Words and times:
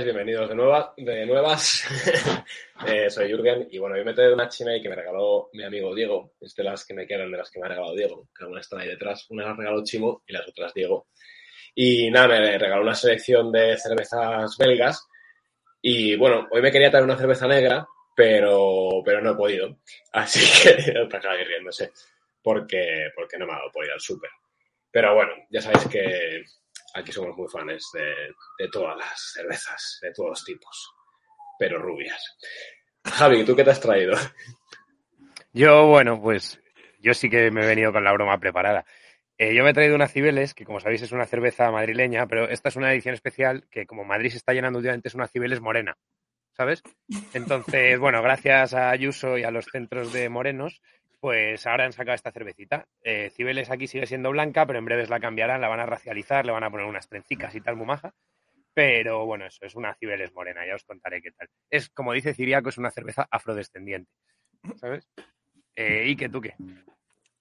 Chavales, 0.00 0.14
bienvenidos 0.14 0.48
de, 0.48 0.54
nueva, 0.54 0.94
de 0.96 1.26
nuevas. 1.26 1.84
Eh, 2.86 3.10
soy 3.10 3.28
Jürgen 3.28 3.68
y 3.70 3.78
bueno, 3.78 3.96
hoy 3.96 4.04
me 4.06 4.14
traído 4.14 4.32
una 4.32 4.48
china 4.48 4.74
y 4.74 4.80
que 4.80 4.88
me 4.88 4.94
regaló 4.94 5.50
mi 5.52 5.62
amigo 5.64 5.94
Diego. 5.94 6.32
Es 6.40 6.54
de 6.54 6.64
las 6.64 6.86
que 6.86 6.94
me 6.94 7.06
quedan, 7.06 7.30
de 7.30 7.36
las 7.36 7.50
que 7.50 7.60
me 7.60 7.66
ha 7.66 7.68
regalado 7.68 7.94
Diego, 7.94 8.28
que 8.34 8.42
algunas 8.42 8.64
están 8.64 8.80
ahí 8.80 8.88
detrás. 8.88 9.26
Una 9.28 9.48
las 9.48 9.56
regaló 9.58 9.84
Chimo 9.84 10.22
y 10.26 10.32
las 10.32 10.48
otras 10.48 10.72
Diego. 10.72 11.08
Y 11.74 12.10
nada, 12.10 12.28
me 12.28 12.56
regaló 12.56 12.82
una 12.82 12.94
selección 12.94 13.52
de 13.52 13.76
cervezas 13.76 14.56
belgas. 14.56 15.06
Y 15.82 16.16
bueno, 16.16 16.48
hoy 16.50 16.62
me 16.62 16.72
quería 16.72 16.90
traer 16.90 17.04
una 17.04 17.18
cerveza 17.18 17.46
negra, 17.46 17.86
pero, 18.16 19.02
pero 19.04 19.20
no 19.20 19.32
he 19.32 19.36
podido. 19.36 19.76
Así 20.12 20.40
que 20.62 20.82
te 20.82 21.16
acabas 21.16 21.46
riéndose. 21.46 21.92
Porque, 22.42 23.10
porque 23.14 23.36
no 23.36 23.44
me 23.46 23.52
ha 23.52 23.56
dado 23.56 23.70
por 23.70 23.84
ir 23.84 23.92
al 23.92 24.00
súper. 24.00 24.30
Pero 24.90 25.14
bueno, 25.14 25.32
ya 25.50 25.60
sabéis 25.60 25.86
que 25.86 26.44
aquí 26.94 27.12
somos 27.12 27.36
muy 27.36 27.48
fans 27.48 27.90
de, 27.92 28.68
todas 28.68 28.96
las 28.96 29.32
cervezas, 29.34 29.98
de 30.02 30.12
todos 30.12 30.30
los 30.30 30.44
tipos, 30.44 30.94
pero 31.58 31.78
rubias. 31.78 32.36
Javi, 33.04 33.44
¿tú 33.44 33.56
qué 33.56 33.64
te 33.64 33.70
has 33.70 33.80
traído? 33.80 34.16
Yo, 35.52 35.86
bueno, 35.86 36.20
pues 36.20 36.60
yo 37.00 37.14
sí 37.14 37.28
que 37.28 37.50
me 37.50 37.62
he 37.62 37.66
venido 37.66 37.92
con 37.92 38.04
la 38.04 38.12
broma 38.12 38.38
preparada. 38.38 38.84
Eh, 39.38 39.54
yo 39.54 39.64
me 39.64 39.70
he 39.70 39.74
traído 39.74 39.94
una 39.94 40.06
Cibeles, 40.06 40.52
que 40.52 40.66
como 40.66 40.80
sabéis 40.80 41.02
es 41.02 41.12
una 41.12 41.24
cerveza 41.24 41.70
madrileña, 41.70 42.26
pero 42.26 42.48
esta 42.48 42.68
es 42.68 42.76
una 42.76 42.92
edición 42.92 43.14
especial 43.14 43.66
que 43.70 43.86
como 43.86 44.04
Madrid 44.04 44.30
se 44.30 44.36
está 44.36 44.52
llenando 44.52 44.78
últimamente 44.78 45.08
es 45.08 45.14
una 45.14 45.28
Cibeles 45.28 45.60
morena, 45.60 45.96
¿sabes? 46.52 46.82
Entonces, 47.32 47.98
bueno, 47.98 48.22
gracias 48.22 48.74
a 48.74 48.90
Ayuso 48.90 49.38
y 49.38 49.44
a 49.44 49.50
los 49.50 49.64
centros 49.64 50.12
de 50.12 50.28
morenos, 50.28 50.82
pues 51.20 51.66
ahora 51.66 51.84
han 51.84 51.92
sacado 51.92 52.14
esta 52.14 52.32
cervecita. 52.32 52.88
Eh, 53.02 53.30
Cibeles 53.30 53.70
aquí 53.70 53.86
sigue 53.86 54.06
siendo 54.06 54.30
blanca, 54.30 54.66
pero 54.66 54.78
en 54.78 54.86
breves 54.86 55.10
la 55.10 55.20
cambiarán, 55.20 55.60
la 55.60 55.68
van 55.68 55.80
a 55.80 55.86
racializar, 55.86 56.46
le 56.46 56.52
van 56.52 56.64
a 56.64 56.70
poner 56.70 56.86
unas 56.86 57.08
trencicas 57.08 57.54
y 57.54 57.60
tal, 57.60 57.76
mumaja. 57.76 58.14
Pero 58.72 59.26
bueno, 59.26 59.46
eso 59.46 59.66
es 59.66 59.74
una 59.74 59.94
Cibeles 59.94 60.32
morena, 60.32 60.66
ya 60.66 60.74
os 60.74 60.84
contaré 60.84 61.20
qué 61.20 61.30
tal. 61.32 61.48
Es, 61.68 61.90
como 61.90 62.14
dice 62.14 62.32
Ciriaco, 62.32 62.70
es 62.70 62.78
una 62.78 62.90
cerveza 62.90 63.28
afrodescendiente. 63.30 64.10
¿Sabes? 64.76 65.08
Eh, 65.76 66.04
¿Y 66.06 66.16
qué 66.16 66.28
tú 66.30 66.40
qué? 66.40 66.54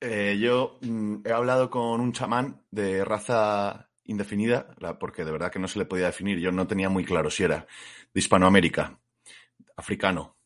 Eh, 0.01 0.37
yo 0.39 0.77
mm, 0.81 1.25
he 1.25 1.31
hablado 1.31 1.69
con 1.69 2.01
un 2.01 2.11
chamán 2.11 2.61
de 2.71 3.05
raza 3.05 3.89
indefinida, 4.03 4.75
porque 4.99 5.23
de 5.23 5.31
verdad 5.31 5.51
que 5.51 5.59
no 5.59 5.67
se 5.67 5.79
le 5.79 5.85
podía 5.85 6.07
definir. 6.07 6.39
Yo 6.39 6.51
no 6.51 6.67
tenía 6.67 6.89
muy 6.89 7.05
claro 7.05 7.29
si 7.29 7.43
era 7.43 7.65
de 8.13 8.19
Hispanoamérica, 8.19 8.99
africano, 9.77 10.37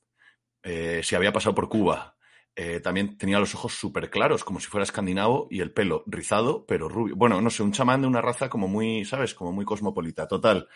si 0.61 1.15
había 1.15 1.31
pasado 1.31 1.55
por 1.55 1.69
Cuba, 1.69 2.13
eh, 2.55 2.79
también 2.81 3.17
tenía 3.17 3.39
los 3.39 3.55
ojos 3.55 3.73
súper 3.73 4.11
claros, 4.11 4.43
como 4.43 4.59
si 4.59 4.67
fuera 4.67 4.83
escandinavo, 4.83 5.47
y 5.49 5.61
el 5.61 5.71
pelo 5.71 6.03
rizado, 6.05 6.65
pero 6.67 6.87
rubio. 6.87 7.15
Bueno, 7.15 7.41
no 7.41 7.49
sé, 7.49 7.63
un 7.63 7.71
chamán 7.71 8.01
de 8.01 8.07
una 8.07 8.21
raza 8.21 8.49
como 8.49 8.67
muy, 8.67 9.05
¿sabes? 9.05 9.33
Como 9.33 9.51
muy 9.51 9.65
cosmopolita. 9.65 10.27
Total, 10.27 10.67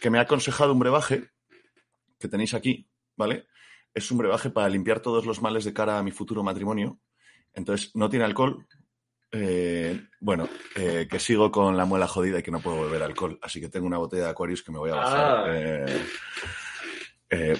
que 0.00 0.08
me 0.08 0.18
ha 0.18 0.22
aconsejado 0.22 0.72
un 0.72 0.78
brebaje 0.78 1.30
que 2.18 2.28
tenéis 2.28 2.54
aquí, 2.54 2.88
¿vale? 3.16 3.46
Es 3.92 4.10
un 4.10 4.18
brebaje 4.18 4.50
para 4.50 4.68
limpiar 4.70 5.00
todos 5.00 5.26
los 5.26 5.42
males 5.42 5.64
de 5.64 5.74
cara 5.74 5.98
a 5.98 6.02
mi 6.02 6.10
futuro 6.10 6.42
matrimonio. 6.42 7.00
Entonces, 7.52 7.94
no 7.94 8.08
tiene 8.08 8.24
alcohol. 8.24 8.66
Eh, 9.32 10.00
bueno, 10.20 10.48
eh, 10.74 11.06
que 11.08 11.18
sigo 11.18 11.50
con 11.52 11.76
la 11.76 11.84
muela 11.84 12.08
jodida 12.08 12.38
y 12.38 12.42
que 12.42 12.50
no 12.50 12.60
puedo 12.60 12.82
beber 12.82 13.02
alcohol. 13.02 13.38
Así 13.42 13.60
que 13.60 13.68
tengo 13.68 13.86
una 13.86 13.98
botella 13.98 14.24
de 14.24 14.30
Aquarius 14.30 14.62
que 14.62 14.72
me 14.72 14.78
voy 14.78 14.90
a 14.90 14.96
bajar. 14.96 15.50
Ah. 15.50 15.86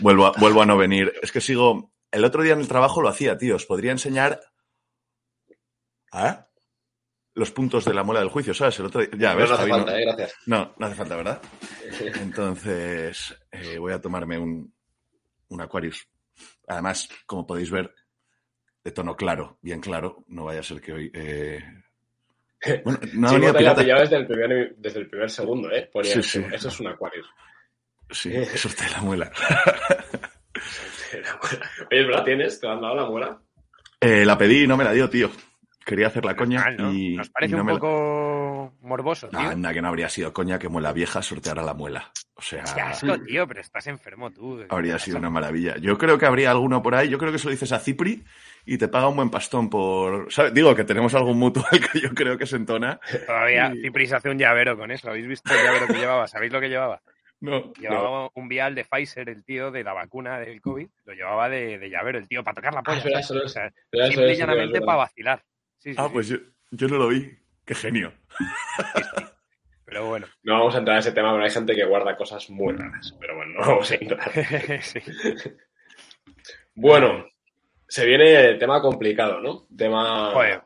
vuelvo, 0.00 0.32
vuelvo 0.38 0.62
a 0.62 0.66
no 0.66 0.78
venir. 0.78 1.12
Es 1.22 1.30
que 1.30 1.40
sigo, 1.40 1.92
el 2.10 2.24
otro 2.24 2.42
día 2.42 2.54
en 2.54 2.60
el 2.60 2.68
trabajo 2.68 3.02
lo 3.02 3.08
hacía, 3.08 3.38
tío. 3.38 3.56
Os 3.56 3.66
podría 3.66 3.92
enseñar 3.92 4.40
los 7.34 7.50
puntos 7.52 7.84
de 7.84 7.94
la 7.94 8.02
muela 8.02 8.20
del 8.20 8.28
juicio, 8.28 8.52
¿sabes? 8.52 8.78
El 8.80 8.86
otro 8.86 9.00
día... 9.00 9.10
Ya, 9.16 9.34
no, 9.34 9.46
no 9.46 9.54
hace 9.54 9.68
falta, 9.68 9.98
eh, 9.98 10.04
gracias. 10.04 10.34
No, 10.46 10.74
no 10.76 10.86
hace 10.86 10.96
falta, 10.96 11.16
¿verdad? 11.16 11.42
Entonces, 12.20 13.34
eh, 13.50 13.78
voy 13.78 13.92
a 13.92 14.00
tomarme 14.00 14.38
un, 14.38 14.72
un 15.48 15.60
Aquarius. 15.60 16.08
Además, 16.66 17.08
como 17.26 17.46
podéis 17.46 17.70
ver, 17.70 17.94
de 18.82 18.90
tono 18.90 19.16
claro, 19.16 19.58
bien 19.62 19.80
claro. 19.80 20.24
No 20.28 20.44
vaya 20.44 20.60
a 20.60 20.64
ser 20.64 20.80
que 20.80 20.92
hoy... 20.92 21.10
Eh... 21.14 21.60
Bueno, 22.84 23.00
no 23.14 23.28
sí, 23.28 23.34
venido 23.36 23.54
pirata. 23.54 23.82
Ya 23.82 24.00
desde 24.00 24.16
el, 24.16 24.26
primer, 24.26 24.76
desde 24.76 25.00
el 25.00 25.08
primer 25.08 25.30
segundo, 25.30 25.70
¿eh? 25.70 25.90
sí, 26.02 26.22
sí. 26.22 26.44
Eso 26.52 26.68
es 26.68 26.80
un 26.80 26.88
Aquarius. 26.88 27.26
Sí, 28.10 28.34
eso 28.34 28.68
es 28.68 28.76
de 28.76 28.90
la 28.90 29.00
muela. 29.00 29.32
Oye, 31.90 32.02
¿la 32.02 32.24
tienes? 32.24 32.60
¿Te 32.60 32.68
han 32.68 32.80
dado 32.80 32.94
la 32.94 33.06
muela? 33.06 33.38
Eh, 34.00 34.24
la 34.24 34.38
pedí 34.38 34.64
y 34.64 34.66
no 34.66 34.76
me 34.76 34.84
la 34.84 34.92
dio, 34.92 35.10
tío. 35.10 35.30
Quería 35.84 36.08
hacer 36.08 36.24
la 36.24 36.36
coña 36.36 36.64
y. 36.92 37.16
Nos 37.16 37.30
parece 37.30 37.56
un 37.56 37.66
poco 37.66 38.74
morboso, 38.82 39.28
tío. 39.28 39.40
Anda, 39.40 39.72
que 39.72 39.82
no 39.82 39.88
habría 39.88 40.08
sido 40.08 40.32
coña 40.32 40.58
que 40.58 40.68
muela 40.68 40.92
vieja 40.92 41.22
sorteara 41.22 41.62
la 41.62 41.74
muela. 41.74 42.12
O 42.34 42.42
sea. 42.42 42.62
Qué 42.62 42.80
asco, 42.80 43.18
tío, 43.22 43.46
pero 43.48 43.60
estás 43.60 43.86
enfermo 43.86 44.30
tú. 44.30 44.64
Habría 44.68 44.98
sido 44.98 45.18
una 45.18 45.30
maravilla. 45.30 45.76
Yo 45.78 45.98
creo 45.98 46.18
que 46.18 46.26
habría 46.26 46.50
alguno 46.50 46.82
por 46.82 46.94
ahí. 46.94 47.08
Yo 47.08 47.18
creo 47.18 47.32
que 47.32 47.38
se 47.38 47.46
lo 47.46 47.50
dices 47.50 47.72
a 47.72 47.78
Cipri 47.78 48.22
y 48.66 48.78
te 48.78 48.88
paga 48.88 49.08
un 49.08 49.16
buen 49.16 49.30
pastón 49.30 49.68
por. 49.68 50.30
¿sabes? 50.32 50.54
Digo 50.54 50.74
que 50.74 50.84
tenemos 50.84 51.14
algún 51.14 51.38
mutuo 51.38 51.64
que 51.92 52.00
yo 52.00 52.10
creo 52.10 52.38
que 52.38 52.46
se 52.46 52.56
entona. 52.56 53.00
Todavía 53.26 53.72
Cipri 53.72 54.06
se 54.06 54.16
hace 54.16 54.30
un 54.30 54.38
llavero 54.38 54.76
con 54.76 54.90
eso. 54.90 55.08
¿Habéis 55.08 55.26
visto 55.26 55.52
el 55.52 55.64
llavero 55.64 55.86
que 55.86 55.98
llevaba? 55.98 56.28
¿Sabéis 56.28 56.52
lo 56.52 56.60
que 56.60 56.68
llevaba? 56.68 57.02
No, 57.40 57.72
llevaba 57.72 58.30
un 58.34 58.48
vial 58.48 58.74
de 58.74 58.84
Pfizer, 58.84 59.28
el 59.30 59.44
tío 59.44 59.70
de 59.70 59.82
la 59.82 59.94
vacuna 59.94 60.38
del 60.38 60.60
COVID, 60.60 60.88
lo 61.06 61.14
llevaba 61.14 61.48
de, 61.48 61.78
de 61.78 61.88
llavero, 61.88 62.18
el 62.18 62.28
tío, 62.28 62.44
para 62.44 62.56
tocar 62.56 62.74
la 62.74 62.82
polla. 62.82 63.02
Ah, 63.14 63.20
o 63.44 63.48
sea, 63.48 63.72
simple 64.08 64.32
y 64.32 64.36
llanamente 64.36 64.80
para 64.82 64.98
vacilar. 64.98 65.42
ah, 65.96 66.08
pues 66.12 66.28
yo, 66.28 66.36
yo, 66.70 66.88
no 66.88 66.98
lo 66.98 67.08
vi. 67.08 67.34
Qué 67.64 67.74
genio. 67.74 68.12
Pero 69.84 70.06
bueno. 70.06 70.26
No 70.42 70.58
vamos 70.58 70.74
a 70.74 70.78
entrar 70.78 70.96
en 70.96 71.00
ese 71.00 71.12
tema, 71.12 71.32
pero 71.32 71.44
hay 71.44 71.50
gente 71.50 71.74
que 71.74 71.84
guarda 71.84 72.16
cosas 72.16 72.48
muy 72.50 72.74
raras. 72.74 73.16
Pero 73.18 73.36
bueno, 73.36 73.52
no 73.54 73.60
vamos 73.60 73.90
a 73.90 73.94
entrar. 73.94 74.30
Bueno, 76.72 77.26
se 77.88 78.06
viene 78.06 78.54
tema 78.54 78.80
complicado, 78.80 79.40
¿no? 79.40 79.66
Tema. 79.76 80.30
Joder, 80.32 80.62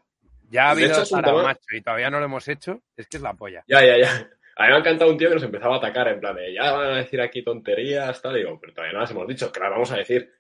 ya 0.50 0.68
ha 0.68 0.70
habido 0.70 1.04
Sara 1.04 1.32
macho 1.32 1.60
y 1.72 1.80
todavía 1.80 2.10
no 2.10 2.20
lo 2.20 2.26
hemos 2.26 2.46
hecho. 2.46 2.82
Es 2.96 3.08
que 3.08 3.16
es 3.16 3.22
la 3.22 3.34
polla. 3.34 3.64
Ya, 3.66 3.84
ya, 3.84 3.98
ya. 3.98 4.30
A 4.56 4.64
mí 4.64 4.68
me 4.68 4.74
ha 4.76 4.78
encantado 4.78 5.10
un 5.10 5.18
tío 5.18 5.28
que 5.28 5.34
nos 5.34 5.44
empezaba 5.44 5.74
a 5.74 5.78
atacar 5.78 6.08
en 6.08 6.20
plan 6.20 6.36
de 6.36 6.54
ya 6.54 6.72
van 6.72 6.92
a 6.92 6.96
decir 6.98 7.20
aquí 7.20 7.42
tonterías, 7.42 8.22
tal. 8.22 8.34
Digo, 8.34 8.58
pero 8.60 8.72
todavía 8.72 8.92
no 8.94 9.00
las 9.00 9.10
hemos 9.10 9.26
dicho, 9.26 9.50
que 9.50 9.60
las 9.60 9.70
vamos 9.70 9.92
a 9.92 9.96
decir. 9.96 10.30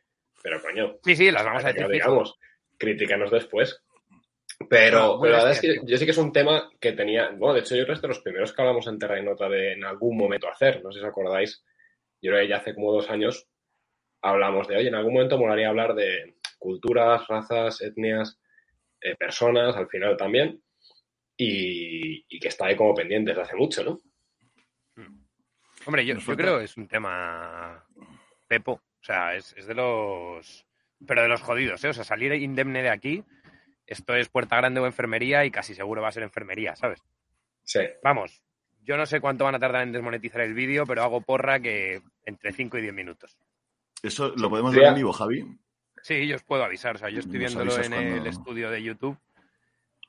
Pero 0.42 0.60
coño. 0.60 0.98
Sí, 1.04 1.16
sí, 1.16 1.30
las 1.30 1.44
vamos 1.44 1.64
a 1.64 1.72
decir. 1.72 1.88
Digamos, 1.88 2.38
críticanos 2.78 3.30
después. 3.30 3.82
Pero, 4.68 5.16
la 5.24 5.30
verdad 5.30 5.50
es 5.50 5.60
que 5.60 5.80
yo 5.84 5.96
sí 5.96 6.04
que 6.04 6.12
es 6.12 6.18
un 6.18 6.32
tema 6.32 6.70
que 6.80 6.92
tenía. 6.92 7.30
Bueno, 7.30 7.54
de 7.54 7.60
hecho, 7.60 7.74
yo 7.74 7.82
creo 7.82 7.94
que 7.94 7.98
es 7.98 8.02
de 8.02 8.08
los 8.08 8.20
primeros 8.20 8.52
que 8.52 8.62
hablamos 8.62 8.86
en 8.86 8.98
Terra 8.98 9.18
y 9.18 9.24
Nota 9.24 9.48
de 9.48 9.72
en 9.72 9.84
algún 9.84 10.16
momento 10.16 10.48
hacer. 10.48 10.82
No 10.84 10.92
sé 10.92 11.00
si 11.00 11.04
os 11.04 11.10
acordáis. 11.10 11.64
Yo 12.22 12.30
creo 12.30 12.42
que 12.42 12.48
ya 12.48 12.58
hace 12.58 12.74
como 12.74 12.92
dos 12.92 13.10
años 13.10 13.48
hablamos 14.22 14.68
de, 14.68 14.76
oye, 14.76 14.88
en 14.88 14.94
algún 14.94 15.12
momento 15.12 15.38
molaría 15.38 15.68
hablar 15.68 15.94
de 15.94 16.36
culturas, 16.58 17.26
razas, 17.28 17.82
etnias, 17.82 18.38
eh, 19.00 19.16
personas, 19.16 19.76
al 19.76 19.88
final 19.88 20.16
también 20.16 20.63
y, 21.36 22.38
que 22.38 22.48
está 22.48 22.66
ahí 22.66 22.76
como 22.76 22.94
pendiente 22.94 23.30
desde 23.30 23.42
hace 23.42 23.56
mucho, 23.56 23.84
¿no? 23.84 24.00
Hombre, 25.86 26.06
yo, 26.06 26.16
creo 26.18 26.58
que 26.58 26.64
es 26.64 26.76
un 26.78 26.88
tema 26.88 27.84
pepo, 28.48 28.72
o 28.72 29.04
sea, 29.04 29.34
es, 29.34 29.54
de 29.54 29.74
los... 29.74 30.66
pero 31.06 31.22
de 31.22 31.28
los 31.28 31.42
jodidos, 31.42 31.84
¿eh? 31.84 31.88
O 31.88 31.92
sea, 31.92 32.04
salir 32.04 32.32
indemne 32.32 32.82
de 32.82 32.88
aquí, 32.88 33.22
esto 33.86 34.14
es 34.14 34.30
puerta 34.30 34.56
grande 34.56 34.80
o 34.80 34.86
enfermería 34.86 35.44
y 35.44 35.50
casi 35.50 35.74
seguro 35.74 36.00
va 36.00 36.08
a 36.08 36.12
ser 36.12 36.22
enfermería, 36.22 36.74
¿sabes? 36.74 37.02
Sí. 37.64 37.80
Vamos, 38.02 38.42
yo 38.82 38.96
no 38.96 39.04
sé 39.04 39.20
cuánto 39.20 39.44
van 39.44 39.56
a 39.56 39.58
tardar 39.58 39.82
en 39.82 39.92
desmonetizar 39.92 40.40
el 40.40 40.54
vídeo, 40.54 40.86
pero 40.86 41.02
hago 41.02 41.20
porra 41.20 41.60
que 41.60 42.00
entre 42.24 42.52
5 42.52 42.78
y 42.78 42.82
10 42.82 42.94
minutos. 42.94 43.36
¿Eso 44.02 44.32
lo 44.36 44.48
podemos 44.48 44.74
ver 44.74 44.84
en 44.84 44.94
vivo, 44.94 45.12
Javi? 45.12 45.44
Sí, 46.02 46.26
yo 46.26 46.36
os 46.36 46.42
puedo 46.42 46.64
avisar. 46.64 46.96
O 46.96 46.98
sea, 46.98 47.08
yo 47.08 47.20
estoy 47.20 47.38
viéndolo 47.38 47.78
en 47.82 47.92
el 47.92 48.26
estudio 48.26 48.70
de 48.70 48.82
YouTube 48.82 49.18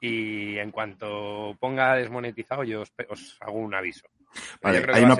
y 0.06 0.60
en 0.60 0.72
cuanto 0.72 1.56
ponga 1.60 1.96
desmonetizado 1.96 2.64
yo 2.64 2.84
os, 3.10 3.38
hago 3.40 3.58
un 3.58 3.74
aviso. 3.74 4.08
Vale, 4.62 4.86
hay 4.94 5.04
una, 5.04 5.18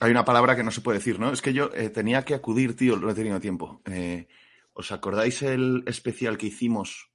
hay 0.00 0.10
una, 0.10 0.24
palabra 0.24 0.54
que 0.54 0.62
no 0.62 0.70
se 0.70 0.82
puede 0.82 0.98
decir, 0.98 1.18
¿no? 1.18 1.32
Es 1.32 1.40
que 1.40 1.54
yo 1.54 1.70
eh, 1.74 1.88
tenía 1.88 2.24
que 2.24 2.34
acudir, 2.34 2.76
tío, 2.76 2.96
no 2.96 3.10
he 3.10 3.14
tenido 3.14 3.40
tiempo. 3.40 3.80
Eh, 3.86 4.28
¿Os 4.74 4.92
acordáis 4.92 5.40
el 5.42 5.82
especial 5.86 6.36
que 6.36 6.48
hicimos 6.48 7.10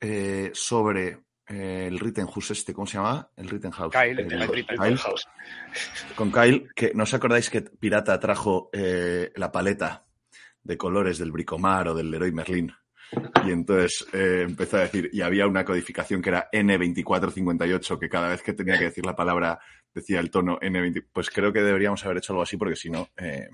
eh, 0.00 0.50
sobre 0.52 1.20
el 1.46 1.98
Rittenhouse 1.98 2.50
este? 2.50 2.74
¿Cómo 2.74 2.86
se 2.86 2.98
llama? 2.98 3.30
El 3.36 3.48
Rittenhouse. 3.48 3.94
Kyle, 3.94 4.20
el, 4.20 4.48
Rittenhouse. 4.48 5.26
Con 6.14 6.30
Kyle, 6.30 6.68
que 6.74 6.92
¿no 6.94 7.04
os 7.04 7.14
acordáis 7.14 7.48
que 7.48 7.62
Pirata 7.62 8.20
trajo 8.20 8.70
la 8.72 9.50
paleta 9.50 10.04
de 10.62 10.76
colores 10.76 11.18
del 11.18 11.32
Bricomar 11.32 11.88
o 11.88 11.94
del 11.94 12.10
Leroy 12.10 12.32
Merlin? 12.32 12.74
Y 13.44 13.50
entonces 13.50 14.06
eh, 14.12 14.44
empezó 14.48 14.78
a 14.78 14.80
decir, 14.80 15.10
y 15.12 15.20
había 15.20 15.46
una 15.46 15.64
codificación 15.64 16.22
que 16.22 16.30
era 16.30 16.48
N2458, 16.50 17.98
que 17.98 18.08
cada 18.08 18.28
vez 18.28 18.42
que 18.42 18.54
tenía 18.54 18.78
que 18.78 18.84
decir 18.84 19.04
la 19.04 19.16
palabra 19.16 19.58
decía 19.92 20.20
el 20.20 20.30
tono 20.30 20.58
N20. 20.60 21.08
Pues 21.12 21.30
creo 21.30 21.52
que 21.52 21.60
deberíamos 21.60 22.04
haber 22.04 22.18
hecho 22.18 22.32
algo 22.32 22.42
así, 22.42 22.56
porque 22.56 22.76
si 22.76 22.90
no. 22.90 23.08
Eh... 23.16 23.48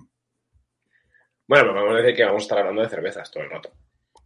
Bueno, 1.46 1.74
vamos 1.74 1.94
a 1.94 1.98
decir 1.98 2.16
que 2.16 2.24
vamos 2.24 2.42
a 2.42 2.44
estar 2.44 2.58
hablando 2.58 2.82
de 2.82 2.88
cervezas 2.88 3.30
todo 3.30 3.42
el 3.42 3.50
rato. 3.50 3.72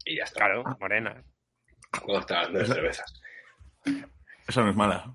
Y 0.04 0.16
ya 0.16 0.24
está. 0.24 0.40
Claro, 0.40 0.64
morenas. 0.78 1.24
Vamos 1.92 2.16
a 2.16 2.20
estar 2.20 2.38
hablando 2.38 2.58
de 2.58 2.66
cervezas. 2.66 3.22
Esa 4.46 4.62
no 4.62 4.70
es 4.70 4.76
mala. 4.76 5.12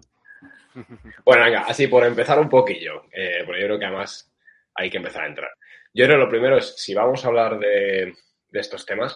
Bueno, 1.26 1.44
venga, 1.44 1.62
así 1.62 1.88
por 1.88 2.04
empezar 2.06 2.40
un 2.40 2.50
poquillo, 2.50 3.06
eh, 3.12 3.44
porque 3.46 3.62
yo 3.62 3.68
creo 3.68 3.80
que 3.80 3.86
además 3.86 4.32
hay 4.76 4.90
que 4.90 4.98
empezar 4.98 5.24
a 5.24 5.28
entrar. 5.28 5.50
Yo 5.94 6.06
creo 6.06 6.18
que 6.18 6.24
lo 6.24 6.30
primero 6.30 6.58
es, 6.58 6.76
si 6.78 6.94
vamos 6.94 7.26
a 7.26 7.28
hablar 7.28 7.58
de, 7.58 8.14
de 8.50 8.60
estos 8.60 8.86
temas, 8.86 9.16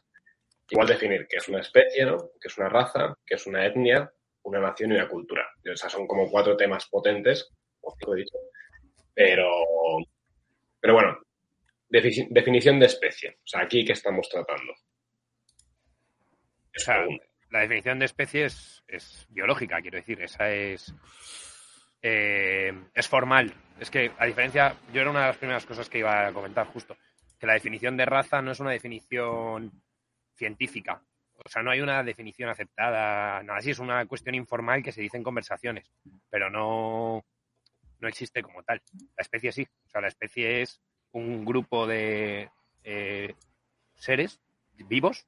igual 0.71 0.88
definir 0.88 1.27
qué 1.29 1.38
es 1.38 1.47
una 1.50 1.59
especie, 1.59 2.06
¿no? 2.06 2.18
qué 2.39 2.47
es 2.47 2.57
una 2.57 2.69
raza, 2.69 3.15
qué 3.25 3.35
es 3.35 3.45
una 3.45 3.65
etnia, 3.65 4.12
una 4.44 4.59
nación 4.59 4.91
y 4.91 4.95
una 4.95 5.07
cultura. 5.07 5.45
O 5.71 5.75
sea, 5.75 5.89
son 5.89 6.07
como 6.07 6.29
cuatro 6.29 6.56
temas 6.57 6.88
potentes, 6.88 7.50
o 7.81 7.94
cinco 7.97 8.15
he 8.15 8.19
dicho, 8.19 8.38
pero, 9.13 9.50
pero 10.79 10.94
bueno, 10.94 11.18
defi- 11.89 12.27
definición 12.29 12.79
de 12.79 12.85
especie. 12.88 13.38
O 13.44 13.47
sea, 13.47 13.62
aquí, 13.62 13.83
¿qué 13.85 13.94
estamos 13.94 14.27
tratando? 14.29 14.71
O 16.75 16.79
sea, 16.79 17.06
la 17.50 17.59
definición 17.59 18.00
de 18.00 18.06
especie 18.06 18.45
es, 18.45 18.83
es 18.88 19.25
biológica, 19.29 19.81
quiero 19.81 19.97
decir, 19.97 20.21
esa 20.21 20.50
es, 20.51 20.94
eh, 22.01 22.71
es 22.94 23.07
formal. 23.07 23.53
Es 23.79 23.91
que, 23.91 24.12
a 24.17 24.25
diferencia, 24.25 24.75
yo 24.94 25.01
era 25.01 25.09
una 25.09 25.21
de 25.21 25.27
las 25.27 25.38
primeras 25.38 25.65
cosas 25.65 25.89
que 25.89 26.00
iba 26.00 26.27
a 26.27 26.33
comentar 26.33 26.65
justo, 26.67 26.95
que 27.38 27.47
la 27.47 27.53
definición 27.53 27.97
de 27.97 28.06
raza 28.06 28.41
no 28.41 28.51
es 28.51 28.59
una 28.59 28.71
definición 28.71 29.71
científica. 30.35 31.03
O 31.43 31.49
sea, 31.49 31.63
no 31.63 31.71
hay 31.71 31.81
una 31.81 32.03
definición 32.03 32.49
aceptada, 32.49 33.41
nada 33.43 33.59
así, 33.59 33.71
es 33.71 33.79
una 33.79 34.05
cuestión 34.05 34.35
informal 34.35 34.83
que 34.83 34.91
se 34.91 35.01
dice 35.01 35.17
en 35.17 35.23
conversaciones, 35.23 35.91
pero 36.29 36.49
no, 36.49 37.25
no 37.99 38.07
existe 38.07 38.43
como 38.43 38.63
tal. 38.63 38.81
La 39.17 39.21
especie 39.21 39.51
sí, 39.51 39.67
o 39.85 39.89
sea, 39.89 40.01
la 40.01 40.07
especie 40.07 40.61
es 40.61 40.81
un 41.13 41.43
grupo 41.43 41.87
de 41.87 42.49
eh, 42.83 43.33
seres 43.95 44.39
vivos 44.87 45.25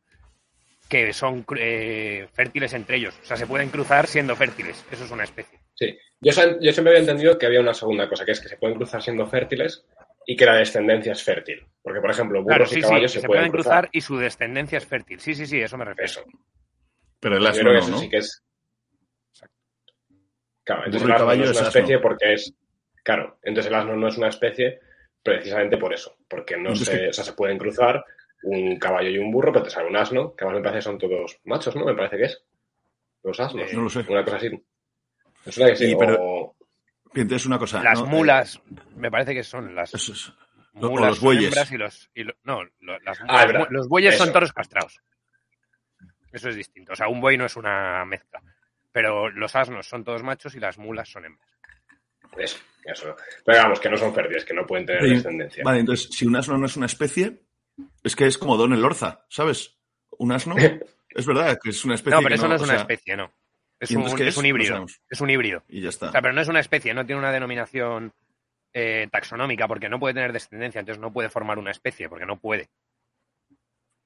que 0.90 1.14
son 1.14 1.46
eh, 1.58 2.28
fértiles 2.34 2.74
entre 2.74 2.98
ellos. 2.98 3.18
O 3.24 3.26
sea, 3.26 3.38
se 3.38 3.48
pueden 3.48 3.70
cruzar 3.70 4.06
siendo 4.06 4.36
fértiles. 4.36 4.86
Eso 4.92 5.06
es 5.06 5.12
una 5.12 5.24
especie. 5.24 5.60
Sí, 5.74 5.98
yo, 6.22 6.32
yo 6.60 6.72
siempre 6.72 6.92
había 6.92 7.00
entendido 7.00 7.38
que 7.38 7.46
había 7.46 7.62
una 7.62 7.74
segunda 7.74 8.08
cosa, 8.08 8.26
que 8.26 8.34
es 8.34 8.40
que 8.40 8.50
se 8.50 8.58
pueden 8.58 8.76
cruzar 8.76 9.02
siendo 9.02 9.26
fértiles 9.26 9.86
y 10.26 10.36
que 10.36 10.46
la 10.46 10.56
descendencia 10.56 11.12
es 11.14 11.24
fértil. 11.24 11.66
Porque, 11.82 12.00
por 12.00 12.12
ejemplo, 12.12 12.42
burros 12.42 12.58
Claro, 12.58 12.72
y 12.72 12.76
sí, 12.76 12.82
caballos 12.82 13.12
se, 13.12 13.20
se 13.22 13.28
pueden 13.28 13.52
cruzar 13.52 13.84
cruzar. 13.86 13.90
y 13.92 14.02
su 14.02 14.18
descendencia 14.18 14.78
es 14.78 14.86
fértil. 14.86 15.20
Sí, 15.20 15.36
sí, 15.36 15.46
sí, 15.46 15.60
eso 15.62 15.78
me 15.78 15.86
refiero. 15.86 16.06
Eso. 16.06 16.24
Pero 17.20 17.38
el 17.38 17.44
Yo 17.44 17.50
asno 17.50 17.62
creo 17.62 17.74
que 17.74 17.78
no, 17.80 17.84
eso 17.84 17.92
¿no? 17.92 17.98
sí 18.00 18.10
que 18.10 18.18
es. 18.18 18.44
Claro, 20.64 20.86
entonces 20.86 21.06
el 21.08 21.12
asno 21.12 21.26
caballo 21.26 21.44
no 21.46 21.52
es 21.52 21.58
una 21.58 21.68
asno. 21.68 21.80
especie 21.80 22.00
porque 22.00 22.34
es. 22.34 22.54
Claro, 23.04 23.38
entonces 23.44 23.70
el 23.70 23.76
asno 23.78 23.96
no 23.98 24.08
es 24.08 24.18
una 24.18 24.30
especie 24.30 24.80
precisamente 25.22 25.78
por 25.78 25.94
eso. 25.94 26.16
Porque 26.28 26.56
no 26.56 26.70
Entonces, 26.70 26.88
se, 26.88 27.10
o 27.10 27.14
sea, 27.14 27.24
se 27.26 27.34
pueden 27.34 27.58
cruzar 27.58 28.04
un 28.44 28.78
caballo 28.78 29.10
y 29.10 29.18
un 29.18 29.32
burro, 29.32 29.52
pero 29.52 29.66
te 29.66 29.72
sale 29.72 29.90
un 29.90 29.96
asno, 29.98 30.36
que 30.36 30.46
además 30.46 30.60
me 30.62 30.64
parece 30.64 30.78
que 30.80 30.84
son 30.84 30.98
todos 30.98 31.40
machos, 31.46 31.76
¿no? 31.76 31.86
Me 31.86 31.96
parece 31.96 32.18
que 32.18 32.24
es. 32.24 32.44
Los 33.24 33.40
asnos. 33.40 33.72
Eh, 33.72 33.76
No 33.76 33.84
lo 33.84 33.90
sé. 33.90 34.06
Una 34.08 34.24
cosa 34.24 34.38
así. 34.38 34.50
Me 35.46 35.52
suena 35.52 35.70
que 35.72 35.76
sí. 35.78 35.92
Y, 35.92 35.96
pero- 35.96 36.18
o- 36.22 36.56
Entonces, 37.16 37.46
una 37.46 37.60
cosa. 37.60 37.82
Las 37.84 38.00
¿no? 38.02 38.08
mulas, 38.08 38.62
me 38.96 39.10
parece 39.12 39.34
que 39.34 39.44
son 39.44 39.76
las 39.76 39.94
eso 39.94 40.14
es- 40.14 40.30
o 40.76 40.90
mulas 40.90 41.10
los 41.10 41.18
son 41.20 41.26
bueyes. 41.26 41.46
hembras 41.46 41.72
y 41.72 41.78
los... 41.78 42.10
y 42.16 42.24
lo- 42.24 42.34
no, 42.44 42.64
lo- 42.80 43.00
las- 43.02 43.20
Ah, 43.28 43.44
es 43.44 43.70
los, 43.70 43.88
bueyes 43.88 44.18
son 44.18 44.34
toros 44.34 44.52
castrados. 44.54 45.00
Eso 46.32 46.50
es 46.50 46.56
distinto. 46.56 46.94
O 46.94 46.96
sea, 46.96 47.08
un 47.08 47.22
buey 47.22 47.38
no 47.38 47.46
es 47.46 47.56
una 47.56 48.04
mezcla. 48.06 48.42
Pero 48.92 49.30
los 49.30 49.56
asnos 49.56 49.88
son 49.88 50.04
todos 50.04 50.24
machos 50.24 50.56
y 50.56 50.60
las 50.60 50.78
mulas 50.78 51.10
son 51.10 51.26
hembras. 51.26 51.50
Eso, 52.38 52.58
eso. 52.86 53.16
Pero 53.46 53.58
vamos, 53.60 53.80
que 53.80 53.90
no 53.90 53.98
son 53.98 54.14
fértiles, 54.14 54.44
que 54.46 54.54
no 54.56 54.66
pueden 54.66 54.86
tener 54.88 55.04
Sí, 55.04 55.10
descendencia. 55.16 55.64
Vale, 55.64 55.80
entonces, 55.80 56.10
si 56.12 56.26
un 56.26 56.36
asno 56.36 56.58
no 56.58 56.66
es 56.66 56.76
una 56.76 56.88
especie, 56.88 57.42
es 58.04 58.16
que 58.16 58.26
es 58.26 58.38
como 58.40 58.58
Don 58.58 58.74
el 58.74 58.84
Orza, 58.84 59.26
¿sabes? 59.30 59.78
Un 60.18 60.32
asno, 60.32 60.56
es 61.10 61.26
verdad 61.28 61.60
que 61.62 61.70
es 61.70 61.86
una 61.86 61.94
especie. 61.96 62.16
No, 62.16 62.24
pero 62.24 62.30
que 62.30 62.36
eso 62.36 62.48
no 62.48 62.56
es 62.56 62.62
una 62.62 62.74
sea, 62.74 62.82
especie, 62.82 63.16
no. 63.16 63.32
Es 63.84 63.92
¿y 63.92 63.98
un, 63.98 64.04
es 64.06 64.38
es? 64.38 64.44
híbrido. 64.44 64.86
es 65.10 65.22
un 65.22 65.30
híbrido. 65.30 65.64
Y 65.68 65.82
ya 65.82 65.90
está. 65.90 66.08
O 66.08 66.12
sea, 66.12 66.22
pero 66.22 66.34
no 66.34 66.42
es 66.42 66.48
una 66.48 66.62
especie, 66.62 66.94
no 66.94 67.06
tiene 67.06 67.20
una 67.20 67.34
denominación 67.34 68.14
eh, 68.74 69.08
taxonómica 69.12 69.68
porque 69.68 69.90
no 69.90 70.00
puede 70.00 70.14
tener 70.14 70.32
descendencia, 70.32 70.80
entonces 70.80 71.02
no 71.02 71.12
puede 71.12 71.30
formar 71.30 71.60
una 71.60 71.72
especie 71.72 72.08
porque 72.08 72.26
no 72.26 72.40
puede. 72.40 72.70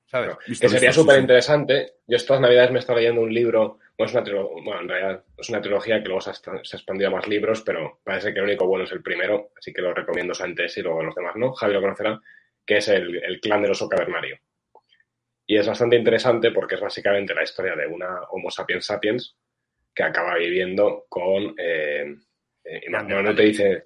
¿Sabes? 0.08 0.36
Visto, 0.48 0.66
que 0.66 0.70
sería 0.70 0.92
súper 0.92 1.20
interesante. 1.20 1.98
Yo 2.08 2.16
estas 2.16 2.40
navidades 2.40 2.72
me 2.72 2.80
estaba 2.80 3.00
leyendo 3.00 3.22
un 3.22 3.34
libro, 3.34 3.78
bueno, 3.98 4.10
es 4.10 4.14
una 4.16 4.42
bueno, 4.64 4.82
en 4.82 4.90
realidad 4.90 5.24
es 5.38 5.50
una 5.50 5.62
trilogía 5.62 6.02
que 6.02 6.06
luego 6.08 6.22
se 6.22 6.32
ha, 6.32 6.34
se 6.34 6.50
ha 6.50 6.80
expandido 6.80 7.10
a 7.10 7.14
más 7.14 7.28
libros, 7.28 7.62
pero 7.62 8.00
parece 8.04 8.34
que 8.34 8.40
el 8.40 8.46
único 8.46 8.66
bueno 8.66 8.86
es 8.86 8.92
el 8.94 9.04
primero, 9.04 9.52
así 9.58 9.74
que 9.74 9.82
lo 9.82 9.94
recomiendo 9.94 10.34
antes 10.40 10.78
y 10.78 10.82
luego 10.82 11.04
los 11.04 11.14
demás 11.14 11.36
no. 11.36 11.54
Javi 11.54 11.74
lo 11.74 11.82
conocerá, 11.82 12.20
que 12.66 12.78
es 12.78 12.88
el, 12.88 13.22
el 13.24 13.40
clan 13.40 13.62
del 13.62 13.72
oso 13.72 13.88
cavernario. 13.88 14.40
Y 15.46 15.58
es 15.58 15.68
bastante 15.68 15.98
interesante 15.98 16.52
porque 16.52 16.76
es 16.76 16.82
básicamente 16.82 17.36
la 17.36 17.44
historia 17.44 17.76
de 17.76 17.88
una 17.88 18.22
Homo 18.32 18.50
sapiens 18.50 18.86
sapiens 18.86 19.36
que 19.98 20.04
acaba 20.04 20.36
viviendo 20.36 21.06
con... 21.10 21.56
Eh, 21.58 22.16
eh, 22.64 22.82
no, 22.90 23.24
no 23.24 23.34
te 23.36 23.42
dice, 23.42 23.82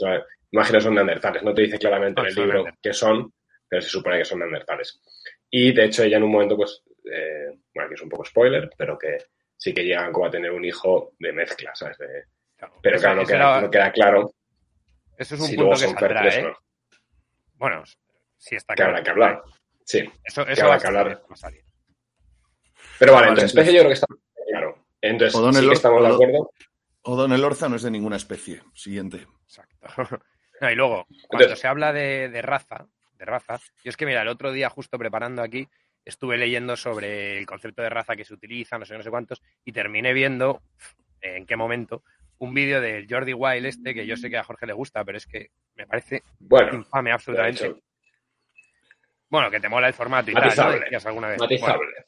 imagino 0.51 0.81
son 0.81 0.95
neandertales, 0.95 1.41
no 1.43 1.53
te 1.53 1.61
dice 1.61 1.77
claramente 1.79 2.21
No, 2.21 2.27
en 2.27 2.33
el 2.37 2.43
libro 2.43 2.65
qué 2.81 2.91
son, 2.91 3.33
pero 3.69 3.81
se 3.81 3.87
supone 3.89 4.17
que 4.17 4.25
son 4.25 4.39
neandertales. 4.39 5.01
Y 5.49 5.71
de 5.71 5.85
hecho 5.85 6.03
ella 6.03 6.17
en 6.17 6.23
un 6.23 6.31
momento, 6.31 6.57
pues, 6.57 6.83
eh, 7.09 7.45
bueno, 7.73 7.85
aquí 7.85 7.93
es 7.93 8.01
un 8.01 8.09
poco 8.09 8.25
spoiler, 8.25 8.69
pero 8.77 8.97
que 8.97 9.17
sí 9.55 9.73
que 9.73 9.83
llegan 9.85 10.11
como 10.11 10.25
a 10.25 10.31
tener 10.31 10.51
un 10.51 10.65
hijo 10.65 11.13
de 11.19 11.31
mezcla, 11.31 11.73
¿sabes? 11.75 11.97
De- 11.97 12.25
Claro. 12.57 12.75
pero 12.83 12.95
Eso- 12.97 13.03
claro, 13.05 13.21
no 13.21 13.27
queda, 13.27 13.37
era- 13.37 13.61
no 13.61 13.71
queda 13.71 13.91
claro 13.91 14.33
eso 15.17 15.35
es 15.35 15.41
un 15.41 15.47
si 15.47 15.55
punto 15.55 15.63
luego 15.69 15.79
que 15.81 15.87
son 15.87 15.97
saldrá, 15.97 16.27
¿eh? 16.27 16.43
no. 16.43 16.57
Bueno, 17.55 17.83
sí 18.37 18.55
está 18.55 18.73
Que 18.73 18.77
claro. 18.77 18.91
habrá 18.91 19.03
que 19.03 19.09
hablar. 19.11 19.41
Sí. 19.85 19.99
Eso, 20.23 20.45
que 20.45 20.51
eso 20.53 20.61
habrá 20.63 20.75
va, 20.75 20.81
que 20.81 20.87
hablar. 20.87 21.03
salir, 21.05 21.21
va 21.29 21.33
a 21.33 21.35
salir. 21.37 21.63
Pero 22.99 23.13
vale, 23.13 23.27
Vale, 23.27 23.29
entonces 23.41 23.51
entonces- 23.51 23.73
yo 23.73 23.79
creo 23.79 23.89
que 23.89 23.93
está. 23.93 24.07
Entonces, 25.01 25.35
O 25.35 25.41
Don 25.41 25.53
sí 25.53 25.59
el 25.59 25.65
que 25.65 25.69
Or- 25.69 25.73
estamos 25.75 26.01
de 26.03 26.13
acuerdo. 26.13 26.51
O 27.03 27.15
Don 27.15 27.31
el 27.33 27.43
Orza 27.43 27.67
no 27.67 27.75
es 27.77 27.81
de 27.83 27.91
ninguna 27.91 28.15
especie. 28.17 28.61
Siguiente. 28.73 29.25
Exacto. 29.43 29.87
No, 30.61 30.69
y 30.71 30.75
luego, 30.75 31.07
cuando 31.27 31.45
Entonces- 31.45 31.59
se 31.59 31.67
habla 31.67 31.91
de, 31.91 32.29
de 32.29 32.41
raza, 32.43 32.85
de 33.17 33.25
raza, 33.25 33.57
yo 33.83 33.89
es 33.89 33.97
que 33.97 34.05
mira, 34.05 34.21
el 34.21 34.27
otro 34.27 34.51
día 34.51 34.69
justo 34.69 34.99
preparando 34.99 35.41
aquí, 35.41 35.67
estuve 36.05 36.37
leyendo 36.37 36.77
sobre 36.77 37.39
el 37.39 37.47
concepto 37.47 37.81
de 37.81 37.89
raza 37.89 38.15
que 38.15 38.23
se 38.25 38.35
utiliza, 38.35 38.77
no 38.77 38.85
sé, 38.85 38.95
no 38.95 39.01
sé 39.01 39.09
cuántos, 39.09 39.41
y 39.65 39.71
terminé 39.71 40.13
viendo, 40.13 40.61
en 41.19 41.47
qué 41.47 41.55
momento, 41.55 42.03
un 42.37 42.53
vídeo 42.53 42.79
del 42.79 43.07
Jordi 43.09 43.33
Wild 43.33 43.65
este, 43.65 43.95
que 43.95 44.05
yo 44.05 44.15
sé 44.17 44.29
que 44.29 44.37
a 44.37 44.43
Jorge 44.43 44.67
le 44.67 44.73
gusta, 44.73 45.03
pero 45.03 45.17
es 45.17 45.25
que 45.25 45.49
me 45.73 45.87
parece 45.87 46.21
Bueno, 46.37 46.75
infame 46.75 47.09
de 47.09 47.13
absolutamente. 47.15 47.75
Bueno, 49.29 49.49
que 49.49 49.59
te 49.59 49.67
mola 49.67 49.87
el 49.87 49.93
formato 49.95 50.29
y 50.29 50.33
tal, 50.35 50.43
¿no? 50.43 50.47
Matizable. 50.49 50.85
Alguna 51.05 51.27
vez. 51.29 51.39
Matizable. 51.39 51.87
Bueno, 51.87 52.05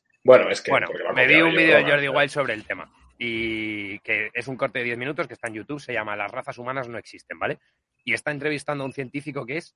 es 0.50 0.62
que. 0.62 0.72
bueno, 0.72 0.88
porque 0.88 1.04
va 1.04 1.14
me 1.14 1.28
vi 1.28 1.42
un 1.42 1.56
vídeo 1.56 1.78
de 1.78 1.84
Jordi. 1.84 2.08
Wild 2.08 2.30
sobre 2.30 2.54
el 2.54 2.66
tema 2.66 2.92
y 3.18 4.00
que 4.00 4.32
es 4.34 4.48
un 4.48 4.58
corte 4.58 4.80
de 4.80 4.86
10 4.86 4.98
minutos 4.98 5.28
que 5.28 5.34
está 5.34 5.48
en 5.48 5.54
YouTube, 5.54 5.80
se 5.80 5.94
llama 5.94 6.16
Las 6.16 6.32
razas 6.32 6.58
humanas 6.58 6.90
no 6.90 6.98
existen, 6.98 7.40
¿vale? 7.40 7.60
Y 8.04 8.14
está 8.14 8.32
entrevistando 8.32 8.84
a 8.84 8.88
un 8.88 8.94
científico 8.94 9.46
que 9.46 9.58
es 9.58 9.76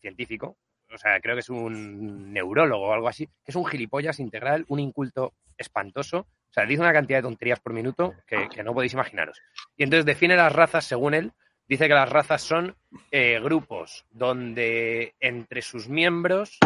científico, 0.00 0.58
o 0.92 0.98
sea, 0.98 1.18
creo 1.20 1.34
que 1.34 1.40
es 1.40 1.48
un 1.48 2.32
neurólogo 2.32 2.88
o 2.88 2.92
algo 2.92 3.08
así, 3.08 3.26
que 3.26 3.50
es 3.52 3.56
un 3.56 3.64
gilipollas 3.64 4.20
integral, 4.20 4.64
un 4.68 4.80
inculto 4.80 5.32
espantoso, 5.56 6.18
o 6.18 6.52
sea, 6.52 6.66
dice 6.66 6.82
una 6.82 6.92
cantidad 6.92 7.18
de 7.18 7.22
tonterías 7.22 7.60
por 7.60 7.72
minuto 7.72 8.14
que, 8.26 8.48
que 8.48 8.62
no 8.62 8.74
podéis 8.74 8.92
imaginaros. 8.92 9.40
Y 9.76 9.84
entonces 9.84 10.04
define 10.04 10.36
las 10.36 10.52
razas 10.52 10.84
según 10.84 11.14
él, 11.14 11.32
dice 11.66 11.88
que 11.88 11.94
las 11.94 12.10
razas 12.10 12.42
son 12.42 12.76
eh, 13.10 13.40
grupos 13.40 14.04
donde 14.10 15.14
entre 15.20 15.62
sus 15.62 15.88
miembros 15.88 16.58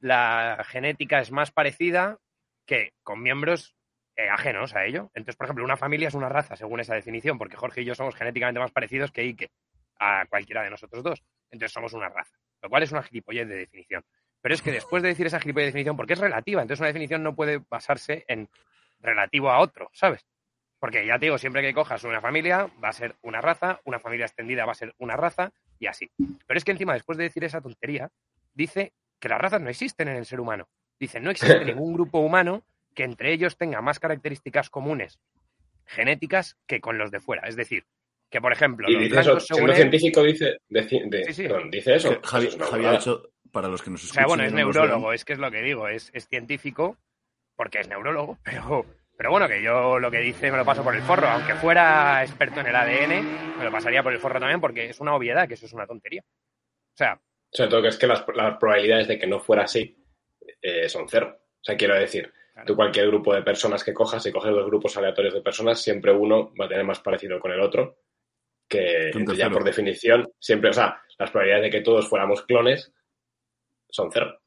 la 0.00 0.64
genética 0.66 1.20
es 1.20 1.30
más 1.30 1.52
parecida 1.52 2.18
que 2.66 2.92
con 3.02 3.22
miembros 3.22 3.74
eh, 4.16 4.28
ajenos 4.28 4.74
a 4.74 4.84
ello. 4.84 5.10
Entonces, 5.14 5.36
por 5.36 5.46
ejemplo, 5.46 5.64
una 5.64 5.76
familia 5.76 6.08
es 6.08 6.14
una 6.14 6.28
raza, 6.28 6.56
según 6.56 6.80
esa 6.80 6.94
definición, 6.94 7.38
porque 7.38 7.56
Jorge 7.56 7.82
y 7.82 7.84
yo 7.84 7.94
somos 7.94 8.14
genéticamente 8.14 8.60
más 8.60 8.70
parecidos 8.70 9.10
que 9.10 9.22
Ike, 9.22 9.50
a 9.98 10.26
cualquiera 10.26 10.62
de 10.62 10.70
nosotros 10.70 11.02
dos. 11.02 11.24
Entonces 11.50 11.72
somos 11.72 11.92
una 11.92 12.08
raza, 12.08 12.36
lo 12.62 12.68
cual 12.68 12.82
es 12.82 12.92
una 12.92 13.02
gilipollez 13.02 13.48
de 13.48 13.56
definición. 13.56 14.04
Pero 14.40 14.54
es 14.54 14.62
que 14.62 14.72
después 14.72 15.02
de 15.02 15.08
decir 15.08 15.26
esa 15.26 15.40
gilipollez 15.40 15.66
de 15.66 15.70
definición, 15.70 15.96
porque 15.96 16.12
es 16.12 16.18
relativa, 16.18 16.62
entonces 16.62 16.80
una 16.80 16.88
definición 16.88 17.22
no 17.22 17.34
puede 17.34 17.62
basarse 17.68 18.24
en 18.28 18.48
relativo 19.00 19.50
a 19.50 19.58
otro, 19.58 19.90
¿sabes? 19.92 20.24
Porque 20.78 21.06
ya 21.06 21.18
te 21.18 21.26
digo, 21.26 21.38
siempre 21.38 21.62
que 21.62 21.72
cojas 21.72 22.04
una 22.04 22.20
familia, 22.20 22.68
va 22.82 22.90
a 22.90 22.92
ser 22.92 23.16
una 23.22 23.40
raza, 23.40 23.80
una 23.84 23.98
familia 23.98 24.26
extendida 24.26 24.66
va 24.66 24.72
a 24.72 24.76
ser 24.76 24.94
una 24.98 25.16
raza, 25.16 25.52
y 25.78 25.86
así. 25.86 26.10
Pero 26.46 26.58
es 26.58 26.64
que 26.64 26.72
encima, 26.72 26.94
después 26.94 27.18
de 27.18 27.24
decir 27.24 27.42
esa 27.44 27.60
tontería, 27.60 28.10
dice 28.52 28.92
que 29.18 29.28
las 29.28 29.40
razas 29.40 29.60
no 29.60 29.70
existen 29.70 30.08
en 30.08 30.16
el 30.16 30.26
ser 30.26 30.40
humano. 30.40 30.68
Dice, 31.04 31.20
no 31.20 31.30
existe 31.30 31.64
ningún 31.64 31.92
grupo 31.92 32.18
humano 32.20 32.62
que 32.94 33.04
entre 33.04 33.32
ellos 33.32 33.56
tenga 33.58 33.82
más 33.82 33.98
características 34.00 34.70
comunes 34.70 35.18
genéticas 35.86 36.56
que 36.66 36.80
con 36.80 36.96
los 36.98 37.10
de 37.10 37.20
fuera. 37.20 37.46
Es 37.46 37.56
decir, 37.56 37.84
que 38.30 38.40
por 38.40 38.52
ejemplo, 38.52 38.88
Y 38.88 38.94
los 38.94 39.02
dice 39.04 39.20
eso, 39.20 39.38
según 39.40 39.70
él- 39.70 39.76
científico 39.76 40.22
dice, 40.22 40.56
de- 40.68 41.02
de- 41.06 41.24
Sí, 41.26 41.32
sí. 41.34 41.42
perdón, 41.42 41.70
dice 41.70 41.94
eso. 41.94 42.20
Que 42.20 42.26
Javi, 42.26 42.46
Eso 42.46 42.56
es 42.56 42.62
una 42.62 42.70
Javi 42.70 42.84
ha 42.86 42.94
hecho, 42.94 43.22
para 43.52 43.68
los 43.68 43.82
que 43.82 43.90
nos 43.90 44.00
O 44.02 44.04
escuchan. 44.06 44.22
sea, 44.22 44.26
bueno, 44.28 44.44
es 44.44 44.52
no 44.52 44.56
neurólogo, 44.58 45.12
es 45.12 45.24
que 45.24 45.34
es 45.34 45.38
lo 45.38 45.50
que 45.50 45.62
digo, 45.62 45.88
es, 45.88 46.10
es 46.14 46.26
científico 46.26 46.96
porque 47.54 47.80
es 47.80 47.88
neurólogo, 47.88 48.38
pero, 48.44 48.86
pero 49.16 49.30
bueno, 49.30 49.46
que 49.46 49.62
yo 49.62 49.98
lo 49.98 50.10
que 50.10 50.18
dice 50.20 50.50
me 50.50 50.56
lo 50.56 50.64
paso 50.64 50.82
por 50.82 50.94
el 50.96 51.02
forro, 51.02 51.28
aunque 51.28 51.54
fuera 51.54 52.22
experto 52.24 52.60
en 52.60 52.66
el 52.68 52.76
ADN, 52.76 53.58
me 53.58 53.64
lo 53.64 53.70
pasaría 53.70 54.02
por 54.02 54.12
el 54.12 54.18
forro 54.20 54.40
también 54.40 54.60
porque 54.60 54.88
es 54.88 54.98
una 55.00 55.14
obviedad, 55.14 55.46
que 55.46 55.54
eso 55.54 55.66
es 55.66 55.72
una 55.74 55.86
tontería. 55.86 56.22
O 56.22 56.96
sea, 56.96 57.20
Sobre 57.52 57.70
todo 57.70 57.82
que 57.82 57.88
es 57.88 57.98
que 57.98 58.06
las, 58.06 58.24
las 58.34 58.56
probabilidades 58.58 59.06
de 59.06 59.18
que 59.18 59.26
no 59.26 59.38
fuera 59.38 59.64
así 59.64 59.96
eh, 60.64 60.88
son 60.88 61.06
cero. 61.08 61.38
O 61.38 61.64
sea, 61.64 61.76
quiero 61.76 61.94
decir, 61.94 62.32
Claro. 62.54 62.66
tú 62.66 62.76
cualquier 62.76 63.08
grupo 63.08 63.34
de 63.34 63.42
personas 63.42 63.82
que 63.82 63.92
cojas, 63.92 64.22
si 64.22 64.30
coges 64.30 64.52
dos 64.52 64.66
grupos 64.66 64.96
aleatorios 64.96 65.34
de 65.34 65.42
personas, 65.42 65.82
siempre 65.82 66.12
uno 66.12 66.54
va 66.54 66.66
a 66.66 66.68
tener 66.68 66.84
más 66.84 67.00
parecido 67.00 67.38
con 67.40 67.50
el 67.50 67.60
otro 67.60 67.98
que 68.68 69.10
ya 69.36 69.50
por 69.50 69.64
definición, 69.64 70.32
siempre, 70.38 70.70
o 70.70 70.72
sea, 70.72 71.02
las 71.18 71.30
probabilidades 71.30 71.64
de 71.64 71.78
que 71.78 71.84
todos 71.84 72.08
fuéramos 72.08 72.42
clones 72.42 72.92
son 73.90 74.10
cero. 74.10 74.40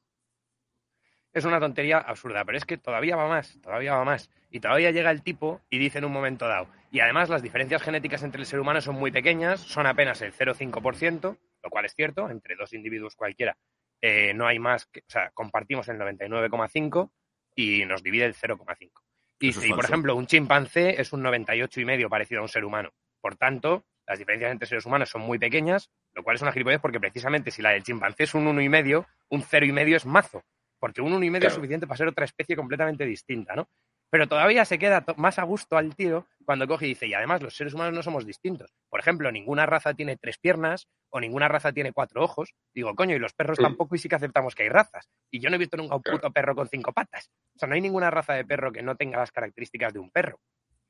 Es 1.33 1.45
una 1.45 1.59
tontería 1.59 1.99
absurda, 1.99 2.43
pero 2.45 2.57
es 2.57 2.65
que 2.65 2.77
todavía 2.77 3.15
va 3.15 3.27
más, 3.27 3.59
todavía 3.61 3.95
va 3.95 4.05
más. 4.05 4.31
Y 4.49 4.59
todavía 4.59 4.91
llega 4.91 5.11
el 5.11 5.21
tipo 5.21 5.61
y 5.69 5.77
dice 5.77 5.99
en 5.99 6.05
un 6.05 6.13
momento 6.13 6.47
dado. 6.47 6.67
Y 6.89 7.01
además 7.01 7.29
las 7.29 7.43
diferencias 7.43 7.83
genéticas 7.83 8.23
entre 8.23 8.41
el 8.41 8.47
ser 8.47 8.59
humano 8.59 8.81
son 8.81 8.95
muy 8.95 9.11
pequeñas, 9.11 9.59
son 9.59 9.85
apenas 9.85 10.21
el 10.21 10.33
0,5%, 10.33 11.37
lo 11.61 11.69
cual 11.69 11.85
es 11.85 11.93
cierto, 11.93 12.29
entre 12.29 12.55
dos 12.55 12.73
individuos 12.73 13.15
cualquiera 13.15 13.57
eh, 14.01 14.33
no 14.33 14.47
hay 14.47 14.59
más, 14.59 14.85
que, 14.85 14.99
o 15.01 15.09
sea, 15.09 15.31
compartimos 15.31 15.87
el 15.89 15.97
99,5 15.97 17.11
y 17.55 17.85
nos 17.85 18.03
divide 18.03 18.25
el 18.25 18.35
0,5. 18.35 18.91
Y 19.39 19.49
Eso 19.49 19.59
es 19.59 19.65
si, 19.65 19.73
por 19.73 19.85
ejemplo, 19.85 20.15
un 20.15 20.27
chimpancé 20.27 20.99
es 21.01 21.13
un 21.13 21.23
98,5 21.23 22.09
parecido 22.09 22.39
a 22.39 22.43
un 22.43 22.49
ser 22.49 22.65
humano. 22.65 22.91
Por 23.21 23.35
tanto, 23.35 23.85
las 24.07 24.19
diferencias 24.19 24.51
entre 24.51 24.67
seres 24.67 24.85
humanos 24.85 25.09
son 25.09 25.21
muy 25.21 25.37
pequeñas, 25.37 25.89
lo 26.13 26.23
cual 26.23 26.35
es 26.35 26.41
una 26.41 26.51
gilipollez 26.51 26.79
porque 26.79 26.99
precisamente 26.99 27.51
si 27.51 27.61
la 27.61 27.71
del 27.71 27.83
chimpancé 27.83 28.23
es 28.23 28.33
un 28.33 28.45
1,5, 28.45 29.05
un 29.29 29.41
0,5 29.43 29.95
es 29.95 30.05
mazo. 30.05 30.43
Porque 30.79 31.01
un 31.01 31.11
1,5 31.13 31.35
es 31.35 31.39
Claro. 31.39 31.55
suficiente 31.55 31.87
para 31.87 31.97
ser 31.97 32.07
otra 32.07 32.25
especie 32.25 32.55
completamente 32.55 33.03
distinta, 33.05 33.55
¿no? 33.55 33.67
Pero 34.09 34.27
todavía 34.27 34.63
se 34.63 34.79
queda 34.79 35.03
más 35.17 35.37
a 35.37 35.43
gusto 35.43 35.77
al 35.77 35.95
tío 35.95 36.25
cuando 36.45 36.65
coge 36.67 36.85
y 36.85 36.89
dice, 36.89 37.07
y 37.07 37.13
además 37.13 37.41
los 37.41 37.55
seres 37.55 37.73
humanos 37.73 37.93
no 37.93 38.03
somos 38.03 38.25
distintos. 38.25 38.73
Por 38.89 39.01
ejemplo, 39.01 39.31
ninguna 39.31 39.65
raza 39.65 39.93
tiene 39.93 40.15
tres 40.15 40.37
piernas 40.37 40.87
o 41.09 41.19
ninguna 41.19 41.49
raza 41.49 41.73
tiene 41.73 41.91
cuatro 41.91 42.23
ojos. 42.23 42.53
Digo, 42.73 42.95
coño, 42.95 43.15
y 43.15 43.19
los 43.19 43.33
perros 43.33 43.57
tampoco 43.57 43.95
y 43.95 43.97
sí 43.97 44.07
que 44.07 44.15
aceptamos 44.15 44.55
que 44.55 44.63
hay 44.63 44.69
razas. 44.69 45.09
Y 45.29 45.39
yo 45.39 45.49
no 45.49 45.57
he 45.57 45.59
visto 45.59 45.75
nunca 45.75 45.95
un 45.95 46.01
Claro. 46.01 46.19
puto 46.19 46.31
perro 46.31 46.55
con 46.55 46.69
cinco 46.69 46.93
patas. 46.93 47.29
O 47.55 47.59
sea, 47.59 47.67
no 47.67 47.75
hay 47.75 47.81
ninguna 47.81 48.09
raza 48.09 48.33
de 48.33 48.45
perro 48.45 48.71
que 48.71 48.81
no 48.81 48.95
tenga 48.95 49.17
las 49.17 49.31
características 49.31 49.91
de 49.93 49.99
un 49.99 50.09
perro. 50.09 50.39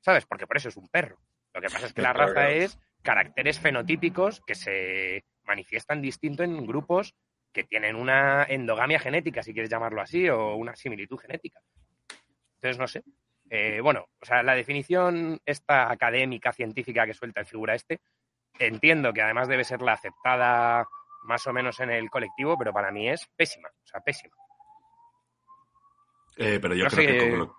¿Sabes? 0.00 0.24
Porque 0.26 0.46
por 0.46 0.56
eso 0.56 0.68
es 0.68 0.76
un 0.76 0.88
perro. 0.88 1.18
Lo 1.54 1.60
que 1.60 1.68
pasa 1.70 1.86
es 1.86 1.92
que 1.92 2.02
la 2.02 2.12
raza 2.12 2.34
claro. 2.34 2.50
es 2.50 2.78
caracteres 3.02 3.58
fenotípicos 3.58 4.40
que 4.46 4.54
se 4.54 5.24
manifiestan 5.42 6.00
distinto 6.00 6.44
en 6.44 6.64
grupos 6.66 7.14
que 7.52 7.64
tienen 7.64 7.96
una 7.96 8.44
endogamia 8.44 9.00
genética, 9.00 9.42
si 9.42 9.52
quieres 9.52 9.70
llamarlo 9.70 10.02
así, 10.02 10.28
o 10.28 10.54
una 10.54 10.76
similitud 10.76 11.18
genética. 11.18 11.60
Entonces, 12.60 12.78
no 12.78 12.86
sé. 12.88 13.02
Eh, 13.50 13.80
bueno, 13.82 14.06
o 14.20 14.24
sea, 14.26 14.42
la 14.42 14.54
definición 14.54 15.40
esta 15.46 15.90
académica, 15.90 16.52
científica 16.52 17.06
que 17.06 17.14
suelta 17.14 17.40
el 17.40 17.46
figura 17.46 17.74
este, 17.74 18.00
entiendo 18.58 19.12
que 19.12 19.22
además 19.22 19.48
debe 19.48 19.64
ser 19.64 19.80
la 19.80 19.92
aceptada 19.94 20.86
más 21.24 21.46
o 21.46 21.52
menos 21.52 21.80
en 21.80 21.90
el 21.90 22.10
colectivo, 22.10 22.56
pero 22.58 22.72
para 22.72 22.90
mí 22.90 23.08
es 23.08 23.26
pésima, 23.36 23.68
o 23.68 23.86
sea, 23.86 24.00
pésima. 24.00 24.34
Eh, 26.36 26.58
pero 26.60 26.74
yo 26.74 26.84
No 26.84 26.90
creo 26.90 27.02
sé- 27.08 27.12
que, 27.18 27.30
con 27.30 27.38
lo, 27.38 27.56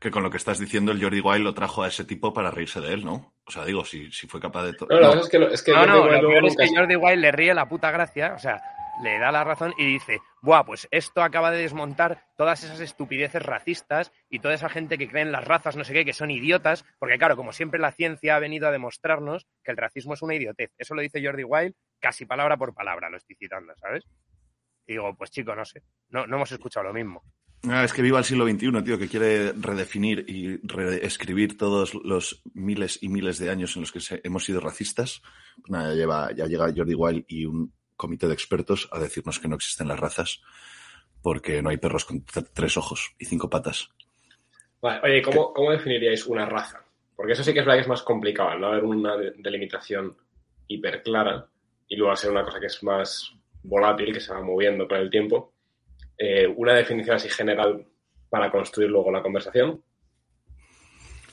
que 0.00 0.10
con 0.10 0.22
lo 0.22 0.30
que 0.30 0.36
estás 0.36 0.58
diciendo, 0.58 0.92
el 0.92 1.02
Jordi 1.02 1.20
Wild 1.20 1.44
lo 1.44 1.54
trajo 1.54 1.82
a 1.82 1.88
ese 1.88 2.04
tipo 2.04 2.32
para 2.32 2.50
reírse 2.50 2.80
de 2.80 2.92
él, 2.94 3.04
¿no? 3.04 3.32
O 3.46 3.50
sea, 3.50 3.64
digo, 3.64 3.84
si, 3.84 4.10
si 4.10 4.26
fue 4.26 4.40
capaz 4.40 4.64
de... 4.64 4.72
No, 4.88 5.00
la 5.00 5.08
cosa 5.08 5.20
es 5.20 5.28
que, 5.28 5.38
lo- 5.38 5.50
es 5.50 5.62
que 5.62 5.72
No, 5.72 5.86
no, 5.86 6.06
lo 6.10 6.28
peor 6.28 6.46
es 6.46 6.56
que 6.56 6.68
Jordi 6.74 6.96
Wild 6.96 7.20
le 7.20 7.32
ríe 7.32 7.54
la 7.54 7.68
puta 7.68 7.90
gracia, 7.90 8.32
o 8.34 8.38
sea, 8.38 8.60
le 9.02 9.18
da 9.18 9.30
la 9.30 9.44
razón 9.44 9.74
y 9.78 9.86
dice, 9.86 10.18
buah, 10.46 10.64
pues 10.64 10.86
esto 10.92 11.22
acaba 11.22 11.50
de 11.50 11.58
desmontar 11.58 12.24
todas 12.36 12.62
esas 12.62 12.78
estupideces 12.78 13.42
racistas 13.42 14.12
y 14.30 14.38
toda 14.38 14.54
esa 14.54 14.68
gente 14.68 14.96
que 14.96 15.08
cree 15.08 15.22
en 15.22 15.32
las 15.32 15.44
razas, 15.44 15.76
no 15.76 15.82
sé 15.82 15.92
qué, 15.92 16.04
que 16.04 16.12
son 16.12 16.30
idiotas, 16.30 16.84
porque 17.00 17.18
claro, 17.18 17.36
como 17.36 17.52
siempre 17.52 17.80
la 17.80 17.90
ciencia 17.90 18.36
ha 18.36 18.38
venido 18.38 18.68
a 18.68 18.70
demostrarnos 18.70 19.48
que 19.64 19.72
el 19.72 19.76
racismo 19.76 20.14
es 20.14 20.22
una 20.22 20.36
idiotez. 20.36 20.70
Eso 20.78 20.94
lo 20.94 21.02
dice 21.02 21.22
Jordi 21.22 21.42
Wild 21.42 21.74
casi 21.98 22.26
palabra 22.26 22.56
por 22.56 22.72
palabra, 22.74 23.10
lo 23.10 23.16
estoy 23.16 23.34
citando, 23.34 23.74
¿sabes? 23.76 24.04
Y 24.86 24.92
digo, 24.92 25.16
pues 25.16 25.32
chico, 25.32 25.54
no 25.56 25.64
sé, 25.64 25.82
no, 26.10 26.28
no 26.28 26.36
hemos 26.36 26.52
escuchado 26.52 26.86
lo 26.86 26.94
mismo. 26.94 27.24
Ah, 27.64 27.82
es 27.82 27.92
que 27.92 28.02
viva 28.02 28.20
el 28.20 28.24
siglo 28.24 28.46
XXI, 28.46 28.84
tío, 28.84 28.98
que 28.98 29.08
quiere 29.08 29.52
redefinir 29.52 30.24
y 30.28 30.58
reescribir 30.58 31.58
todos 31.58 31.94
los 31.94 32.40
miles 32.54 33.02
y 33.02 33.08
miles 33.08 33.38
de 33.40 33.50
años 33.50 33.74
en 33.74 33.82
los 33.82 33.90
que 33.90 34.20
hemos 34.22 34.44
sido 34.44 34.60
racistas. 34.60 35.22
Pues 35.56 35.70
nada, 35.70 35.88
ya, 35.88 35.96
lleva, 35.96 36.32
ya 36.32 36.46
llega 36.46 36.72
Jordi 36.72 36.94
Wild 36.94 37.24
y 37.26 37.46
un 37.46 37.72
comité 37.96 38.26
de 38.28 38.34
expertos 38.34 38.88
a 38.92 38.98
decirnos 38.98 39.38
que 39.38 39.48
no 39.48 39.56
existen 39.56 39.88
las 39.88 39.98
razas 40.00 40.40
porque 41.22 41.62
no 41.62 41.70
hay 41.70 41.76
perros 41.78 42.04
con 42.04 42.24
tres 42.52 42.76
ojos 42.76 43.14
y 43.18 43.24
cinco 43.24 43.50
patas. 43.50 43.88
Vale, 44.80 45.00
oye, 45.02 45.22
¿cómo, 45.22 45.52
¿cómo 45.52 45.72
definiríais 45.72 46.26
una 46.26 46.46
raza? 46.46 46.84
Porque 47.16 47.32
eso 47.32 47.42
sí 47.42 47.52
que 47.52 47.60
es 47.60 47.64
verdad 47.66 47.78
que 47.78 47.82
es 47.82 47.88
más 47.88 48.02
complicado, 48.02 48.50
al 48.50 48.60
no 48.60 48.68
haber 48.68 48.84
una 48.84 49.16
de- 49.16 49.32
delimitación 49.38 50.16
hiper 50.68 51.02
clara 51.02 51.48
y 51.88 51.96
luego 51.96 52.14
ser 52.14 52.30
una 52.30 52.44
cosa 52.44 52.60
que 52.60 52.66
es 52.66 52.82
más 52.82 53.32
volátil, 53.62 54.12
que 54.12 54.20
se 54.20 54.32
va 54.32 54.42
moviendo 54.42 54.86
con 54.86 54.98
el 54.98 55.10
tiempo. 55.10 55.54
Eh, 56.18 56.46
una 56.46 56.74
definición 56.74 57.16
así 57.16 57.28
general 57.28 57.86
para 58.28 58.50
construir 58.50 58.90
luego 58.90 59.10
la 59.10 59.22
conversación. 59.22 59.82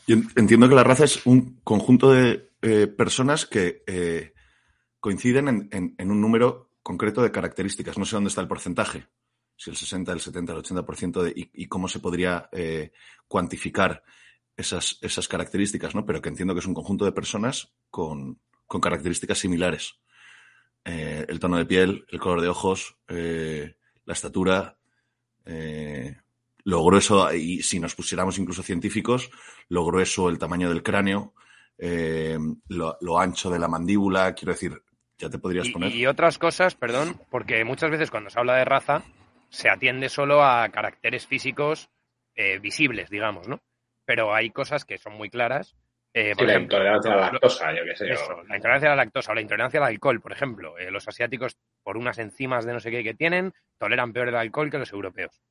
Yo 0.08 0.16
en- 0.16 0.28
entiendo 0.36 0.68
que 0.70 0.76
la 0.76 0.84
raza 0.84 1.06
es 1.06 1.26
un 1.26 1.60
conjunto 1.64 2.12
de 2.12 2.50
eh, 2.62 2.88
personas 2.88 3.46
que 3.46 3.84
eh, 3.88 4.33
coinciden 5.04 5.50
en, 5.50 5.96
en- 5.98 6.12
un 6.12 6.22
número 6.22 6.70
concreto 6.82 7.22
de 7.22 7.30
características. 7.30 7.98
No 7.98 8.06
sé 8.06 8.16
dónde 8.16 8.30
está 8.30 8.40
el 8.40 8.48
porcentaje, 8.48 9.08
si 9.58 9.70
el 9.70 9.76
60, 9.76 10.14
el 10.14 10.22
70, 10.22 10.54
el 10.54 10.60
80% 10.60 11.22
de, 11.22 11.34
y, 11.36 11.68
cómo 11.68 11.90
se 11.90 12.00
podría 12.00 12.48
eh, 12.54 12.94
cuantificar 13.28 14.02
esas, 14.56 15.00
esas 15.02 15.28
características, 15.28 15.94
¿no? 15.94 16.06
Pero 16.06 16.22
que 16.22 16.30
entiendo 16.30 16.54
que 16.54 16.62
es 16.62 16.66
un 16.66 16.74
conjunto 16.74 17.04
de 17.04 17.12
personas 17.12 17.74
con, 17.90 18.40
con 18.66 18.80
características 18.80 19.40
similares. 19.40 20.00
Eh, 20.86 21.26
el 21.28 21.38
tono 21.38 21.58
de 21.58 21.66
piel, 21.66 22.06
el 22.10 22.20
color 22.22 22.40
de 22.40 22.48
ojos, 22.48 22.96
eh, 23.10 23.76
la 24.06 24.14
estatura, 24.14 24.78
lo 26.64 26.86
grueso, 26.86 27.34
y 27.34 27.62
si 27.62 27.78
nos 27.82 27.94
pusiéramos 27.94 28.38
incluso 28.40 28.64
científicos, 28.64 29.30
lo 29.68 29.86
grueso, 29.86 30.30
el 30.30 30.40
tamaño 30.40 30.70
del 30.70 30.82
cráneo, 30.82 31.34
lo 32.70 33.20
ancho 33.20 33.50
de 33.50 33.60
la 33.60 33.68
mandíbula, 33.68 34.34
quiero 34.34 34.54
decir, 34.54 34.82
ya 35.24 35.30
te 35.30 35.40
podrías 35.40 35.70
poner. 35.70 35.92
Y, 35.92 36.06
otras 36.06 36.38
cosas, 36.38 36.76
perdón, 36.76 37.20
porque 37.30 37.64
muchas 37.64 37.90
veces 37.90 38.12
cuando 38.12 38.30
se 38.30 38.40
habla 38.40 38.56
de 38.58 38.66
raza 38.66 39.04
se 39.50 39.70
atiende 39.70 40.10
solo 40.10 40.44
a 40.44 40.68
caracteres 40.70 41.26
físicos 41.28 41.90
eh, 42.36 42.60
visibles, 42.60 43.10
digamos, 43.10 43.48
¿no? 43.48 43.62
Pero 44.06 44.34
hay 44.34 44.50
cosas 44.50 44.84
que 44.86 44.98
son 44.98 45.14
muy 45.14 45.30
claras. 45.30 45.76
eh, 46.14 46.32
Sí, 46.32 46.36
por 46.36 46.48
la 46.48 46.54
ejemplo, 46.54 46.78
intolerancia 46.78 47.12
a 47.14 47.16
la 47.16 47.32
lactosa, 47.32 47.74
yo 47.74 47.84
qué 47.86 47.96
sé. 47.96 48.12
eso, 48.12 48.36
o- 48.36 48.44
la 48.44 48.56
intolerancia 48.56 48.90
a 48.92 48.96
la 48.96 49.04
lactosa 49.04 49.32
o 49.32 49.36
la 49.36 49.42
intolerancia 49.42 49.80
al 49.80 49.86
alcohol, 49.88 50.20
por 50.22 50.32
ejemplo. 50.32 50.78
eh, 50.78 50.92
los 50.92 51.08
asiáticos, 51.08 51.58
por 51.84 51.98
unas 51.98 52.18
enzimas 52.20 52.66
de 52.66 52.74
no 52.74 52.80
sé 52.80 52.92
qué 52.92 53.04
que 53.04 53.14
tienen, 53.14 53.54
toleran 53.80 54.12
peor 54.14 54.28
el 54.28 54.36
alcohol 54.36 54.70
que 54.70 54.78
los 54.80 54.92
europeos. 54.92 55.42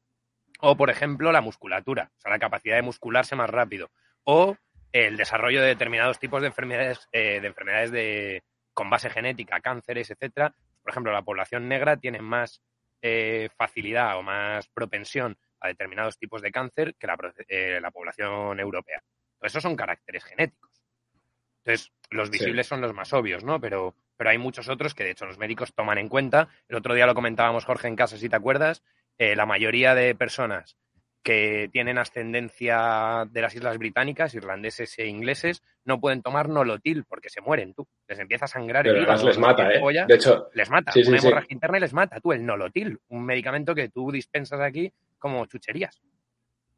O, 0.61 0.77
por 0.77 0.91
ejemplo, 0.91 1.33
la 1.33 1.41
musculatura, 1.41 2.11
o 2.17 2.21
sea, 2.21 2.31
la 2.31 2.39
capacidad 2.39 2.77
de 2.77 2.83
muscularse 2.83 3.35
más 3.37 3.51
rápido. 3.51 3.91
O 4.25 4.57
el 4.93 5.17
desarrollo 5.17 5.61
de 5.61 5.69
determinados 5.69 6.19
tipos 6.19 6.41
de 6.43 6.49
enfermedades, 6.49 7.09
eh, 7.13 7.41
de 7.41 7.47
enfermedades 7.49 7.91
de, 7.91 8.43
con 8.75 8.91
base 8.91 9.11
genética, 9.11 9.61
cánceres, 9.61 10.11
etcétera. 10.11 10.55
Por 10.83 10.91
ejemplo, 10.91 11.13
la 11.13 11.23
población 11.23 11.69
negra 11.69 11.97
tiene 11.97 12.21
más 12.21 12.63
eh, 13.03 13.49
facilidad 13.57 14.17
o 14.19 14.23
más 14.23 14.69
propensión 14.69 15.37
a 15.61 15.69
determinados 15.69 16.19
tipos 16.19 16.43
de 16.43 16.51
cáncer 16.53 16.95
que 16.97 17.07
la, 17.07 17.17
eh, 17.49 17.79
la 17.81 17.91
población 17.91 18.59
europea. 18.61 19.03
Esos 19.41 19.63
son 19.63 19.75
caracteres 19.77 20.25
genéticos. 20.25 20.83
Entonces, 21.65 21.93
los 22.11 22.29
Sí. 22.29 22.33
visibles 22.33 22.67
son 22.67 22.81
los 22.81 22.93
más 22.95 23.13
obvios, 23.13 23.45
¿no? 23.45 23.61
Pero, 23.61 23.95
pero 24.17 24.31
hay 24.31 24.39
muchos 24.39 24.69
otros 24.69 24.95
que, 24.95 25.05
de 25.05 25.11
hecho, 25.13 25.27
los 25.27 25.39
médicos 25.39 25.75
toman 25.75 25.99
en 25.99 26.09
cuenta. 26.09 26.49
El 26.69 26.77
otro 26.77 26.95
día 26.95 27.07
lo 27.07 27.15
comentábamos, 27.15 27.65
Jorge, 27.65 27.89
en 27.89 27.97
casa, 27.97 28.17
si 28.17 28.29
te 28.29 28.37
acuerdas. 28.37 28.83
eh, 29.19 29.37
la 29.37 29.47
mayoría 29.47 29.95
de 29.95 30.15
personas 30.15 30.77
que 31.23 31.69
tienen 31.73 31.99
ascendencia 31.99 33.25
de 33.31 33.41
las 33.43 33.55
Islas 33.55 33.79
Británicas, 33.79 34.35
irlandeses 34.35 34.99
e 34.99 35.07
ingleses, 35.07 35.63
no 35.85 36.01
pueden 36.01 36.23
tomar 36.23 36.49
nolotil 36.49 37.05
porque 37.09 37.29
se 37.31 37.41
mueren, 37.41 37.75
tú. 37.75 37.87
Les 38.09 38.19
empieza 38.19 38.47
a 38.47 38.49
sangrar 38.49 38.83
Pero 38.85 38.97
el 38.97 39.03
hígado. 39.03 39.27
les 39.27 39.39
mata, 39.39 39.73
¿eh? 39.73 39.81
polla, 39.81 40.07
De 40.07 40.15
hecho, 40.15 40.49
les 40.55 40.69
mata. 40.71 40.93
Sí, 40.93 41.03
sí, 41.05 41.11
Una 41.11 41.19
sí. 41.19 41.27
hemorragia 41.27 41.55
interna 41.55 41.79
y 41.79 41.81
les 41.81 41.93
mata. 41.93 42.21
Tú, 42.21 42.33
el 42.33 42.45
nolotil, 42.45 42.99
un 43.09 43.25
medicamento 43.25 43.75
que 43.75 43.89
tú 43.89 44.11
dispensas 44.11 44.61
aquí 44.61 44.93
como 45.19 45.47
chucherías. 45.47 46.03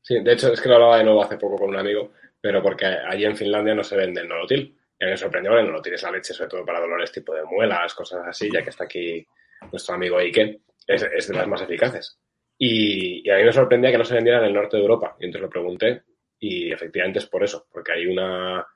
sí, 0.02 0.20
de 0.22 0.32
hecho 0.34 0.52
es 0.52 0.60
que 0.60 0.68
lo 0.68 0.74
hablaba 0.74 0.98
de 0.98 1.04
nuevo 1.04 1.24
hace 1.24 1.38
poco 1.38 1.56
con 1.56 1.70
un 1.70 1.76
amigo, 1.76 2.12
pero 2.40 2.62
porque 2.62 2.84
allí 2.84 3.24
en 3.24 3.36
Finlandia 3.36 3.74
no 3.74 3.82
se 3.82 3.96
vende 3.96 4.20
el 4.20 4.28
nolotil. 4.28 4.76
Y 5.00 5.04
a 5.04 5.06
mí 5.06 5.10
me 5.12 5.16
sorprendió 5.16 5.52
que 5.52 5.60
el 5.60 5.66
nolotil 5.66 5.94
es 5.94 6.02
la 6.02 6.10
leche, 6.10 6.34
sobre 6.34 6.50
todo 6.50 6.64
para 6.66 6.80
dolores 6.80 7.10
tipo 7.10 7.34
de 7.34 7.44
muelas, 7.44 7.94
cosas 7.94 8.26
así, 8.26 8.50
ya 8.52 8.62
que 8.62 8.70
está 8.70 8.84
aquí 8.84 9.26
nuestro 9.72 9.94
amigo 9.94 10.18
Ike, 10.18 10.60
es, 10.86 11.02
es 11.02 11.28
de 11.28 11.34
las 11.34 11.48
más 11.48 11.62
eficaces. 11.62 12.18
Y, 12.58 13.28
a 13.30 13.36
mí 13.36 13.44
me 13.44 13.52
sorprendía 13.52 13.90
que 13.90 13.98
no 13.98 14.04
se 14.04 14.14
vendiera 14.14 14.38
en 14.38 14.44
el 14.46 14.54
norte 14.54 14.76
de 14.76 14.82
Europa. 14.82 15.16
Y 15.18 15.26
entonces 15.26 15.42
lo 15.42 15.50
pregunté 15.50 16.02
y 16.38 16.70
efectivamente 16.72 17.18
es 17.20 17.26
por 17.26 17.42
eso, 17.42 17.66
porque 17.72 17.92
hay 17.92 18.06
una, 18.06 18.66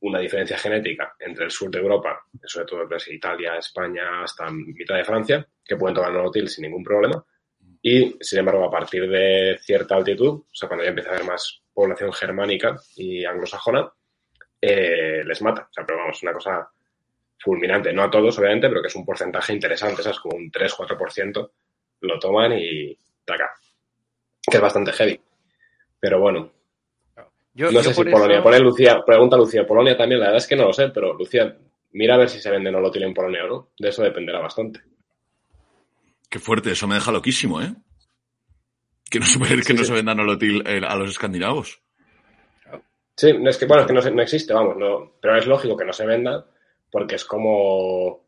una 0.00 0.20
diferencia 0.20 0.58
genética 0.58 1.14
entre 1.18 1.44
el 1.44 1.50
sur 1.50 1.70
de 1.70 1.78
Europa, 1.78 2.20
sobre 2.44 2.66
todo 2.66 2.86
desde 2.86 3.14
Italia, 3.14 3.56
España, 3.56 4.22
hasta 4.22 4.50
mitad 4.50 4.96
de 4.96 5.04
Francia, 5.04 5.46
que 5.64 5.76
pueden 5.76 5.94
tomar 5.94 6.12
nolotil 6.12 6.48
sin 6.48 6.62
ningún 6.62 6.84
problema. 6.84 7.24
Y, 7.82 8.16
sin 8.20 8.40
embargo, 8.40 8.64
a 8.64 8.70
partir 8.70 9.08
de 9.08 9.58
cierta 9.62 9.96
altitud, 9.96 10.28
o 10.28 10.46
sea, 10.52 10.68
cuando 10.68 10.84
ya 10.84 10.90
empieza 10.90 11.10
a 11.10 11.14
haber 11.14 11.26
más 11.26 11.62
población 11.72 12.12
germánica 12.12 12.76
y 12.96 13.24
anglosajona, 13.24 13.90
eh, 14.60 15.22
les 15.24 15.40
mata. 15.40 15.62
O 15.62 15.72
sea, 15.72 15.86
pero 15.86 15.98
vamos, 16.00 16.22
una 16.22 16.34
cosa 16.34 16.68
fulminante. 17.38 17.92
No 17.92 18.02
a 18.02 18.10
todos, 18.10 18.38
obviamente, 18.38 18.68
pero 18.68 18.82
que 18.82 18.88
es 18.88 18.96
un 18.96 19.06
porcentaje 19.06 19.54
interesante, 19.54 20.02
¿sabes? 20.02 20.20
Como 20.20 20.36
un 20.36 20.50
3-4% 20.50 21.50
lo 22.00 22.18
toman 22.18 22.52
y 22.58 22.96
taca. 23.24 23.50
Que 24.50 24.56
es 24.56 24.62
bastante 24.62 24.92
heavy. 24.92 25.20
Pero 25.98 26.20
bueno, 26.20 26.50
Yo, 27.54 27.66
no 27.66 27.72
yo 27.72 27.82
sé 27.82 27.92
si 27.94 28.04
Polonia. 28.04 28.42
Pone 28.42 28.58
Lucía, 28.60 29.02
pregunta 29.04 29.36
Lucía. 29.36 29.66
Polonia 29.66 29.96
también, 29.96 30.20
la 30.20 30.26
verdad 30.26 30.38
es 30.42 30.46
que 30.46 30.56
no 30.56 30.64
lo 30.66 30.72
sé, 30.72 30.88
pero 30.88 31.14
Lucía, 31.14 31.56
mira 31.92 32.14
a 32.14 32.18
ver 32.18 32.28
si 32.28 32.40
se 32.40 32.50
vende 32.50 32.70
nolotil 32.72 33.02
en 33.02 33.14
Polonia 33.14 33.44
o 33.44 33.48
no. 33.48 33.68
De 33.78 33.88
eso 33.90 34.02
dependerá 34.02 34.38
bastante. 34.40 34.80
Qué 36.28 36.38
fuerte, 36.38 36.70
eso 36.72 36.86
me 36.86 36.94
deja 36.94 37.10
loquísimo, 37.12 37.60
¿eh? 37.60 37.74
Que 39.10 39.18
no 39.18 39.26
se, 39.26 39.38
que 39.40 39.62
Sí, 39.62 39.72
no 39.74 39.78
sí. 39.80 39.84
se 39.86 39.92
venda 39.92 40.14
nolotil 40.14 40.62
eh, 40.66 40.80
a 40.86 40.94
los 40.96 41.10
escandinavos. 41.10 41.82
Sí, 43.16 43.32
no 43.36 43.50
es 43.50 43.58
que, 43.58 43.66
bueno, 43.66 43.82
es 43.82 43.86
que 43.88 43.92
no, 43.92 44.00
se- 44.00 44.10
no 44.12 44.22
existe, 44.22 44.54
vamos, 44.54 44.76
no, 44.76 45.12
pero 45.20 45.36
es 45.36 45.46
lógico 45.46 45.76
que 45.76 45.84
no 45.84 45.92
se 45.92 46.06
venda 46.06 46.46
porque 46.90 47.16
es 47.16 47.24
como... 47.24 48.24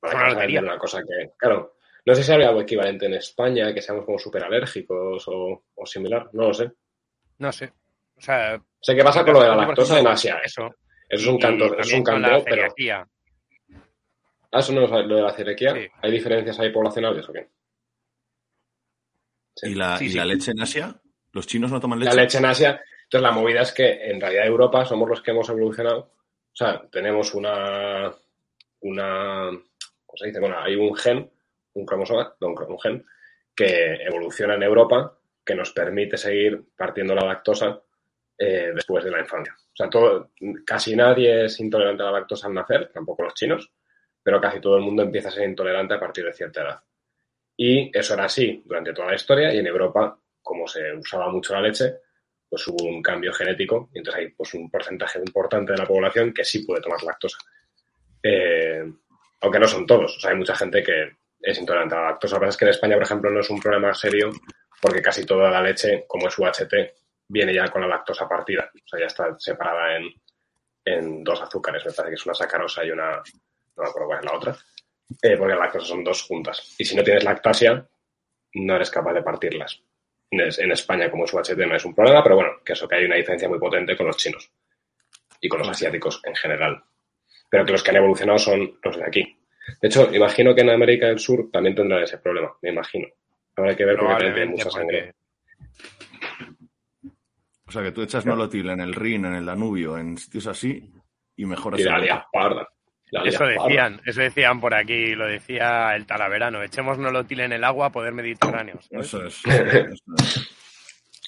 Para 0.00 0.34
una 0.60 0.78
cosa 0.78 1.00
que, 1.02 1.30
claro, 1.38 1.76
no 2.04 2.14
sé 2.14 2.22
si 2.22 2.32
habría 2.32 2.48
algo 2.48 2.62
equivalente 2.62 3.06
en 3.06 3.14
España, 3.14 3.72
que 3.72 3.82
seamos 3.82 4.04
como 4.04 4.18
súper 4.18 4.44
alérgicos 4.44 5.24
o, 5.28 5.64
o 5.74 5.86
similar, 5.86 6.28
no 6.32 6.48
lo 6.48 6.54
sé. 6.54 6.72
No 7.38 7.52
sé. 7.52 7.72
O 8.16 8.20
sea, 8.20 8.60
Sé 8.82 8.96
qué 8.96 9.04
pasa 9.04 9.24
con 9.24 9.34
lo 9.34 9.42
de 9.42 9.48
la 9.48 9.56
lactosa 9.56 10.00
en 10.00 10.06
Asia. 10.08 10.40
Eso. 10.44 10.66
Eso 11.08 11.22
es 11.22 11.26
un 11.28 11.38
canto, 11.38 11.78
es 11.78 11.92
un 11.92 12.02
con 12.02 12.20
la 12.20 12.30
canteo, 12.30 12.44
pero... 12.44 13.06
Ah, 14.50 14.58
eso 14.58 14.72
no 14.72 14.80
lo 14.82 14.88
sabe, 14.88 15.06
lo 15.06 15.16
de 15.16 15.22
la 15.22 15.32
celiaquía. 15.32 15.72
Sí. 15.72 15.86
¿Hay 16.02 16.10
diferencias 16.10 16.58
ahí 16.58 16.70
poblacionales 16.70 17.28
o 17.28 17.32
qué? 17.32 17.48
Sí. 19.54 19.70
¿Y, 19.70 19.74
la, 19.74 19.96
Sí, 19.96 20.06
y 20.06 20.12
la 20.14 20.24
leche 20.24 20.50
en 20.50 20.60
Asia? 20.60 21.00
¿Los 21.32 21.46
chinos 21.46 21.70
no 21.70 21.80
toman 21.80 22.00
leche? 22.00 22.14
La 22.14 22.22
leche 22.22 22.38
en 22.38 22.46
Asia. 22.46 22.82
Entonces, 23.04 23.22
la 23.22 23.30
movida 23.30 23.62
es 23.62 23.72
que 23.72 24.10
en 24.10 24.20
realidad 24.20 24.46
Europa 24.46 24.84
somos 24.84 25.08
los 25.08 25.22
que 25.22 25.30
hemos 25.30 25.48
evolucionado. 25.48 26.00
O 26.00 26.54
sea, 26.54 26.82
tenemos 26.90 27.32
una. 27.34 28.12
una 28.80 29.46
¿Cómo 30.06 30.16
se 30.16 30.26
dice? 30.26 30.40
Bueno, 30.40 30.56
hay 30.58 30.74
un 30.74 30.94
gen, 30.96 31.30
un 31.74 31.86
cromosoma, 31.86 32.34
un, 32.40 32.78
gen, 32.78 33.04
que 33.54 33.94
evoluciona 33.94 34.54
en 34.54 34.62
Europa 34.62 35.18
que 35.44 35.54
nos 35.54 35.72
permite 35.72 36.16
seguir 36.16 36.62
partiendo 36.76 37.14
la 37.14 37.24
lactosa 37.24 37.80
eh, 38.38 38.72
después 38.74 39.04
de 39.04 39.10
la 39.10 39.20
infancia. 39.20 39.54
O 39.56 39.76
sea, 39.76 39.88
casi 40.64 40.94
nadie 40.94 41.46
es 41.46 41.58
intolerante 41.60 42.02
a 42.02 42.06
la 42.06 42.20
lactosa 42.20 42.46
al 42.46 42.54
nacer, 42.54 42.90
tampoco 42.92 43.22
los 43.24 43.34
chinos, 43.34 43.72
pero 44.22 44.40
casi 44.40 44.60
todo 44.60 44.76
el 44.76 44.82
mundo 44.82 45.02
empieza 45.02 45.28
a 45.28 45.32
ser 45.32 45.48
intolerante 45.48 45.94
a 45.94 46.00
partir 46.00 46.24
de 46.24 46.32
cierta 46.32 46.62
edad. 46.62 46.80
Y 47.56 47.96
eso 47.96 48.14
era 48.14 48.24
así 48.24 48.62
durante 48.64 48.92
toda 48.92 49.08
la 49.08 49.14
historia 49.14 49.52
y 49.52 49.58
en 49.58 49.66
Europa, 49.66 50.18
como 50.40 50.66
se 50.66 50.94
usaba 50.94 51.28
mucho 51.30 51.54
la 51.54 51.60
leche, 51.60 51.96
pues 52.48 52.66
hubo 52.68 52.84
un 52.86 53.02
cambio 53.02 53.32
genético 53.32 53.90
y 53.94 53.98
entonces 53.98 54.20
hay 54.20 54.28
pues, 54.30 54.52
un 54.54 54.70
porcentaje 54.70 55.18
importante 55.18 55.72
de 55.72 55.78
la 55.78 55.86
población 55.86 56.32
que 56.32 56.44
sí 56.44 56.64
puede 56.64 56.82
tomar 56.82 57.02
lactosa. 57.02 57.38
Eh, 58.22 58.84
aunque 59.40 59.58
no 59.58 59.66
son 59.66 59.86
todos, 59.86 60.16
o 60.16 60.20
sea, 60.20 60.30
hay 60.30 60.36
mucha 60.36 60.54
gente 60.54 60.82
que 60.82 61.16
es 61.42 61.58
intolerante 61.58 61.94
a 61.94 62.00
la 62.00 62.10
lactosa. 62.10 62.36
Lo 62.36 62.40
que 62.40 62.46
pasa 62.46 62.54
es 62.54 62.56
que 62.58 62.64
en 62.66 62.70
España, 62.70 62.94
por 62.94 63.02
ejemplo, 63.04 63.30
no 63.30 63.40
es 63.40 63.50
un 63.50 63.60
problema 63.60 63.92
serio 63.94 64.30
porque 64.80 65.02
casi 65.02 65.24
toda 65.26 65.50
la 65.50 65.60
leche, 65.62 66.04
como 66.08 66.28
es 66.28 66.38
UHT, 66.38 66.72
viene 67.28 67.54
ya 67.54 67.68
con 67.68 67.82
la 67.82 67.88
lactosa 67.88 68.28
partida. 68.28 68.70
O 68.74 68.88
sea, 68.88 69.00
ya 69.00 69.06
está 69.06 69.34
separada 69.38 69.96
en, 69.96 70.08
en 70.84 71.24
dos 71.24 71.40
azúcares. 71.40 71.84
Me 71.86 71.92
parece 71.92 72.10
que 72.10 72.14
es 72.16 72.26
una 72.26 72.34
sacarosa 72.34 72.84
y 72.84 72.90
una... 72.90 73.16
No 73.76 73.82
me 73.84 73.88
acuerdo 73.88 74.08
cuál 74.08 74.18
es 74.20 74.24
la 74.24 74.36
otra. 74.36 74.56
Eh, 75.22 75.36
porque 75.36 75.54
la 75.54 75.60
lactosa 75.60 75.86
son 75.86 76.02
dos 76.04 76.22
juntas. 76.22 76.74
Y 76.78 76.84
si 76.84 76.96
no 76.96 77.02
tienes 77.02 77.24
lactasia, 77.24 77.86
no 78.54 78.76
eres 78.76 78.90
capaz 78.90 79.12
de 79.14 79.22
partirlas. 79.22 79.80
En 80.30 80.40
es- 80.40 80.58
en 80.58 80.72
España, 80.72 81.10
como 81.10 81.24
es 81.24 81.32
UHT, 81.32 81.56
no 81.66 81.76
es 81.76 81.84
un 81.84 81.94
problema, 81.94 82.22
pero 82.22 82.36
bueno, 82.36 82.52
que 82.64 82.72
eso 82.72 82.88
que 82.88 82.96
hay 82.96 83.04
una 83.04 83.16
diferencia 83.16 83.48
muy 83.48 83.58
potente 83.58 83.96
con 83.96 84.06
los 84.06 84.16
chinos 84.16 84.50
y 85.40 85.48
con 85.48 85.58
los 85.60 85.68
asiáticos 85.68 86.20
en 86.24 86.34
general. 86.34 86.82
Pero 87.50 87.64
que 87.64 87.72
los 87.72 87.82
que 87.82 87.90
han 87.90 87.96
evolucionado 87.98 88.38
son 88.38 88.78
los 88.82 88.96
de 88.96 89.04
aquí. 89.04 89.38
De 89.80 89.88
hecho, 89.88 90.12
imagino 90.14 90.54
que 90.54 90.60
en 90.62 90.70
América 90.70 91.06
del 91.06 91.18
Sur 91.18 91.48
también 91.52 91.74
tendrán 91.74 92.02
ese 92.02 92.18
problema, 92.18 92.52
me 92.62 92.70
imagino. 92.70 93.08
Habrá 93.56 93.76
que 93.76 93.84
ver 93.84 93.96
porque 93.98 94.24
también 94.24 94.50
mucha 94.50 94.70
sangre. 94.70 95.14
porque 97.02 97.08
O 97.66 97.70
sea, 97.70 97.82
que 97.82 97.92
tú 97.92 98.02
echas 98.02 98.26
nolotil 98.26 98.68
en 98.70 98.80
el 98.80 98.94
Rin, 98.94 99.24
en 99.24 99.34
el 99.34 99.46
Danubio, 99.46 99.96
en 99.98 100.18
sitios 100.18 100.46
así 100.46 100.90
y 101.36 101.44
mejoras 101.46 101.80
Y 101.80 101.84
la 101.84 102.26
parda. 102.32 102.68
La 103.10 103.22
Eso 103.24 103.40
parda. 103.40 103.52
decían, 103.64 104.00
eso 104.06 104.20
decían 104.20 104.60
por 104.60 104.74
aquí, 104.74 105.14
lo 105.14 105.26
decía 105.26 105.94
el 105.94 106.06
talaverano, 106.06 106.62
echemos 106.62 106.98
nolotil 106.98 107.40
en 107.40 107.52
el 107.52 107.64
agua, 107.64 107.90
poder 107.90 108.12
mediterráneo. 108.14 108.80
¿sabes? 108.82 109.06
Eso 109.06 109.26
es. 109.26 109.40
eso 109.46 109.92
es. 110.16 110.50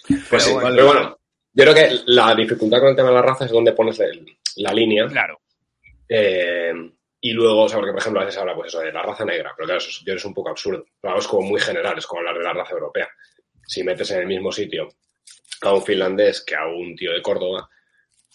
Pues 0.08 0.24
Pero 0.30 0.40
sí, 0.40 0.52
bueno. 0.52 0.68
pero 0.74 0.86
bueno, 0.86 1.18
yo 1.54 1.64
creo 1.64 1.74
que 1.74 1.90
la 2.06 2.34
dificultad 2.34 2.80
con 2.80 2.88
el 2.90 2.96
tema 2.96 3.08
de 3.08 3.14
la 3.14 3.22
raza 3.22 3.44
es 3.46 3.50
donde 3.52 3.72
pones 3.72 3.98
el- 4.00 4.26
la 4.56 4.72
línea. 4.72 5.06
Claro, 5.06 5.40
Eh, 6.08 6.72
y 7.26 7.32
luego, 7.32 7.62
o 7.62 7.68
sea, 7.70 7.78
porque 7.78 7.92
por 7.92 8.00
ejemplo 8.00 8.20
a 8.20 8.26
veces 8.26 8.38
habla 8.38 8.54
pues 8.54 8.68
eso 8.68 8.80
de 8.80 8.92
la 8.92 9.00
raza 9.00 9.24
negra, 9.24 9.54
pero 9.56 9.64
claro, 9.64 9.78
eso 9.78 9.88
es, 9.88 10.02
es 10.06 10.24
un 10.26 10.34
poco 10.34 10.50
absurdo. 10.50 10.84
Claro, 11.00 11.18
es 11.18 11.26
como 11.26 11.48
muy 11.48 11.58
general, 11.58 11.96
es 11.96 12.06
como 12.06 12.18
hablar 12.18 12.36
de 12.36 12.44
la 12.44 12.52
raza 12.52 12.74
europea. 12.74 13.08
Si 13.66 13.82
metes 13.82 14.10
en 14.10 14.20
el 14.20 14.26
mismo 14.26 14.52
sitio 14.52 14.90
a 15.62 15.72
un 15.72 15.82
finlandés 15.82 16.42
que 16.42 16.54
a 16.54 16.66
un 16.66 16.94
tío 16.94 17.12
de 17.12 17.22
Córdoba, 17.22 17.66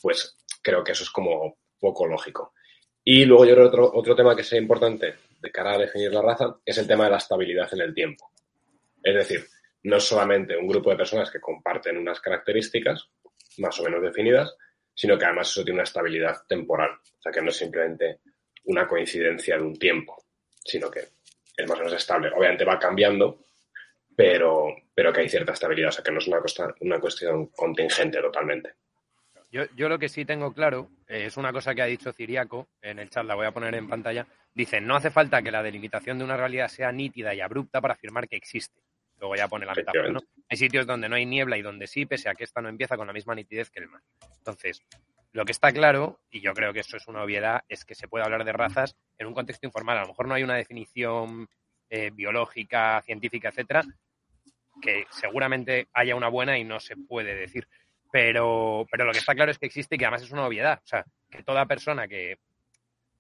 pues 0.02 0.36
creo 0.63 0.84
que 0.84 0.93
eso 0.93 1.04
es 1.04 1.12
como 1.12 1.60
poco 1.80 2.08
lógico. 2.08 2.56
Y 3.04 3.25
luego 3.25 3.45
yo 3.45 3.54
creo 3.54 3.67
otro, 3.67 3.91
otro 3.93 4.15
tema 4.15 4.36
que 4.36 4.41
sería 4.41 4.63
importante 4.63 5.13
de 5.39 5.52
cara 5.52 5.73
a 5.73 5.78
definir 5.78 6.12
la 6.12 6.23
raza 6.23 6.56
es 6.65 6.75
el 6.80 6.88
tema 6.88 7.04
de 7.04 7.12
la 7.12 7.17
estabilidad 7.17 7.71
en 7.71 7.82
el 7.82 7.93
tiempo. 7.93 8.32
Es 9.04 9.13
decir, 9.13 9.45
no 9.84 9.97
es 9.97 10.04
solamente 10.04 10.58
un 10.58 10.67
grupo 10.67 10.89
de 10.89 10.97
personas 10.97 11.30
que 11.30 11.39
comparten 11.39 11.95
unas 11.95 12.19
características 12.19 13.08
más 13.60 13.80
o 13.80 13.84
menos 13.84 14.02
definidas, 14.02 14.52
sino 14.95 15.15
que 15.15 15.25
además 15.25 15.52
eso 15.52 15.63
tiene 15.63 15.75
una 15.75 15.84
estabilidad 15.84 16.38
temporal. 16.47 16.89
O 16.89 17.21
sea, 17.21 17.32
que 17.32 17.41
no 17.43 17.49
es 17.49 17.56
simplemente 17.56 18.21
una 18.65 18.88
coincidencia 18.88 19.58
de 19.58 19.63
un 19.63 19.78
tiempo, 19.78 20.24
sino 20.63 20.89
que 20.91 21.00
es 21.58 21.67
más 21.67 21.78
o 21.78 21.84
menos 21.84 21.93
estable. 21.93 22.30
Obviamente 22.36 22.65
va 22.65 22.80
cambiando, 22.80 23.43
pero, 24.15 24.67
pero 24.93 25.12
que 25.13 25.22
hay 25.22 25.30
cierta 25.30 25.54
estabilidad. 25.54 25.89
O 25.89 25.91
sea, 25.91 26.04
que 26.04 26.12
no 26.12 26.19
es 26.19 26.28
una, 26.28 26.39
costa- 26.39 26.76
una 26.82 27.00
cuestión 27.00 27.48
contingente 27.48 28.19
totalmente. 28.22 28.74
yo, 29.52 29.63
yo 29.76 29.89
lo 29.89 29.98
que 30.00 30.10
sí 30.10 30.26
tengo 30.26 30.54
claro 30.54 30.89
eh, 31.08 31.26
es 31.26 31.38
una 31.38 31.52
cosa 31.52 31.74
que 31.74 31.82
ha 31.82 31.86
dicho 31.86 32.13
Ciriaco 32.13 32.67
en 32.82 33.00
el 33.00 33.10
chat, 33.10 33.26
la 33.26 33.36
voy 33.36 33.45
a 33.48 33.52
poner 33.52 33.74
en 33.76 33.88
pantalla. 33.88 34.28
Dice, 34.54 34.82
no 34.82 34.95
hace 34.95 35.10
falta 35.12 35.41
que 35.41 35.52
la 35.52 35.63
delimitación 35.63 36.17
de 36.17 36.24
una 36.24 36.36
realidad 36.38 36.67
sea 36.67 36.91
nítida 36.91 37.34
y 37.34 37.41
abrupta 37.41 37.80
para 37.82 37.93
afirmar 37.93 38.28
que 38.28 38.36
existe. 38.36 38.80
Luego 39.19 39.36
ya 39.36 39.48
pone 39.48 39.65
la 39.65 39.74
metáfora, 39.76 40.10
¿no? 40.13 40.19
Hay 40.50 40.58
sitios 40.58 40.88
donde 40.88 41.10
no 41.10 41.15
hay 41.15 41.26
niebla 41.26 41.58
y 41.58 41.62
donde 41.62 41.88
sí, 41.88 42.06
pese 42.06 42.30
a 42.30 42.36
que 42.36 42.45
esta 42.45 42.62
no 42.62 42.69
empieza 42.69 42.95
con 42.98 43.06
la 43.06 43.13
misma 43.13 43.36
nitidez 43.36 43.69
que 43.69 43.80
el 43.80 43.88
mar. 43.88 44.02
Entonces, 44.38 44.82
lo 45.31 45.45
que 45.45 45.51
está 45.51 45.71
claro, 45.71 46.19
y 46.31 46.41
yo 46.41 46.53
creo 46.53 46.73
que 46.73 46.79
eso 46.79 46.97
es 46.97 47.07
una 47.07 47.23
obviedad, 47.23 47.63
es 47.69 47.85
que 47.85 47.95
se 47.95 48.07
puede 48.07 48.25
hablar 48.25 48.43
de 48.43 48.53
razas 48.53 48.95
en 49.17 49.27
un 49.27 49.33
contexto 49.33 49.67
informal. 49.67 49.97
A 49.97 50.01
lo 50.01 50.07
mejor 50.07 50.27
no 50.27 50.33
hay 50.33 50.43
una 50.43 50.55
definición 50.55 51.47
eh, 51.89 52.09
biológica, 52.11 53.01
científica, 53.03 53.49
etcétera, 53.49 53.83
que 54.81 55.05
seguramente 55.11 55.87
haya 55.93 56.15
una 56.15 56.29
buena 56.29 56.57
y 56.57 56.63
no 56.63 56.79
se 56.79 56.95
puede 56.95 57.35
decir. 57.35 57.67
Pero, 58.11 58.87
pero 58.89 59.05
lo 59.05 59.11
que 59.11 59.19
está 59.19 59.35
claro 59.35 59.51
es 59.51 59.59
que 59.59 59.67
existe 59.67 59.95
y 59.95 59.97
que 59.99 60.05
además 60.05 60.23
es 60.23 60.31
una 60.31 60.47
obviedad. 60.47 60.81
O 60.83 60.87
sea, 60.87 61.05
que 61.29 61.43
toda 61.43 61.67
persona 61.67 62.07
que, 62.07 62.39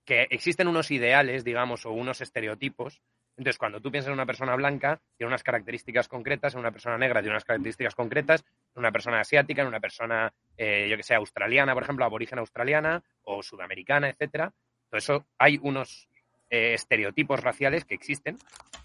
que 0.03 0.25
existen 0.31 0.67
unos 0.67 0.89
ideales, 0.89 1.43
digamos, 1.43 1.85
o 1.85 1.91
unos 1.91 2.21
estereotipos. 2.21 3.01
Entonces, 3.39 3.57
cuando 3.57 3.79
tú 3.79 3.89
piensas 3.89 4.09
en 4.09 4.15
una 4.15 4.25
persona 4.25 4.53
blanca, 4.57 4.99
tiene 5.15 5.29
unas 5.29 5.43
características 5.43 6.09
concretas, 6.09 6.53
en 6.53 6.59
una 6.59 6.73
persona 6.73 6.97
negra 6.97 7.21
tiene 7.21 7.35
unas 7.35 7.45
características 7.45 7.95
concretas, 7.95 8.43
en 8.75 8.79
una 8.81 8.91
persona 8.91 9.21
asiática, 9.21 9.61
en 9.61 9.69
una 9.69 9.79
persona, 9.79 10.33
eh, 10.57 10.89
yo 10.89 10.97
que 10.97 11.03
sé, 11.03 11.15
australiana, 11.15 11.73
por 11.73 11.83
ejemplo, 11.83 12.03
aborigen 12.03 12.39
australiana 12.39 13.01
o 13.23 13.41
sudamericana, 13.41 14.09
etcétera. 14.09 14.51
Todo 14.89 14.97
eso 14.97 15.25
hay 15.37 15.57
unos 15.61 16.09
eh, 16.49 16.73
estereotipos 16.73 17.41
raciales 17.41 17.85
que 17.85 17.95
existen 17.95 18.37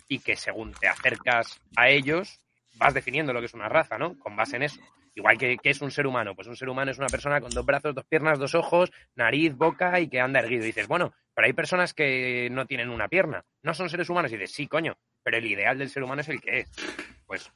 y 0.07 0.21
que 0.21 0.37
según 0.37 0.73
te 0.73 0.87
acercas 0.87 1.61
a 1.75 1.88
ellos 1.88 2.38
vas 2.77 2.95
definiendo 2.95 3.33
lo 3.33 3.40
que 3.40 3.47
es 3.47 3.55
una 3.55 3.69
raza, 3.69 3.99
¿no? 3.99 4.17
Con 4.21 4.37
base 4.37 4.55
en 4.55 4.62
eso. 4.62 4.81
Igual 5.14 5.38
que, 5.38 5.57
que 5.59 5.70
es 5.70 5.81
un 5.81 5.90
ser 5.90 6.07
humano. 6.07 6.35
Pues 6.35 6.48
un 6.48 6.57
ser 6.57 6.68
humano 6.68 6.90
es 6.90 6.98
una 6.98 7.07
persona 7.07 7.40
con 7.40 7.50
dos 7.50 7.64
brazos, 7.64 7.94
dos 7.94 8.05
piernas, 8.05 8.38
dos 8.38 8.55
ojos, 8.55 8.90
nariz, 9.14 9.55
boca 9.57 10.00
y 10.00 10.09
que 10.09 10.20
anda 10.20 10.40
erguido. 10.40 10.64
Y 10.64 10.66
dices, 10.66 10.88
bueno, 10.88 11.12
pero 11.35 11.46
hay 11.46 11.53
personas 11.53 11.94
que 11.94 12.48
no 12.50 12.66
tienen 12.66 12.90
una 12.90 13.09
pierna. 13.09 13.44
No 13.62 13.74
son 13.74 13.88
seres 13.88 14.11
humanos. 14.11 14.33
Y 14.33 14.37
dices, 14.37 14.53
sí, 14.53 14.66
coño, 14.66 14.96
pero 15.22 15.37
el 15.37 15.46
ideal 15.46 15.79
del 15.79 15.90
ser 15.90 16.03
humano 16.03 16.22
es 16.22 16.29
el 16.29 16.40
que 16.40 16.61
es. 16.61 16.70
Pues 17.27 17.53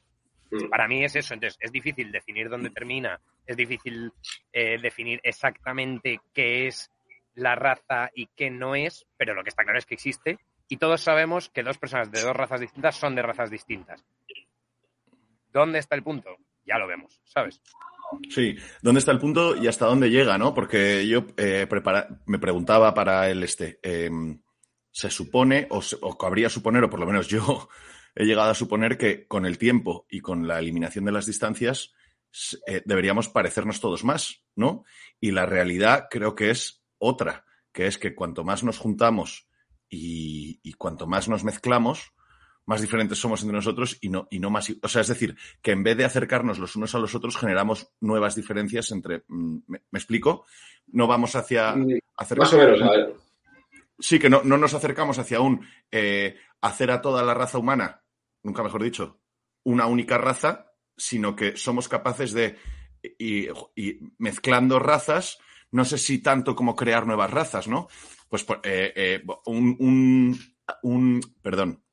Mm. 0.51 0.69
para 0.69 0.87
mí 0.87 1.03
es 1.03 1.15
eso. 1.15 1.33
Entonces, 1.33 1.57
es 1.61 1.71
difícil 1.71 2.11
definir 2.11 2.49
dónde 2.49 2.69
termina, 2.69 3.19
es 3.45 3.55
difícil 3.55 4.11
eh, 4.51 4.77
definir 4.81 5.19
exactamente 5.23 6.19
qué 6.33 6.67
es 6.67 6.91
la 7.35 7.55
raza 7.55 8.09
y 8.13 8.27
qué 8.35 8.49
no 8.49 8.75
es, 8.75 9.05
pero 9.17 9.33
lo 9.33 9.43
que 9.43 9.49
está 9.49 9.63
claro 9.63 9.79
es 9.79 9.85
que 9.85 9.95
existe 9.95 10.39
y 10.67 10.77
todos 10.77 11.01
sabemos 11.01 11.49
que 11.49 11.63
dos 11.63 11.77
personas 11.77 12.11
de 12.11 12.21
dos 12.21 12.35
razas 12.35 12.61
distintas 12.61 12.95
son 12.95 13.15
de 13.15 13.21
razas 13.21 13.49
distintas. 13.49 14.03
¿Dónde 15.51 15.79
está 15.79 15.95
el 15.95 16.03
punto? 16.03 16.37
Ya 16.69 16.77
lo 16.77 16.87
vemos, 16.87 17.19
¿sabes? 17.25 17.61
Sí, 18.29 18.55
¿dónde 18.81 18.99
está 18.99 19.11
el 19.11 19.19
punto 19.19 19.55
y 19.55 19.67
hasta 19.67 19.85
dónde 19.87 20.09
llega, 20.09 20.37
no? 20.37 20.53
Porque 20.53 21.07
yo 21.07 21.25
eh, 21.37 21.67
prepara- 21.69 22.21
me 22.25 22.39
preguntaba 22.39 22.93
para 22.93 23.29
el 23.29 23.43
este, 23.43 23.79
eh, 23.83 24.09
se 24.91 25.09
supone, 25.09 25.67
o, 25.69 25.81
se- 25.81 25.97
o 26.01 26.17
cabría 26.17 26.49
suponer, 26.49 26.83
o 26.83 26.89
por 26.89 26.99
lo 26.99 27.05
menos 27.05 27.27
yo 27.27 27.69
he 28.15 28.25
llegado 28.25 28.49
a 28.51 28.55
suponer 28.55 28.97
que 28.97 29.27
con 29.27 29.45
el 29.45 29.57
tiempo 29.57 30.05
y 30.09 30.21
con 30.21 30.47
la 30.47 30.59
eliminación 30.59 31.05
de 31.05 31.11
las 31.11 31.25
distancias 31.25 31.93
eh, 32.67 32.81
deberíamos 32.85 33.29
parecernos 33.29 33.79
todos 33.79 34.03
más, 34.03 34.43
¿no? 34.55 34.83
Y 35.19 35.31
la 35.31 35.45
realidad 35.45 36.07
creo 36.09 36.35
que 36.35 36.49
es 36.51 36.83
otra, 36.97 37.45
que 37.71 37.87
es 37.87 37.97
que 37.97 38.15
cuanto 38.15 38.43
más 38.43 38.63
nos 38.63 38.77
juntamos 38.79 39.47
y, 39.89 40.59
y 40.63 40.73
cuanto 40.73 41.07
más 41.07 41.27
nos 41.29 41.43
mezclamos, 41.43 42.11
más 42.69 42.81
diferentes 42.81 43.17
somos 43.17 43.41
entre 43.41 43.55
nosotros 43.55 43.97
y 43.99 44.09
no, 44.09 44.27
y 44.29 44.37
no 44.39 44.51
más. 44.51 44.71
O 44.83 44.87
sea, 44.87 45.01
es 45.01 45.07
decir, 45.07 45.35
que 45.63 45.71
en 45.71 45.81
vez 45.81 45.97
de 45.97 46.05
acercarnos 46.05 46.59
los 46.59 46.75
unos 46.75 46.93
a 46.93 46.99
los 46.99 47.15
otros, 47.15 47.35
generamos 47.35 47.91
nuevas 47.99 48.35
diferencias 48.35 48.91
entre. 48.91 49.23
mm, 49.27 49.57
¿Me, 49.65 49.81
me 49.89 49.97
explico? 49.99 50.45
No 50.87 51.07
vamos 51.07 51.35
hacia. 51.35 51.75
Mm, 51.75 51.97
acercar- 52.15 52.37
Más 52.45 52.53
o 52.53 52.57
menos, 52.59 52.81
a 52.83 52.91
ver. 52.91 53.15
Sí, 53.97 54.19
que 54.19 54.29
no, 54.29 54.43
no 54.43 54.57
nos 54.57 54.75
acercamos 54.75 55.17
hacia 55.17 55.41
un 55.41 55.65
eh, 55.91 56.37
hacer 56.61 56.91
a 56.91 57.01
toda 57.01 57.23
la 57.23 57.33
raza 57.33 57.57
humana, 57.57 58.03
nunca 58.43 58.61
mejor 58.61 58.83
dicho, 58.83 59.19
una 59.63 59.87
única 59.87 60.19
raza, 60.19 60.71
sino 60.95 61.35
que 61.35 61.57
somos 61.57 61.89
capaces 61.89 62.31
de, 62.33 62.55
y, 63.17 63.47
y 63.75 63.99
mezclando 64.19 64.77
razas, 64.77 65.39
no 65.71 65.85
sé 65.85 65.97
si 65.97 66.19
tanto 66.19 66.55
como 66.55 66.75
crear 66.75 67.07
nuevas 67.07 67.31
razas, 67.31 67.67
¿no? 67.67 67.87
Pues 68.29 68.45
eh, 68.63 68.93
eh, 68.95 69.23
un, 69.47 69.75
un, 69.79 70.39
un, 70.83 71.19
perdón, 71.41 71.83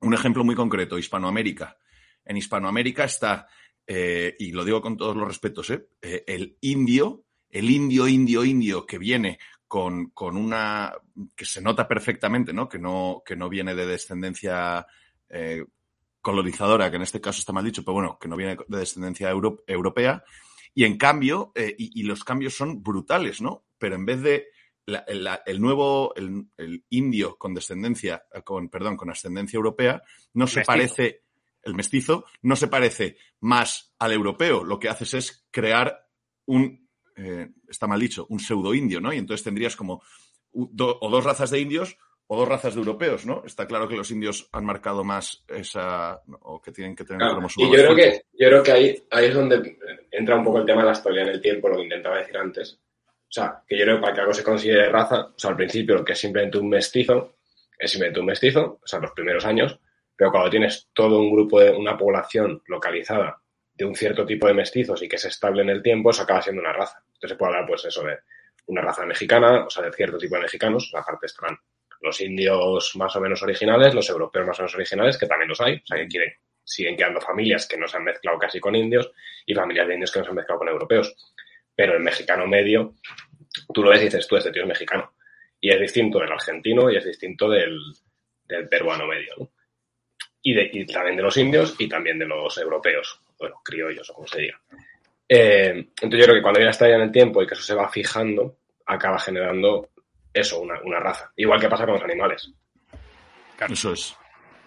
un 0.00 0.14
ejemplo 0.14 0.44
muy 0.44 0.54
concreto, 0.54 0.98
Hispanoamérica. 0.98 1.78
En 2.24 2.36
Hispanoamérica 2.36 3.04
está, 3.04 3.46
eh, 3.86 4.34
y 4.38 4.52
lo 4.52 4.64
digo 4.64 4.80
con 4.80 4.96
todos 4.96 5.16
los 5.16 5.26
respetos, 5.26 5.70
¿eh? 5.70 5.88
eh 6.00 6.24
el 6.26 6.56
indio, 6.60 7.24
el 7.50 7.70
indio, 7.70 8.08
indio, 8.08 8.44
indio 8.44 8.86
que 8.86 8.98
viene 8.98 9.38
con, 9.68 10.10
con, 10.10 10.36
una 10.36 10.92
que 11.36 11.44
se 11.44 11.60
nota 11.60 11.86
perfectamente, 11.86 12.52
¿no? 12.52 12.68
Que 12.68 12.78
no, 12.78 13.22
que 13.24 13.36
no 13.36 13.48
viene 13.48 13.74
de 13.74 13.86
descendencia 13.86 14.86
colonizadora, 16.20 16.90
que 16.90 16.96
en 16.96 17.02
este 17.02 17.20
caso 17.20 17.40
está 17.40 17.52
mal 17.52 17.64
dicho, 17.64 17.82
pero 17.84 17.94
bueno, 17.94 18.18
que 18.20 18.28
no 18.28 18.36
viene 18.36 18.56
de 18.68 18.78
descendencia 18.78 19.28
euro, 19.30 19.64
europea. 19.66 20.22
Y 20.72 20.84
en 20.84 20.96
cambio, 20.96 21.52
y, 21.56 22.02
los 22.04 22.22
cambios 22.22 22.54
son 22.54 22.82
brutales, 22.84 23.40
¿no? 23.40 23.64
Pero 23.78 23.96
en 23.96 24.04
vez 24.04 24.22
de 24.22 24.46
la, 24.86 25.04
la, 25.08 25.42
el 25.46 25.60
nuevo, 25.60 26.14
el, 26.14 26.46
el, 26.56 26.84
indio 26.90 27.36
con 27.36 27.54
descendencia, 27.54 28.24
con, 28.44 28.68
perdón, 28.68 28.96
con 28.96 29.10
ascendencia 29.10 29.56
europea, 29.56 30.02
no 30.34 30.46
se 30.46 30.60
mestizo. 30.60 30.66
parece, 30.66 31.22
el 31.62 31.74
mestizo, 31.74 32.24
no 32.42 32.56
se 32.56 32.68
parece 32.68 33.16
más 33.40 33.94
al 33.98 34.12
europeo. 34.12 34.64
Lo 34.64 34.78
que 34.78 34.88
haces 34.88 35.14
es 35.14 35.46
crear 35.50 36.06
un, 36.46 36.88
eh, 37.16 37.48
está 37.68 37.86
mal 37.86 38.00
dicho, 38.00 38.26
un 38.28 38.40
pseudo 38.40 38.74
indio, 38.74 39.00
¿no? 39.00 39.12
Y 39.12 39.18
entonces 39.18 39.44
tendrías 39.44 39.76
como 39.76 40.02
do, 40.52 40.98
o 41.00 41.10
dos 41.10 41.24
razas 41.24 41.50
de 41.50 41.60
indios 41.60 41.96
o 42.26 42.38
dos 42.38 42.48
razas 42.48 42.74
de 42.74 42.80
europeos, 42.80 43.26
¿no? 43.26 43.42
Está 43.44 43.66
claro 43.66 43.86
que 43.86 43.96
los 43.96 44.10
indios 44.10 44.48
han 44.52 44.64
marcado 44.64 45.04
más 45.04 45.44
esa, 45.48 46.22
o 46.40 46.60
que 46.60 46.72
tienen 46.72 46.96
que 46.96 47.04
tener 47.04 47.20
claro. 47.20 47.46
Y 47.56 47.66
yo 47.66 47.72
creo 47.72 47.94
que, 47.94 48.22
yo 48.32 48.48
creo 48.48 48.62
que 48.62 48.72
ahí, 48.72 49.04
ahí 49.10 49.26
es 49.26 49.34
donde 49.34 49.76
entra 50.10 50.36
un 50.36 50.44
poco 50.44 50.58
el 50.58 50.66
tema 50.66 50.80
de 50.80 50.86
la 50.86 50.92
historia 50.92 51.22
en 51.22 51.28
el 51.28 51.40
tiempo, 51.40 51.68
lo 51.68 51.76
que 51.76 51.82
intentaba 51.82 52.18
decir 52.18 52.36
antes. 52.36 52.80
O 53.34 53.40
sea, 53.40 53.64
que 53.66 53.76
yo 53.76 53.84
creo 53.84 53.96
que 53.96 54.02
para 54.02 54.14
que 54.14 54.20
algo 54.20 54.32
se 54.32 54.44
considere 54.44 54.88
raza, 54.90 55.32
o 55.34 55.36
sea, 55.36 55.50
al 55.50 55.56
principio 55.56 55.96
lo 55.96 56.04
que 56.04 56.12
es 56.12 56.18
simplemente 56.20 56.56
un 56.56 56.68
mestizo, 56.68 57.38
es 57.76 57.90
simplemente 57.90 58.20
un 58.20 58.26
mestizo, 58.26 58.78
o 58.80 58.86
sea, 58.86 59.00
los 59.00 59.10
primeros 59.10 59.44
años, 59.44 59.76
pero 60.14 60.30
cuando 60.30 60.50
tienes 60.50 60.88
todo 60.94 61.18
un 61.18 61.32
grupo 61.32 61.58
de 61.58 61.72
una 61.72 61.98
población 61.98 62.62
localizada 62.66 63.40
de 63.74 63.84
un 63.84 63.96
cierto 63.96 64.24
tipo 64.24 64.46
de 64.46 64.54
mestizos 64.54 65.02
y 65.02 65.08
que 65.08 65.16
es 65.16 65.24
estable 65.24 65.62
en 65.62 65.70
el 65.70 65.82
tiempo, 65.82 66.10
eso 66.10 66.22
acaba 66.22 66.42
siendo 66.42 66.62
una 66.62 66.72
raza. 66.72 67.02
Entonces 67.14 67.30
se 67.30 67.36
puede 67.36 67.54
hablar, 67.54 67.66
pues, 67.66 67.84
eso 67.86 68.04
de 68.04 68.18
una 68.66 68.82
raza 68.82 69.04
mexicana, 69.04 69.64
o 69.64 69.70
sea, 69.70 69.82
de 69.82 69.92
cierto 69.92 70.16
tipo 70.16 70.36
de 70.36 70.42
mexicanos, 70.42 70.90
la 70.92 71.02
parte 71.02 71.26
estarán 71.26 71.58
los 72.02 72.20
indios 72.20 72.94
más 72.94 73.16
o 73.16 73.20
menos 73.20 73.42
originales, 73.42 73.94
los 73.94 74.08
europeos 74.10 74.46
más 74.46 74.60
o 74.60 74.62
menos 74.62 74.74
originales, 74.76 75.18
que 75.18 75.26
también 75.26 75.48
los 75.48 75.60
hay, 75.60 75.74
o 75.74 75.86
sea, 75.86 75.98
que 75.98 76.06
quieren, 76.06 76.32
siguen 76.62 76.96
quedando 76.96 77.20
familias 77.20 77.66
que 77.66 77.76
no 77.76 77.88
se 77.88 77.96
han 77.96 78.04
mezclado 78.04 78.38
casi 78.38 78.60
con 78.60 78.76
indios 78.76 79.10
y 79.44 79.54
familias 79.54 79.88
de 79.88 79.94
indios 79.94 80.12
que 80.12 80.20
no 80.20 80.24
se 80.24 80.30
han 80.30 80.36
mezclado 80.36 80.60
con 80.60 80.68
europeos. 80.68 81.16
Pero 81.74 81.94
el 81.94 82.02
mexicano 82.02 82.46
medio, 82.46 82.94
tú 83.72 83.82
lo 83.82 83.90
ves 83.90 84.02
y 84.02 84.04
dices, 84.04 84.26
tú, 84.26 84.36
este 84.36 84.50
tío 84.50 84.62
es 84.62 84.68
mexicano. 84.68 85.12
Y 85.60 85.70
es 85.70 85.80
distinto 85.80 86.18
del 86.18 86.32
argentino 86.32 86.90
y 86.90 86.96
es 86.96 87.04
distinto 87.04 87.48
del, 87.48 87.78
del 88.46 88.68
peruano 88.68 89.06
medio, 89.06 89.32
¿no? 89.38 89.50
Y, 90.42 90.54
de, 90.54 90.70
y, 90.72 90.84
también 90.86 91.16
de 91.16 91.22
los 91.22 91.36
indios 91.38 91.74
y 91.78 91.88
también 91.88 92.18
de 92.18 92.26
los 92.26 92.58
europeos, 92.58 93.18
bueno, 93.38 93.60
criollos 93.64 94.10
o 94.10 94.14
como 94.14 94.26
se 94.26 94.42
diga. 94.42 94.60
Eh, 95.26 95.70
entonces 95.70 96.20
yo 96.20 96.24
creo 96.24 96.34
que 96.36 96.42
cuando 96.42 96.60
ya 96.60 96.68
está 96.68 96.86
ya 96.86 96.96
en 96.96 97.02
el 97.02 97.12
tiempo 97.12 97.42
y 97.42 97.46
que 97.46 97.54
eso 97.54 97.62
se 97.62 97.74
va 97.74 97.88
fijando, 97.88 98.58
acaba 98.84 99.18
generando 99.18 99.88
eso, 100.34 100.60
una, 100.60 100.78
una 100.82 101.00
raza. 101.00 101.32
Igual 101.36 101.60
que 101.60 101.68
pasa 101.68 101.86
con 101.86 101.94
los 101.94 102.02
animales. 102.02 102.52
Claro. 103.56 103.72
Eso 103.72 103.92
es. 103.94 104.14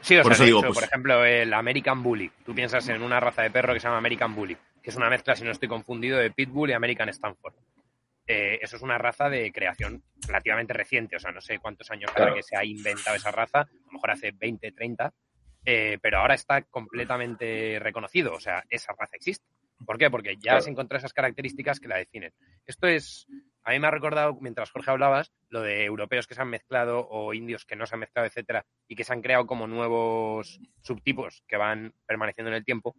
Sí, 0.02 0.18
o 0.18 0.24
por, 0.24 0.34
sea, 0.34 0.36
eso 0.36 0.46
digo, 0.46 0.60
hecho, 0.60 0.68
pues... 0.68 0.78
por 0.78 0.84
ejemplo, 0.86 1.26
el 1.26 1.54
American 1.54 2.02
Bully. 2.02 2.32
Tú 2.46 2.56
piensas 2.56 2.88
en 2.90 3.04
una 3.04 3.20
raza 3.20 3.44
de 3.44 3.52
perro 3.52 3.74
que 3.74 3.80
se 3.80 3.88
llama 3.88 3.98
American 3.98 4.34
Bully, 4.34 4.58
que 4.82 4.90
es 4.90 4.96
una 4.96 5.10
mezcla, 5.10 5.36
si 5.36 5.44
no 5.44 5.52
estoy 5.52 5.68
confundido, 5.68 6.18
de 6.18 6.32
Pitbull 6.32 6.72
y 6.72 6.74
American 6.74 7.10
Stanford. 7.10 7.54
Eh, 8.28 8.60
eso 8.62 8.76
es 8.76 8.82
una 8.82 8.98
raza 8.98 9.30
de 9.30 9.52
creación 9.54 10.04
relativamente 10.28 10.74
reciente, 10.74 11.16
o 11.16 11.20
sea, 11.20 11.32
no 11.32 11.40
sé 11.40 11.60
cuántos 11.60 11.90
años 11.92 12.12
claro. 12.12 12.36
que 12.36 12.44
se 12.44 12.58
ha 12.58 12.66
inventado 12.66 13.16
esa 13.16 13.32
raza, 13.32 13.62
a 13.62 13.86
lo 13.86 13.94
mejor 13.94 14.12
hace 14.12 14.32
20, 14.32 14.74
30, 14.74 15.14
eh, 15.66 15.98
pero 16.02 16.20
ahora 16.20 16.36
está 16.36 16.62
completamente 16.64 17.80
reconocido, 17.80 18.34
o 18.34 18.40
sea, 18.40 18.64
esa 18.70 18.94
raza 18.98 19.16
existe. 19.16 19.46
¿Por 19.86 19.98
qué? 19.98 20.10
Porque 20.10 20.36
ya 20.36 20.52
claro. 20.52 20.62
se 20.62 20.70
encontró 20.72 20.98
esas 20.98 21.14
características 21.14 21.80
que 21.80 21.88
la 21.88 21.98
definen. 21.98 22.34
Esto 22.66 22.88
es, 22.88 23.28
a 23.64 23.72
mí 23.72 23.80
me 23.80 23.88
ha 23.88 23.92
recordado, 23.92 24.38
mientras 24.42 24.72
Jorge 24.72 24.92
hablabas, 24.92 25.32
lo 25.50 25.62
de 25.62 25.86
europeos 25.86 26.28
que 26.28 26.36
se 26.36 26.42
han 26.42 26.50
mezclado 26.50 27.08
o 27.10 27.34
indios 27.34 27.66
que 27.66 27.76
no 27.76 27.86
se 27.86 27.96
han 27.96 28.00
mezclado, 28.00 28.28
etcétera, 28.28 28.66
y 28.88 28.96
que 28.96 29.04
se 29.04 29.14
han 29.14 29.22
creado 29.22 29.46
como 29.46 29.68
nuevos 29.68 30.60
subtipos 30.82 31.44
que 31.48 31.58
van 31.58 31.94
permaneciendo 32.06 32.50
en 32.50 32.58
el 32.58 32.66
tiempo. 32.66 32.96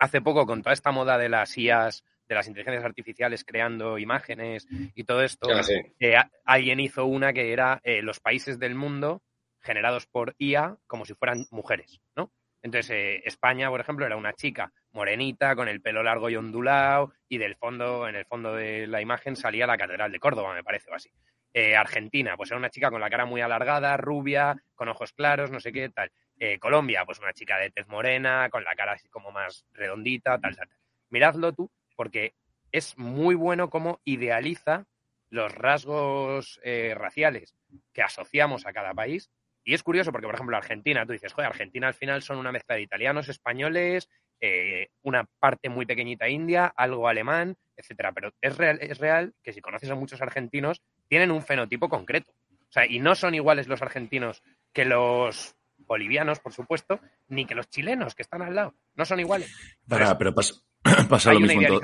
Hace 0.00 0.20
poco, 0.20 0.46
con 0.46 0.62
toda 0.62 0.72
esta 0.72 0.90
moda 0.90 1.16
de 1.16 1.28
las 1.28 1.56
IAs, 1.56 2.04
de 2.28 2.34
las 2.34 2.48
inteligencias 2.48 2.84
artificiales 2.84 3.44
creando 3.44 3.98
imágenes 3.98 4.66
y 4.94 5.04
todo 5.04 5.22
esto, 5.22 5.62
sí. 5.62 5.74
eh, 6.00 6.16
alguien 6.44 6.80
hizo 6.80 7.04
una 7.04 7.32
que 7.32 7.52
era 7.52 7.80
eh, 7.84 8.02
los 8.02 8.18
países 8.18 8.58
del 8.58 8.74
mundo 8.74 9.22
generados 9.60 10.06
por 10.06 10.34
IA 10.38 10.76
como 10.86 11.04
si 11.04 11.14
fueran 11.14 11.46
mujeres, 11.50 12.00
¿no? 12.16 12.32
Entonces, 12.62 12.90
eh, 12.90 13.22
España, 13.24 13.70
por 13.70 13.80
ejemplo, 13.80 14.06
era 14.06 14.16
una 14.16 14.34
chica 14.34 14.72
morenita, 14.92 15.56
con 15.56 15.68
el 15.68 15.80
pelo 15.80 16.02
largo 16.02 16.28
y 16.28 16.36
ondulado, 16.36 17.12
y 17.28 17.38
del 17.38 17.56
fondo, 17.56 18.08
en 18.08 18.16
el 18.16 18.26
fondo 18.26 18.54
de 18.54 18.86
la 18.86 19.00
imagen 19.00 19.36
salía 19.36 19.66
la 19.66 19.78
Catedral 19.78 20.12
de 20.12 20.18
Córdoba, 20.18 20.54
me 20.54 20.64
parece, 20.64 20.90
o 20.90 20.94
así. 20.94 21.10
Eh, 21.52 21.74
Argentina, 21.74 22.36
pues 22.36 22.50
era 22.50 22.58
una 22.58 22.70
chica 22.70 22.90
con 22.90 23.00
la 23.00 23.10
cara 23.10 23.24
muy 23.24 23.40
alargada, 23.40 23.96
rubia, 23.96 24.56
con 24.74 24.88
ojos 24.88 25.12
claros, 25.12 25.50
no 25.50 25.60
sé 25.60 25.72
qué, 25.72 25.88
tal. 25.88 26.12
Eh, 26.40 26.58
Colombia, 26.58 27.04
pues 27.04 27.20
una 27.20 27.32
chica 27.32 27.58
de 27.58 27.70
tez 27.70 27.86
morena, 27.86 28.48
con 28.50 28.64
la 28.64 28.74
cara 28.74 28.92
así 28.92 29.08
como 29.08 29.30
más 29.30 29.64
redondita, 29.72 30.40
tal, 30.40 30.56
tal. 30.56 30.68
Miradlo 31.10 31.52
tú, 31.52 31.70
porque 31.94 32.34
es 32.72 32.98
muy 32.98 33.36
bueno 33.36 33.70
cómo 33.70 34.00
idealiza 34.04 34.86
los 35.28 35.54
rasgos 35.54 36.58
eh, 36.64 36.94
raciales 36.96 37.54
que 37.92 38.02
asociamos 38.02 38.66
a 38.66 38.72
cada 38.72 38.94
país 38.94 39.30
y 39.64 39.74
es 39.74 39.82
curioso 39.82 40.10
porque, 40.12 40.26
por 40.26 40.34
ejemplo, 40.34 40.56
Argentina, 40.56 41.04
tú 41.06 41.12
dices, 41.12 41.32
joder, 41.32 41.48
Argentina 41.48 41.88
al 41.88 41.94
final 41.94 42.22
son 42.22 42.38
una 42.38 42.52
mezcla 42.52 42.76
de 42.76 42.82
italianos, 42.82 43.28
españoles, 43.28 44.08
eh, 44.40 44.88
una 45.02 45.26
parte 45.38 45.68
muy 45.68 45.86
pequeñita 45.86 46.28
india, 46.28 46.72
algo 46.74 47.08
alemán, 47.08 47.56
etcétera. 47.76 48.12
Pero 48.12 48.32
es 48.40 48.56
real, 48.56 48.78
es 48.80 48.98
real 48.98 49.34
que 49.42 49.52
si 49.52 49.60
conoces 49.60 49.90
a 49.90 49.94
muchos 49.94 50.22
argentinos, 50.22 50.82
tienen 51.08 51.30
un 51.30 51.42
fenotipo 51.42 51.88
concreto. 51.88 52.32
O 52.32 52.72
sea, 52.72 52.86
y 52.86 53.00
no 53.00 53.14
son 53.14 53.34
iguales 53.34 53.68
los 53.68 53.82
argentinos 53.82 54.42
que 54.72 54.84
los 54.84 55.56
bolivianos, 55.90 56.38
por 56.38 56.52
supuesto, 56.52 57.00
ni 57.28 57.44
que 57.44 57.54
los 57.54 57.68
chilenos 57.68 58.14
que 58.14 58.22
están 58.22 58.42
al 58.42 58.54
lado. 58.54 58.74
No 58.94 59.04
son 59.04 59.20
iguales. 59.20 59.52
Para, 59.86 60.16
pero 60.16 60.32
pasa, 60.32 60.54
pasa 61.08 61.34
lo 61.34 61.40
mismo 61.40 61.60
en 61.60 61.66
todo. 61.66 61.80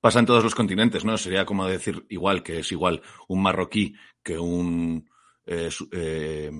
Pasa 0.00 0.18
en 0.18 0.26
todos 0.26 0.44
los 0.44 0.54
continentes, 0.54 1.04
¿no? 1.04 1.16
Sería 1.16 1.46
como 1.46 1.66
decir 1.66 2.04
igual 2.10 2.42
que 2.42 2.58
es 2.58 2.70
igual 2.70 3.00
un 3.28 3.42
marroquí 3.42 3.94
que 4.22 4.38
un 4.38 5.08
eh, 5.46 5.70
eh, 5.92 6.50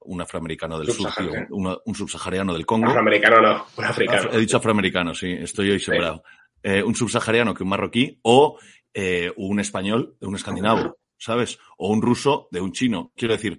un 0.00 0.20
afroamericano 0.20 0.78
del 0.78 0.92
sur, 0.92 1.10
tío, 1.16 1.32
un, 1.50 1.76
un, 1.84 1.94
subsahariano 1.94 2.52
del 2.54 2.64
Congo. 2.64 2.88
Afroamericano 2.88 3.40
no, 3.40 3.66
un 3.76 3.84
africano. 3.84 4.30
He 4.32 4.38
dicho 4.38 4.56
afroamericano, 4.56 5.14
sí, 5.14 5.32
estoy 5.32 5.70
hoy 5.70 5.80
sembrado. 5.80 6.22
Sí. 6.24 6.70
Eh, 6.70 6.82
un 6.82 6.94
subsahariano 6.94 7.52
que 7.52 7.62
un 7.62 7.68
marroquí 7.68 8.18
o 8.22 8.58
eh, 8.92 9.32
un 9.36 9.60
español 9.60 10.16
de 10.20 10.26
un 10.26 10.36
escandinavo, 10.36 10.98
¿sabes? 11.18 11.58
O 11.76 11.92
un 11.92 12.00
ruso 12.00 12.48
de 12.50 12.60
un 12.60 12.72
chino. 12.72 13.12
Quiero 13.16 13.34
decir 13.34 13.58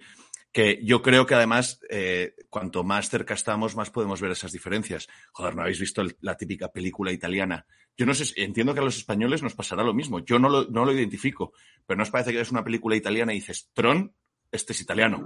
que 0.56 0.80
yo 0.82 1.02
creo 1.02 1.26
que 1.26 1.36
además, 1.36 1.82
eh, 1.90 2.34
cuanto 2.50 2.86
más 2.86 3.10
cerca 3.10 3.34
estamos, 3.34 3.76
más 3.76 3.90
podemos 3.90 4.22
ver 4.22 4.32
esas 4.32 4.54
diferencias. 4.54 5.10
Joder, 5.34 5.54
¿no 5.54 5.64
habéis 5.64 5.82
visto 5.82 6.02
la 6.22 6.38
típica 6.38 6.72
película 6.72 7.12
italiana? 7.12 7.66
Yo 7.98 8.06
no 8.06 8.14
sé, 8.14 8.42
entiendo 8.42 8.74
que 8.74 8.80
a 8.80 8.84
los 8.84 8.96
españoles 8.96 9.44
nos 9.44 9.54
pasará 9.54 9.84
lo 9.84 9.94
mismo. 9.94 10.20
Yo 10.20 10.40
no 10.40 10.48
lo, 10.48 10.64
no 10.70 10.86
lo 10.86 10.94
identifico, 10.94 11.52
pero 11.86 11.98
¿no 11.98 12.04
os 12.04 12.10
parece 12.10 12.32
que 12.32 12.40
es 12.40 12.52
una 12.52 12.64
película 12.64 12.96
italiana 12.96 13.34
y 13.34 13.42
dices, 13.42 13.70
Tron, 13.74 14.16
este 14.52 14.74
es 14.74 14.82
italiano, 14.82 15.24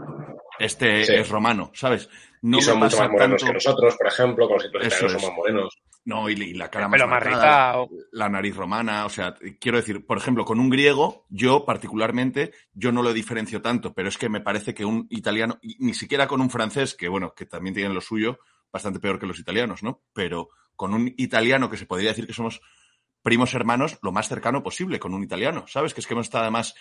este 0.57 1.05
sí. 1.05 1.13
es 1.13 1.29
romano, 1.29 1.71
¿sabes? 1.73 2.09
No 2.41 2.59
y 2.59 2.61
son 2.61 2.79
mucho 2.79 2.97
más 2.97 3.09
morenos 3.09 3.41
tanto... 3.41 3.45
que 3.45 3.53
nosotros, 3.53 3.95
por 3.97 4.07
ejemplo, 4.07 4.47
con 4.47 4.57
los 4.57 4.65
italianos 4.65 5.11
son 5.11 5.21
más 5.21 5.33
morenos. 5.35 5.81
No, 6.05 6.29
y, 6.29 6.33
y 6.33 6.53
la 6.53 6.69
cara 6.69 6.87
más, 6.87 7.05
marcada, 7.05 7.85
la 8.11 8.29
nariz 8.29 8.55
romana, 8.55 9.05
o 9.05 9.09
sea, 9.09 9.35
quiero 9.59 9.77
decir, 9.77 10.05
por 10.05 10.17
ejemplo, 10.17 10.45
con 10.45 10.59
un 10.59 10.69
griego, 10.69 11.25
yo 11.29 11.65
particularmente, 11.65 12.51
yo 12.73 12.91
no 12.91 13.03
lo 13.03 13.13
diferencio 13.13 13.61
tanto, 13.61 13.93
pero 13.93 14.09
es 14.09 14.17
que 14.17 14.29
me 14.29 14.41
parece 14.41 14.73
que 14.73 14.85
un 14.85 15.07
italiano, 15.09 15.59
ni 15.79 15.93
siquiera 15.93 16.27
con 16.27 16.41
un 16.41 16.49
francés, 16.49 16.95
que 16.95 17.09
bueno, 17.09 17.33
que 17.35 17.45
también 17.45 17.75
tienen 17.75 17.93
lo 17.93 18.01
suyo, 18.01 18.39
bastante 18.71 18.99
peor 18.99 19.19
que 19.19 19.27
los 19.27 19.39
italianos, 19.39 19.83
¿no? 19.83 20.01
Pero 20.13 20.49
con 20.75 20.93
un 20.93 21.13
italiano 21.17 21.69
que 21.69 21.77
se 21.77 21.85
podría 21.85 22.09
decir 22.09 22.25
que 22.25 22.33
somos 22.33 22.61
primos 23.21 23.53
hermanos, 23.53 23.99
lo 24.01 24.11
más 24.11 24.29
cercano 24.29 24.63
posible 24.63 24.99
con 24.99 25.13
un 25.13 25.23
italiano, 25.23 25.65
¿sabes? 25.67 25.93
Que 25.93 25.99
es 25.99 26.07
que 26.07 26.13
hemos 26.13 26.27
estado 26.27 26.43
además 26.43 26.75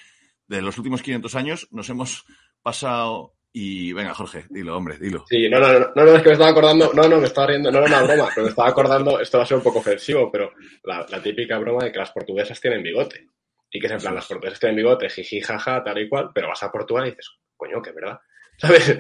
de 0.49 0.63
los 0.63 0.77
últimos 0.79 1.03
500 1.03 1.35
años, 1.37 1.69
nos 1.71 1.89
hemos 1.91 2.25
pasado 2.63 3.35
y 3.53 3.93
venga, 3.93 4.15
Jorge, 4.15 4.45
dilo, 4.51 4.77
hombre, 4.77 4.99
dilo. 4.99 5.25
Sí, 5.29 5.49
no, 5.49 5.59
no, 5.59 5.73
no, 5.73 5.93
no, 5.95 6.05
no, 6.05 6.17
es 6.17 6.23
que 6.23 6.29
me 6.29 6.33
estaba 6.35 6.51
acordando, 6.51 6.93
no, 6.95 7.09
no, 7.09 7.19
me 7.19 7.27
estaba 7.27 7.47
riendo, 7.47 7.71
no 7.71 7.79
era 7.79 7.87
una 7.87 8.03
broma, 8.03 8.29
pero 8.35 8.45
me 8.45 8.51
estaba 8.51 8.69
acordando, 8.69 9.21
esto 9.21 9.39
va 9.39 9.45
a 9.45 9.47
ser 9.47 9.57
un 9.57 9.63
poco 9.63 9.79
ofensivo, 9.79 10.31
pero 10.31 10.53
la, 10.85 11.07
la, 11.09 11.23
típica 11.23 11.59
broma 11.59 11.85
de 11.85 11.93
que 11.93 11.99
las 11.99 12.13
portuguesas 12.13 12.61
tienen 12.61 12.83
bigote. 12.83 13.27
Y 13.71 13.81
que 13.81 13.87
es 13.87 13.93
en 13.93 13.99
plan, 13.99 14.15
los 14.15 14.27
portugueses 14.27 14.61
tienen 14.61 14.77
bigote, 14.77 15.11
jiji, 15.11 15.41
jaja, 15.41 15.83
tal 15.83 15.99
y 15.99 16.09
cual, 16.09 16.31
pero 16.35 16.49
vas 16.49 16.63
a 16.63 16.71
Portugal 16.73 17.07
y 17.07 17.11
dices, 17.11 17.31
coño, 17.57 17.83
que 17.83 17.93
verdad. 17.93 18.19
¿Sabes? 18.59 18.99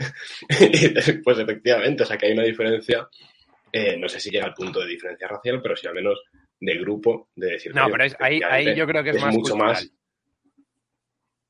y 0.61 1.13
pues 1.23 1.39
efectivamente, 1.39 2.03
o 2.05 2.07
sea 2.07 2.17
que 2.17 2.27
hay 2.27 2.33
una 2.33 2.45
diferencia, 2.45 3.09
eh, 3.73 3.97
no 3.97 4.09
sé 4.09 4.21
si 4.21 4.31
llega 4.31 4.47
al 4.47 4.55
punto 4.55 4.81
de 4.81 4.87
diferencia 4.87 5.27
racial, 5.27 5.61
pero 5.63 5.75
sí 5.75 5.87
al 5.87 5.95
menos 5.95 6.21
de 6.61 6.75
grupo, 6.79 7.31
de 7.35 7.53
decir. 7.53 7.75
No, 7.75 7.87
pero 7.91 8.05
es, 8.05 8.17
ahí, 8.21 8.41
ahí 8.49 8.75
yo 8.77 8.87
creo 8.87 9.03
que 9.03 9.11
es, 9.11 9.21
más 9.21 9.35
mucho 9.35 9.57
más. 9.57 9.91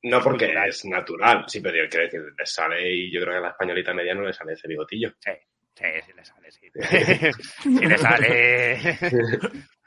No 0.03 0.21
porque 0.21 0.53
es 0.67 0.85
natural, 0.85 1.43
sí, 1.47 1.59
pero 1.59 1.89
quiero 1.89 2.05
decir, 2.05 2.21
le 2.37 2.45
sale 2.45 2.89
y 2.89 3.11
yo 3.11 3.21
creo 3.21 3.33
que 3.33 3.37
a 3.37 3.41
la 3.41 3.49
españolita 3.49 3.93
media 3.93 4.15
no 4.15 4.21
le 4.21 4.33
sale 4.33 4.53
ese 4.53 4.67
bigotillo. 4.67 5.13
Sí, 5.19 5.31
sí, 5.75 5.85
sí 6.05 6.13
le 6.15 6.25
sale, 6.25 6.51
sí. 6.51 6.69
sí 7.63 7.85
le 7.85 7.97
sale. 7.97 8.97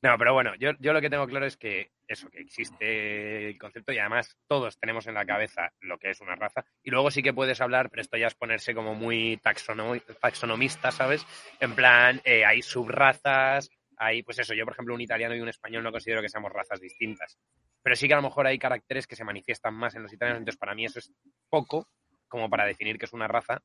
No, 0.00 0.16
pero 0.16 0.32
bueno, 0.32 0.54
yo, 0.58 0.70
yo 0.78 0.92
lo 0.92 1.00
que 1.00 1.10
tengo 1.10 1.26
claro 1.26 1.46
es 1.46 1.56
que 1.56 1.90
eso, 2.06 2.30
que 2.30 2.40
existe 2.40 3.48
el 3.48 3.58
concepto 3.58 3.92
y 3.92 3.98
además 3.98 4.36
todos 4.46 4.78
tenemos 4.78 5.06
en 5.08 5.14
la 5.14 5.26
cabeza 5.26 5.72
lo 5.80 5.98
que 5.98 6.10
es 6.10 6.20
una 6.20 6.36
raza. 6.36 6.64
Y 6.82 6.90
luego 6.90 7.10
sí 7.10 7.22
que 7.22 7.32
puedes 7.32 7.60
hablar, 7.60 7.90
pero 7.90 8.02
esto 8.02 8.16
ya 8.16 8.28
es 8.28 8.34
ponerse 8.34 8.74
como 8.74 8.94
muy 8.94 9.40
taxonomista, 9.42 10.90
¿sabes? 10.92 11.26
En 11.58 11.74
plan, 11.74 12.20
eh, 12.24 12.44
hay 12.44 12.62
subrazas, 12.62 13.70
hay, 13.98 14.22
pues 14.22 14.38
eso, 14.38 14.54
yo 14.54 14.64
por 14.64 14.74
ejemplo 14.74 14.94
un 14.94 15.00
italiano 15.00 15.34
y 15.34 15.40
un 15.40 15.48
español 15.48 15.82
no 15.82 15.92
considero 15.92 16.22
que 16.22 16.28
seamos 16.28 16.52
razas 16.52 16.80
distintas. 16.80 17.38
Pero 17.82 17.96
sí 17.96 18.06
que 18.06 18.14
a 18.14 18.18
lo 18.18 18.22
mejor 18.22 18.46
hay 18.46 18.58
caracteres 18.58 19.06
que 19.06 19.16
se 19.16 19.24
manifiestan 19.24 19.74
más 19.74 19.94
en 19.94 20.02
los 20.02 20.12
italianos, 20.12 20.40
entonces 20.40 20.58
para 20.58 20.74
mí 20.74 20.84
eso 20.84 20.98
es 20.98 21.12
poco 21.48 21.88
como 22.28 22.50
para 22.50 22.66
definir 22.66 22.98
que 22.98 23.06
es 23.06 23.12
una 23.12 23.26
raza 23.26 23.62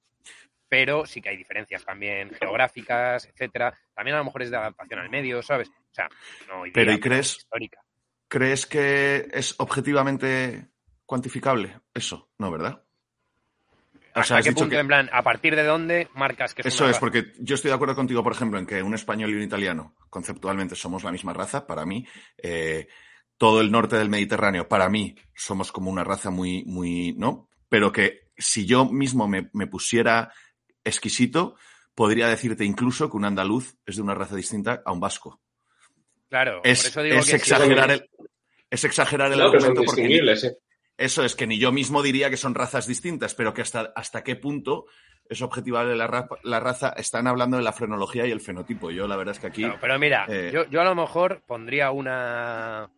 pero 0.74 1.06
sí 1.06 1.22
que 1.22 1.30
hay 1.30 1.38
diferencias 1.38 1.86
también 1.86 2.32
geográficas, 2.32 3.28
etcétera. 3.28 3.78
También 3.94 4.16
a 4.16 4.18
lo 4.18 4.26
mejor 4.26 4.42
es 4.42 4.50
de 4.50 4.58
adaptación 4.58 5.02
al 5.02 5.10
medio, 5.12 5.40
¿sabes? 5.44 5.70
O 5.70 5.94
sea, 5.94 6.10
no 6.48 6.64
Pero 6.74 6.92
¿y 6.92 7.00
crees, 7.00 7.38
histórica. 7.38 7.80
crees 8.28 8.66
que 8.66 9.28
es 9.32 9.54
objetivamente 9.60 10.70
cuantificable 11.06 11.80
eso? 11.94 12.32
No, 12.40 12.50
¿verdad? 12.50 12.84
O 14.16 14.24
sea, 14.24 14.42
qué 14.42 14.52
punto, 14.52 14.76
en 14.76 14.88
plan, 14.88 15.10
a 15.12 15.24
partir 15.24 15.56
de 15.56 15.64
dónde 15.64 16.08
marcas 16.14 16.54
que 16.54 16.62
es 16.62 16.68
Eso 16.68 16.88
es, 16.88 17.00
porque 17.00 17.34
yo 17.40 17.56
estoy 17.56 17.70
de 17.70 17.76
acuerdo 17.76 17.96
contigo, 17.96 18.24
por 18.24 18.34
ejemplo, 18.34 18.60
en 18.60 18.66
que 18.66 18.84
un 18.84 18.94
español 18.94 19.32
y 19.32 19.36
un 19.36 19.42
italiano 19.42 19.96
conceptualmente 20.10 20.76
somos 20.76 21.04
la 21.04 21.12
misma 21.12 21.34
raza, 21.34 21.66
para 21.66 21.86
mí. 21.86 22.06
Eh, 22.38 22.88
todo 23.38 23.62
el 23.62 23.72
norte 23.72 23.98
del 23.98 24.10
Mediterráneo, 24.10 24.68
para 24.68 24.88
mí, 24.90 25.16
somos 25.36 25.72
como 25.72 25.90
una 25.90 26.04
raza 26.04 26.30
muy, 26.30 26.64
muy, 26.66 27.14
¿no? 27.14 27.50
Pero 27.70 27.92
que 27.92 28.30
si 28.38 28.66
yo 28.66 28.86
mismo 28.86 29.28
me, 29.28 29.50
me 29.54 29.68
pusiera 29.68 30.32
exquisito, 30.84 31.56
podría 31.96 32.28
decirte 32.28 32.66
incluso 32.66 33.10
que 33.10 33.18
un 33.18 33.26
andaluz 33.26 33.76
es 33.86 33.96
de 33.96 34.02
una 34.02 34.16
raza 34.16 34.36
distinta 34.36 34.82
a 34.86 34.92
un 34.92 35.00
vasco. 35.00 35.42
Claro, 36.30 36.62
es, 36.64 36.82
por 36.82 36.90
eso 36.90 37.02
digo 37.04 37.18
es 37.18 37.34
exagerar 37.34 37.92
el, 37.92 38.10
es 38.70 38.84
exagerar 38.84 39.32
el 39.32 39.42
argumento 39.42 39.84
porque 39.86 40.20
eso 40.98 41.24
es 41.24 41.36
que 41.36 41.48
ni 41.48 41.60
yo 41.60 41.72
mismo 41.72 42.02
diría 42.02 42.30
que 42.30 42.38
son 42.38 42.56
razas 42.56 42.88
distintas, 42.88 43.36
pero 43.36 43.54
que 43.54 43.62
hasta, 43.62 43.92
hasta 43.96 44.24
qué 44.24 44.36
punto 44.36 44.86
es 45.28 45.42
objetivable 45.42 45.96
la, 45.96 46.28
la 46.44 46.60
raza. 46.60 46.90
Están 46.98 47.28
hablando 47.28 47.58
de 47.58 47.64
la 47.64 47.74
frenología 47.74 48.28
y 48.28 48.32
el 48.32 48.42
fenotipo. 48.42 48.92
Yo 48.92 49.08
la 49.08 49.16
verdad 49.16 49.34
es 49.34 49.40
que 49.40 49.48
aquí. 49.48 49.66
pero 49.82 49.98
mira, 49.98 50.26
eh, 50.30 50.52
yo, 50.54 50.66
yo, 50.70 50.82
a 50.82 50.86
lo 50.86 50.96
mejor 50.96 51.44
pondría 51.48 51.92
una, 51.92 52.90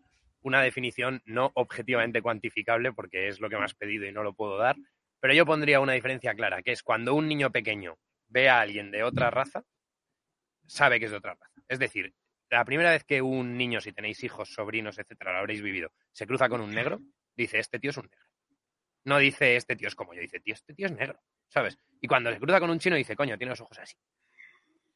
una 0.41 0.61
definición 0.61 1.21
no 1.25 1.51
objetivamente 1.55 2.21
cuantificable, 2.21 2.93
porque 2.93 3.27
es 3.27 3.39
lo 3.39 3.49
que 3.49 3.57
me 3.57 3.63
has 3.63 3.75
pedido 3.75 4.05
y 4.05 4.11
no 4.11 4.23
lo 4.23 4.33
puedo 4.33 4.57
dar, 4.57 4.75
pero 5.19 5.33
yo 5.33 5.45
pondría 5.45 5.79
una 5.79 5.93
diferencia 5.93 6.33
clara, 6.33 6.61
que 6.61 6.71
es 6.71 6.83
cuando 6.83 7.15
un 7.15 7.27
niño 7.27 7.51
pequeño 7.51 7.97
ve 8.27 8.49
a 8.49 8.59
alguien 8.59 8.91
de 8.91 9.03
otra 9.03 9.31
raza, 9.31 9.63
sabe 10.67 10.99
que 10.99 11.05
es 11.05 11.11
de 11.11 11.17
otra 11.17 11.33
raza. 11.33 11.61
Es 11.67 11.79
decir, 11.79 12.13
la 12.49 12.65
primera 12.65 12.91
vez 12.91 13.03
que 13.03 13.21
un 13.21 13.57
niño, 13.57 13.81
si 13.81 13.91
tenéis 13.91 14.23
hijos, 14.23 14.53
sobrinos, 14.53 14.99
etcétera, 14.99 15.33
lo 15.33 15.39
habréis 15.39 15.61
vivido, 15.61 15.91
se 16.11 16.27
cruza 16.27 16.49
con 16.49 16.61
un 16.61 16.73
negro, 16.73 16.99
dice, 17.35 17.59
este 17.59 17.79
tío 17.79 17.91
es 17.91 17.97
un 17.97 18.05
negro. 18.05 18.29
No 19.03 19.17
dice, 19.19 19.55
este 19.55 19.75
tío 19.75 19.87
es 19.87 19.95
como 19.95 20.13
yo, 20.13 20.21
dice, 20.21 20.39
tío, 20.39 20.53
este 20.53 20.73
tío 20.73 20.87
es 20.87 20.91
negro, 20.91 21.19
¿sabes? 21.47 21.77
Y 22.01 22.07
cuando 22.07 22.31
se 22.31 22.39
cruza 22.39 22.59
con 22.59 22.69
un 22.69 22.79
chino, 22.79 22.95
dice, 22.95 23.15
coño, 23.15 23.37
tiene 23.37 23.51
los 23.51 23.61
ojos 23.61 23.77
así. 23.79 23.95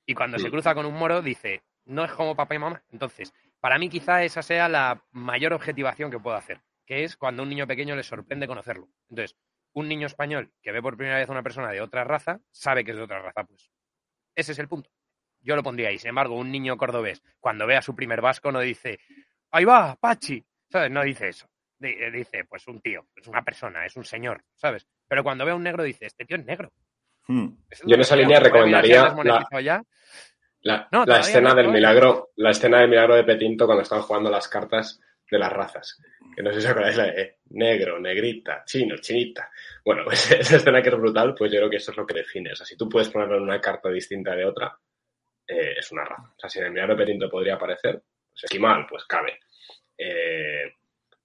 Y 0.05 0.15
cuando 0.15 0.39
se 0.39 0.49
cruza 0.49 0.73
con 0.73 0.87
un 0.87 0.95
moro, 0.95 1.21
dice, 1.21 1.63
no 1.85 2.03
es 2.03 2.11
como 2.11 2.35
papá 2.35 2.55
y 2.55 2.59
mamá. 2.59 2.83
Entonces, 2.91 3.31
para 3.59 3.77
mí 3.77 3.89
quizá 3.89 4.23
esa 4.23 4.41
sea 4.41 4.67
la 4.67 5.05
mayor 5.11 5.53
objetivación 5.53 6.09
que 6.09 6.19
puedo 6.19 6.35
hacer, 6.35 6.61
que 6.85 7.03
es 7.03 7.15
cuando 7.15 7.41
a 7.41 7.43
un 7.43 7.49
niño 7.49 7.67
pequeño 7.67 7.95
le 7.95 8.03
sorprende 8.03 8.47
conocerlo. 8.47 8.89
Entonces, 9.09 9.37
un 9.73 9.87
niño 9.87 10.07
español 10.07 10.51
que 10.63 10.71
ve 10.71 10.81
por 10.81 10.97
primera 10.97 11.17
vez 11.17 11.29
a 11.29 11.31
una 11.31 11.43
persona 11.43 11.71
de 11.71 11.81
otra 11.81 12.03
raza 12.03 12.39
sabe 12.51 12.83
que 12.83 12.91
es 12.91 12.97
de 12.97 13.03
otra 13.03 13.21
raza, 13.21 13.43
pues. 13.43 13.69
Ese 14.33 14.53
es 14.53 14.59
el 14.59 14.67
punto. 14.67 14.89
Yo 15.41 15.55
lo 15.55 15.63
pondría 15.63 15.89
ahí. 15.89 15.99
Sin 15.99 16.09
embargo, 16.09 16.35
un 16.35 16.51
niño 16.51 16.77
cordobés, 16.77 17.21
cuando 17.39 17.67
ve 17.67 17.75
a 17.75 17.81
su 17.81 17.95
primer 17.95 18.21
vasco, 18.21 18.51
no 18.51 18.59
dice, 18.59 18.99
ahí 19.51 19.65
va, 19.65 19.95
Pachi. 19.95 20.43
¿Sabes? 20.69 20.91
No 20.91 21.03
dice 21.03 21.29
eso. 21.29 21.47
Eh, 21.81 22.11
dice, 22.11 22.43
pues 22.47 22.67
un 22.67 22.81
tío, 22.81 23.07
es 23.15 23.27
una 23.27 23.41
persona, 23.41 23.85
es 23.85 23.95
un 23.95 24.03
señor, 24.03 24.43
¿sabes? 24.55 24.85
Pero 25.07 25.23
cuando 25.23 25.45
ve 25.45 25.51
a 25.51 25.55
un 25.55 25.63
negro, 25.63 25.83
dice, 25.83 26.05
este 26.05 26.25
tío 26.25 26.37
es 26.37 26.45
negro. 26.45 26.71
Hmm. 27.27 27.47
Yo 27.85 27.95
en 27.95 28.01
esa 28.01 28.15
línea 28.15 28.39
recomendaría 28.39 29.13
la, 30.61 30.87
la, 30.91 31.19
escena 31.19 31.53
del 31.53 31.69
milagro, 31.69 32.31
la 32.35 32.51
escena 32.51 32.79
del 32.79 32.89
milagro 32.89 33.15
de 33.15 33.23
Petinto 33.23 33.65
cuando 33.65 33.83
estaban 33.83 34.03
jugando 34.03 34.29
las 34.29 34.47
cartas 34.49 34.99
de 35.29 35.39
las 35.39 35.51
razas. 35.51 36.01
Que 36.35 36.43
no 36.43 36.51
sé 36.51 36.59
si 36.59 36.65
os 36.65 36.71
acordáis 36.71 36.97
la 36.97 37.05
de 37.05 37.37
negro, 37.51 37.99
negrita, 37.99 38.63
chino, 38.65 38.97
chinita. 38.97 39.49
Bueno, 39.85 40.03
pues 40.05 40.31
esa 40.31 40.57
escena 40.57 40.81
que 40.81 40.89
es 40.89 40.95
brutal, 40.95 41.33
pues 41.33 41.51
yo 41.51 41.59
creo 41.59 41.69
que 41.69 41.77
eso 41.77 41.91
es 41.91 41.97
lo 41.97 42.05
que 42.05 42.15
define. 42.15 42.51
O 42.51 42.55
sea, 42.55 42.65
si 42.65 42.75
tú 42.75 42.89
puedes 42.89 43.09
ponerlo 43.09 43.37
en 43.37 43.43
una 43.43 43.61
carta 43.61 43.89
distinta 43.89 44.35
de 44.35 44.45
otra, 44.45 44.77
eh, 45.47 45.75
es 45.77 45.91
una 45.91 46.03
raza. 46.03 46.33
O 46.35 46.39
sea, 46.39 46.49
si 46.49 46.59
en 46.59 46.65
el 46.65 46.71
milagro 46.71 46.95
de 46.95 47.05
Petinto 47.05 47.29
podría 47.29 47.55
aparecer, 47.55 48.01
pues 48.29 48.59
mal, 48.59 48.85
pues 48.89 49.05
cabe. 49.05 49.39
Eh, 49.97 50.73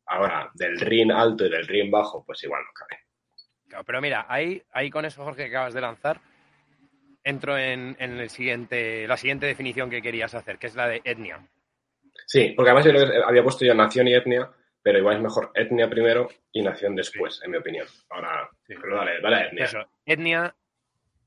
ahora, 0.07 0.51
del 0.55 0.79
ring 0.81 1.11
alto 1.12 1.47
y 1.47 1.51
del 1.51 1.67
ring 1.67 1.90
bajo, 1.90 2.25
pues 2.25 2.43
igual 2.45 2.62
no 2.62 2.73
cabe. 2.75 3.01
Claro, 3.69 3.85
pero 3.85 4.01
mira, 4.01 4.27
ahí, 4.29 4.62
ahí 4.73 4.90
con 4.90 5.05
eso, 5.05 5.25
Jorge, 5.25 5.45
que 5.45 5.51
acabas 5.51 5.75
de 5.75 5.81
lanzar, 5.81 6.21
entro 7.23 7.57
en, 7.57 7.97
en 7.99 8.19
el 8.19 8.31
siguiente, 8.31 9.07
la 9.07 9.17
siguiente 9.17 9.47
definición 9.47 9.90
que 9.90 10.03
querías 10.03 10.35
hacer, 10.35 10.59
que 10.59 10.67
es 10.67 10.75
la 10.75 10.88
de 10.88 11.01
etnia. 11.05 11.40
Sí, 12.27 12.53
porque 12.57 12.71
además 12.71 12.87
yo 12.87 13.27
había 13.27 13.43
puesto 13.43 13.64
ya 13.64 13.75
nación 13.75 14.09
y 14.09 14.14
etnia, 14.14 14.51
pero 14.83 14.99
igual 14.99 15.17
es 15.17 15.23
mejor 15.23 15.51
etnia 15.55 15.88
primero 15.88 16.29
y 16.53 16.62
nación 16.62 16.95
después, 16.95 17.40
en 17.43 17.51
mi 17.51 17.57
opinión. 17.57 17.87
Ahora, 18.11 18.49
pero 18.67 18.97
dale, 18.97 19.21
dale 19.21 19.49
etnia. 19.49 19.64
Eso, 19.64 19.79
etnia, 20.05 20.55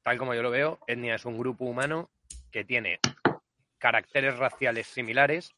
tal 0.04 0.18
como 0.18 0.34
yo 0.34 0.44
lo 0.44 0.52
veo, 0.52 0.80
etnia 0.88 1.16
es 1.16 1.26
un 1.26 1.38
grupo 1.38 1.66
humano 1.66 2.10
que 2.52 2.64
tiene 2.64 3.00
caracteres 3.80 4.38
raciales 4.38 4.88
similares 4.88 5.54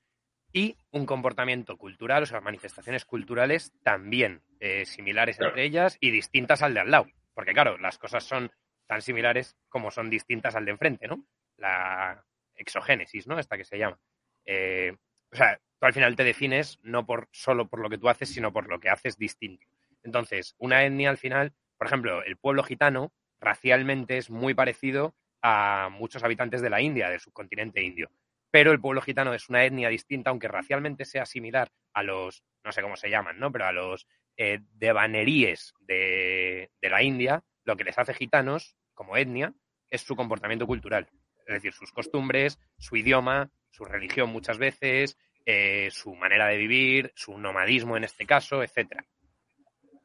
y 0.51 0.75
un 0.91 1.05
comportamiento 1.05 1.77
cultural, 1.77 2.23
o 2.23 2.25
sea, 2.25 2.41
manifestaciones 2.41 3.05
culturales 3.05 3.71
también 3.83 4.41
eh, 4.59 4.85
similares 4.85 5.39
entre 5.39 5.63
ellas 5.63 5.97
y 5.99 6.11
distintas 6.11 6.63
al 6.63 6.73
de 6.73 6.79
al 6.81 6.91
lado. 6.91 7.07
Porque 7.33 7.53
claro, 7.53 7.77
las 7.77 7.97
cosas 7.97 8.23
son 8.23 8.51
tan 8.87 9.01
similares 9.01 9.55
como 9.69 9.91
son 9.91 10.09
distintas 10.09 10.55
al 10.55 10.65
de 10.65 10.71
enfrente, 10.71 11.07
¿no? 11.07 11.23
La 11.57 12.25
exogénesis, 12.55 13.27
¿no? 13.27 13.37
Esta 13.37 13.57
que 13.57 13.65
se 13.65 13.77
llama. 13.77 13.99
Eh, 14.45 14.95
o 15.31 15.35
sea, 15.35 15.59
tú 15.79 15.85
al 15.85 15.93
final 15.93 16.15
te 16.15 16.23
defines 16.23 16.79
no 16.81 17.05
por 17.05 17.29
solo 17.31 17.67
por 17.69 17.79
lo 17.79 17.89
que 17.89 17.97
tú 17.97 18.09
haces, 18.09 18.29
sino 18.29 18.51
por 18.51 18.67
lo 18.67 18.79
que 18.79 18.89
haces 18.89 19.17
distinto. 19.17 19.67
Entonces, 20.03 20.55
una 20.57 20.83
etnia 20.83 21.09
al 21.09 21.17
final, 21.17 21.53
por 21.77 21.87
ejemplo, 21.87 22.23
el 22.23 22.37
pueblo 22.37 22.63
gitano 22.63 23.11
racialmente 23.39 24.17
es 24.17 24.29
muy 24.29 24.53
parecido 24.53 25.15
a 25.41 25.89
muchos 25.91 26.23
habitantes 26.23 26.61
de 26.61 26.69
la 26.69 26.81
India, 26.81 27.09
del 27.09 27.19
subcontinente 27.19 27.81
indio. 27.83 28.09
Pero 28.51 28.71
el 28.71 28.79
pueblo 28.79 29.01
gitano 29.01 29.33
es 29.33 29.49
una 29.49 29.63
etnia 29.63 29.89
distinta, 29.89 30.31
aunque 30.31 30.47
racialmente 30.47 31.05
sea 31.05 31.25
similar 31.25 31.71
a 31.93 32.03
los, 32.03 32.43
no 32.63 32.71
sé 32.71 32.81
cómo 32.81 32.95
se 32.95 33.09
llaman, 33.09 33.39
¿no? 33.39 33.51
Pero 33.51 33.65
a 33.65 33.71
los 33.71 34.07
eh, 34.37 34.59
devaneríes 34.73 35.73
de, 35.81 36.71
de 36.81 36.89
la 36.89 37.03
India, 37.03 37.43
lo 37.63 37.75
que 37.77 37.83
les 37.83 37.97
hace 37.97 38.13
gitanos 38.13 38.75
como 38.93 39.17
etnia 39.17 39.53
es 39.89 40.01
su 40.01 40.15
comportamiento 40.15 40.67
cultural. 40.67 41.07
Es 41.45 41.55
decir, 41.55 41.73
sus 41.73 41.91
costumbres, 41.91 42.59
su 42.77 42.95
idioma, 42.95 43.49
su 43.69 43.85
religión 43.85 44.29
muchas 44.29 44.57
veces, 44.57 45.17
eh, 45.45 45.89
su 45.91 46.13
manera 46.15 46.47
de 46.47 46.57
vivir, 46.57 47.11
su 47.15 47.37
nomadismo 47.37 47.97
en 47.97 48.03
este 48.03 48.25
caso, 48.25 48.61
etcétera. 48.61 49.03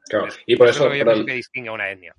Claro, 0.07 0.27
y 0.45 0.55
por 0.55 0.69
eso, 0.69 0.93
yo 0.93 1.25
que 1.25 1.33
distingue 1.33 1.69
a 1.69 1.73
una 1.73 1.89
etnia. 1.89 2.15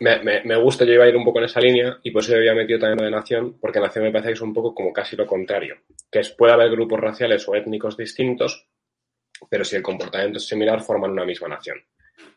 Me, 0.00 0.56
gusta, 0.56 0.86
yo 0.86 0.94
iba 0.94 1.04
a 1.04 1.08
ir 1.08 1.16
un 1.16 1.24
poco 1.24 1.40
en 1.40 1.44
esa 1.44 1.60
línea 1.60 1.98
y 2.02 2.10
por 2.10 2.22
eso 2.22 2.32
yo 2.32 2.38
había 2.38 2.54
metido 2.54 2.78
también 2.78 2.98
lo 2.98 3.04
de 3.04 3.10
nación, 3.10 3.58
porque 3.60 3.80
nación 3.80 4.04
me 4.04 4.10
parece 4.10 4.28
que 4.28 4.34
es 4.34 4.40
un 4.40 4.54
poco 4.54 4.74
como 4.74 4.94
casi 4.94 5.14
lo 5.14 5.26
contrario, 5.26 5.76
que 6.10 6.20
es, 6.20 6.30
puede 6.30 6.54
haber 6.54 6.70
grupos 6.70 6.98
raciales 6.98 7.46
o 7.46 7.54
étnicos 7.54 7.98
distintos, 7.98 8.66
pero 9.50 9.62
si 9.62 9.76
el 9.76 9.82
comportamiento 9.82 10.38
es 10.38 10.48
similar 10.48 10.80
forman 10.80 11.10
una 11.10 11.26
misma 11.26 11.48
nación, 11.48 11.84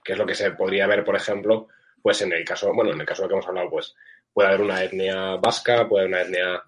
que 0.04 0.12
es 0.12 0.20
lo 0.20 0.26
que 0.26 0.36
se 0.36 0.52
podría 0.52 0.88
ver, 0.88 1.06
por 1.06 1.16
ejemplo, 1.16 1.70
pues 2.02 2.22
en 2.22 2.34
el 2.34 2.44
caso, 2.44 2.74
bueno, 2.74 2.92
en 2.92 3.00
el 3.00 3.08
caso 3.08 3.22
de 3.22 3.30
que 3.30 3.34
hemos 3.36 3.48
hablado, 3.48 3.70
pues 3.70 3.96
puede 4.34 4.50
haber 4.50 4.62
una 4.62 4.84
etnia 4.84 5.38
vasca, 5.38 5.88
puede 5.88 6.04
haber 6.04 6.16
una 6.16 6.22
etnia 6.24 6.64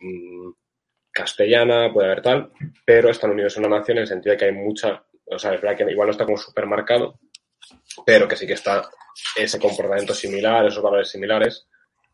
mm, 0.00 0.52
castellana, 1.12 1.92
puede 1.92 2.06
haber 2.06 2.22
tal, 2.22 2.50
pero 2.86 3.10
están 3.10 3.32
unidos 3.32 3.58
en 3.58 3.66
una 3.66 3.80
nación 3.80 3.98
en 3.98 4.02
el 4.02 4.08
sentido 4.08 4.32
de 4.32 4.38
que 4.38 4.44
hay 4.46 4.52
mucha, 4.52 5.04
o 5.26 5.38
sea, 5.38 5.52
es 5.52 5.60
verdad 5.60 5.76
que 5.76 5.92
igual 5.92 6.06
no 6.06 6.12
está 6.12 6.24
como 6.24 6.38
supermercado, 6.38 7.20
pero 8.04 8.26
que 8.28 8.36
sí 8.36 8.46
que 8.46 8.54
está 8.54 8.88
ese 9.36 9.58
comportamiento 9.58 10.14
similar, 10.14 10.66
esos 10.66 10.82
valores 10.82 11.08
similares 11.10 11.66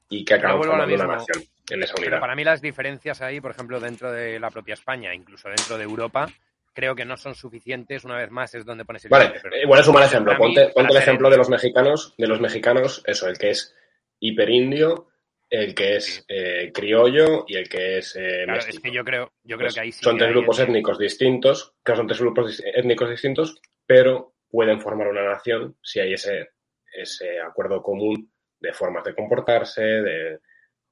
y 0.09 0.25
que 0.25 0.35
acaban 0.35 0.59
formando 0.63 0.95
una 0.95 1.07
nación 1.17 1.43
en 1.71 1.83
esa 1.83 1.95
unidad. 1.95 2.11
Pero 2.11 2.21
para 2.21 2.37
mí 2.37 2.45
las 2.45 2.61
diferencias 2.63 3.21
ahí, 3.23 3.41
por 3.41 3.51
ejemplo, 3.51 3.81
dentro 3.81 4.13
de 4.13 4.39
la 4.39 4.51
propia 4.51 4.75
España, 4.75 5.15
incluso 5.15 5.49
dentro 5.49 5.77
de 5.79 5.85
Europa, 5.85 6.29
creo 6.73 6.95
que 6.95 7.05
no 7.05 7.17
son 7.17 7.35
suficientes, 7.35 8.05
una 8.05 8.17
vez 8.19 8.31
más 8.31 8.55
es 8.55 8.65
donde 8.65 8.85
pones 8.85 9.05
el 9.05 9.11
Vale, 9.11 9.33
pero- 9.43 9.57
igual 9.57 9.81
es 9.81 9.87
un 9.89 9.95
mal 9.95 10.05
ejemplo. 10.05 10.37
Ponte, 10.37 10.69
ponte 10.75 10.93
el 10.93 10.99
ejemplo 10.99 11.31
de 11.31 11.37
los 11.39 11.49
mexicanos, 11.49 12.15
de 12.19 12.27
los 12.27 12.41
mexicanos, 12.41 13.03
eso, 13.07 13.29
el 13.29 13.39
que 13.39 13.51
es 13.51 13.75
hiperindio, 14.21 15.09
el 15.49 15.75
que 15.75 15.97
es 15.97 16.25
eh, 16.29 16.71
criollo 16.75 17.45
y 17.47 17.57
el 17.57 17.69
que 17.69 17.99
es 17.99 18.17
eh, 18.17 18.43
Claro, 18.45 18.61
es 18.61 18.81
que 18.81 18.91
yo 18.91 19.05
creo, 19.05 19.33
yo 19.45 19.57
creo 19.57 19.67
Pues 19.69 19.75
que 19.75 19.81
ahí 19.81 19.93
sí 19.93 20.03
son 20.03 20.19
tres 20.19 20.31
grupos 20.31 20.59
étnicos 20.59 20.99
distintos, 20.99 21.75
que 21.85 21.95
son 21.97 22.07
tres 22.07 22.21
grupos 22.21 22.63
étnicos 22.75 23.09
distintos, 23.11 23.61
pero 23.87 24.35
pueden 24.57 24.81
formar 24.81 25.09
una 25.09 25.23
nación 25.23 25.77
si 25.83 26.01
hay 26.01 26.15
ese, 26.15 26.49
ese 26.95 27.39
acuerdo 27.41 27.83
común 27.83 28.33
de 28.59 28.73
formas 28.73 29.05
de 29.05 29.15
comportarse, 29.15 29.83
de, 29.83 30.39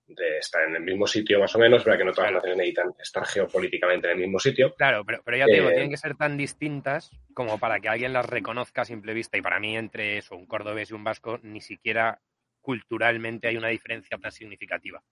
de 0.06 0.38
estar 0.38 0.68
en 0.68 0.76
el 0.76 0.82
mismo 0.82 1.06
sitio 1.06 1.40
más 1.40 1.56
o 1.56 1.58
menos, 1.58 1.82
verdad 1.82 1.98
que 2.00 2.04
no 2.04 2.12
todas 2.12 2.30
las 2.30 2.42
naciones 2.42 2.58
necesitan 2.58 2.92
estar 3.00 3.24
geopolíticamente 3.24 4.06
en 4.08 4.12
el 4.16 4.20
mismo 4.20 4.38
sitio. 4.38 4.74
Claro, 4.76 5.02
pero, 5.06 5.22
pero 5.24 5.38
ya 5.38 5.46
te 5.46 5.52
digo, 5.54 5.70
Eh, 5.70 5.72
tienen 5.72 5.90
que 5.90 5.96
ser 5.96 6.14
tan 6.14 6.36
distintas 6.36 7.10
como 7.32 7.58
para 7.58 7.80
que 7.80 7.88
alguien 7.88 8.12
las 8.12 8.26
reconozca 8.26 8.82
a 8.82 8.84
simple 8.84 9.14
vista. 9.14 9.38
Y 9.38 9.40
para 9.40 9.58
mí, 9.58 9.74
entre 9.78 10.18
eso, 10.18 10.36
un 10.36 10.44
cordobés 10.46 10.90
y 10.90 10.94
un 10.94 11.02
vasco, 11.02 11.38
ni 11.42 11.62
siquiera 11.62 12.20
culturalmente 12.60 13.48
hay 13.48 13.56
una 13.56 13.68
diferencia 13.68 14.18
tan 14.18 14.30
significativa. 14.30 15.02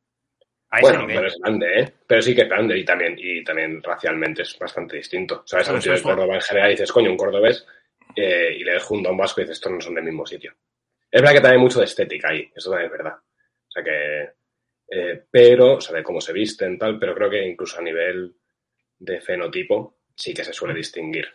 A 0.69 0.81
ese 0.81 0.91
Bueno, 0.91 1.01
nivel. 1.07 1.17
pero 1.17 1.27
es 1.29 1.39
grande, 1.43 1.81
¿eh? 1.81 1.93
Pero 2.07 2.21
sí 2.21 2.35
que 2.35 2.43
es 2.43 2.49
grande 2.51 2.77
y 2.79 2.85
también, 2.85 3.15
y 3.19 3.43
también 3.45 3.83
racialmente 3.83 4.43
es 4.43 4.59
bastante 4.59 4.97
distinto. 4.97 5.43
¿Sabes? 5.47 5.69
A 5.69 5.71
Pero 5.71 5.77
un 5.77 5.83
tío 5.83 5.93
eso 5.95 6.03
de 6.09 6.11
es- 6.11 6.17
Córdoba 6.17 6.35
en 6.35 6.41
general 6.43 6.71
dices, 6.71 6.93
coño, 6.93 7.11
un 7.11 7.17
cordobés, 7.17 7.67
eh, 8.17 8.57
y 8.59 8.65
le 8.65 8.77
a 8.77 8.81
un 8.89 9.17
vasco 9.17 9.41
y 9.41 9.45
dices, 9.45 9.59
estos 9.59 9.73
no 9.73 9.81
son 9.81 9.95
del 9.95 10.05
mismo 10.05 10.27
sitio. 10.27 10.55
Es 11.11 11.21
verdad 11.21 11.35
que 11.35 11.41
también 11.41 11.61
hay 11.61 11.65
mucho 11.65 11.79
de 11.79 11.85
estética 11.85 12.29
ahí, 12.31 12.51
eso 12.55 12.71
también 12.71 12.91
es 12.91 12.99
verdad. 12.99 13.15
O 13.15 13.71
sea 13.71 13.83
que, 13.83 14.31
eh, 14.89 15.25
pero, 15.31 15.77
o 15.77 15.81
sea, 15.81 15.97
de 15.97 16.03
cómo 16.03 16.21
se 16.21 16.33
visten, 16.33 16.79
tal, 16.79 16.99
pero 16.99 17.15
creo 17.15 17.31
que 17.31 17.47
incluso 17.47 17.79
a 17.79 17.83
nivel 17.83 18.35
de 18.99 19.21
fenotipo 19.21 19.99
sí 20.15 20.33
que 20.33 20.45
se 20.45 20.53
suele 20.53 20.75
distinguir. 20.75 21.29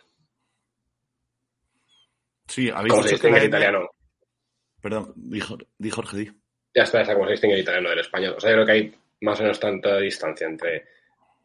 Sí, 2.46 2.70
habéis 2.70 2.92
¿Cómo 2.92 3.02
se 3.02 3.10
distingue 3.10 3.38
el 3.38 3.48
italiano? 3.48 3.90
Perdón, 4.80 5.12
dijo, 5.16 5.58
di 5.76 5.90
Jorge, 5.90 6.16
di. 6.16 6.30
Ya 6.74 6.82
está, 6.84 7.02
esa 7.02 7.14
cómo 7.14 7.26
se 7.26 7.32
distingue 7.32 7.56
el 7.56 7.62
italiano 7.62 7.90
del 7.90 7.98
español. 8.00 8.34
O 8.36 8.40
sea, 8.40 8.50
yo 8.50 8.56
creo 8.56 8.66
que 8.66 8.72
hay 8.72 8.94
más 9.20 9.38
o 9.40 9.42
menos 9.42 9.60
tanta 9.60 9.98
distancia 9.98 10.46
entre 10.46 10.86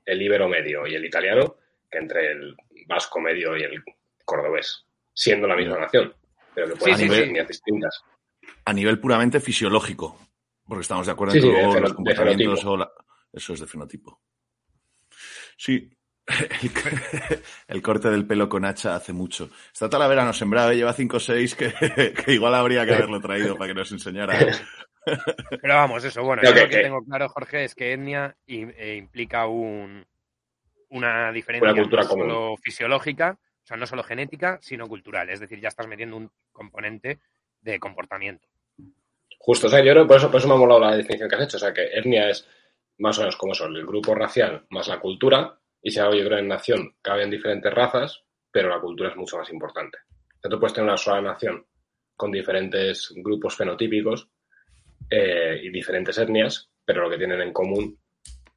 el 0.05 0.21
ibero 0.21 0.47
medio 0.47 0.85
y 0.87 0.95
el 0.95 1.05
italiano 1.05 1.57
que 1.89 1.97
entre 1.97 2.31
el 2.31 2.55
vasco 2.87 3.19
medio 3.19 3.57
y 3.57 3.63
el 3.63 3.83
cordobés, 4.25 4.85
siendo 5.13 5.47
la 5.47 5.55
misma 5.55 5.77
nación, 5.79 6.13
pero 6.53 6.69
que 6.69 6.75
pueden 6.75 6.97
Sí, 6.97 7.07
ser 7.07 7.15
sí. 7.17 7.21
etnias 7.23 7.47
distintas. 7.47 8.03
A 8.65 8.73
nivel 8.73 8.99
puramente 8.99 9.39
fisiológico, 9.39 10.19
porque 10.67 10.81
estamos 10.81 11.05
de 11.05 11.11
acuerdo 11.11 11.33
Sí, 11.33 11.39
en 11.39 11.43
que 11.45 11.51
luego 11.51 11.79
los 11.79 11.93
comportamientos 11.93 12.65
o 12.65 12.77
la- 12.77 12.91
Eso 13.31 13.53
es 13.53 13.59
de 13.61 13.67
fenotipo. 13.67 14.21
Sí. 15.57 15.89
El, 16.27 16.71
el 17.67 17.81
corte 17.81 18.09
del 18.09 18.25
pelo 18.25 18.47
con 18.47 18.63
hacha 18.63 18.95
hace 18.95 19.11
mucho. 19.11 19.49
Está 19.73 19.89
Talavera 19.89 20.23
no 20.23 20.31
sembrado, 20.31 20.71
¿eh? 20.71 20.75
lleva 20.77 20.93
5 20.93 21.17
o 21.17 21.19
6 21.19 21.55
que, 21.55 21.73
que 22.25 22.31
igual 22.33 22.55
habría 22.55 22.85
que 22.85 22.93
haberlo 22.93 23.19
traído 23.19 23.57
para 23.57 23.67
que 23.69 23.73
nos 23.73 23.91
enseñara. 23.91 24.37
Pero 25.61 25.75
vamos, 25.75 26.01
eso, 26.05 26.23
bueno, 26.23 26.41
Creo 26.41 26.53
yo 26.53 26.55
que- 26.59 26.63
lo 26.63 26.69
que 26.69 26.81
tengo 26.83 27.03
claro, 27.03 27.27
Jorge, 27.27 27.65
es 27.65 27.75
que 27.75 27.91
etnia 27.91 28.37
eh, 28.47 28.95
implica 28.97 29.47
un, 29.47 30.05
una 30.91 31.29
diferencia 31.33 31.71
Una 31.73 31.81
cultura 31.81 32.03
no 32.03 32.09
solo 32.09 32.55
fisiológica, 32.57 33.37
o 33.63 33.65
sea, 33.65 33.77
no 33.77 33.85
solo 33.85 34.03
genética, 34.03 34.59
sino 34.61 34.87
cultural. 34.87 35.29
Es 35.29 35.39
decir, 35.39 35.59
ya 35.61 35.69
estás 35.69 35.87
metiendo 35.87 36.17
un 36.17 36.29
componente 36.51 37.19
de 37.61 37.79
comportamiento. 37.79 38.47
Justo, 39.39 39.67
o 39.67 39.69
sea, 39.69 39.83
yo 39.83 39.91
creo, 39.91 40.07
por 40.07 40.17
eso, 40.17 40.29
por 40.29 40.39
eso 40.39 40.47
me 40.49 40.55
ha 40.55 40.57
molado 40.57 40.81
la 40.81 40.97
definición 40.97 41.29
que 41.29 41.35
has 41.35 41.43
hecho. 41.43 41.57
O 41.57 41.59
sea, 41.59 41.73
que 41.73 41.85
etnia 41.93 42.29
es 42.29 42.47
más 42.97 43.17
o 43.17 43.21
menos 43.21 43.37
como 43.37 43.53
son 43.53 43.75
el 43.75 43.85
grupo 43.85 44.13
racial 44.13 44.65
más 44.69 44.87
la 44.87 44.99
cultura, 44.99 45.57
y 45.81 45.91
si 45.91 45.99
algo 45.99 46.15
yo 46.15 46.25
creo 46.25 46.39
en 46.39 46.47
nación 46.47 46.95
caben 47.01 47.29
diferentes 47.29 47.73
razas, 47.73 48.23
pero 48.51 48.69
la 48.69 48.79
cultura 48.79 49.09
es 49.09 49.15
mucho 49.15 49.37
más 49.37 49.49
importante. 49.51 49.97
O 50.09 50.39
sea, 50.41 50.49
tú 50.49 50.59
puedes 50.59 50.73
tener 50.73 50.89
una 50.89 50.97
sola 50.97 51.21
nación 51.21 51.65
con 52.15 52.31
diferentes 52.31 53.13
grupos 53.15 53.55
fenotípicos 53.55 54.29
eh, 55.09 55.59
y 55.61 55.69
diferentes 55.69 56.17
etnias, 56.17 56.69
pero 56.85 57.03
lo 57.03 57.09
que 57.09 57.17
tienen 57.17 57.41
en 57.41 57.51
común 57.51 57.97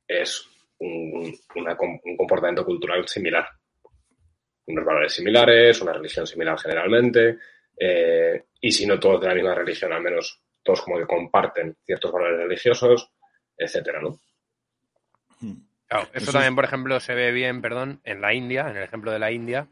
es 0.07 0.49
un, 0.79 1.35
un 1.55 2.17
comportamiento 2.17 2.65
cultural 2.65 3.07
similar. 3.09 3.49
Unos 4.67 4.85
valores 4.85 5.15
similares, 5.15 5.81
una 5.81 5.93
religión 5.93 6.27
similar 6.27 6.59
generalmente, 6.59 7.39
eh, 7.79 8.45
y 8.61 8.73
si 8.73 8.87
no 8.87 8.99
todos 8.99 9.21
de 9.21 9.29
la 9.29 9.35
misma 9.35 9.55
religión, 9.55 9.93
al 9.93 10.03
menos 10.03 10.43
todos 10.63 10.83
como 10.83 10.99
que 10.99 11.07
comparten 11.07 11.77
ciertos 11.85 12.11
valores 12.11 12.39
religiosos, 12.39 13.11
etcétera, 13.57 14.01
¿no? 14.01 14.19
Claro, 15.87 16.09
eso 16.13 16.25
Eso 16.25 16.33
también, 16.33 16.57
por 16.57 16.65
ejemplo, 16.65 16.99
se 16.99 17.15
ve 17.15 17.31
bien, 17.31 17.63
perdón, 17.63 18.01
en 18.05 18.21
la 18.21 18.35
India, 18.35 18.69
en 18.69 18.77
el 18.77 18.83
ejemplo 18.83 19.13
de 19.13 19.21
la 19.21 19.31
India. 19.31 19.69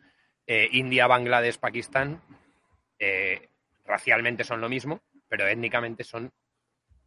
Eh, 0.46 0.68
India, 0.72 1.07
Bangladesh, 1.07 1.59
Pakistán, 1.59 2.22
eh, 2.98 3.48
racialmente 3.85 4.44
son 4.44 4.61
lo 4.61 4.68
mismo, 4.68 5.02
pero 5.28 5.48
étnicamente 5.48 6.04
son 6.04 6.33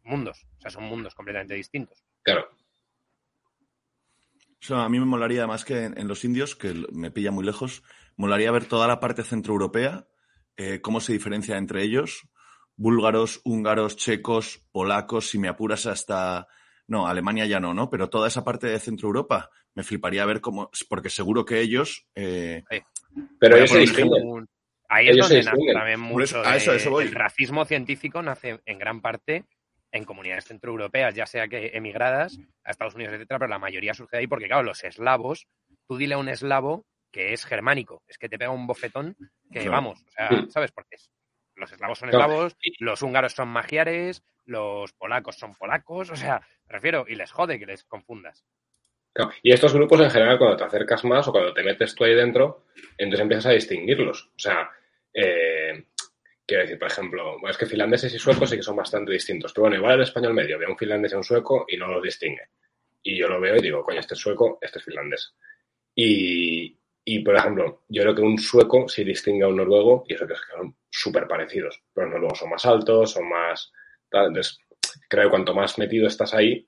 mundos, 0.02 0.46
o 0.58 0.60
sea, 0.60 0.70
son 0.70 0.84
mundos 0.84 1.14
completamente 1.14 1.54
distintos. 1.54 2.04
Claro. 2.22 2.50
O 4.60 4.64
sea, 4.66 4.84
a 4.84 4.88
mí 4.88 4.98
me 4.98 5.06
molaría 5.06 5.46
más 5.46 5.64
que 5.64 5.84
en, 5.84 5.98
en 5.98 6.08
los 6.08 6.24
indios, 6.24 6.56
que 6.56 6.74
me 6.92 7.10
pilla 7.10 7.30
muy 7.30 7.44
lejos, 7.44 7.82
molaría 8.16 8.50
ver 8.50 8.64
toda 8.66 8.86
la 8.88 8.98
parte 9.00 9.22
centroeuropea, 9.22 10.06
eh, 10.56 10.80
cómo 10.80 11.00
se 11.00 11.12
diferencia 11.12 11.56
entre 11.56 11.82
ellos, 11.84 12.28
búlgaros, 12.76 13.40
húngaros, 13.44 13.96
checos, 13.96 14.64
polacos, 14.72 15.28
si 15.30 15.38
me 15.38 15.48
apuras 15.48 15.86
hasta... 15.86 16.46
No, 16.88 17.06
Alemania 17.06 17.44
ya 17.46 17.60
no, 17.60 17.74
¿no? 17.74 17.90
Pero 17.90 18.08
toda 18.08 18.28
esa 18.28 18.44
parte 18.44 18.66
de 18.66 18.80
Centroeuropa 18.80 19.50
me 19.74 19.82
fliparía 19.82 20.24
ver 20.24 20.40
cómo... 20.40 20.70
Porque 20.88 21.10
seguro 21.10 21.44
que 21.44 21.60
ellos... 21.60 22.06
eh, 22.14 22.64
Pero 23.38 23.56
ellos 23.58 23.70
se 23.70 23.78
distinguen. 23.80 24.48
Ahí 24.88 25.08
es 25.08 25.16
Ellos 25.16 25.28
donde 25.28 25.44
nace 25.44 25.72
también 25.74 26.00
mucho 26.00 26.24
eso- 26.24 26.40
a 26.42 26.56
eso- 26.56 26.70
a 26.70 26.74
de- 26.74 26.80
eso 26.80 26.90
voy. 26.90 27.04
el 27.04 27.12
racismo 27.12 27.66
científico 27.66 28.22
nace 28.22 28.60
en 28.64 28.78
gran 28.78 29.02
parte 29.02 29.44
en 29.92 30.04
comunidades 30.04 30.44
centroeuropeas, 30.46 31.14
ya 31.14 31.26
sea 31.26 31.48
que 31.48 31.70
emigradas 31.74 32.38
a 32.64 32.70
Estados 32.70 32.94
Unidos, 32.94 33.14
etcétera, 33.14 33.38
pero 33.38 33.48
la 33.48 33.58
mayoría 33.58 33.94
surge 33.94 34.16
de 34.16 34.20
ahí 34.20 34.26
porque, 34.26 34.46
claro, 34.46 34.62
los 34.62 34.84
eslavos, 34.84 35.46
tú 35.86 35.96
dile 35.96 36.14
a 36.14 36.18
un 36.18 36.28
eslavo 36.28 36.84
que 37.10 37.32
es 37.32 37.46
germánico, 37.46 38.02
es 38.06 38.18
que 38.18 38.28
te 38.28 38.38
pega 38.38 38.50
un 38.50 38.66
bofetón 38.66 39.16
que 39.50 39.60
Claro. 39.60 39.70
vamos, 39.72 40.04
o 40.06 40.10
sea. 40.10 40.28
¿sabes 40.50 40.72
por 40.72 40.86
qué? 40.88 40.96
es? 40.96 41.10
Los 41.54 41.72
eslavos 41.72 41.98
son 41.98 42.10
eslavos, 42.10 42.56
los 42.78 43.02
húngaros 43.02 43.32
son 43.32 43.48
magiares, 43.48 44.22
los 44.44 44.92
polacos 44.92 45.36
son 45.36 45.54
polacos, 45.54 46.10
o 46.10 46.16
sea, 46.16 46.40
me 46.66 46.74
refiero, 46.74 47.04
y 47.08 47.14
les 47.16 47.32
jode 47.32 47.58
que 47.58 47.66
les 47.66 47.84
confundas. 47.84 48.44
Claro. 49.12 49.32
Y 49.42 49.52
estos 49.52 49.72
grupos 49.74 50.00
en 50.00 50.10
general, 50.10 50.38
cuando 50.38 50.56
te 50.58 50.64
acercas 50.64 51.04
más 51.04 51.26
o 51.26 51.32
cuando 51.32 51.52
te 51.52 51.64
metes 51.64 51.94
tú 51.94 52.04
ahí 52.04 52.14
dentro, 52.14 52.66
entonces 52.96 53.20
empiezas 53.20 53.46
a 53.46 53.50
distinguirlos. 53.50 54.26
O 54.36 54.38
sea, 54.38 54.70
eh, 55.12 55.86
quiero 56.48 56.62
decir, 56.62 56.78
por 56.78 56.88
ejemplo, 56.88 57.36
es 57.46 57.58
que 57.58 57.66
finlandeses 57.66 58.14
y 58.14 58.18
suecos 58.18 58.48
sí 58.48 58.56
que 58.56 58.62
son 58.62 58.74
bastante 58.74 59.12
distintos. 59.12 59.52
Pero 59.52 59.64
bueno, 59.64 59.76
igual 59.76 59.96
el 59.96 60.02
español 60.02 60.32
medio 60.32 60.58
ve 60.58 60.64
a 60.64 60.70
un 60.70 60.78
finlandés 60.78 61.12
y 61.12 61.14
a 61.14 61.18
un 61.18 61.24
sueco 61.24 61.66
y 61.68 61.76
no 61.76 61.88
los 61.88 62.02
distingue. 62.02 62.48
Y 63.02 63.18
yo 63.18 63.28
lo 63.28 63.38
veo 63.38 63.56
y 63.56 63.60
digo, 63.60 63.84
coño, 63.84 64.00
este 64.00 64.14
es 64.14 64.20
sueco, 64.20 64.58
este 64.62 64.78
es 64.78 64.84
finlandés. 64.84 65.34
Y, 65.94 66.74
y, 67.04 67.18
por 67.20 67.36
ejemplo, 67.36 67.84
yo 67.88 68.02
creo 68.02 68.14
que 68.14 68.22
un 68.22 68.38
sueco 68.38 68.88
sí 68.88 69.04
distingue 69.04 69.44
a 69.44 69.48
un 69.48 69.56
noruego 69.56 70.04
y 70.08 70.14
eso 70.14 70.26
que 70.26 70.32
es 70.32 70.40
que 70.40 70.56
son 70.56 70.74
súper 70.88 71.28
parecidos. 71.28 71.82
Pero 71.92 72.06
los 72.06 72.14
noruegos 72.14 72.38
son 72.38 72.50
más 72.50 72.64
altos, 72.64 73.10
son 73.12 73.28
más... 73.28 73.70
tal. 74.08 74.28
Entonces, 74.28 74.58
creo 75.06 75.24
que 75.24 75.30
cuanto 75.30 75.54
más 75.54 75.78
metido 75.78 76.06
estás 76.06 76.32
ahí, 76.32 76.66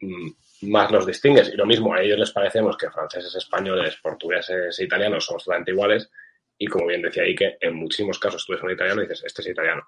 mm, 0.00 0.30
más 0.70 0.92
los 0.92 1.04
distingues. 1.04 1.52
Y 1.52 1.56
lo 1.56 1.66
mismo, 1.66 1.92
a 1.92 2.00
ellos 2.00 2.18
les 2.18 2.30
parecemos 2.30 2.76
que 2.76 2.90
franceses, 2.90 3.34
españoles, 3.34 3.96
portugueses 4.00 4.78
e 4.78 4.84
italianos 4.84 5.24
somos 5.24 5.42
totalmente 5.42 5.72
iguales. 5.72 6.08
Y 6.58 6.66
como 6.66 6.86
bien 6.86 7.02
decía 7.02 7.22
ahí, 7.24 7.34
que 7.34 7.56
en 7.60 7.74
muchísimos 7.74 8.18
casos 8.18 8.44
tú 8.46 8.52
ves 8.52 8.62
a 8.62 8.66
un 8.66 8.72
italiano 8.72 9.02
y 9.02 9.06
dices, 9.06 9.22
este 9.26 9.42
es 9.42 9.48
italiano. 9.48 9.82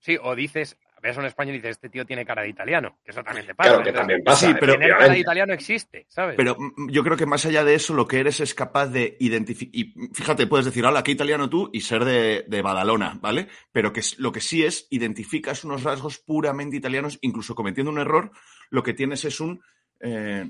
Sí, 0.00 0.16
o 0.22 0.36
dices, 0.36 0.78
ves 1.02 1.16
a 1.16 1.20
un 1.20 1.26
español 1.26 1.54
y 1.56 1.58
dices, 1.58 1.72
este 1.72 1.88
tío 1.88 2.06
tiene 2.06 2.24
cara 2.24 2.42
de 2.42 2.48
italiano, 2.50 3.00
que 3.04 3.10
eso 3.10 3.22
también 3.24 3.46
te 3.46 3.54
pasa. 3.56 3.70
Claro 3.70 3.82
que 3.82 3.88
Entonces, 3.90 4.00
también 4.00 4.24
pasa, 4.24 4.46
Sí, 4.46 4.54
pero- 4.60 4.72
Tener 4.74 4.90
cara 4.90 5.08
de 5.12 5.18
italiano 5.18 5.52
existe, 5.52 6.06
¿sabes? 6.08 6.36
Pero 6.36 6.54
mm, 6.56 6.90
yo 6.90 7.02
creo 7.02 7.16
que 7.16 7.26
más 7.26 7.44
allá 7.46 7.64
de 7.64 7.74
eso, 7.74 7.94
lo 7.94 8.06
que 8.06 8.20
eres 8.20 8.38
es 8.38 8.54
capaz 8.54 8.86
de 8.86 9.16
identificar. 9.18 9.74
Y 9.74 9.92
fíjate, 10.14 10.46
puedes 10.46 10.66
decir, 10.66 10.84
hola, 10.86 11.02
qué 11.02 11.10
italiano 11.10 11.50
tú 11.50 11.68
y 11.72 11.80
ser 11.80 12.04
de, 12.04 12.44
de 12.46 12.62
Badalona, 12.62 13.18
¿vale? 13.20 13.48
Pero 13.72 13.92
que 13.92 14.00
es- 14.00 14.18
lo 14.20 14.30
que 14.30 14.40
sí 14.40 14.64
es, 14.64 14.86
identificas 14.90 15.64
unos 15.64 15.82
rasgos 15.82 16.18
puramente 16.18 16.76
italianos, 16.76 17.18
incluso 17.22 17.56
cometiendo 17.56 17.90
un 17.90 17.98
error, 17.98 18.30
lo 18.70 18.82
que 18.84 18.94
tienes 18.94 19.24
es 19.24 19.40
un. 19.40 19.60
eh, 20.00 20.48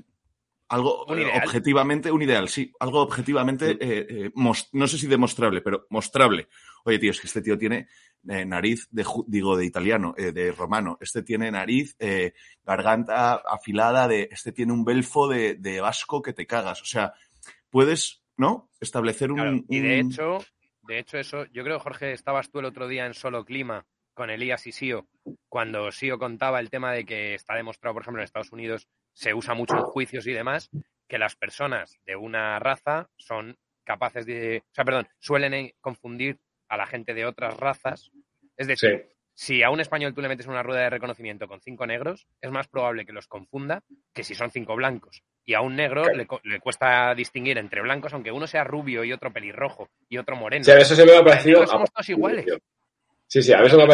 algo 0.69 1.05
Un 1.05 1.19
eh, 1.19 1.23
ideal. 1.23 1.41
objetivamente, 1.43 2.11
un 2.11 2.21
ideal, 2.21 2.47
sí, 2.49 2.71
algo 2.79 3.01
objetivamente, 3.01 3.71
eh, 3.71 4.07
eh, 4.09 4.31
no 4.35 4.87
sé 4.87 4.97
si 4.97 5.07
demostrable, 5.07 5.61
pero 5.61 5.85
mostrable. 5.89 6.47
Oye, 6.85 6.99
tío, 6.99 7.11
es 7.11 7.19
que 7.19 7.27
este 7.27 7.41
tío 7.41 7.57
tiene 7.57 7.87
eh, 8.27 8.45
nariz 8.45 8.87
de, 8.91 9.05
digo, 9.27 9.57
de 9.57 9.65
italiano, 9.65 10.13
eh, 10.17 10.31
de 10.31 10.51
romano, 10.51 10.97
este 11.01 11.23
tiene 11.23 11.51
nariz, 11.51 11.95
eh, 11.99 12.33
garganta 12.63 13.35
afilada, 13.45 14.07
de, 14.07 14.29
este 14.31 14.51
tiene 14.51 14.71
un 14.73 14.85
belfo 14.85 15.27
de, 15.27 15.55
de 15.55 15.81
vasco 15.81 16.21
que 16.21 16.33
te 16.33 16.45
cagas. 16.47 16.81
O 16.81 16.85
sea, 16.85 17.13
puedes, 17.69 18.21
¿no? 18.37 18.69
Establecer 18.79 19.31
un... 19.31 19.37
Claro, 19.37 19.59
y 19.69 19.79
de 19.79 20.01
un- 20.01 20.11
hecho, 20.11 20.37
de 20.83 20.99
hecho 20.99 21.17
eso, 21.17 21.45
yo 21.51 21.63
creo, 21.63 21.79
Jorge, 21.79 22.13
estabas 22.13 22.49
tú 22.49 22.59
el 22.59 22.65
otro 22.65 22.87
día 22.87 23.05
en 23.05 23.13
Solo 23.13 23.43
Clima 23.45 23.85
con 24.13 24.29
Elías 24.29 24.65
y 24.67 24.71
Sio, 24.71 25.07
cuando 25.47 25.91
Sio 25.91 26.17
contaba 26.19 26.59
el 26.59 26.69
tema 26.69 26.91
de 26.91 27.05
que 27.05 27.33
está 27.35 27.55
demostrado, 27.55 27.93
por 27.93 28.03
ejemplo, 28.03 28.21
en 28.21 28.25
Estados 28.25 28.51
Unidos 28.51 28.87
se 29.13 29.33
usa 29.33 29.53
mucho 29.53 29.75
en 29.75 29.83
juicios 29.83 30.27
y 30.27 30.33
demás, 30.33 30.69
que 31.07 31.17
las 31.17 31.35
personas 31.35 31.99
de 32.05 32.15
una 32.15 32.59
raza 32.59 33.09
son 33.17 33.57
capaces 33.83 34.25
de, 34.25 34.59
o 34.65 34.73
sea, 34.73 34.85
perdón, 34.85 35.07
suelen 35.19 35.71
confundir 35.81 36.37
a 36.67 36.77
la 36.77 36.85
gente 36.85 37.13
de 37.13 37.25
otras 37.25 37.57
razas. 37.57 38.11
Es 38.57 38.67
decir, 38.67 39.07
Sí. 39.09 39.15
si 39.33 39.63
a 39.63 39.71
un 39.71 39.79
español 39.79 40.13
tú 40.13 40.21
le 40.21 40.27
metes 40.27 40.45
una 40.47 40.61
rueda 40.61 40.81
de 40.81 40.89
reconocimiento 40.91 41.47
con 41.47 41.61
cinco 41.61 41.87
negros, 41.87 42.27
es 42.41 42.51
más 42.51 42.67
probable 42.67 43.05
que 43.05 43.13
los 43.13 43.27
confunda 43.27 43.81
que 44.13 44.23
si 44.23 44.35
son 44.35 44.51
cinco 44.51 44.75
blancos. 44.75 45.23
Y 45.45 45.55
a 45.55 45.61
un 45.61 45.75
negro 45.75 46.03
Claro. 46.03 46.17
le, 46.17 46.27
le 46.51 46.59
cuesta 46.59 47.15
distinguir 47.15 47.57
entre 47.57 47.81
blancos, 47.81 48.13
aunque 48.13 48.31
uno 48.31 48.45
sea 48.45 48.63
rubio 48.63 49.03
y 49.03 49.11
otro 49.13 49.33
pelirrojo 49.33 49.89
y 50.07 50.17
otro 50.19 50.35
moreno. 50.35 50.63
Sí, 50.63 50.69
a 50.71 50.75
veces 50.75 50.95
se 50.95 51.05
me 51.05 51.15
ha 51.17 51.23
parecido. 51.23 51.65
Somos 51.65 51.91
todos 51.91 52.07
iguales. 52.09 52.45
Sí, 53.29 53.43
sí, 53.43 53.53
a 53.53 53.61
veces 53.61 53.77
me 53.77 53.85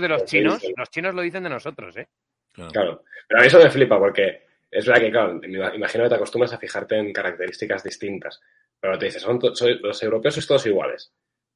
de 0.00 0.08
los 0.08 0.24
chinos, 0.24 0.62
los 0.76 0.90
chinos 0.90 1.14
lo 1.14 1.22
dicen 1.22 1.42
de 1.42 1.50
nosotros, 1.50 1.96
¿eh? 1.96 2.06
Claro. 2.52 2.70
Claro. 2.70 3.04
Pero 3.28 3.38
a 3.38 3.42
mí 3.42 3.48
eso 3.48 3.58
me 3.58 3.68
flipa 3.70 3.98
porque 3.98 4.44
es 4.70 4.86
verdad 4.86 5.02
que, 5.02 5.10
claro, 5.10 5.40
imagino 5.74 6.04
que 6.04 6.08
te 6.10 6.14
acostumbras 6.14 6.52
a 6.52 6.58
fijarte 6.58 6.96
en 6.96 7.12
características 7.12 7.82
distintas. 7.82 8.40
Pero 8.80 8.96
te 8.96 9.06
dices, 9.06 9.22
son 9.22 9.40
soy- 9.56 9.80
los 9.80 10.00
europeos 10.02 10.34
sois 10.34 10.46
todos 10.46 10.66
iguales. 10.66 11.12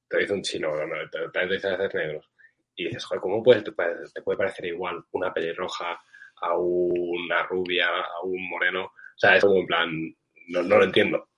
Te 0.08 0.18
dice 0.18 0.32
un 0.32 0.42
chino, 0.42 0.74
no, 0.74 0.86
no, 0.86 1.08
te, 1.08 1.18
te 1.32 1.46
dicen 1.46 1.74
hacer 1.74 1.94
negros. 1.94 2.28
Y 2.74 2.86
dices, 2.86 3.04
joder, 3.04 3.20
¿cómo 3.20 3.42
puede, 3.44 3.62
te, 3.62 3.70
puede- 3.72 4.08
te 4.12 4.22
puede 4.22 4.36
parecer 4.38 4.64
igual 4.66 5.04
una 5.12 5.32
pelirroja 5.32 6.00
a 6.42 6.56
una 6.58 7.44
rubia, 7.44 7.86
a 7.88 8.22
un 8.24 8.48
moreno? 8.48 8.86
O 8.86 8.92
sea, 9.18 9.36
es 9.36 9.44
como 9.44 9.60
en 9.60 9.66
plan, 9.66 9.90
no, 10.48 10.62
no 10.64 10.78
lo 10.78 10.84
entiendo. 10.84 11.28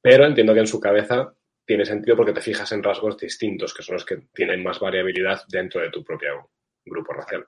Pero 0.00 0.24
entiendo 0.24 0.54
que 0.54 0.60
en 0.60 0.66
su 0.66 0.80
cabeza 0.80 1.34
tiene 1.64 1.84
sentido 1.84 2.16
porque 2.16 2.32
te 2.32 2.40
fijas 2.40 2.70
en 2.72 2.82
rasgos 2.82 3.16
distintos, 3.16 3.72
que 3.74 3.82
son 3.82 3.94
los 3.94 4.04
que 4.04 4.16
tienen 4.34 4.62
más 4.62 4.78
variabilidad 4.80 5.42
dentro 5.48 5.80
de 5.80 5.90
tu 5.90 6.04
propio 6.04 6.50
grupo 6.84 7.12
racial. 7.12 7.46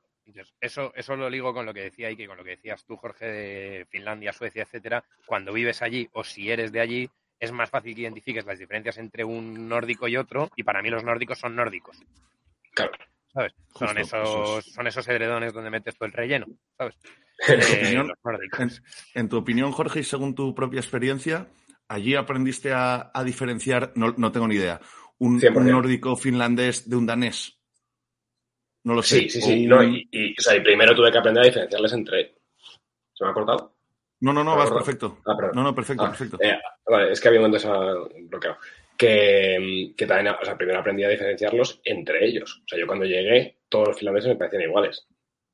Eso, 0.60 0.92
eso 0.96 1.16
lo 1.16 1.30
ligo 1.30 1.54
con 1.54 1.66
lo 1.66 1.72
que 1.72 1.82
decía 1.82 2.10
y 2.10 2.16
que 2.16 2.26
con 2.26 2.36
lo 2.36 2.42
que 2.44 2.50
decías 2.50 2.84
tú, 2.84 2.96
Jorge, 2.96 3.26
de 3.26 3.86
Finlandia, 3.88 4.32
Suecia, 4.32 4.62
etcétera. 4.62 5.04
Cuando 5.24 5.52
vives 5.52 5.82
allí 5.82 6.08
o 6.12 6.24
si 6.24 6.50
eres 6.50 6.72
de 6.72 6.80
allí, 6.80 7.10
es 7.38 7.52
más 7.52 7.70
fácil 7.70 7.94
que 7.94 8.00
identifiques 8.00 8.44
las 8.44 8.58
diferencias 8.58 8.98
entre 8.98 9.22
un 9.22 9.68
nórdico 9.68 10.08
y 10.08 10.16
otro. 10.16 10.50
Y 10.56 10.64
para 10.64 10.82
mí 10.82 10.90
los 10.90 11.04
nórdicos 11.04 11.38
son 11.38 11.54
nórdicos. 11.54 12.02
Claro. 12.72 12.92
¿Sabes? 13.32 13.52
Son, 13.74 13.98
esos, 13.98 14.20
eso 14.22 14.58
es. 14.58 14.72
son 14.72 14.86
esos 14.86 15.06
edredones 15.08 15.52
donde 15.52 15.70
metes 15.70 15.96
tú 15.96 16.04
el 16.06 16.12
relleno. 16.12 16.46
¿Sabes? 16.76 16.96
En 17.48 17.60
tu 17.60 17.66
Eh, 17.66 17.80
opinión, 17.82 18.12
en, 18.58 18.70
en 19.14 19.28
tu 19.28 19.36
opinión, 19.36 19.70
Jorge, 19.72 20.00
y 20.00 20.04
según 20.04 20.34
tu 20.34 20.54
propia 20.54 20.80
experiencia, 20.80 21.46
allí 21.88 22.14
aprendiste 22.14 22.72
a, 22.72 23.10
a 23.12 23.24
diferenciar, 23.24 23.92
no, 23.94 24.14
no 24.16 24.32
tengo 24.32 24.48
ni 24.48 24.56
idea, 24.56 24.80
un, 25.18 25.40
100%. 25.40 25.56
un 25.56 25.70
nórdico 25.70 26.16
finlandés 26.16 26.88
de 26.88 26.96
un 26.96 27.06
danés. 27.06 27.58
No 28.84 28.94
lo 28.94 29.02
sé. 29.02 29.20
Sí, 29.22 29.30
sí, 29.30 29.42
sí. 29.42 29.66
No, 29.66 29.82
y, 29.82 30.08
y, 30.12 30.32
o 30.32 30.40
sea, 30.40 30.56
y 30.56 30.60
primero 30.60 30.94
tuve 30.94 31.10
que 31.10 31.18
aprender 31.18 31.42
a 31.42 31.46
diferenciarles 31.46 31.92
entre. 31.92 32.34
¿Se 33.12 33.24
me 33.24 33.30
ha 33.30 33.34
cortado? 33.34 33.74
no, 34.20 34.32
no, 34.32 34.42
no, 34.44 34.56
vas 34.56 34.70
perfecto. 34.70 35.18
Ah. 35.26 35.36
No, 35.54 35.62
no, 35.62 35.74
perfecto, 35.74 36.04
Ah, 36.04 36.08
perfecto. 36.08 36.38
eh, 36.40 36.58
vale, 36.88 37.12
es 37.12 37.20
que 37.20 37.28
había 37.28 37.40
un 37.40 37.46
momento 37.50 38.08
que 38.08 38.22
bloqueado. 38.22 38.58
Que, 38.96 39.92
que 39.96 40.06
también, 40.06 40.34
o 40.40 40.44
sea, 40.44 40.56
primero 40.56 40.78
aprendí 40.78 41.04
a 41.04 41.08
diferenciarlos 41.08 41.80
entre 41.84 42.24
ellos. 42.24 42.62
O 42.64 42.68
sea, 42.68 42.78
yo 42.78 42.86
cuando 42.86 43.04
llegué, 43.04 43.58
todos 43.68 43.88
los 43.88 43.98
finlandeses 43.98 44.30
me 44.30 44.36
parecían 44.36 44.62
iguales. 44.62 45.06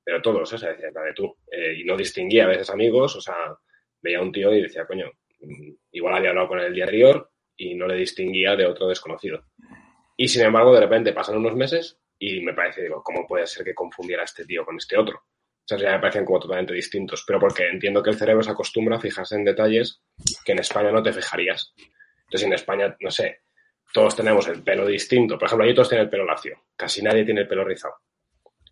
Pero 0.04 0.20
todos, 0.22 0.52
o 0.52 0.58
sea, 0.58 0.70
decía, 0.70 0.88
de 0.90 1.12
tú. 1.14 1.36
Eh, 1.50 1.74
y 1.80 1.84
no 1.84 1.96
distinguía 1.96 2.44
a 2.44 2.48
veces 2.48 2.70
amigos, 2.70 3.16
o 3.16 3.20
sea, 3.20 3.34
veía 4.00 4.18
a 4.18 4.22
un 4.22 4.30
tío 4.32 4.52
y 4.54 4.62
decía, 4.62 4.86
coño, 4.86 5.10
igual 5.90 6.14
había 6.14 6.30
hablado 6.30 6.48
con 6.48 6.60
él 6.60 6.66
el 6.66 6.74
día 6.74 6.84
anterior 6.84 7.30
y 7.56 7.74
no 7.74 7.86
le 7.86 7.96
distinguía 7.96 8.56
de 8.56 8.66
otro 8.66 8.88
desconocido. 8.88 9.44
Y 10.16 10.28
sin 10.28 10.42
embargo, 10.42 10.72
de 10.72 10.80
repente 10.80 11.12
pasan 11.12 11.36
unos 11.36 11.54
meses 11.54 11.98
y 12.18 12.40
me 12.40 12.54
parece, 12.54 12.82
digo, 12.82 13.02
¿cómo 13.02 13.26
puede 13.26 13.46
ser 13.46 13.64
que 13.64 13.74
confundiera 13.74 14.22
a 14.22 14.24
este 14.24 14.44
tío 14.44 14.64
con 14.64 14.76
este 14.76 14.96
otro? 14.96 15.16
O 15.16 15.64
sea, 15.64 15.78
ya 15.78 15.92
me 15.92 16.00
parecían 16.00 16.24
como 16.24 16.40
totalmente 16.40 16.74
distintos, 16.74 17.24
pero 17.26 17.38
porque 17.38 17.68
entiendo 17.68 18.02
que 18.02 18.10
el 18.10 18.16
cerebro 18.16 18.42
se 18.42 18.50
acostumbra 18.50 18.96
a 18.96 19.00
fijarse 19.00 19.36
en 19.36 19.44
detalles 19.44 20.02
que 20.44 20.52
en 20.52 20.58
España 20.58 20.90
no 20.90 21.02
te 21.02 21.12
fijarías. 21.12 21.72
Entonces, 22.24 22.46
en 22.46 22.52
España, 22.52 22.96
no 23.00 23.10
sé, 23.10 23.42
todos 23.92 24.16
tenemos 24.16 24.48
el 24.48 24.62
pelo 24.62 24.86
distinto. 24.86 25.38
Por 25.38 25.46
ejemplo, 25.46 25.64
allí 25.64 25.74
todos 25.74 25.88
tienen 25.88 26.04
el 26.04 26.10
pelo 26.10 26.24
lacio. 26.24 26.64
Casi 26.76 27.02
nadie 27.02 27.24
tiene 27.24 27.42
el 27.42 27.48
pelo 27.48 27.64
rizado. 27.64 27.94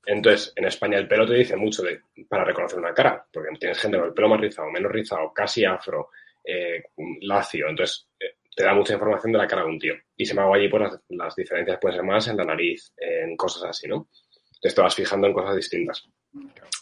Entonces, 0.07 0.53
en 0.57 0.65
España 0.65 0.99
el 0.99 1.07
pelo 1.07 1.27
te 1.27 1.35
dice 1.35 1.57
mucho 1.57 1.83
para 2.29 2.45
reconocer 2.45 2.79
una 2.79 2.95
cara, 2.95 3.25
porque 3.33 3.51
tienes 3.59 3.79
gente 3.79 3.99
con 3.99 4.07
el 4.09 4.15
pelo 4.15 4.29
más 4.29 4.41
rizado, 4.41 4.71
menos 4.71 4.91
rizado, 4.91 5.33
casi 5.33 5.65
afro, 5.65 6.09
eh, 6.45 6.83
lacio. 7.23 7.69
Entonces, 7.69 8.09
eh, 8.19 8.37
te 8.55 8.65
da 8.65 8.75
mucha 8.75 8.95
información 8.95 9.33
de 9.33 9.39
la 9.39 9.47
cara 9.47 9.63
de 9.63 9.69
un 9.69 9.79
tío. 9.79 9.95
Y 10.17 10.25
sin 10.25 10.33
embargo, 10.33 10.55
allí 10.55 10.69
pues, 10.69 10.83
las, 10.83 11.01
las 11.09 11.37
diferencias 11.37 11.79
pueden 11.81 11.97
ser 11.99 12.07
más 12.07 12.29
en 12.29 12.37
la 12.37 12.45
nariz, 12.45 12.93
en 12.97 13.37
cosas 13.37 13.65
así, 13.65 13.89
¿no? 13.89 14.09
Te 14.61 14.81
vas 14.81 14.95
fijando 14.95 15.27
en 15.27 15.33
cosas 15.33 15.57
distintas. 15.57 16.07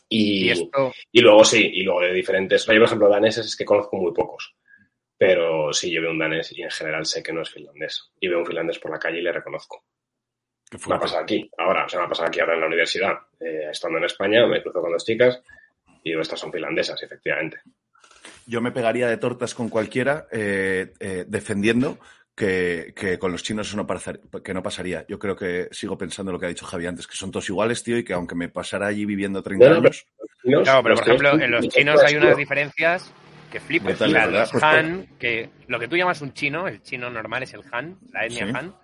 Y, 0.09 0.47
Y 0.47 0.51
esto, 0.51 0.93
y 1.13 1.21
luego 1.21 1.45
sí, 1.45 1.71
y 1.75 1.83
luego 1.83 2.01
de 2.01 2.13
diferentes. 2.13 2.67
Yo, 2.67 2.75
por 2.75 2.83
ejemplo, 2.83 3.09
daneses 3.09 3.47
es 3.47 3.57
que 3.57 3.65
conozco 3.65 3.97
muy 3.97 4.13
pocos. 4.13 4.55
Pero 5.17 5.73
sí, 5.73 5.91
yo 5.91 6.01
veo 6.01 6.13
un 6.13 6.19
danés 6.19 6.57
y 6.57 6.63
en 6.63 6.71
general 6.71 7.05
sé 7.05 7.23
que 7.23 7.33
no 7.33 7.43
es 7.43 7.51
finlandés. 7.51 8.11
Y 8.21 8.29
veo 8.29 8.39
un 8.39 8.47
finlandés 8.47 8.79
por 8.79 8.93
la 8.93 8.99
calle 8.99 9.19
y 9.19 9.23
le 9.23 9.33
reconozco. 9.33 9.85
Qué 10.71 10.79
Me 10.87 10.95
ha 10.95 10.99
pasado 11.01 11.23
aquí, 11.23 11.51
ahora, 11.59 11.87
o 11.87 11.89
sea, 11.89 12.01
me 12.01 12.07
ha 12.07 12.09
pasado 12.09 12.29
aquí 12.29 12.41
ahora 12.41 12.55
en 12.55 12.61
la 12.61 12.67
universidad. 12.67 13.19
Eh, 13.41 13.69
estando 13.71 13.99
en 13.99 14.05
España, 14.05 14.47
me 14.47 14.63
cruzo 14.63 14.81
con 14.81 14.93
dos 14.93 15.05
chicas 15.05 15.43
y 16.05 16.11
digo, 16.11 16.21
estas 16.21 16.39
son 16.39 16.53
finlandesas, 16.53 17.03
efectivamente. 17.03 17.61
Yo 18.49 18.63
me 18.63 18.73
pegaría 18.73 19.07
de 19.09 19.19
tortas 19.19 19.55
con 19.55 19.69
cualquiera 19.69 20.27
eh, 20.33 20.95
eh, 21.01 21.27
defendiendo 21.29 21.99
que, 22.35 22.95
que 22.97 23.19
con 23.19 23.31
los 23.31 23.43
chinos 23.43 23.69
eso 23.69 23.77
no, 23.77 23.87
pasar- 23.87 24.21
que 24.43 24.55
no 24.55 24.63
pasaría. 24.63 25.05
Yo 25.07 25.19
creo 25.19 25.37
que 25.37 25.69
sigo 25.71 25.99
pensando 25.99 26.33
lo 26.33 26.39
que 26.39 26.47
ha 26.47 26.49
dicho 26.49 26.65
Javi 26.65 26.87
antes, 26.87 27.07
que 27.07 27.15
son 27.15 27.31
todos 27.31 27.47
iguales, 27.51 27.83
tío, 27.83 27.99
y 27.99 28.05
que 28.05 28.15
aunque 28.15 28.35
me 28.35 28.49
pasara 28.49 28.87
allí 28.87 29.05
viviendo 29.05 29.43
30 29.43 29.67
Bueno, 29.67 29.81
años, 29.83 30.07
claro, 30.65 30.83
pero 30.83 30.95
por 30.95 31.05
ejemplo, 31.05 31.39
en 31.39 31.51
los 31.51 31.69
chinos 31.69 32.03
hay 32.03 32.17
unas 32.17 32.39
diferencias 32.39 33.13
que 33.53 33.61
flipas. 33.61 33.99
Brutal, 33.99 34.09
O 34.09 34.13
sea, 34.13 34.27
los 34.41 34.51
Pues, 34.51 34.65
Han, 34.65 35.07
que 35.19 35.51
lo 35.67 35.79
que 35.79 35.89
tú 35.89 35.97
llamas 35.97 36.23
un 36.23 36.33
chino, 36.33 36.69
el 36.69 36.83
chino 36.83 37.11
normal 37.11 37.43
es 37.43 37.53
el 37.53 37.63
Han, 37.71 37.99
la 38.13 38.25
etnia 38.25 38.47
Sí. 38.47 38.53
Han, 38.55 38.75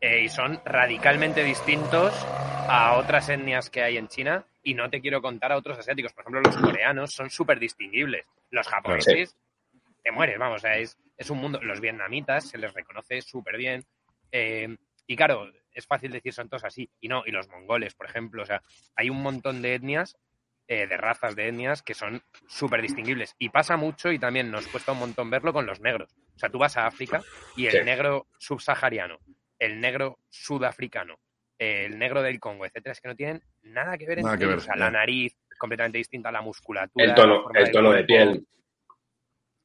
eh, 0.00 0.22
y 0.22 0.28
son 0.28 0.60
radicalmente 0.64 1.42
distintos 1.42 2.12
a 2.68 2.94
otras 2.96 3.28
etnias 3.28 3.70
que 3.70 3.82
hay 3.82 3.96
en 3.96 4.06
China 4.06 4.44
y 4.62 4.74
no 4.74 4.90
te 4.90 5.00
quiero 5.00 5.20
contar 5.22 5.52
a 5.52 5.56
otros 5.56 5.78
asiáticos. 5.78 6.12
Por 6.12 6.22
ejemplo, 6.22 6.40
los 6.42 6.56
coreanos 6.56 7.12
son 7.12 7.30
súper 7.30 7.58
distinguibles. 7.58 8.26
Los 8.50 8.66
japoneses 8.68 9.36
te 10.02 10.10
mueres, 10.12 10.38
vamos, 10.38 10.56
o 10.56 10.60
sea, 10.60 10.76
es, 10.78 10.98
es 11.16 11.30
un 11.30 11.38
mundo. 11.38 11.60
Los 11.62 11.80
vietnamitas 11.80 12.48
se 12.48 12.58
les 12.58 12.72
reconoce 12.74 13.20
súper 13.22 13.56
bien. 13.56 13.84
eh, 14.32 14.76
y 15.06 15.16
claro, 15.16 15.50
es 15.72 15.86
fácil 15.86 16.12
decir 16.12 16.32
son 16.32 16.48
todos 16.48 16.64
así. 16.64 16.88
Y 17.00 17.08
no, 17.08 17.22
y 17.26 17.32
los 17.32 17.48
mongoles, 17.48 17.94
por 17.94 18.06
ejemplo, 18.06 18.42
o 18.42 18.46
sea, 18.46 18.62
hay 18.94 19.10
un 19.10 19.20
montón 19.22 19.60
de 19.60 19.74
etnias, 19.74 20.16
eh, 20.68 20.86
de 20.86 20.96
razas 20.96 21.34
de 21.34 21.48
etnias 21.48 21.82
que 21.82 21.94
son 21.94 22.22
súper 22.46 22.80
distinguibles. 22.80 23.34
Y 23.38 23.48
pasa 23.48 23.76
mucho 23.76 24.12
y 24.12 24.20
también 24.20 24.52
nos 24.52 24.68
cuesta 24.68 24.92
un 24.92 25.00
montón 25.00 25.28
verlo 25.28 25.52
con 25.52 25.66
los 25.66 25.80
negros. 25.80 26.14
O 26.36 26.38
sea, 26.38 26.48
tú 26.48 26.58
vas 26.58 26.76
a 26.76 26.86
África 26.86 27.22
y 27.56 27.66
el 27.66 27.72
Sí. 27.72 27.84
negro 27.84 28.28
subsahariano, 28.38 29.18
el 29.58 29.80
negro 29.80 30.18
sudafricano, 30.28 31.18
el 31.60 31.98
negro 31.98 32.22
del 32.22 32.40
Congo, 32.40 32.64
etcétera, 32.64 32.92
es 32.92 33.00
que 33.02 33.08
no 33.08 33.14
tienen 33.14 33.42
nada 33.62 33.98
que 33.98 34.06
ver 34.06 34.18
Nada 34.22 34.32
entre 34.34 34.46
que 34.46 34.50
ver, 34.50 34.58
O 34.58 34.62
sea, 34.62 34.76
la 34.76 34.90
nariz 34.90 35.36
completamente 35.58 35.98
distinta, 35.98 36.32
la 36.32 36.40
musculatura, 36.40 37.04
El 37.04 37.14
tono, 37.14 37.44
el 37.54 37.70
tono 37.70 37.92
de 37.92 38.04
piel. 38.04 38.46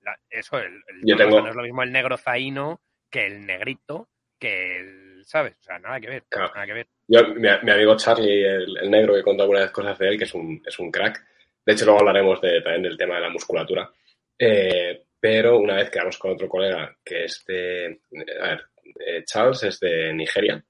La- 0.01 0.19
eso, 0.29 0.59
el, 0.59 0.73
el 0.87 1.01
Yo 1.03 1.15
tengo- 1.15 1.41
no 1.41 1.49
es 1.49 1.55
lo 1.55 1.63
mismo 1.63 1.83
el 1.83 1.91
negro 1.91 2.17
zaino 2.17 2.81
que 3.09 3.25
el 3.25 3.45
negrito, 3.45 4.09
que 4.37 4.77
el, 4.79 5.23
¿sabes? 5.25 5.55
O 5.61 5.63
sea, 5.63 5.79
nada 5.79 5.99
que 6.01 6.07
ver, 6.09 6.23
Claro. 6.29 6.51
nada 6.53 6.65
que 6.67 6.73
ver. 6.73 6.87
Yo, 7.07 7.27
mi, 7.29 7.47
mi 7.63 7.71
amigo 7.71 7.95
Charlie, 7.95 8.43
el, 8.45 8.77
el 8.77 8.91
negro, 8.91 9.15
que 9.15 9.23
contó 9.23 9.43
alguna 9.43 9.61
vez 9.61 9.71
cosas 9.71 9.97
de 9.97 10.09
él, 10.09 10.17
que 10.17 10.25
es 10.25 10.33
un, 10.33 10.61
es 10.65 10.77
un 10.79 10.91
crack. 10.91 11.25
De 11.65 11.73
hecho, 11.73 11.85
luego 11.85 12.01
hablaremos 12.01 12.41
de, 12.41 12.61
también 12.61 12.83
del 12.83 12.97
tema 12.97 13.15
de 13.15 13.21
la 13.21 13.29
musculatura. 13.29 13.89
Eh, 14.37 15.05
pero 15.19 15.57
una 15.57 15.75
vez 15.75 15.89
quedamos 15.89 16.17
con 16.17 16.31
otro 16.31 16.49
colega 16.49 16.97
que 17.03 17.23
es 17.25 17.43
de. 17.47 18.01
A 18.41 18.47
ver, 18.49 18.65
eh, 18.99 19.23
Charles 19.23 19.63
es 19.63 19.79
de 19.79 20.13
Nigeria 20.13 20.63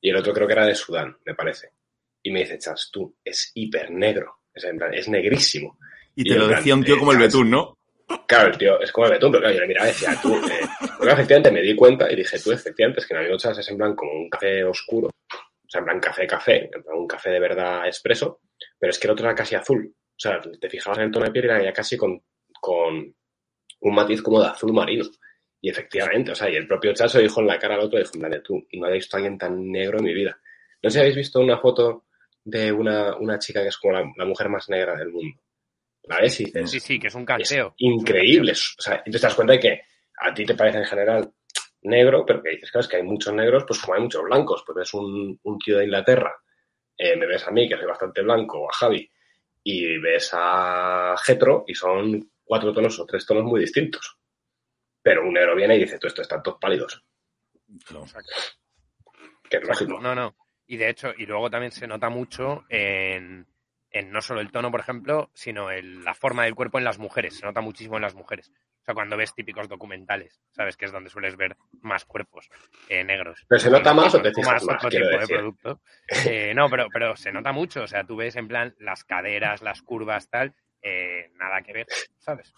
y 0.00 0.10
el 0.10 0.16
otro 0.16 0.32
creo 0.32 0.46
que 0.46 0.52
era 0.52 0.66
de 0.66 0.74
Sudán, 0.74 1.16
me 1.24 1.34
parece. 1.34 1.72
Y 2.22 2.30
me 2.30 2.40
dice, 2.40 2.58
Charles, 2.58 2.90
tú, 2.92 3.16
es 3.24 3.52
hiper 3.54 3.90
negro. 3.90 4.40
Es, 4.52 4.64
en 4.64 4.76
plan, 4.76 4.92
es 4.94 5.08
negrísimo. 5.08 5.78
y 6.14 6.22
Y 6.22 6.32
te 6.32 6.38
lo 6.38 6.48
decía 6.48 6.74
un 6.74 6.84
tío 6.84 6.96
eh, 6.96 6.98
como 6.98 7.12
el. 7.12 7.18
Betún, 7.18 7.50
¿no? 7.50 7.78
Claro, 8.26 8.50
el 8.50 8.58
tío 8.58 8.80
es 8.80 8.90
como 8.90 9.06
el 9.06 9.12
betún, 9.12 9.30
pero 9.32 9.42
claro, 9.42 9.54
yo 9.54 9.60
le 9.60 9.66
miraba 9.66 9.86
y 9.86 9.92
decía, 9.92 10.18
tú, 10.20 10.34
eh, 10.34 10.60
porque 10.96 11.12
efectivamente 11.12 11.50
me 11.50 11.60
di 11.60 11.76
cuenta 11.76 12.10
y 12.10 12.16
dije, 12.16 12.38
tú, 12.38 12.52
efectivamente, 12.52 13.00
es 13.00 13.06
que 13.06 13.14
amigo 13.14 13.36
Charles 13.36 13.58
es 13.58 13.68
en 13.70 13.76
plan 13.76 13.94
como 13.94 14.12
un 14.12 14.30
café 14.30 14.64
oscuro, 14.64 15.08
o 15.08 15.68
sea, 15.68 15.80
en 15.80 15.84
plan 15.84 16.00
café, 16.00 16.26
café, 16.26 16.70
en 16.72 16.82
plan 16.82 16.96
un 16.96 17.06
café 17.06 17.30
de 17.30 17.40
verdad 17.40 17.86
expreso, 17.86 18.40
pero 18.78 18.90
es 18.90 18.98
que 18.98 19.06
el 19.06 19.12
otro 19.12 19.26
era 19.26 19.34
casi 19.34 19.56
azul. 19.56 19.94
O 19.94 20.20
sea, 20.20 20.40
te 20.40 20.70
fijabas 20.70 20.98
en 20.98 21.04
el 21.04 21.10
tono 21.10 21.26
de 21.26 21.32
piel 21.32 21.44
y 21.44 21.48
era 21.48 21.62
ya 21.62 21.72
casi 21.72 21.96
con, 21.96 22.20
con 22.60 23.14
un 23.80 23.94
matiz 23.94 24.22
como 24.22 24.40
de 24.40 24.48
azul 24.48 24.72
marino. 24.72 25.04
Y 25.60 25.70
efectivamente, 25.70 26.32
o 26.32 26.34
sea, 26.34 26.48
y 26.50 26.54
el 26.56 26.68
propio 26.68 26.94
se 26.94 27.20
dijo 27.20 27.40
en 27.40 27.46
la 27.48 27.58
cara 27.58 27.74
al 27.74 27.80
otro, 27.80 27.98
dijo, 27.98 28.12
en 28.14 28.42
tú, 28.42 28.66
no 28.74 28.86
habéis 28.86 29.04
visto 29.04 29.16
a 29.16 29.18
alguien 29.18 29.38
tan 29.38 29.70
negro 29.70 29.98
en 29.98 30.04
mi 30.04 30.14
vida. 30.14 30.38
No 30.82 30.88
sé 30.90 30.94
si 30.94 31.00
habéis 31.00 31.16
visto 31.16 31.40
una 31.40 31.58
foto 31.58 32.04
de 32.44 32.70
una, 32.72 33.16
una 33.16 33.38
chica 33.38 33.62
que 33.62 33.68
es 33.68 33.76
como 33.76 33.94
la, 33.94 34.04
la 34.16 34.24
mujer 34.24 34.48
más 34.48 34.68
negra 34.68 34.96
del 34.96 35.10
mundo. 35.10 35.40
La 36.04 36.20
ves 36.20 36.40
y 36.40 36.44
dices, 36.44 36.70
Sí, 36.70 36.80
sí, 36.80 36.98
que 36.98 37.08
es 37.08 37.14
un 37.14 37.22
es 37.22 37.26
canteo. 37.26 37.74
increíble. 37.78 38.52
O 38.52 38.80
sea, 38.82 39.02
y 39.04 39.10
te 39.10 39.18
das 39.18 39.34
cuenta 39.34 39.54
de 39.54 39.60
que 39.60 39.82
a 40.20 40.32
ti 40.32 40.44
te 40.44 40.54
parece 40.54 40.78
en 40.78 40.84
general 40.84 41.32
negro, 41.82 42.24
pero 42.24 42.42
que 42.42 42.50
dices, 42.50 42.70
claro, 42.70 42.82
es 42.82 42.88
que 42.88 42.96
hay 42.96 43.02
muchos 43.02 43.34
negros, 43.34 43.64
pues 43.66 43.80
como 43.80 43.94
hay 43.94 44.02
muchos 44.02 44.22
blancos. 44.22 44.62
Pues 44.64 44.76
ves 44.76 44.94
un, 44.94 45.38
un 45.42 45.58
tío 45.58 45.76
de 45.78 45.84
Inglaterra, 45.84 46.34
eh, 46.96 47.16
me 47.16 47.26
ves 47.26 47.46
a 47.46 47.50
mí, 47.50 47.68
que 47.68 47.76
soy 47.76 47.86
bastante 47.86 48.22
blanco, 48.22 48.60
o 48.60 48.70
a 48.70 48.72
Javi, 48.72 49.10
y 49.64 49.98
ves 49.98 50.30
a 50.32 51.14
Getro, 51.24 51.64
y 51.66 51.74
son 51.74 52.30
cuatro 52.44 52.72
tonos 52.72 52.98
o 53.00 53.04
tres 53.06 53.26
tonos 53.26 53.44
muy 53.44 53.60
distintos. 53.60 54.17
Pero 55.08 55.26
un 55.26 55.32
negro 55.32 55.56
viene 55.56 55.74
y 55.74 55.80
dice, 55.80 55.98
tú, 55.98 56.06
estos 56.06 56.24
están 56.24 56.42
todos 56.42 56.58
pálidos. 56.60 57.02
Claro. 57.86 58.04
Que 59.48 59.56
es 59.56 59.66
lógico. 59.66 59.98
No, 60.02 60.14
no. 60.14 60.36
Y 60.66 60.76
de 60.76 60.90
hecho, 60.90 61.14
y 61.16 61.24
luego 61.24 61.48
también 61.48 61.72
se 61.72 61.86
nota 61.86 62.10
mucho 62.10 62.66
en, 62.68 63.46
en 63.90 64.10
no 64.12 64.20
solo 64.20 64.42
el 64.42 64.52
tono, 64.52 64.70
por 64.70 64.80
ejemplo, 64.80 65.30
sino 65.32 65.70
en 65.70 66.04
la 66.04 66.12
forma 66.12 66.44
del 66.44 66.54
cuerpo 66.54 66.76
en 66.76 66.84
las 66.84 66.98
mujeres. 66.98 67.38
Se 67.38 67.46
nota 67.46 67.62
muchísimo 67.62 67.96
en 67.96 68.02
las 68.02 68.14
mujeres. 68.14 68.52
O 68.82 68.84
sea, 68.84 68.92
cuando 68.94 69.16
ves 69.16 69.34
típicos 69.34 69.66
documentales, 69.66 70.42
¿sabes? 70.50 70.76
Que 70.76 70.84
es 70.84 70.92
donde 70.92 71.08
sueles 71.08 71.38
ver 71.38 71.56
más 71.80 72.04
cuerpos 72.04 72.50
eh, 72.90 73.02
negros. 73.02 73.46
¿Pero 73.48 73.58
se 73.60 73.70
nota 73.70 73.94
más 73.94 74.14
o 74.14 74.20
te 74.20 74.30
fijas 74.34 74.62
más? 74.64 74.76
otro 74.76 74.90
Quiero 74.90 75.08
tipo 75.08 75.20
de 75.20 75.26
producto. 75.26 75.80
Eh, 76.26 76.52
no, 76.54 76.68
pero, 76.68 76.88
pero 76.92 77.16
se 77.16 77.32
nota 77.32 77.50
mucho. 77.52 77.84
O 77.84 77.86
sea, 77.86 78.04
tú 78.04 78.16
ves 78.16 78.36
en 78.36 78.46
plan 78.46 78.74
las 78.78 79.04
caderas, 79.04 79.62
las 79.62 79.80
curvas, 79.80 80.28
tal. 80.28 80.54
eh, 80.82 81.30
nada 81.34 81.62
que 81.62 81.72
ver, 81.72 81.86
¿sabes? 82.18 82.52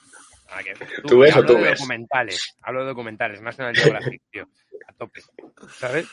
Nada 0.50 0.62
que 0.62 0.74
ver. 0.74 0.88
¿Tú 1.06 1.18
ves 1.20 1.30
y 1.30 1.34
o 1.34 1.36
hablo 1.38 1.48
tú 1.52 1.54
de 1.58 1.62
ves? 1.70 1.78
documentales. 1.78 2.56
Hablo 2.60 2.80
de 2.80 2.86
documentales. 2.86 3.40
National 3.42 3.74
Geographic, 3.76 4.22
tío. 4.30 4.48
A 4.88 4.92
tope. 4.94 5.20
¿Sabes? 5.70 6.08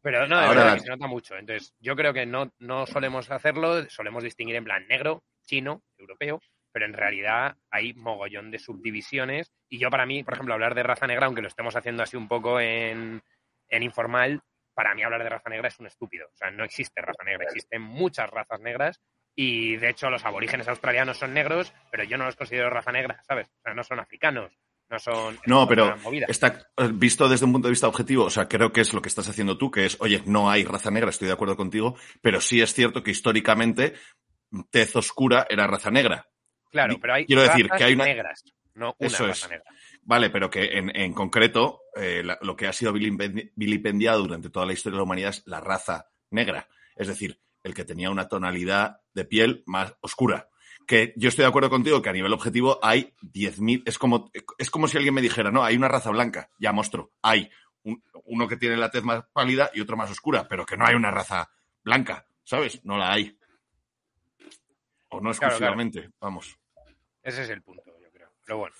Pero 0.00 0.26
no, 0.26 0.38
de 0.38 0.46
Ahora- 0.46 0.60
verdad 0.64 0.74
que 0.74 0.80
se 0.80 0.88
nota 0.90 1.06
mucho. 1.06 1.36
Entonces, 1.36 1.74
yo 1.80 1.96
creo 1.96 2.12
que 2.12 2.24
no, 2.26 2.52
no 2.58 2.86
solemos 2.86 3.30
hacerlo, 3.30 3.88
solemos 3.90 4.22
distinguir 4.22 4.56
en 4.56 4.64
plan 4.64 4.86
negro, 4.88 5.24
chino, 5.44 5.82
europeo, 5.96 6.40
pero 6.72 6.86
en 6.86 6.92
realidad 6.92 7.56
hay 7.70 7.94
mogollón 7.94 8.50
de 8.50 8.58
subdivisiones. 8.60 9.52
Y 9.68 9.78
yo, 9.78 9.90
para 9.90 10.06
mí, 10.06 10.22
por 10.22 10.34
ejemplo, 10.34 10.54
hablar 10.54 10.74
de 10.74 10.84
raza 10.84 11.06
negra, 11.06 11.26
aunque 11.26 11.42
lo 11.42 11.48
estemos 11.48 11.74
haciendo 11.74 12.02
así 12.04 12.16
un 12.16 12.28
poco 12.28 12.60
en, 12.60 13.20
en 13.68 13.82
informal, 13.82 14.40
para 14.72 14.94
mí 14.94 15.02
hablar 15.02 15.24
de 15.24 15.30
raza 15.30 15.50
negra 15.50 15.66
es 15.68 15.78
un 15.80 15.86
estúpido. 15.88 16.28
O 16.32 16.36
sea, 16.36 16.52
no 16.52 16.62
existe 16.64 17.00
raza 17.02 17.24
negra, 17.24 17.44
existen 17.44 17.82
muchas 17.82 18.30
razas 18.30 18.60
negras. 18.60 19.00
Y 19.40 19.76
de 19.76 19.90
hecho, 19.90 20.10
los 20.10 20.24
aborígenes 20.24 20.66
australianos 20.66 21.16
son 21.18 21.32
negros, 21.32 21.72
pero 21.92 22.02
yo 22.02 22.18
no 22.18 22.24
los 22.24 22.34
considero 22.34 22.70
raza 22.70 22.90
negra, 22.90 23.22
¿sabes? 23.24 23.46
O 23.46 23.62
sea, 23.62 23.72
no 23.72 23.84
son 23.84 24.00
africanos, 24.00 24.50
no 24.90 24.98
son. 24.98 25.38
No, 25.46 25.68
pero 25.68 25.94
está 26.26 26.68
eh, 26.76 26.90
visto 26.92 27.28
desde 27.28 27.44
un 27.46 27.52
punto 27.52 27.68
de 27.68 27.72
vista 27.72 27.86
objetivo, 27.86 28.24
o 28.24 28.30
sea, 28.30 28.48
creo 28.48 28.72
que 28.72 28.80
es 28.80 28.92
lo 28.92 29.00
que 29.00 29.08
estás 29.08 29.28
haciendo 29.28 29.56
tú, 29.56 29.70
que 29.70 29.86
es, 29.86 29.96
oye, 30.00 30.24
no 30.26 30.50
hay 30.50 30.64
raza 30.64 30.90
negra, 30.90 31.10
estoy 31.10 31.28
de 31.28 31.34
acuerdo 31.34 31.56
contigo, 31.56 31.96
pero 32.20 32.40
sí 32.40 32.60
es 32.60 32.74
cierto 32.74 33.04
que 33.04 33.12
históricamente 33.12 33.94
tez 34.70 34.96
oscura 34.96 35.46
era 35.48 35.68
raza 35.68 35.92
negra. 35.92 36.26
Claro, 36.72 36.98
pero 37.00 37.14
hay 37.14 37.24
quiero 37.24 37.42
decir 37.42 37.68
que 37.70 37.84
hay 37.84 37.94
una- 37.94 38.06
negras, 38.06 38.42
no 38.74 38.96
una 38.98 39.06
Eso 39.06 39.24
raza 39.24 39.46
es. 39.46 39.50
negra. 39.52 39.70
Vale, 40.02 40.30
pero 40.30 40.50
que 40.50 40.64
en, 40.64 40.90
en 40.96 41.12
concreto 41.12 41.82
eh, 41.94 42.22
la- 42.24 42.38
lo 42.42 42.56
que 42.56 42.66
ha 42.66 42.72
sido 42.72 42.92
vilipendi- 42.92 43.52
vilipendiado 43.54 44.20
durante 44.22 44.50
toda 44.50 44.66
la 44.66 44.72
historia 44.72 44.94
de 44.94 44.98
la 44.98 45.04
humanidad 45.04 45.30
es 45.30 45.46
la 45.46 45.60
raza 45.60 46.08
negra. 46.30 46.66
Es 46.96 47.06
decir, 47.06 47.38
el 47.68 47.74
que 47.74 47.84
tenía 47.84 48.10
una 48.10 48.28
tonalidad 48.28 49.00
de 49.14 49.24
piel 49.24 49.62
más 49.66 49.94
oscura. 50.00 50.48
Que 50.86 51.12
yo 51.16 51.28
estoy 51.28 51.42
de 51.44 51.48
acuerdo 51.48 51.70
contigo 51.70 52.00
que 52.02 52.08
a 52.08 52.12
nivel 52.14 52.32
objetivo 52.32 52.78
hay 52.82 53.14
10.000. 53.22 53.82
Es 53.86 53.98
como, 53.98 54.30
es 54.58 54.70
como 54.70 54.88
si 54.88 54.96
alguien 54.96 55.14
me 55.14 55.20
dijera, 55.22 55.50
no, 55.50 55.62
hay 55.62 55.76
una 55.76 55.88
raza 55.88 56.10
blanca. 56.10 56.50
Ya 56.58 56.72
monstruo. 56.72 57.12
Hay 57.22 57.50
un- 57.82 58.02
uno 58.24 58.48
que 58.48 58.56
tiene 58.56 58.76
la 58.76 58.90
tez 58.90 59.02
más 59.04 59.24
pálida 59.32 59.70
y 59.74 59.80
otro 59.80 59.96
más 59.96 60.10
oscura, 60.10 60.46
pero 60.48 60.64
que 60.66 60.76
no 60.76 60.86
hay 60.86 60.94
una 60.94 61.10
raza 61.10 61.50
blanca. 61.84 62.26
¿Sabes? 62.42 62.82
No 62.84 62.96
la 62.96 63.12
hay. 63.12 63.36
O 65.10 65.20
no 65.20 65.30
Claro, 65.32 65.38
claro. 65.38 65.52
exclusivamente. 65.54 66.10
Vamos. 66.20 66.58
Ese 67.22 67.42
es 67.42 67.50
el 67.50 67.62
punto, 67.62 67.82
yo 68.00 68.10
creo. 68.10 68.30
Pero 68.44 68.58
bueno. 68.58 68.74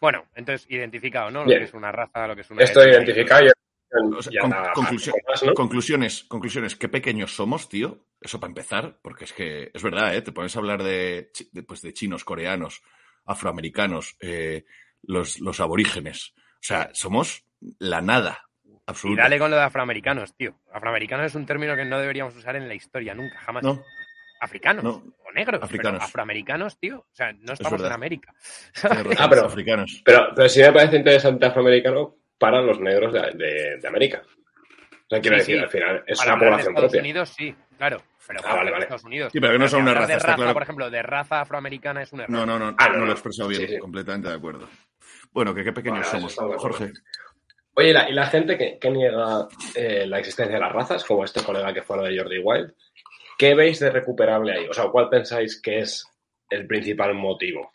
Bueno, 0.00 0.24
entonces 0.34 0.70
identificado, 0.70 1.30
¿no? 1.30 1.40
Lo 1.40 1.46
Bien. 1.46 1.58
que 1.60 1.64
es 1.64 1.74
una 1.74 1.90
raza, 1.92 2.26
lo 2.26 2.34
que 2.34 2.42
es 2.42 2.50
una 2.50 2.62
Esto 2.62 2.80
etnia, 2.82 2.94
identificado 2.98 3.50
O 3.92 4.22
sea, 4.22 4.32
ya 4.32 4.40
con- 4.40 4.50
nada, 4.50 4.72
conclusión- 4.72 5.16
más, 5.28 5.42
¿no? 5.42 5.54
Conclusiones, 5.54 6.24
conclusiones. 6.24 6.76
Qué 6.76 6.88
pequeños 6.88 7.34
somos, 7.34 7.68
tío. 7.68 7.98
Eso 8.20 8.38
para 8.38 8.50
empezar, 8.50 8.98
porque 9.02 9.24
es 9.24 9.32
que 9.32 9.70
es 9.72 9.82
verdad, 9.82 10.14
¿eh? 10.14 10.22
Te 10.22 10.32
pones 10.32 10.54
a 10.54 10.58
hablar 10.58 10.82
de, 10.82 11.30
pues, 11.66 11.80
de 11.82 11.92
chinos, 11.92 12.24
coreanos, 12.24 12.82
afroamericanos, 13.24 14.16
eh, 14.20 14.64
los, 15.02 15.40
los 15.40 15.60
aborígenes. 15.60 16.34
O 16.36 16.62
sea, 16.62 16.90
somos 16.92 17.44
la 17.78 18.00
nada 18.02 18.46
Y 18.64 18.70
absoluta. 18.86 19.22
dale 19.22 19.38
con 19.38 19.50
lo 19.50 19.56
de 19.56 19.62
afroamericanos, 19.62 20.34
tío. 20.36 20.54
Afroamericanos 20.72 21.26
es 21.26 21.34
un 21.34 21.46
término 21.46 21.74
que 21.76 21.84
no 21.84 21.98
deberíamos 21.98 22.36
usar 22.36 22.56
en 22.56 22.68
la 22.68 22.74
historia, 22.74 23.14
nunca, 23.14 23.38
jamás. 23.38 23.62
No, 23.62 23.82
Africanos 24.42 24.82
no, 24.84 25.02
o 25.26 25.32
negros. 25.32 25.62
Africanos. 25.62 25.98
Pero 25.98 26.04
afroamericanos, 26.04 26.78
tío. 26.78 26.98
O 27.00 27.14
sea, 27.14 27.32
no 27.32 27.52
estamos 27.52 27.80
en. 27.82 27.92
América. 27.92 28.34
Ah, 29.18 29.28
pero- 29.28 29.44
africanos. 29.46 30.02
Pero, 30.04 30.28
pero 30.34 30.48
sí 30.48 30.60
me 30.60 30.72
parece 30.72 30.96
interesante 30.96 31.46
afroamericano 31.46 32.16
para 32.40 32.60
los 32.62 32.80
negros 32.80 33.12
de, 33.12 33.20
de- 33.34 33.76
de 33.80 33.88
América. 33.88 34.22
O 34.24 35.08
sea, 35.10 35.20
quiero 35.20 35.36
Sí, 35.36 35.52
decir, 35.52 35.56
sí. 35.58 35.62
al 35.62 35.68
final 35.70 36.04
es 36.06 36.18
Para 36.18 36.34
una 36.34 36.34
hablar 36.34 36.38
de 36.38 36.64
población 36.64 36.70
Estados 36.74 36.90
propia. 36.90 37.00
Unidos, 37.00 37.28
sí, 37.28 37.54
claro. 37.76 38.02
Pero 38.26 38.40
Ah, 38.40 38.42
para 38.42 38.56
vale, 38.56 38.70
vale. 38.70 38.82
Estados 38.84 39.04
Unidos. 39.04 39.32
Sí, 39.32 39.40
pero 39.40 39.52
que 39.52 39.58
no 39.58 39.68
son 39.68 39.82
una 39.82 39.94
raza, 39.94 40.06
de 40.06 40.14
raza, 40.14 40.34
claro. 40.36 40.52
por 40.52 40.62
ejemplo, 40.62 40.90
de 40.90 41.02
raza 41.02 41.40
afroamericana 41.40 42.02
es 42.02 42.12
un 42.12 42.20
error. 42.20 42.30
No, 42.30 42.46
no, 42.46 42.58
no, 42.58 42.74
Ah, 42.78 42.88
no, 42.88 42.96
no, 42.98 43.04
lo 43.04 43.10
he 43.10 43.14
expresado 43.14 43.48
bien, 43.48 43.62
Sí, 43.62 43.68
sí. 43.74 43.78
completamente 43.78 44.28
de 44.28 44.34
acuerdo. 44.34 44.68
Bueno, 45.32 45.54
que 45.54 45.64
qué 45.64 45.72
pequeños 45.72 46.06
eso 46.12 46.28
somos. 46.28 46.56
Jorge. 46.62 46.92
Oye, 47.74 47.90
¿y 47.90 47.92
la, 47.92 48.08
y 48.08 48.12
la 48.12 48.26
gente 48.26 48.56
que, 48.56 48.78
que 48.78 48.90
niega 48.90 49.46
eh, 49.74 50.06
la 50.06 50.18
existencia 50.18 50.54
de 50.56 50.60
las 50.60 50.72
razas, 50.72 51.04
como 51.04 51.24
este 51.24 51.42
colega 51.42 51.72
que 51.74 51.82
fue 51.82 51.96
lo 51.96 52.04
de 52.04 52.16
Jordi 52.18 52.38
Wild, 52.38 52.72
¿qué 53.38 53.54
veis 53.54 53.80
de 53.80 53.90
recuperable 53.90 54.52
ahí? 54.52 54.66
O 54.68 54.72
sea, 54.74 54.86
¿cuál 54.88 55.08
pensáis 55.08 55.60
que 55.60 55.80
es 55.80 56.06
el 56.50 56.66
principal 56.66 57.14
motivo? 57.14 57.70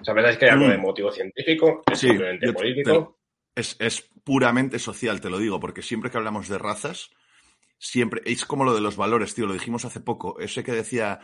O 0.00 0.04
sea, 0.04 0.14
¿pensáis 0.14 0.38
que 0.38 0.44
hay 0.46 0.50
algo 0.52 0.66
Mm. 0.66 0.70
de 0.70 0.78
motivo 0.78 1.10
científico? 1.12 1.82
¿Es 1.90 1.98
Sí, 1.98 2.08
simplemente 2.08 2.46
yo 2.46 2.52
te- 2.52 2.58
político? 2.58 3.18
Es, 3.54 3.76
es 3.80 4.02
puramente 4.24 4.78
social, 4.78 5.20
te 5.20 5.30
lo 5.30 5.38
digo, 5.38 5.60
porque 5.60 5.82
siempre 5.82 6.10
que 6.10 6.16
hablamos 6.18 6.48
de 6.48 6.58
razas, 6.58 7.10
siempre 7.78 8.22
es 8.24 8.44
como 8.44 8.64
lo 8.64 8.74
de 8.74 8.80
los 8.80 8.96
valores, 8.96 9.34
tío, 9.34 9.46
lo 9.46 9.54
dijimos 9.54 9.84
hace 9.84 10.00
poco. 10.00 10.38
Ese 10.38 10.62
que 10.64 10.72
decía, 10.72 11.20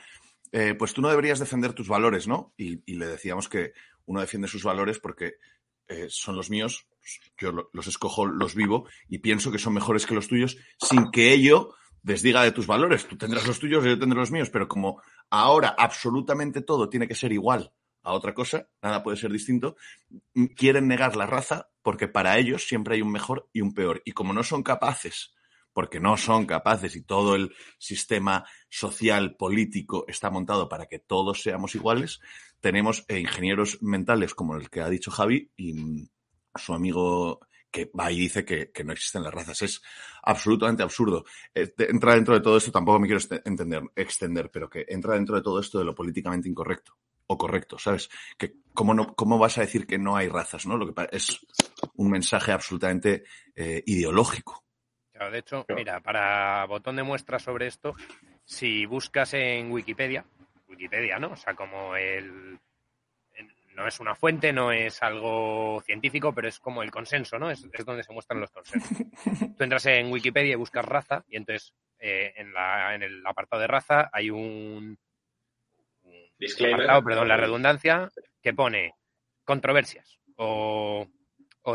eh, 0.53 0.75
pues 0.75 0.93
tú 0.93 1.03
no 1.03 1.09
deberías 1.09 1.39
defender 1.39 1.73
tus 1.73 1.89
valores, 1.89 2.27
¿no? 2.27 2.53
Y, 2.57 2.83
y 2.91 2.97
le 2.97 3.07
decíamos 3.07 3.49
que 3.49 3.73
uno 4.07 4.21
defiende 4.21 4.49
sus 4.49 4.65
valores 4.65 4.99
porque 4.99 5.35
eh, 5.89 6.07
son 6.09 6.37
los 6.37 6.51
míos, 6.51 6.87
yo 7.39 7.53
lo- 7.53 7.71
los 7.73 7.87
escojo, 7.87 8.27
los 8.27 8.55
vivo 8.55 8.89
y 9.09 9.19
pienso 9.19 9.53
que 9.53 9.59
son 9.59 9.75
mejores 9.75 10.05
que 10.07 10.15
los 10.15 10.27
tuyos 10.29 10.57
sin 10.81 11.11
que 11.11 11.33
ello 11.33 11.75
desdiga 12.03 12.43
de 12.43 12.53
tus 12.53 12.67
valores. 12.67 13.07
Tú 13.07 13.17
tendrás 13.17 13.47
los 13.47 13.59
tuyos, 13.61 13.85
yo 13.85 13.99
tendré 13.99 14.19
los 14.19 14.31
míos, 14.33 14.51
pero 14.51 14.67
como 14.69 15.01
ahora 15.31 15.75
absolutamente 15.79 16.61
todo 16.61 16.89
tiene 16.89 17.07
que 17.09 17.15
ser 17.15 17.33
igual 17.33 17.73
a 18.07 18.13
otra 18.13 18.35
cosa, 18.35 18.69
nada 18.83 19.03
puede 19.03 19.17
ser 19.17 19.33
distinto, 19.33 19.77
mm, 20.35 20.47
quieren 20.57 20.87
negar 20.87 21.17
la 21.17 21.27
raza 21.27 21.71
porque 21.83 22.07
para 22.07 22.39
ellos 22.39 22.67
siempre 22.67 22.95
hay 22.95 23.03
un 23.03 23.11
mejor 23.11 23.49
y 23.53 23.61
un 23.61 23.75
peor. 23.75 24.01
Y 24.05 24.13
como 24.13 24.33
no 24.33 24.45
son 24.45 24.63
capaces, 24.63 25.35
porque 25.73 25.99
no 25.99 26.17
son 26.17 26.47
capaces 26.47 26.95
y 26.95 27.03
todo 27.03 27.35
el 27.35 27.53
sistema 27.79 28.47
social, 28.69 29.35
político 29.37 30.05
está 30.07 30.31
montado 30.31 30.69
para 30.69 30.87
que 30.87 31.01
todos 31.01 31.43
seamos 31.43 31.75
iguales, 31.75 32.21
tenemos 32.61 33.05
eh, 33.09 33.19
ingenieros 33.19 33.83
mentales 33.83 34.35
como 34.35 34.55
el 34.57 34.71
que 34.71 34.81
ha 34.81 34.89
dicho 34.89 35.11
Javi 35.11 35.51
y 35.57 35.75
mm, 35.75 36.09
su 36.55 36.75
amigo 36.75 37.41
que 37.73 37.91
va 37.99 38.13
y 38.13 38.21
dice 38.21 38.45
que, 38.45 38.71
no 38.85 38.93
existen 38.93 39.25
las 39.25 39.35
razas. 39.35 39.63
Es 39.63 39.83
absolutamente 40.23 40.85
absurdo. 40.85 41.25
Eh, 41.53 41.75
entra 41.79 42.15
dentro 42.15 42.35
de 42.35 42.41
todo 42.41 42.57
esto, 42.57 42.71
tampoco 42.71 43.01
me 43.01 43.09
quiero 43.09 43.19
este- 43.19 43.43
entender, 43.45 43.83
extender, 43.97 44.51
pero 44.53 44.71
que 44.71 44.87
entra 44.89 45.15
dentro 45.15 45.35
de 45.35 45.43
todo 45.43 45.59
esto 45.59 45.79
de 45.81 45.85
lo 45.85 45.95
políticamente 45.95 46.49
incorrecto 46.49 46.97
o 47.27 47.39
correcto, 47.39 47.79
¿sabes? 47.79 48.09
Que 48.39 48.55
cómo, 48.73 48.95
no, 48.95 49.15
cómo 49.15 49.39
vas 49.39 49.59
a 49.59 49.63
decir 49.63 49.87
que 49.87 49.99
no 49.99 50.17
hay 50.17 50.29
razas, 50.29 50.67
¿no? 50.67 50.77
Lo 50.77 50.93
que 50.93 51.09
es 51.13 51.45
un 51.95 52.11
mensaje 52.11 52.53
absolutamente 52.53 53.25
eh, 53.55 53.83
ideológico. 53.87 54.65
Claro, 55.13 55.31
de 55.31 55.39
hecho, 55.39 55.65
mira, 55.75 56.01
para 56.01 56.65
botón 56.67 56.97
de 56.97 57.03
muestra 57.03 57.39
sobre 57.39 57.67
esto, 57.67 57.95
si 58.45 58.85
buscas 58.87 59.33
en 59.35 59.73
Wikipedia, 59.73 60.27
Wikipedia, 60.69 61.19
¿no? 61.19 61.33
O 61.33 61.37
sea, 61.37 61.55
como 61.55 61.97
el... 61.97 62.59
No 63.75 63.87
es 63.87 64.01
una 64.01 64.15
fuente, 64.15 64.55
no 64.55 64.73
es 64.73 65.03
algo 65.03 65.83
científico, 65.85 66.33
pero 66.33 66.49
es 66.49 66.59
como 66.59 66.83
el 66.83 66.91
consenso, 66.91 67.39
¿no? 67.39 67.51
Es, 67.51 67.69
es 67.71 67.85
donde 67.85 68.03
se 68.03 68.13
muestran 68.13 68.41
los 68.41 68.51
consensos. 68.51 68.91
Tú 69.57 69.65
entras 69.65 69.85
en 69.85 70.11
Wikipedia 70.11 70.53
y 70.53 70.57
buscas 70.57 70.83
raza 70.83 71.25
y 71.29 71.37
entonces 71.37 71.75
eh, 71.99 72.33
en, 72.37 72.55
la, 72.55 72.95
en 72.95 73.03
el 73.03 73.27
apartado 73.27 73.61
de 73.61 73.67
raza 73.67 74.09
hay 74.15 74.31
un 74.31 74.99
Apartado, 76.39 77.05
perdón, 77.05 77.29
la 77.29 77.37
redundancia, 77.37 78.11
que 78.43 78.55
pone 78.55 78.95
controversias 79.45 80.19
o, 80.37 81.07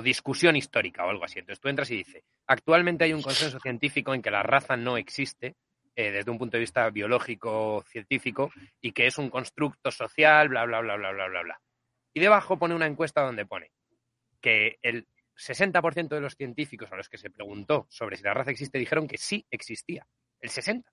discusión 0.04 0.56
histórica 0.56 1.06
o 1.06 1.10
algo 1.10 1.26
así. 1.26 1.40
Entonces 1.40 1.60
tú 1.60 1.68
entras 1.68 1.92
y 1.92 1.98
dice, 1.98 2.24
actualmente 2.48 3.04
hay 3.04 3.14
un 3.14 3.22
consenso 3.22 3.60
científico 3.60 4.14
en 4.14 4.22
que 4.22 4.32
la 4.32 4.42
raza 4.42 4.78
no 4.78 4.96
existe 4.98 5.56
eh, 5.96 6.12
desde 6.12 6.32
un 6.32 6.38
punto 6.38 6.56
de 6.56 6.62
vista 6.62 6.90
biológico, 6.90 7.84
científico, 7.90 8.52
y 8.80 8.94
que 8.94 9.08
es 9.08 9.18
un 9.18 9.30
constructo 9.30 9.92
social, 9.92 10.48
bla, 10.48 10.64
bla, 10.66 10.80
bla, 10.80 10.96
bla, 10.96 11.12
bla, 11.12 11.28
bla, 11.28 11.42
bla. 11.42 11.62
Y 12.14 12.22
debajo 12.22 12.58
pone 12.58 12.74
una 12.74 12.88
encuesta 12.88 13.22
donde 13.22 13.46
pone 13.46 13.72
que 14.40 14.78
el 14.82 15.08
60% 15.36 16.08
de 16.08 16.22
los 16.22 16.36
científicos 16.36 16.92
a 16.92 16.96
los 16.96 17.10
que 17.10 17.18
se 17.18 17.30
preguntó 17.30 17.88
sobre 17.90 18.16
si 18.16 18.24
la 18.24 18.34
raza 18.34 18.52
existe 18.52 18.78
dijeron 18.78 19.08
que 19.08 19.18
sí 19.18 19.46
existía. 19.50 20.08
El 20.40 20.50
60%. 20.50 20.84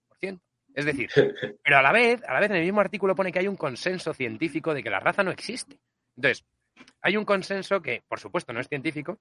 Es 0.75 0.85
decir, 0.85 1.09
pero 1.65 1.79
a 1.79 1.83
la 1.83 1.93
vez, 1.93 2.23
a 2.27 2.35
la 2.35 2.41
vez 2.41 2.51
en 2.51 2.57
el 2.57 2.65
mismo 2.65 2.81
artículo 2.81 3.15
pone 3.15 3.33
que 3.33 3.39
hay 3.41 3.49
un 3.49 3.57
consenso 3.57 4.13
científico 4.15 4.75
de 4.75 4.83
que 4.83 4.91
la 4.91 5.01
raza 5.01 5.23
no 5.23 5.31
existe. 5.31 5.79
Entonces, 6.17 6.45
hay 7.03 7.17
un 7.17 7.25
consenso 7.25 7.81
que, 7.81 8.03
por 8.09 8.21
supuesto, 8.21 8.53
no 8.53 8.61
es 8.61 8.69
científico, 8.69 9.19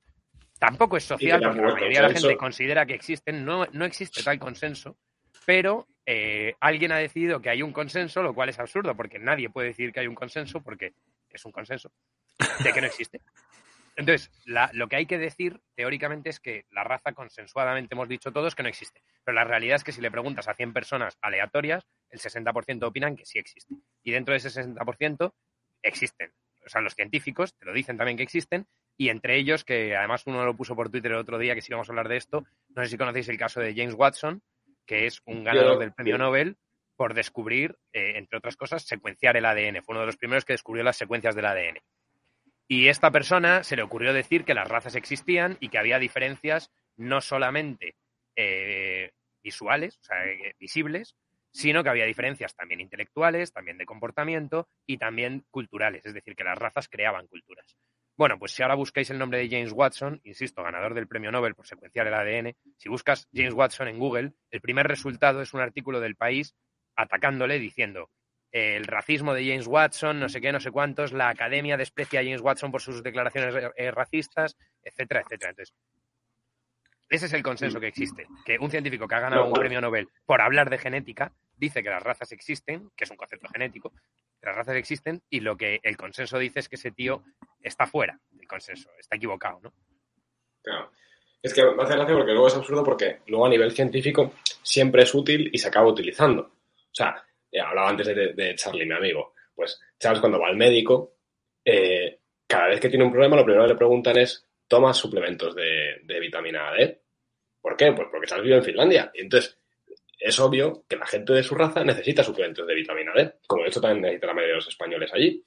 tampoco 0.59 0.97
es 0.97 1.03
social, 1.03 1.41
porque 1.41 1.61
la 1.61 1.73
mayoría 1.73 2.01
de 2.01 2.07
la 2.07 2.13
gente 2.13 2.37
considera 2.37 2.85
que 2.85 2.93
existen, 2.93 3.45
no, 3.45 3.65
no 3.71 3.85
existe 3.85 4.23
tal 4.23 4.39
consenso, 4.39 4.97
pero 5.45 5.87
eh, 6.05 6.55
alguien 6.59 6.91
ha 6.91 6.97
decidido 6.97 7.41
que 7.41 7.49
hay 7.49 7.61
un 7.61 7.71
consenso, 7.71 8.21
lo 8.21 8.33
cual 8.33 8.49
es 8.49 8.59
absurdo, 8.59 8.95
porque 8.95 9.19
nadie 9.19 9.49
puede 9.49 9.69
decir 9.69 9.91
que 9.91 10.01
hay 10.01 10.07
un 10.07 10.15
consenso, 10.15 10.61
porque 10.61 10.93
es 11.29 11.45
un 11.45 11.51
consenso, 11.51 11.91
de 12.63 12.73
que 12.73 12.81
no 12.81 12.87
existe. 12.87 13.21
Entonces, 13.97 14.31
la- 14.45 14.69
lo 14.73 14.87
que 14.87 14.95
hay 14.95 15.05
que 15.07 15.17
decir 15.17 15.59
teóricamente 15.75 16.29
es 16.29 16.39
que 16.39 16.65
la 16.69 16.83
raza 16.83 17.13
consensuadamente 17.13 17.95
hemos 17.95 18.07
dicho 18.07 18.31
todos 18.31 18.55
que 18.55 18.63
no 18.63 18.69
existe. 18.69 19.01
Pero 19.25 19.35
la 19.35 19.43
realidad 19.43 19.75
es 19.75 19.83
que 19.83 19.91
si 19.91 20.01
le 20.01 20.11
preguntas 20.11 20.47
a 20.47 20.53
100 20.53 20.71
personas 20.71 21.17
aleatorias, 21.21 21.85
el 22.09 22.19
60% 22.19 22.83
opinan 22.87 23.15
que 23.15 23.25
sí 23.25 23.39
existe. 23.39 23.73
Y 24.03 24.11
dentro 24.11 24.31
de 24.33 24.37
ese 24.37 24.49
60% 24.51 25.33
existen. 25.81 26.31
O 26.65 26.69
sea, 26.69 26.81
los 26.81 26.93
científicos 26.93 27.55
te 27.57 27.65
lo 27.65 27.73
dicen 27.73 27.97
también 27.97 28.17
que 28.17 28.23
existen. 28.23 28.67
Y 28.97 29.09
entre 29.09 29.35
ellos, 29.37 29.63
que 29.63 29.95
además 29.95 30.23
uno 30.27 30.45
lo 30.45 30.55
puso 30.55 30.75
por 30.75 30.89
Twitter 30.89 31.11
el 31.11 31.17
otro 31.17 31.37
día, 31.37 31.55
que 31.55 31.61
sí 31.61 31.71
vamos 31.71 31.89
a 31.89 31.91
hablar 31.91 32.07
de 32.07 32.17
esto, 32.17 32.45
no 32.69 32.83
sé 32.83 32.89
si 32.89 32.97
conocéis 32.97 33.29
el 33.29 33.37
caso 33.37 33.59
de 33.59 33.73
James 33.75 33.93
Watson, 33.95 34.41
que 34.85 35.05
es 35.05 35.21
un 35.25 35.43
ganador 35.43 35.73
Yo- 35.73 35.79
del 35.79 35.93
premio 35.93 36.17
Nobel 36.17 36.57
por 36.95 37.13
descubrir, 37.13 37.77
eh, 37.93 38.13
entre 38.17 38.37
otras 38.39 38.57
cosas, 38.57 38.83
secuenciar 38.83 39.37
el 39.37 39.45
ADN. 39.45 39.81
Fue 39.83 39.93
uno 39.93 39.99
de 40.01 40.07
los 40.07 40.17
primeros 40.17 40.45
que 40.45 40.53
descubrió 40.53 40.83
las 40.83 40.97
secuencias 40.97 41.35
del 41.35 41.45
ADN. 41.45 41.79
Y 42.67 42.89
esta 42.89 43.11
persona 43.11 43.63
se 43.63 43.75
le 43.75 43.83
ocurrió 43.83 44.13
decir 44.13 44.43
que 44.43 44.53
las 44.53 44.67
razas 44.67 44.95
existían 44.95 45.57
y 45.59 45.69
que 45.69 45.77
había 45.77 45.99
diferencias 45.99 46.71
no 46.97 47.21
solamente 47.21 47.95
eh, 48.35 49.11
visuales, 49.41 49.97
o 49.99 50.03
sea, 50.03 50.25
eh, 50.25 50.53
visibles, 50.59 51.15
sino 51.51 51.83
que 51.83 51.89
había 51.89 52.05
diferencias 52.05 52.55
también 52.55 52.81
intelectuales, 52.81 53.53
también 53.53 53.77
de 53.77 53.85
comportamiento 53.85 54.67
y 54.85 54.97
también 54.97 55.45
culturales, 55.49 56.05
es 56.05 56.13
decir, 56.13 56.35
que 56.35 56.43
las 56.43 56.57
razas 56.57 56.89
creaban 56.89 57.27
culturas. 57.27 57.77
Bueno, 58.17 58.37
pues 58.39 58.51
si 58.51 58.63
ahora 58.63 58.75
buscáis 58.75 59.09
el 59.11 59.19
nombre 59.19 59.39
de 59.39 59.49
James 59.49 59.71
Watson, 59.71 60.19
insisto, 60.23 60.63
ganador 60.63 60.93
del 60.93 61.07
premio 61.07 61.31
Nobel 61.31 61.55
por 61.55 61.67
secuenciar 61.67 62.07
el 62.07 62.15
ADN, 62.15 62.55
si 62.75 62.89
buscas 62.89 63.27
James 63.31 63.53
Watson 63.53 63.87
en 63.87 63.99
Google, 63.99 64.33
el 64.51 64.59
primer 64.59 64.87
resultado 64.87 65.41
es 65.41 65.53
un 65.53 65.61
artículo 65.61 65.99
del 65.99 66.15
país 66.15 66.55
atacándole 66.95 67.59
diciendo 67.59 68.09
el 68.51 68.85
racismo 68.85 69.33
de 69.33 69.45
James 69.45 69.67
Watson, 69.67 70.19
no 70.19 70.29
sé 70.29 70.41
qué, 70.41 70.51
no 70.51 70.59
sé 70.59 70.71
cuántos, 70.71 71.11
la 71.11 71.29
academia 71.29 71.77
desprecia 71.77 72.19
a 72.19 72.23
James 72.23 72.41
Watson 72.41 72.71
por 72.71 72.81
sus 72.81 73.03
declaraciones 73.03 73.71
eh, 73.75 73.91
racistas, 73.91 74.57
etcétera, 74.83 75.21
etcétera. 75.21 75.51
Entonces, 75.51 75.75
ese 77.09 77.27
es 77.27 77.33
el 77.33 77.43
consenso 77.43 77.79
que 77.79 77.87
existe, 77.87 78.27
que 78.45 78.57
un 78.59 78.69
científico 78.69 79.07
que 79.07 79.15
ha 79.15 79.19
ganado 79.19 79.45
un 79.45 79.53
premio 79.53 79.79
Nobel 79.79 80.09
por 80.25 80.41
hablar 80.41 80.69
de 80.69 80.77
genética 80.77 81.31
dice 81.55 81.81
que 81.81 81.89
las 81.89 82.03
razas 82.03 82.31
existen, 82.31 82.91
que 82.95 83.05
es 83.05 83.11
un 83.11 83.17
concepto 83.17 83.47
genético, 83.49 83.91
que 84.39 84.45
las 84.45 84.55
razas 84.55 84.75
existen 84.75 85.23
y 85.29 85.39
lo 85.39 85.55
que 85.55 85.79
el 85.83 85.95
consenso 85.95 86.37
dice 86.37 86.59
es 86.59 86.69
que 86.69 86.75
ese 86.75 86.91
tío 86.91 87.23
está 87.61 87.87
fuera 87.87 88.19
del 88.29 88.47
consenso, 88.47 88.89
está 88.99 89.15
equivocado, 89.15 89.59
¿no? 89.63 89.73
Claro. 90.61 90.91
Es 91.41 91.53
que 91.53 91.63
me 91.63 91.75
porque 91.75 92.31
luego 92.31 92.47
es 92.47 92.55
absurdo 92.55 92.83
porque 92.83 93.21
luego 93.27 93.45
a 93.45 93.49
nivel 93.49 93.71
científico 93.71 94.33
siempre 94.61 95.03
es 95.03 95.13
útil 95.13 95.49
y 95.53 95.57
se 95.57 95.69
acaba 95.69 95.87
utilizando. 95.87 96.41
O 96.41 96.93
sea, 96.97 97.23
eh, 97.51 97.59
hablaba 97.59 97.89
antes 97.89 98.07
de, 98.07 98.55
Charlie, 98.55 98.85
mi 98.85 98.93
amigo. 98.93 99.33
Pues 99.55 99.79
Charles 99.99 100.19
cuando 100.19 100.39
va 100.39 100.47
al 100.47 100.57
médico, 100.57 101.15
eh, 101.63 102.19
cada 102.45 102.67
vez 102.67 102.79
que 102.79 102.89
tiene 102.89 103.05
un 103.05 103.11
problema 103.11 103.35
lo 103.35 103.43
primero 103.43 103.63
que 103.65 103.73
le 103.73 103.77
preguntan 103.77 104.17
es, 104.17 104.45
¿toma 104.67 104.93
suplementos 104.93 105.55
de, 105.55 106.19
vitamina 106.19 106.71
D? 106.73 107.01
¿Por 107.61 107.75
qué? 107.75 107.91
Pues 107.93 108.07
porque 108.11 108.27
Charles 108.27 108.45
vive 108.45 108.57
en 108.57 108.63
Finlandia. 108.63 109.11
Y 109.13 109.21
entonces 109.21 109.59
es 110.19 110.39
obvio 110.39 110.85
que 110.87 110.95
la 110.95 111.05
gente 111.05 111.33
de 111.33 111.43
su 111.43 111.55
raza 111.55 111.83
necesita 111.83 112.23
suplementos 112.23 112.65
de 112.65 112.75
vitamina 112.75 113.13
D, 113.13 113.33
como 113.45 113.63
de 113.63 113.69
hecho 113.69 113.81
también 113.81 114.01
necesita 114.01 114.27
la 114.27 114.33
mayoría 114.33 114.53
de 114.53 114.57
los 114.57 114.67
españoles 114.67 115.13
allí. 115.13 115.43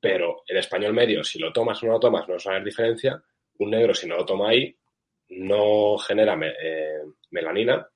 Pero 0.00 0.42
el 0.46 0.58
español 0.58 0.92
medio, 0.92 1.24
si 1.24 1.38
lo 1.38 1.52
tomas 1.52 1.82
o 1.82 1.86
no 1.86 1.92
lo 1.92 2.00
tomas, 2.00 2.28
no 2.28 2.34
vas 2.34 2.46
a 2.46 2.52
ver 2.52 2.64
diferencia. 2.64 3.22
Un 3.58 3.70
negro, 3.70 3.94
si 3.94 4.06
no 4.06 4.16
lo 4.16 4.26
toma 4.26 4.50
ahí, 4.50 4.76
no 5.30 5.96
genera 5.96 6.38
eh, 6.62 7.00
melanina, 7.30 7.88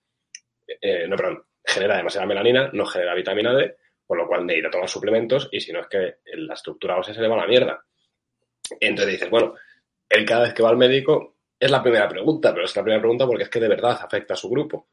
eh, 0.80 1.06
no, 1.08 1.16
perdón, 1.16 1.44
genera 1.68 1.96
demasiada 1.96 2.26
melanina, 2.26 2.70
no 2.72 2.86
genera 2.86 3.14
vitamina 3.14 3.54
D, 3.54 3.76
por 4.06 4.16
lo 4.18 4.26
cual 4.26 4.46
necesita 4.46 4.70
tomar 4.70 4.88
suplementos 4.88 5.48
y 5.52 5.60
si 5.60 5.72
no 5.72 5.80
es 5.80 5.86
que 5.88 6.16
la 6.36 6.54
estructura 6.54 6.96
ósea 6.98 7.14
se 7.14 7.20
le 7.20 7.28
va 7.28 7.36
a 7.36 7.40
la 7.40 7.46
mierda. 7.46 7.84
Entonces 8.80 9.12
dices, 9.14 9.30
bueno, 9.30 9.54
él 10.08 10.24
cada 10.24 10.42
vez 10.44 10.54
que 10.54 10.62
va 10.62 10.70
al 10.70 10.76
médico 10.76 11.36
es 11.58 11.70
la 11.70 11.82
primera 11.82 12.08
pregunta, 12.08 12.52
pero 12.52 12.64
es 12.64 12.74
la 12.76 12.82
primera 12.82 13.00
pregunta 13.00 13.26
porque 13.26 13.44
es 13.44 13.48
que 13.50 13.60
de 13.60 13.68
verdad 13.68 13.98
afecta 14.02 14.34
a 14.34 14.36
su 14.36 14.48
grupo. 14.48 14.88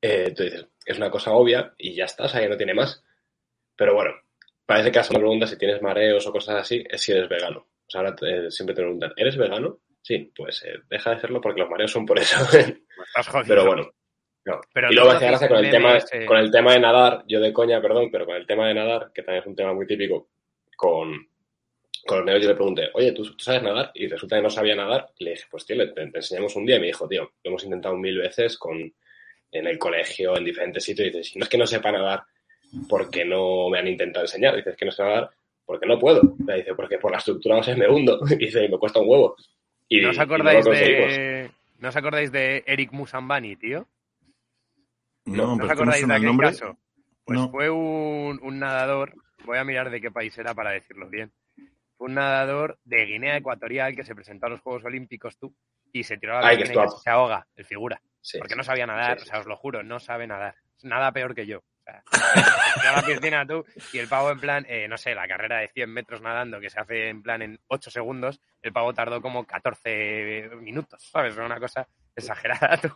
Eh, 0.00 0.24
entonces 0.28 0.52
dices, 0.54 0.68
es 0.86 0.96
una 0.96 1.10
cosa 1.10 1.32
obvia 1.32 1.74
y 1.76 1.94
ya 1.94 2.04
está, 2.04 2.24
o 2.24 2.28
sea, 2.28 2.40
que 2.40 2.48
no 2.48 2.56
tiene 2.56 2.74
más. 2.74 3.02
Pero 3.76 3.94
bueno, 3.94 4.12
parece 4.66 4.90
que 4.92 4.98
hace 4.98 5.12
una 5.12 5.20
pregunta 5.20 5.46
si 5.46 5.58
tienes 5.58 5.82
mareos 5.82 6.26
o 6.26 6.32
cosas 6.32 6.56
así, 6.56 6.84
es 6.88 7.00
si 7.00 7.12
eres 7.12 7.28
vegano. 7.28 7.60
O 7.60 7.90
sea, 7.90 8.00
ahora 8.00 8.16
te- 8.16 8.50
siempre 8.50 8.74
te 8.74 8.82
preguntan, 8.82 9.12
¿eres 9.16 9.36
vegano? 9.36 9.80
Sí, 10.02 10.32
pues 10.34 10.62
eh, 10.64 10.78
deja 10.88 11.10
de 11.14 11.20
serlo 11.20 11.40
porque 11.40 11.60
los 11.60 11.70
mareos 11.70 11.90
son 11.90 12.06
por 12.06 12.18
eso. 12.18 12.36
Me 12.52 13.44
pero 13.46 13.66
bueno. 13.66 13.90
No. 14.48 14.60
Pero 14.72 14.90
y 14.90 14.94
luego 14.94 15.10
me 15.12 15.18
gracia 15.20 15.48
con 15.48 15.58
el, 15.58 15.70
tema, 15.70 15.88
meme 15.88 15.98
ese- 15.98 16.26
con 16.26 16.36
el 16.38 16.50
tema 16.50 16.72
de 16.72 16.80
nadar, 16.80 17.24
yo 17.26 17.40
de 17.40 17.52
coña, 17.52 17.80
perdón, 17.80 18.08
pero 18.10 18.26
con 18.26 18.36
el 18.36 18.46
tema 18.46 18.66
de 18.68 18.74
nadar, 18.74 19.10
que 19.14 19.22
también 19.22 19.42
es 19.42 19.46
un 19.46 19.56
tema 19.56 19.72
muy 19.72 19.86
típico, 19.86 20.28
con, 20.76 21.28
con 22.06 22.18
los 22.18 22.26
negros 22.26 22.42
yo 22.44 22.48
le 22.50 22.54
pregunté, 22.54 22.88
oye, 22.94 23.12
¿tú, 23.12 23.22
tú 23.24 23.38
sabes 23.38 23.62
nadar? 23.62 23.90
Y 23.94 24.06
resulta 24.08 24.36
que 24.36 24.42
no 24.42 24.50
sabía 24.50 24.74
nadar. 24.76 25.08
Y 25.18 25.24
le 25.24 25.30
dije, 25.32 25.44
pues 25.50 25.66
tío, 25.66 25.76
le- 25.76 25.88
te, 25.88 26.06
te 26.06 26.18
enseñamos 26.18 26.54
un 26.56 26.64
día. 26.66 26.76
Y 26.76 26.80
me 26.80 26.86
dijo, 26.86 27.08
tío, 27.08 27.22
lo 27.22 27.48
hemos 27.50 27.64
intentado 27.64 27.96
mil 27.96 28.18
veces 28.18 28.56
con, 28.58 28.78
en 29.52 29.66
el 29.66 29.78
colegio, 29.78 30.36
en 30.36 30.44
diferentes 30.44 30.84
sitios. 30.84 31.08
Y 31.08 31.10
dices, 31.10 31.28
si 31.32 31.38
no 31.38 31.44
es 31.44 31.48
que 31.48 31.58
no 31.58 31.66
sepa 31.66 31.90
nadar 31.92 32.22
porque 32.88 33.24
no 33.24 33.68
me 33.70 33.78
han 33.78 33.88
intentado 33.88 34.24
enseñar, 34.24 34.54
dices 34.56 34.76
que 34.76 34.84
no 34.84 34.90
sé 34.92 35.02
nadar 35.02 35.30
porque 35.66 35.86
no 35.86 35.98
puedo. 35.98 36.22
Me 36.46 36.56
dice, 36.56 36.74
porque 36.74 36.98
por 36.98 37.10
la 37.12 37.18
estructura 37.18 37.56
no 37.56 37.62
sé, 37.62 37.74
me 37.76 37.88
hundo. 37.88 38.20
Y 38.30 38.36
dice, 38.36 38.64
y 38.64 38.68
me 38.68 38.78
cuesta 38.78 39.00
un 39.00 39.08
huevo. 39.08 39.36
Y, 39.88 40.00
¿No 40.00 40.10
os 40.10 40.16
y 40.16 40.18
no 40.18 40.24
acordáis 40.24 40.64
de... 40.64 41.50
¿No 41.78 41.88
os 41.90 41.96
acordáis 41.96 42.32
de 42.32 42.62
Eric 42.66 42.92
Musambani, 42.92 43.56
tío? 43.56 43.86
No, 45.36 45.46
¿No 45.46 45.52
os 45.52 45.58
pero 45.58 45.68
¿cómo 45.68 45.72
acordáis 45.82 46.06
de 46.08 46.14
aquel 46.14 46.26
nombre? 46.26 46.48
caso? 46.48 46.78
Pues 47.24 47.38
No. 47.38 47.50
fue 47.50 47.70
un, 47.70 48.40
un 48.42 48.58
nadador, 48.58 49.14
voy 49.44 49.58
a 49.58 49.64
mirar 49.64 49.90
de 49.90 50.00
qué 50.00 50.10
país 50.10 50.36
era 50.38 50.54
para 50.54 50.70
decirlo 50.70 51.08
bien. 51.08 51.32
Fue 51.96 52.06
un 52.08 52.14
nadador 52.14 52.78
de 52.84 53.04
Guinea 53.06 53.36
Ecuatorial 53.36 53.94
que 53.94 54.04
se 54.04 54.14
presentó 54.14 54.46
a 54.46 54.50
los 54.50 54.60
Juegos 54.60 54.84
Olímpicos, 54.84 55.36
tú, 55.36 55.54
y 55.92 56.04
se 56.04 56.16
tiró 56.16 56.38
a 56.38 56.42
la 56.42 56.56
piscina 56.56 56.84
y 56.84 57.00
se 57.02 57.10
ahoga, 57.10 57.46
el 57.56 57.64
figura. 57.64 58.00
Sí, 58.20 58.38
porque 58.38 58.54
sí, 58.54 58.58
no 58.58 58.64
sabía 58.64 58.86
nadar, 58.86 59.18
sí, 59.18 59.24
sí. 59.24 59.28
o 59.28 59.32
sea, 59.32 59.40
os 59.40 59.46
lo 59.46 59.56
juro, 59.56 59.82
no 59.82 59.98
sabe 59.98 60.26
nadar. 60.26 60.54
Nada 60.82 61.12
peor 61.12 61.34
que 61.34 61.46
yo. 61.46 61.58
O 61.58 61.82
sea, 61.84 62.02
se 62.74 62.80
tiró 62.80 62.90
a 62.92 62.96
la 62.96 63.02
piscina 63.02 63.46
tú 63.46 63.64
y 63.92 63.98
el 63.98 64.08
pavo 64.08 64.30
en 64.30 64.38
plan, 64.40 64.64
eh, 64.68 64.86
no 64.88 64.96
sé, 64.96 65.14
la 65.14 65.26
carrera 65.26 65.58
de 65.58 65.68
100 65.68 65.90
metros 65.90 66.20
nadando 66.22 66.60
que 66.60 66.70
se 66.70 66.78
hace 66.78 67.08
en 67.08 67.22
plan 67.22 67.42
en 67.42 67.58
8 67.68 67.90
segundos, 67.90 68.40
el 68.62 68.72
pavo 68.72 68.92
tardó 68.94 69.20
como 69.20 69.44
14 69.46 70.50
minutos, 70.60 71.02
¿sabes? 71.10 71.34
Era 71.34 71.46
una 71.46 71.58
cosa 71.58 71.88
exagerada 72.14 72.76
tú, 72.80 72.90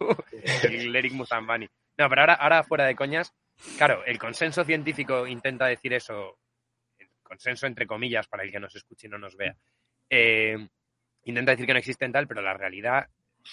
el 0.64 0.95
Eric 0.95 1.12
Musambani. 1.12 1.68
No, 1.99 2.09
pero 2.09 2.22
ahora, 2.22 2.34
ahora 2.34 2.64
fuera 2.64 2.86
de 2.86 2.97
coñas, 2.97 3.34
claro, 3.76 4.05
el 4.05 4.18
consenso 4.18 4.64
científico 4.64 5.26
intenta 5.26 5.66
decir 5.66 5.93
eso, 5.93 6.38
el 6.99 7.09
consenso 7.22 7.66
entre 7.66 7.86
comillas 7.86 8.28
para 8.28 8.43
el 8.43 8.51
que 8.51 8.61
nos 8.61 8.74
escuche 8.74 9.07
y 9.07 9.11
no 9.11 9.18
nos 9.18 9.36
vea. 9.36 9.57
Eh, 10.09 10.57
intenta 11.24 11.53
decir 11.53 11.66
que 11.66 11.72
no 11.72 11.78
existen 11.78 12.12
tal, 12.12 12.26
pero 12.26 12.43
la 12.43 12.55
realidad, 12.55 13.09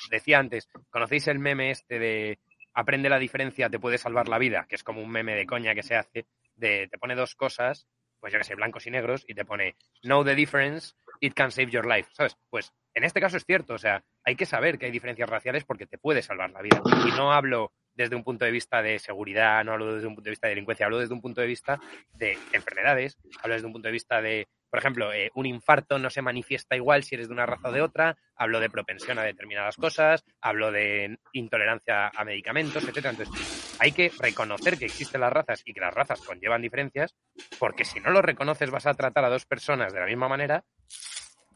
decía 0.10 0.40
antes, 0.40 0.70
¿conocéis 0.90 1.28
el 1.28 1.40
meme 1.40 1.72
este 1.72 2.00
de 2.00 2.40
aprende 2.74 3.10
la 3.10 3.20
diferencia, 3.20 3.70
te 3.70 3.80
puede 3.80 3.98
salvar 3.98 4.30
la 4.30 4.38
vida? 4.38 4.66
Que 4.68 4.76
es 4.76 4.84
como 4.84 5.02
un 5.02 5.12
meme 5.12 5.36
de 5.36 5.46
coña 5.46 5.76
que 5.76 5.84
se 5.84 5.96
hace, 5.96 6.26
de 6.56 6.88
te 6.90 6.98
pone 6.98 7.16
dos 7.16 7.36
cosas, 7.36 7.88
pues 8.20 8.34
yo 8.34 8.40
que 8.40 8.46
sé, 8.46 8.56
blancos 8.56 8.86
y 8.88 8.92
negros, 8.92 9.24
y 9.28 9.34
te 9.34 9.46
pone 9.46 9.76
know 10.04 10.24
the 10.24 10.36
difference, 10.36 10.94
it 11.20 11.34
can 11.34 11.52
save 11.52 11.72
your 11.72 11.86
life, 11.86 12.10
¿sabes? 12.14 12.38
Pues 12.50 12.74
en 12.94 13.04
este 13.04 13.22
caso 13.22 13.38
es 13.38 13.46
cierto, 13.46 13.76
o 13.76 13.78
sea, 13.78 14.04
hay 14.24 14.36
que 14.36 14.46
saber 14.46 14.78
que 14.78 14.86
hay 14.86 14.92
diferencias 14.92 15.30
raciales 15.30 15.64
porque 15.64 15.86
te 15.86 15.98
puede 15.98 16.22
salvar 16.22 16.52
la 16.52 16.62
vida. 16.62 16.82
Y 17.08 17.12
no 17.12 17.32
hablo 17.32 17.72
desde 18.04 18.16
un 18.16 18.24
punto 18.24 18.46
de 18.46 18.52
vista 18.52 18.82
de 18.82 18.98
seguridad, 18.98 19.64
no 19.66 19.74
hablo 19.74 19.94
desde 19.94 20.08
un 20.08 20.16
punto 20.16 20.30
de 20.30 20.32
vista 20.32 20.48
de 20.48 20.52
delincuencia, 20.52 20.86
hablo 20.86 21.00
desde 21.00 21.14
un 21.14 21.22
punto 21.22 21.42
de 21.42 21.48
vista 21.48 21.80
de 22.14 22.38
enfermedades, 22.54 23.18
hablo 23.42 23.56
desde 23.56 23.68
un 23.68 23.74
punto 23.74 23.90
de 23.90 23.92
vista 23.92 24.22
de, 24.22 24.48
por 24.70 24.80
ejemplo, 24.80 25.12
eh, 25.12 25.30
un 25.36 25.46
infarto 25.46 26.00
no 26.00 26.10
se 26.10 26.22
manifiesta 26.22 26.78
igual 26.78 27.04
si 27.04 27.16
eres 27.16 27.28
de 27.28 27.34
una 27.34 27.46
raza 27.46 27.68
o 27.68 27.72
de 27.74 27.82
otra, 27.82 28.18
hablo 28.36 28.62
de 28.62 28.70
propensión 28.70 29.20
a 29.20 29.24
determinadas 29.24 29.76
cosas, 29.76 30.24
hablo 30.40 30.72
de 30.72 31.20
intolerancia 31.34 32.08
a 32.08 32.24
medicamentos, 32.24 32.84
etcétera. 32.84 33.10
Entonces, 33.10 33.78
hay 33.80 33.92
que 33.92 34.12
reconocer 34.18 34.78
que 34.78 34.86
existen 34.86 35.20
las 35.20 35.34
razas 35.34 35.62
y 35.66 35.74
que 35.74 35.82
las 35.82 35.94
razas 35.94 36.22
conllevan 36.22 36.62
diferencias, 36.62 37.16
porque 37.60 37.84
si 37.84 38.00
no 38.00 38.12
lo 38.12 38.22
reconoces 38.22 38.72
vas 38.72 38.86
a 38.86 38.94
tratar 38.94 39.26
a 39.26 39.30
dos 39.30 39.46
personas 39.46 39.92
de 39.92 40.00
la 40.00 40.06
misma 40.06 40.30
manera 40.30 40.64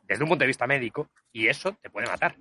desde 0.04 0.24
un 0.24 0.30
punto 0.30 0.44
de 0.44 0.48
vista 0.48 0.68
médico 0.68 1.10
y 1.32 1.48
eso 1.48 1.78
te 1.82 1.90
puede 1.90 2.08
matar. 2.08 2.36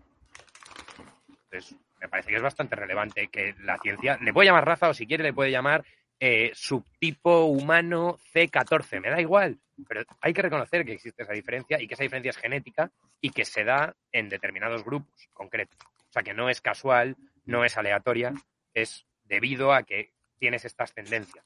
Entonces, 1.28 1.76
me 2.02 2.08
parece 2.08 2.30
que 2.30 2.36
es 2.36 2.42
bastante 2.42 2.74
relevante 2.74 3.28
que 3.28 3.54
la 3.60 3.78
ciencia 3.78 4.18
le 4.20 4.32
puede 4.32 4.46
llamar 4.46 4.66
raza 4.66 4.88
o 4.88 4.94
si 4.94 5.06
quiere 5.06 5.22
le 5.22 5.32
puede 5.32 5.52
llamar 5.52 5.84
eh, 6.18 6.50
subtipo 6.52 7.44
humano 7.44 8.18
C14, 8.34 9.00
me 9.00 9.10
da 9.10 9.20
igual, 9.20 9.58
pero 9.88 10.02
hay 10.20 10.32
que 10.32 10.42
reconocer 10.42 10.84
que 10.84 10.92
existe 10.92 11.22
esa 11.22 11.32
diferencia 11.32 11.80
y 11.80 11.86
que 11.86 11.94
esa 11.94 12.02
diferencia 12.02 12.30
es 12.30 12.36
genética 12.36 12.90
y 13.20 13.30
que 13.30 13.44
se 13.44 13.64
da 13.64 13.94
en 14.10 14.28
determinados 14.28 14.84
grupos 14.84 15.28
concretos. 15.32 15.78
O 15.80 16.12
sea, 16.12 16.22
que 16.22 16.34
no 16.34 16.50
es 16.50 16.60
casual, 16.60 17.16
no 17.44 17.64
es 17.64 17.76
aleatoria, 17.76 18.32
es 18.74 19.06
debido 19.24 19.72
a 19.72 19.84
que 19.84 20.12
tienes 20.38 20.64
estas 20.64 20.92
tendencias. 20.92 21.44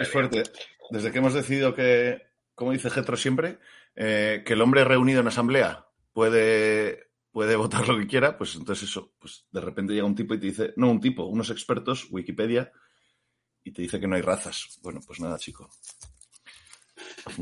Es 0.00 0.10
fuerte. 0.10 0.44
Desde 0.90 1.10
que 1.10 1.18
hemos 1.18 1.34
decidido 1.34 1.74
que, 1.74 2.22
como 2.54 2.72
dice 2.72 2.90
Getro 2.90 3.16
siempre, 3.16 3.58
eh, 3.96 4.42
que 4.46 4.52
el 4.54 4.62
hombre 4.62 4.84
reunido 4.84 5.20
en 5.20 5.28
asamblea 5.28 5.86
puede, 6.12 7.08
puede 7.34 7.56
votar 7.64 7.86
lo 7.86 7.98
que 7.98 8.06
quiera, 8.06 8.38
pues 8.38 8.54
entonces 8.54 8.88
eso, 8.88 9.12
pues 9.18 9.44
de 9.50 9.60
repente 9.60 9.92
llega 9.92 10.06
un 10.06 10.14
tipo 10.14 10.32
y 10.32 10.40
te 10.40 10.46
dice, 10.46 10.72
no 10.76 10.90
un 10.90 11.00
tipo, 11.00 11.24
unos 11.24 11.50
expertos, 11.50 12.06
Wikipedia, 12.10 12.72
y 13.64 13.72
te 13.72 13.82
dice 13.82 13.98
que 13.98 14.06
no 14.06 14.14
hay 14.14 14.22
razas. 14.22 14.78
Bueno, 14.82 15.00
pues 15.04 15.20
nada, 15.20 15.36
chico. 15.38 15.68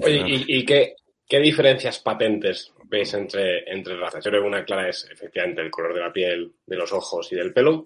Oye, 0.01 0.25
¿y, 0.27 0.59
y 0.59 0.65
qué, 0.65 0.95
¿qué 1.29 1.41
diferencias 1.41 1.99
patentes 1.99 2.73
veis 2.85 3.13
entre, 3.15 3.71
entre 3.71 3.99
razas? 3.99 4.25
Yo 4.25 4.31
creo 4.31 4.43
que 4.43 4.49
una 4.49 4.65
clara 4.65 4.89
es 4.89 5.09
efectivamente 5.11 5.61
el 5.61 5.71
color 5.71 5.95
de 5.95 6.01
la 6.01 6.13
piel, 6.13 6.55
de 6.65 6.77
los 6.77 6.93
ojos 6.93 7.31
y 7.33 7.37
del 7.37 7.53
pelo, 7.53 7.85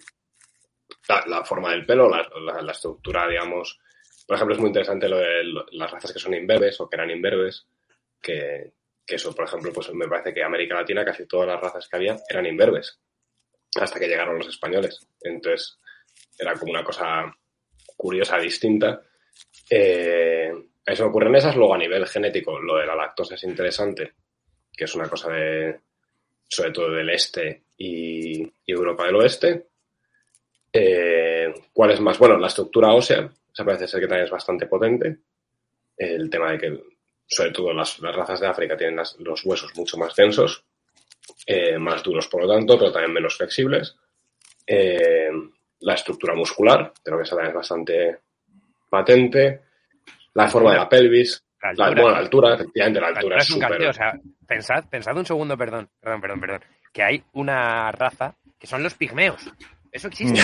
la, 1.26 1.44
forma 1.44 1.72
del 1.72 1.86
pelo, 1.86 2.08
la, 2.08 2.70
estructura, 2.70 3.26
digamos. 3.28 3.80
Por 4.26 4.36
ejemplo, 4.36 4.54
es 4.54 4.60
muy 4.60 4.68
interesante 4.68 5.08
lo 5.08 5.16
de 5.16 5.44
las 5.72 5.90
razas 5.90 6.12
que 6.12 6.18
son 6.18 6.34
imberbes 6.34 6.80
o 6.80 6.88
que 6.88 6.96
eran 6.96 7.10
imberbes, 7.10 7.66
que, 8.20 8.72
que 9.06 9.14
eso, 9.14 9.34
por 9.34 9.44
ejemplo, 9.46 9.72
pues 9.72 9.92
me 9.94 10.08
parece 10.08 10.34
que 10.34 10.42
América 10.42 10.74
Latina 10.74 11.04
casi 11.04 11.26
todas 11.26 11.46
las 11.46 11.60
razas 11.60 11.88
que 11.88 11.96
había 11.96 12.16
eran 12.28 12.46
imberbes, 12.46 12.98
hasta 13.80 14.00
que 14.00 14.08
llegaron 14.08 14.38
los 14.38 14.48
españoles. 14.48 15.06
Entonces, 15.20 15.78
era 16.38 16.54
como 16.54 16.72
una 16.72 16.84
cosa 16.84 17.32
curiosa, 17.96 18.38
distinta. 18.38 19.00
Eh, 19.70 20.52
eso 20.84 21.04
me 21.04 21.08
ocurren 21.10 21.36
esas. 21.36 21.56
Luego, 21.56 21.74
a 21.74 21.78
nivel 21.78 22.06
genético, 22.06 22.58
lo 22.58 22.76
de 22.76 22.86
la 22.86 22.96
lactosa 22.96 23.36
es 23.36 23.44
interesante, 23.44 24.14
que 24.72 24.84
es 24.84 24.94
una 24.94 25.08
cosa 25.08 25.30
de, 25.32 25.80
sobre 26.48 26.72
todo 26.72 26.90
del 26.90 27.10
este 27.10 27.62
y, 27.78 28.52
Europa 28.66 29.06
del 29.06 29.16
oeste. 29.16 29.66
Eh, 30.72 31.54
¿Cuál 31.72 31.92
es 31.92 32.00
más? 32.00 32.18
Bueno, 32.18 32.38
la 32.38 32.48
estructura 32.48 32.92
ósea, 32.92 33.30
esa 33.52 33.64
parece 33.64 33.88
ser 33.88 34.00
que 34.00 34.08
también 34.08 34.26
es 34.26 34.30
bastante 34.30 34.66
potente. 34.66 35.18
El 35.96 36.28
tema 36.28 36.52
de 36.52 36.58
que, 36.58 36.82
sobre 37.26 37.50
todo 37.50 37.72
las, 37.72 37.98
razas 37.98 38.40
de 38.40 38.46
África 38.46 38.76
tienen 38.76 39.02
los 39.18 39.44
huesos 39.44 39.76
mucho 39.76 39.96
más 39.96 40.14
densos, 40.14 40.64
eh, 41.46 41.78
más 41.78 42.02
duros 42.02 42.28
por 42.28 42.42
lo 42.42 42.54
tanto, 42.54 42.78
pero 42.78 42.92
también 42.92 43.12
menos 43.12 43.36
flexibles. 43.36 43.96
Eh, 44.66 45.30
la 45.80 45.94
estructura 45.94 46.34
muscular, 46.34 46.92
creo 47.02 47.18
que 47.18 47.24
esa 47.24 47.36
también 47.36 47.50
es 47.50 47.56
bastante 47.56 48.18
patente. 48.88 49.62
La 50.34 50.48
forma 50.48 50.72
de 50.72 50.78
la 50.78 50.88
pelvis. 50.88 51.42
La 51.62 51.70
altura, 51.70 51.90
bueno, 51.90 52.10
la 52.10 52.18
altura, 52.18 52.54
efectivamente, 52.54 53.00
la, 53.00 53.08
altura, 53.08 53.38
es, 53.38 53.50
O 53.50 53.92
sea, 53.92 54.12
pensad, 54.46 54.84
pensad 54.88 55.16
un 55.16 55.26
segundo, 55.26 55.56
perdón, 55.56 55.88
perdón, 56.00 56.20
perdón, 56.20 56.40
perdón, 56.40 56.60
que 56.92 57.02
hay 57.02 57.24
una 57.32 57.90
raza 57.90 58.36
que 58.58 58.66
son 58.66 58.82
los 58.82 58.94
pigmeos. 58.94 59.50
Eso 59.90 60.08
existe. 60.08 60.40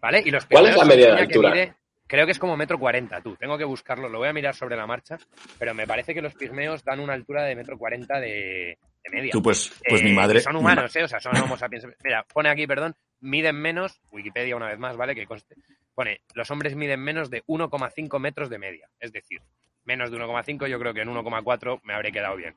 ¿Vale? 0.00 0.22
Y 0.24 0.30
los 0.30 0.44
¿Cuál 0.46 0.66
es 0.66 0.76
la 0.76 0.84
media 0.84 1.14
de 1.14 1.20
altura? 1.22 1.76
Creo 2.10 2.26
que 2.26 2.32
es 2.32 2.40
como 2.40 2.56
metro 2.56 2.76
cuarenta, 2.76 3.20
tú. 3.20 3.36
Tengo 3.36 3.56
que 3.56 3.64
buscarlo, 3.64 4.08
lo 4.08 4.18
voy 4.18 4.28
a 4.28 4.32
mirar 4.32 4.52
sobre 4.56 4.76
la 4.76 4.84
marcha, 4.84 5.16
pero 5.60 5.74
me 5.74 5.86
parece 5.86 6.12
que 6.12 6.20
los 6.20 6.34
pigmeos 6.34 6.82
dan 6.82 6.98
una 6.98 7.12
altura 7.12 7.44
de 7.44 7.54
metro 7.54 7.78
cuarenta 7.78 8.18
de, 8.18 8.78
media. 9.12 9.30
Tú, 9.30 9.40
pues, 9.40 9.72
pues 9.88 10.02
mi 10.02 10.10
eh, 10.10 10.14
madre. 10.14 10.40
Son 10.40 10.56
humanos, 10.56 10.94
¿eh? 10.96 11.04
O 11.04 11.08
sea, 11.08 11.20
son 11.20 11.36
homo 11.36 11.56
sapiens. 11.56 11.86
Mira, 12.02 12.24
pone 12.24 12.48
aquí, 12.48 12.66
perdón, 12.66 12.96
miden 13.20 13.54
menos, 13.54 14.00
Wikipedia 14.10 14.56
una 14.56 14.66
vez 14.66 14.78
más, 14.78 14.96
¿vale? 14.96 15.14
Que 15.14 15.24
conste. 15.24 15.54
Pone, 15.94 16.22
los 16.34 16.50
hombres 16.50 16.74
miden 16.74 16.98
menos 16.98 17.30
de 17.30 17.44
1,5 17.44 18.18
metros 18.18 18.50
de 18.50 18.58
media. 18.58 18.88
Es 18.98 19.12
decir, 19.12 19.40
menos 19.84 20.10
de 20.10 20.18
1,5, 20.18 20.66
yo 20.66 20.80
creo 20.80 20.92
que 20.92 21.02
en 21.02 21.10
1,4 21.10 21.80
me 21.84 21.94
habré 21.94 22.10
quedado 22.10 22.34
bien. 22.34 22.56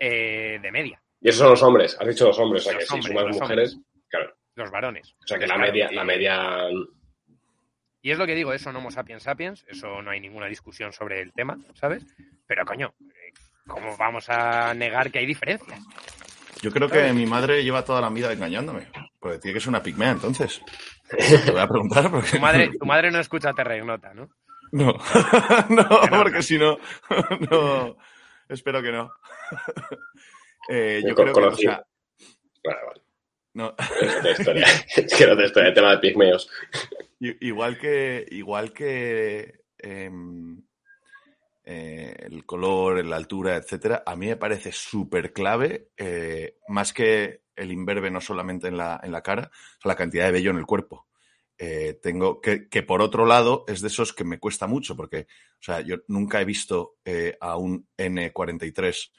Eh, 0.00 0.58
de 0.60 0.72
media. 0.72 1.00
Y 1.20 1.28
esos 1.28 1.40
son 1.40 1.50
los 1.50 1.62
hombres, 1.62 1.96
has 2.00 2.08
dicho 2.08 2.26
los 2.26 2.38
hombres, 2.38 2.66
o 2.66 2.70
sea 2.70 2.78
que 2.78 2.86
si 2.86 3.02
sumas 3.02 3.36
mujeres, 3.36 3.78
claro. 4.08 4.34
Los 4.56 4.70
varones. 4.70 5.14
O 5.22 5.26
sea 5.26 5.38
que 5.38 5.46
la 5.46 5.58
media, 5.58 5.90
la 5.92 6.04
media. 6.04 6.68
Y 8.02 8.10
es 8.10 8.18
lo 8.18 8.26
que 8.26 8.34
digo, 8.34 8.52
eso 8.52 8.72
no 8.72 8.78
Homo 8.78 8.90
sapiens 8.90 9.22
sapiens, 9.22 9.64
eso 9.68 10.00
no 10.02 10.10
hay 10.10 10.20
ninguna 10.20 10.46
discusión 10.46 10.92
sobre 10.92 11.20
el 11.20 11.32
tema, 11.32 11.58
¿sabes? 11.74 12.04
Pero 12.46 12.64
coño, 12.64 12.94
¿cómo 13.66 13.96
vamos 13.96 14.28
a 14.30 14.72
negar 14.74 15.10
que 15.10 15.18
hay 15.18 15.26
diferencias? 15.26 15.80
Yo 16.62 16.70
creo 16.70 16.88
que 16.88 17.12
mi 17.12 17.26
madre 17.26 17.62
lleva 17.62 17.84
toda 17.84 18.00
la 18.00 18.10
vida 18.10 18.32
engañándome. 18.32 18.88
Porque 19.18 19.38
tiene 19.38 19.54
que 19.54 19.60
ser 19.60 19.70
una 19.70 19.82
pigmea, 19.82 20.10
entonces. 20.10 20.62
Te 21.44 21.50
voy 21.50 21.60
a 21.60 21.68
preguntar 21.68 22.10
porque... 22.10 22.30
Tu 22.30 22.40
madre, 22.40 22.70
tu 22.78 22.86
madre 22.86 23.10
no 23.10 23.20
escucha 23.20 23.52
Terregnota, 23.52 24.14
¿no? 24.14 24.28
No, 24.72 24.96
no, 25.68 25.88
porque 26.22 26.42
si 26.42 26.56
no, 26.56 26.78
no, 27.50 27.96
espero 28.48 28.80
que 28.80 28.92
no. 28.92 29.10
Eh, 30.68 31.02
yo 31.04 31.14
creo 31.14 31.34
que, 31.34 31.40
o 31.40 31.56
sea... 31.56 31.82
Vale, 32.64 32.78
vale. 32.86 33.00
No. 33.52 33.74
Es 34.94 35.14
que 35.16 35.26
no 35.26 35.36
te 35.36 35.44
historia, 35.44 35.68
el 35.70 35.74
tema 35.74 35.90
de 35.90 35.98
pigmeos. 35.98 36.48
Igual 37.20 37.78
que, 37.78 38.26
igual 38.30 38.72
que 38.72 39.64
eh, 39.78 40.10
eh, 41.64 42.14
el 42.20 42.44
color, 42.46 43.04
la 43.04 43.16
altura, 43.16 43.56
etcétera, 43.56 44.02
a 44.04 44.16
mí 44.16 44.26
me 44.26 44.36
parece 44.36 44.72
súper 44.72 45.32
clave, 45.32 45.90
eh, 45.96 46.56
más 46.68 46.92
que 46.92 47.42
el 47.54 47.70
imberbe 47.70 48.10
no 48.10 48.20
solamente 48.20 48.68
en 48.68 48.76
la, 48.76 48.98
en 49.02 49.12
la 49.12 49.22
cara, 49.22 49.50
la 49.84 49.94
cantidad 49.94 50.24
de 50.26 50.32
vello 50.32 50.50
en 50.50 50.56
el 50.58 50.66
cuerpo. 50.66 51.06
Eh, 51.58 51.98
tengo 52.02 52.40
que, 52.40 52.68
que, 52.68 52.82
por 52.82 53.02
otro 53.02 53.26
lado, 53.26 53.64
es 53.68 53.82
de 53.82 53.88
esos 53.88 54.12
que 54.14 54.24
me 54.24 54.38
cuesta 54.40 54.66
mucho, 54.66 54.96
porque, 54.96 55.26
o 55.28 55.62
sea, 55.62 55.80
yo 55.82 55.96
nunca 56.08 56.40
he 56.40 56.44
visto 56.46 56.96
a 57.40 57.56
un 57.56 57.86
N43 57.98 59.12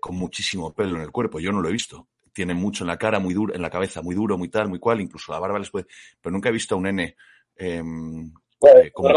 con 0.00 0.16
muchísimo 0.16 0.74
pelo 0.74 0.96
en 0.96 1.02
el 1.02 1.12
cuerpo, 1.12 1.40
yo 1.40 1.52
no 1.52 1.62
lo 1.62 1.68
he 1.68 1.72
visto. 1.72 2.09
Tiene 2.32 2.54
mucho 2.54 2.84
en 2.84 2.88
la 2.88 2.96
cara, 2.96 3.18
muy 3.18 3.34
duro, 3.34 3.54
en 3.54 3.62
la 3.62 3.70
cabeza, 3.70 4.02
muy 4.02 4.14
duro, 4.14 4.38
muy 4.38 4.48
tal, 4.48 4.68
muy 4.68 4.78
cual, 4.78 5.00
incluso 5.00 5.32
la 5.32 5.38
barba 5.38 5.58
les 5.58 5.70
puede. 5.70 5.86
Pero 6.20 6.32
nunca 6.32 6.48
he 6.48 6.52
visto 6.52 6.74
a 6.74 6.78
un 6.78 6.86
N. 6.86 7.16
Em, 7.56 8.32
como 8.92 9.08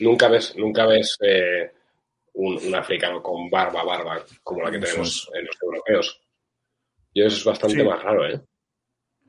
Nunca 0.00 0.28
ves, 0.28 0.56
nunca 0.56 0.86
ves 0.86 1.18
eh, 1.20 1.70
un, 2.34 2.74
africano 2.74 3.22
con 3.22 3.50
barba, 3.50 3.84
barba, 3.84 4.24
como 4.42 4.62
la 4.62 4.70
que 4.70 4.78
tenemos 4.78 5.30
en 5.34 5.44
los 5.44 5.56
europeos. 5.62 6.20
Y 7.12 7.22
eso 7.22 7.36
es 7.36 7.44
bastante 7.44 7.84
más 7.84 8.02
raro, 8.02 8.26
¿eh? 8.26 8.40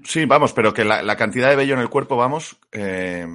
Sí, 0.04 0.26
vamos, 0.26 0.54
pero 0.54 0.74
que 0.74 0.84
la, 0.84 1.16
cantidad 1.16 1.50
de 1.50 1.56
vello 1.56 1.74
en 1.74 1.82
el 1.82 1.90
cuerpo, 1.90 2.16
vamos. 2.16 2.58
Eh... 2.72 3.28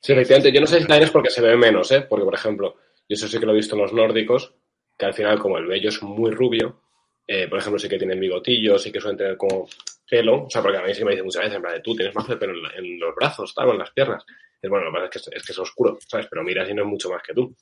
Sí, 0.00 0.12
efectivamente. 0.12 0.52
Yo 0.52 0.60
no 0.60 0.66
sé 0.66 0.80
si 0.80 0.86
también 0.86 1.04
es 1.04 1.10
porque 1.10 1.30
se 1.30 1.40
ve 1.40 1.56
menos, 1.56 1.90
¿eh? 1.90 2.02
Porque, 2.02 2.24
por 2.24 2.34
ejemplo, 2.34 2.76
yo 3.08 3.14
eso 3.14 3.28
sí 3.28 3.38
que 3.38 3.46
lo 3.46 3.52
he 3.52 3.56
visto 3.56 3.74
en 3.74 3.82
los 3.82 3.92
nórdicos, 3.92 4.54
que 4.96 5.06
al 5.06 5.14
final, 5.14 5.38
como 5.38 5.58
el 5.58 5.66
vello 5.66 5.88
es 5.88 6.02
muy 6.02 6.30
rubio, 6.30 6.80
eh, 7.26 7.48
por 7.48 7.58
ejemplo, 7.58 7.78
sí 7.78 7.88
que 7.88 7.98
tienen 7.98 8.20
bigotillos, 8.20 8.82
sí 8.82 8.92
que 8.92 9.00
suelen 9.00 9.18
tener 9.18 9.36
como 9.36 9.68
pelo. 10.08 10.44
O 10.44 10.50
sea, 10.50 10.62
porque 10.62 10.78
a 10.78 10.82
mí 10.82 10.94
sí 10.94 11.04
me 11.04 11.10
dicen 11.10 11.24
muchas 11.24 11.42
veces, 11.42 11.56
en 11.56 11.62
plan, 11.62 11.82
tú 11.82 11.94
tienes 11.94 12.14
más 12.14 12.26
pelo 12.26 12.54
en, 12.76 13.00
los 13.00 13.14
brazos, 13.14 13.54
tal, 13.54 13.68
o 13.68 13.72
en 13.72 13.78
las 13.78 13.90
piernas 13.90 14.24
bueno, 14.68 14.86
lo 14.86 14.90
que 14.90 14.96
pasa 14.96 15.06
es 15.06 15.10
que 15.30 15.36
es, 15.36 15.44
que 15.44 15.52
es 15.52 15.58
oscuro, 15.58 15.98
¿sabes? 16.06 16.26
Pero 16.28 16.42
mira 16.42 16.66
si 16.66 16.74
no 16.74 16.82
es 16.82 16.88
mucho 16.88 17.10
más 17.10 17.22
que 17.22 17.34
tú. 17.34 17.54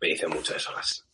Me 0.00 0.08
dicen 0.08 0.30
mucho 0.30 0.54
eso 0.54 0.72
las, 0.72 1.06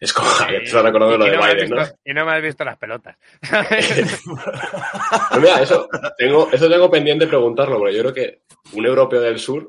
es 0.00 0.12
como 0.12 0.28
que 0.48 0.60
te 0.60 0.82
recordando 0.82 1.18
lo 1.18 1.24
de 1.24 1.36
Biden, 1.36 1.70
¿no? 1.70 1.82
Y 2.04 2.12
no 2.12 2.24
me 2.24 2.32
has 2.32 2.42
visto 2.42 2.64
las 2.64 2.76
pelotas. 2.76 3.16
pues 3.50 5.40
mira, 5.40 5.62
eso 5.62 5.88
tengo, 6.16 6.48
eso 6.52 6.68
tengo 6.68 6.90
pendiente 6.90 7.26
preguntarlo, 7.26 7.78
porque 7.78 7.94
yo 7.94 8.02
creo 8.02 8.14
que 8.14 8.42
un 8.72 8.86
europeo 8.86 9.20
del 9.20 9.38
sur, 9.38 9.68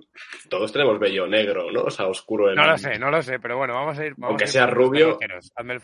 todos 0.49 0.71
tenemos 0.71 0.99
vello 0.99 1.27
negro, 1.27 1.71
¿no? 1.71 1.83
O 1.83 1.91
sea, 1.91 2.07
oscuro. 2.07 2.53
No 2.55 2.65
lo 2.65 2.77
sé, 2.77 2.97
no 2.97 3.11
lo 3.11 3.21
sé, 3.21 3.39
pero 3.39 3.57
bueno, 3.57 3.73
vamos 3.73 3.97
a 3.99 4.05
ir. 4.05 4.13
Aunque 4.21 4.47
sea 4.47 4.67
rubio, 4.67 5.17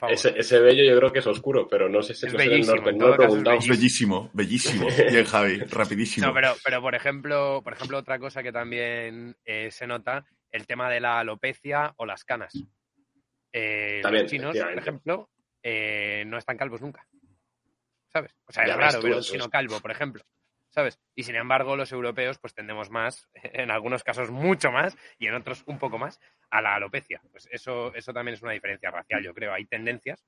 ese, 0.09 0.33
ese, 0.37 0.59
vello 0.59 0.83
yo 0.83 0.97
creo 0.97 1.11
que 1.11 1.19
es 1.19 1.27
oscuro, 1.27 1.67
pero 1.67 1.89
no 1.89 2.01
sé 2.01 2.13
si 2.13 2.27
es, 2.27 2.33
el 2.33 2.65
norte. 2.65 2.93
No 2.93 3.07
lo 3.07 3.13
he 3.13 3.17
preguntado. 3.17 3.57
Es 3.57 3.67
bellísimo, 3.67 4.29
bellísimo. 4.33 4.87
Bien, 5.11 5.25
Javi, 5.25 5.59
rapidísimo. 5.59 6.27
No, 6.27 6.33
pero, 6.33 6.53
pero 6.63 6.81
por 6.81 6.95
ejemplo, 6.95 7.61
por 7.63 7.73
ejemplo, 7.73 7.97
otra 7.97 8.19
cosa 8.19 8.41
que 8.41 8.51
también 8.51 9.35
eh, 9.45 9.69
se 9.71 9.87
nota, 9.87 10.25
el 10.51 10.65
tema 10.67 10.89
de 10.89 10.99
la 10.99 11.19
alopecia 11.19 11.93
o 11.97 12.05
las 12.05 12.23
canas. 12.23 12.53
Eh, 13.53 14.01
los 14.03 14.25
chinos, 14.25 14.57
por 14.57 14.77
ejemplo, 14.77 15.29
eh, 15.63 16.23
no 16.27 16.37
están 16.37 16.57
calvos 16.57 16.81
nunca. 16.81 17.05
¿Sabes? 18.07 18.35
O 18.45 18.51
sea, 18.51 18.65
es 18.65 18.75
raro 18.75 19.01
ver 19.01 19.15
un 19.15 19.21
chino 19.21 19.49
calvo, 19.49 19.79
por 19.79 19.91
ejemplo. 19.91 20.23
¿Sabes? 20.69 20.99
Y 21.15 21.23
sin 21.23 21.35
embargo, 21.35 21.75
los 21.75 21.91
europeos, 21.91 22.39
pues 22.39 22.53
tendemos 22.53 22.89
más, 22.89 23.27
en 23.35 23.71
algunos 23.71 24.03
casos 24.03 24.31
mucho 24.31 24.71
más, 24.71 24.97
y 25.17 25.27
en 25.27 25.33
otros 25.33 25.63
un 25.65 25.79
poco 25.79 25.97
más, 25.97 26.19
a 26.49 26.61
la 26.61 26.75
alopecia. 26.75 27.21
Pues 27.31 27.47
eso, 27.51 27.93
eso 27.93 28.13
también 28.13 28.35
es 28.35 28.41
una 28.41 28.53
diferencia 28.53 28.89
racial, 28.89 29.23
yo 29.23 29.33
creo. 29.33 29.53
Hay 29.53 29.65
tendencias, 29.65 30.23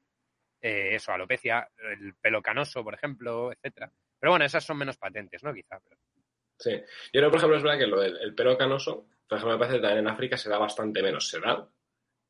eh, 0.61 0.95
eso, 0.95 1.11
alopecia, 1.11 1.69
el 1.78 2.15
pelo 2.15 2.41
canoso, 2.41 2.84
por 2.84 2.93
ejemplo, 2.93 3.51
etcétera. 3.51 3.91
Pero 4.19 4.32
bueno, 4.32 4.45
esas 4.45 4.63
son 4.63 4.78
menos 4.78 4.97
patentes, 4.97 5.43
¿no? 5.43 5.53
Quizá. 5.53 5.80
Sí. 6.57 6.71
Yo 6.71 7.19
creo, 7.19 7.30
por 7.30 7.38
ejemplo, 7.38 7.57
es 7.57 7.63
verdad 7.63 7.80
que 7.80 7.88
lo 7.88 7.99
del 7.99 8.17
el 8.21 8.36
pelo 8.36 8.57
canoso, 8.57 9.07
por 9.28 9.38
ejemplo, 9.38 9.57
me 9.57 9.59
parece 9.59 9.78
que 9.78 9.82
también 9.82 10.05
en 10.05 10.11
África 10.11 10.38
se 10.38 10.49
da 10.49 10.57
bastante 10.57 11.01
menos. 11.01 11.28
Se 11.28 11.39
da, 11.41 11.67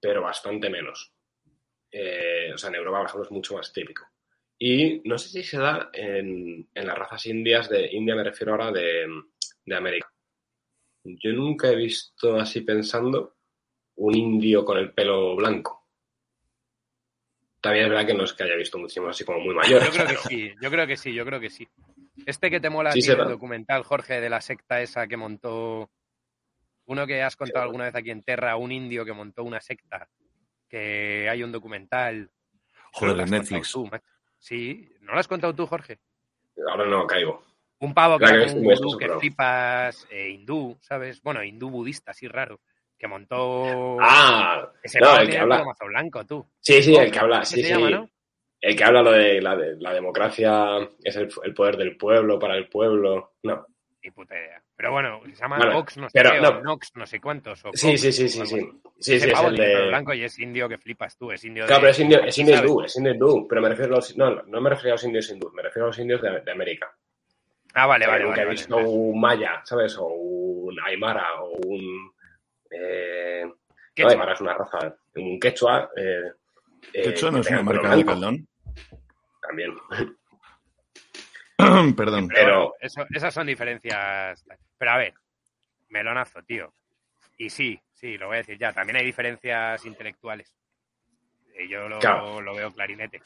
pero 0.04 0.22
bastante 0.22 0.70
menos. 0.70 1.14
Eh, 1.90 2.52
o 2.54 2.58
sea, 2.58 2.70
en 2.70 2.76
Europa, 2.76 2.98
por 2.98 3.08
ejemplo, 3.08 3.24
es 3.24 3.32
mucho 3.32 3.56
más 3.56 3.72
típico. 3.72 4.06
Y 4.60 5.02
no 5.06 5.18
sé 5.18 5.30
si 5.30 5.44
se 5.44 5.58
da 5.58 5.90
en, 5.94 6.68
las 6.74 6.98
razas 6.98 7.26
indias 7.28 7.70
de 7.70 7.90
India, 7.90 8.14
me 8.14 8.26
refiero 8.26 8.52
ahora 8.52 8.70
de, 8.74 9.08
América. 9.74 10.12
Yo 11.06 11.32
nunca 11.32 11.72
he 11.72 11.76
visto 11.78 12.36
así 12.36 12.62
pensando 12.62 13.38
un 13.96 14.16
indio 14.18 14.66
con 14.66 14.78
el 14.78 14.92
pelo 14.92 15.38
blanco. 15.38 15.88
También 17.62 17.86
es 17.86 17.92
verdad 17.92 18.08
que 18.08 18.14
no 18.14 18.26
es 18.26 18.34
que 18.34 18.44
haya 18.44 18.56
visto 18.56 18.78
muchísimo 18.78 19.08
así 19.08 19.24
como 19.24 19.40
muy 19.40 19.56
mayor. 19.56 19.86
Yo 19.86 19.92
creo 19.92 20.08
que 20.08 20.18
sí, 20.18 20.54
yo 20.62 20.70
creo 20.70 20.86
que 20.86 20.98
sí, 20.98 21.14
yo 21.14 21.26
creo 21.26 21.40
que 21.40 21.50
sí. 21.50 21.66
Este 22.26 22.52
que 22.52 22.60
te 22.60 22.70
mola 22.70 22.92
el 22.94 23.18
documental, 23.30 23.84
Jorge, 23.84 24.20
de 24.20 24.30
la 24.30 24.42
secta 24.42 24.82
esa 24.82 25.08
que 25.08 25.16
montó 25.16 25.90
uno 26.86 27.08
que 27.08 27.22
has 27.22 27.36
contado 27.36 27.64
alguna 27.66 27.86
vez 27.86 27.96
aquí 27.96 28.12
en 28.12 28.24
Terra, 28.24 28.56
un 28.56 28.72
indio 28.72 29.06
que 29.06 29.14
montó 29.14 29.44
una 29.44 29.62
secta, 29.62 30.10
que 30.68 31.28
hay 31.30 31.44
un 31.44 31.52
documental. 31.52 32.30
Joder, 32.94 33.16
de 33.18 33.26
Netflix. 33.26 33.74
sí, 34.40 34.90
¿no 35.02 35.14
lo 35.14 35.20
has 35.20 35.28
contado 35.28 35.54
tú, 35.56 35.66
Jorge? 35.66 36.00
Ahora 36.70 36.86
no 36.86 37.08
caigo. 37.08 37.44
Un 37.80 37.94
pavo 37.94 38.18
que, 38.18 38.26
un 38.26 38.98
que 38.98 39.10
flipas 39.20 40.08
eh, 40.10 40.30
hindú, 40.30 40.78
¿sabes? 40.80 41.22
Bueno, 41.22 41.44
hindú 41.44 41.70
budista, 41.70 42.12
así 42.12 42.28
raro. 42.28 42.62
que 42.98 43.08
montó 43.08 43.98
Ah, 44.00 44.72
ese 44.82 45.00
no, 45.02 45.18
el 45.20 45.30
que 45.30 45.38
habla. 45.38 45.66
blanco, 45.88 46.26
tú. 46.26 46.48
Sí, 46.62 46.82
sí, 46.82 46.96
el 46.96 47.12
que 47.12 47.20
habla, 47.20 47.38
¿Cómo 47.38 47.46
sí, 47.46 47.64
sí. 47.64 47.70
llama, 47.70 47.90
no? 47.90 48.10
El 48.62 48.78
que 48.78 48.84
habla 48.86 49.02
lo 49.02 49.12
de 49.12 49.42
la, 49.42 49.58
de 49.58 49.76
la 49.78 49.94
democracia 49.94 50.78
es 51.04 51.16
el, 51.18 51.30
el 51.44 51.54
poder 51.54 51.76
del 51.76 51.98
pueblo 51.98 52.40
para 52.40 52.56
el 52.56 52.70
pueblo. 52.70 53.34
No. 53.44 53.66
Ni 54.04 54.12
puta 54.12 54.36
idea. 54.36 54.62
Pero 54.76 54.92
bueno, 54.92 55.22
se 55.26 55.36
llama 55.36 55.58
Bueno, 55.58 55.78
Ox 55.80 55.98
no 55.98 56.10
sé 56.10 56.12
pero 56.14 56.32
qué, 56.32 56.42
no. 56.42 56.50
o 56.50 56.62
Nox 56.62 56.92
no 56.96 57.06
sé 57.06 57.22
cuántos. 57.22 57.64
O 57.64 57.72
Sí, 57.74 57.92
Cox 57.92 58.02
sí, 58.02 58.12
sí, 58.12 58.28
sí, 58.30 58.46
sí. 58.46 59.14
es 59.16 59.24
el 59.24 59.88
blanco 59.88 60.14
y 60.14 60.24
es 60.26 60.38
indio 60.40 60.68
que 60.68 60.78
flipas 60.78 61.18
tú, 61.18 61.32
es 61.32 61.44
indio 61.46 61.66
Claro, 61.66 61.80
de... 61.80 61.82
pero 61.82 61.92
es 61.92 62.00
indio, 62.00 62.24
es 62.24 62.38
indio 62.38 62.56
hindú, 62.58 62.82
es 62.82 62.98
indio 62.98 63.14
hindú, 63.14 63.48
pero 63.48 63.62
me 63.62 63.70
refiero 63.70 63.94
a 63.94 63.96
los, 63.96 64.18
no, 64.18 64.42
no 64.44 64.62
me 64.62 64.70
refiero 64.70 64.92
a 64.92 64.96
los 64.96 65.04
indios 65.06 65.30
hindú, 65.30 65.52
me 65.54 65.62
refiero 65.62 65.86
a 65.86 65.88
los 65.88 66.00
indios 66.00 66.22
de, 66.22 66.42
de 66.42 66.52
América. 66.52 66.94
Ah, 67.76 67.88
vale, 67.88 68.06
vale, 68.06 68.24
nunca 68.26 68.32
vale. 68.32 68.42
he 68.42 68.46
vale. 68.46 68.58
visto 68.58 68.78
un 68.78 69.20
maya, 69.22 69.62
¿sabes? 69.64 69.98
O 69.98 70.06
un 70.08 70.80
aymara, 70.82 71.42
o 71.42 71.54
un... 71.66 72.12
Eh, 72.70 73.46
no, 73.98 74.08
aymara 74.10 74.34
es 74.34 74.42
una 74.42 74.54
raza, 74.54 74.96
un 75.16 75.40
quechua. 75.40 75.90
Eh, 75.96 76.32
eh, 76.94 77.02
Quechua 77.04 77.32
no 77.32 77.40
es 77.40 77.50
una 77.50 77.64
marca 77.64 77.96
de 77.96 78.06
Caldón. 78.06 78.48
También. 79.42 79.72
Perdón. 81.96 82.28
Pero 82.28 82.34
Pero- 82.42 82.58
bueno, 82.60 82.74
eso- 82.82 83.06
esas 83.14 83.34
son 83.34 83.48
diferencias. 83.48 84.44
Pero 84.78 84.92
a 84.92 84.98
ver, 84.98 85.14
melonazo, 85.90 86.42
tío. 86.44 86.74
Y 87.38 87.50
sí, 87.50 87.80
sí, 87.92 88.18
lo 88.18 88.28
voy 88.28 88.36
a 88.36 88.38
decir 88.40 88.58
ya. 88.58 88.74
También 88.74 88.98
hay 88.98 89.06
diferencias 89.06 89.86
intelectuales. 89.86 90.54
Eh, 91.56 91.68
Yo 91.68 91.88
lo, 91.88 92.00
Claro. 92.00 92.42
lo 92.42 92.56
veo 92.56 92.72
clarinete. 92.72 93.22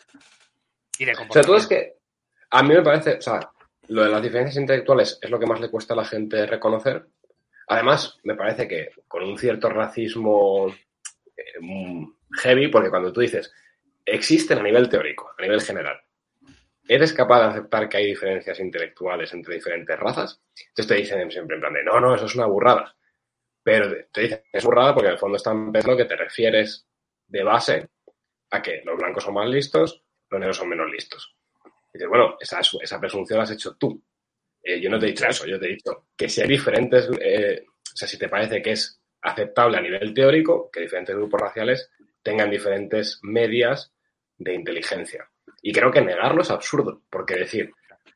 Y 0.99 1.05
de 1.05 1.13
O 1.13 1.31
sea, 1.31 1.41
todo 1.43 1.57
es 1.57 1.67
que 1.67 1.93
a 2.49 2.63
mí 2.63 2.73
me 2.73 2.81
parece, 2.81 3.15
o 3.15 3.21
sea, 3.21 3.39
lo 3.89 4.03
de 4.03 4.09
las 4.09 4.21
diferencias 4.21 4.57
intelectuales 4.57 5.19
es 5.21 5.29
lo 5.29 5.39
que 5.39 5.45
más 5.45 5.59
le 5.61 5.69
cuesta 5.69 5.93
a 5.93 5.97
la 5.97 6.05
gente 6.05 6.45
reconocer. 6.45 7.05
Además, 7.67 8.17
me 8.23 8.35
parece 8.35 8.67
que 8.67 8.89
con 9.07 9.23
un 9.23 9.37
cierto 9.37 9.69
racismo 9.69 10.67
eh, 11.37 11.43
mm, 11.61 12.05
heavy, 12.41 12.67
porque 12.69 12.89
cuando 12.89 13.11
tú 13.13 13.21
dices, 13.21 13.53
existen 14.05 14.57
a 14.59 14.63
nivel 14.63 14.89
teórico, 14.89 15.33
a 15.37 15.41
nivel 15.41 15.61
general, 15.61 15.99
¿eres 16.87 17.13
capaz 17.13 17.39
de 17.41 17.45
aceptar 17.47 17.89
que 17.89 17.97
hay 17.97 18.07
diferencias 18.07 18.59
intelectuales 18.59 19.33
entre 19.33 19.55
diferentes 19.55 19.99
razas? 19.99 20.41
Entonces 20.69 20.87
te 20.87 20.95
dicen 20.95 21.31
siempre 21.31 21.55
en 21.55 21.61
plan 21.61 21.73
de, 21.73 21.83
no, 21.83 21.99
no, 21.99 22.15
eso 22.15 22.25
es 22.25 22.35
una 22.35 22.45
burrada. 22.45 22.95
Pero 23.63 23.93
te 24.11 24.21
dicen, 24.21 24.41
es 24.51 24.63
burrada 24.63 24.93
porque 24.93 25.07
en 25.07 25.13
el 25.13 25.19
fondo 25.19 25.37
están 25.37 25.71
pensando 25.71 25.97
que 25.97 26.05
te 26.05 26.15
refieres 26.15 26.87
de 27.27 27.43
base 27.43 27.89
a 28.51 28.61
que 28.61 28.81
los 28.85 28.97
blancos 28.97 29.23
son 29.23 29.33
más 29.33 29.49
listos, 29.49 30.03
los 30.29 30.39
negros 30.39 30.57
son 30.57 30.69
menos 30.69 30.89
listos. 30.89 31.35
Y 31.93 31.97
dices, 31.97 32.07
bueno, 32.07 32.37
esa, 32.39 32.59
esa 32.59 32.99
presunción 32.99 33.37
la 33.37 33.43
has 33.43 33.51
hecho 33.51 33.75
tú. 33.75 34.01
Eh, 34.63 34.79
yo 34.79 34.89
no 34.89 34.99
te 34.99 35.05
he 35.05 35.09
dicho 35.09 35.25
eso, 35.27 35.45
yo 35.45 35.59
te 35.59 35.65
he 35.65 35.69
dicho 35.69 36.07
que 36.15 36.29
si 36.29 36.41
hay 36.41 36.47
diferentes, 36.47 37.09
eh, 37.19 37.65
o 37.67 37.95
sea, 37.97 38.07
si 38.07 38.17
te 38.17 38.29
parece 38.29 38.61
que 38.61 38.71
es 38.71 39.01
aceptable 39.21 39.77
a 39.77 39.81
nivel 39.81 40.13
teórico 40.13 40.69
que 40.71 40.81
diferentes 40.81 41.15
grupos 41.15 41.41
raciales 41.41 41.91
tengan 42.21 42.49
diferentes 42.49 43.19
medias 43.23 43.93
de 44.37 44.53
inteligencia. 44.53 45.29
Y 45.67 45.73
creo 45.73 45.91
que 45.91 45.99
negarlo 46.01 46.43
es 46.43 46.49
absurdo, 46.49 47.01
porque 47.09 47.35
decir, 47.35 47.69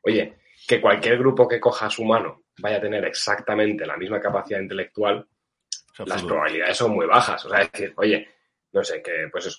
oye, 0.04 0.38
que 0.66 0.80
cualquier 0.80 1.18
grupo 1.18 1.46
que 1.46 1.60
coja 1.60 1.84
a 1.84 1.90
su 1.90 2.02
mano 2.02 2.44
vaya 2.58 2.78
a 2.78 2.80
tener 2.80 3.04
exactamente 3.04 3.84
la 3.84 3.98
misma 3.98 4.18
capacidad 4.20 4.58
intelectual, 4.58 5.26
las 6.06 6.22
probabilidades 6.22 6.78
son 6.78 6.92
muy 6.92 7.04
bajas. 7.04 7.44
O 7.44 7.50
sea, 7.50 7.58
decir, 7.58 7.92
oye, 7.96 8.26
no 8.72 8.82
sé, 8.82 9.02
que 9.02 9.28
pues 9.30 9.44
eso, 9.46 9.58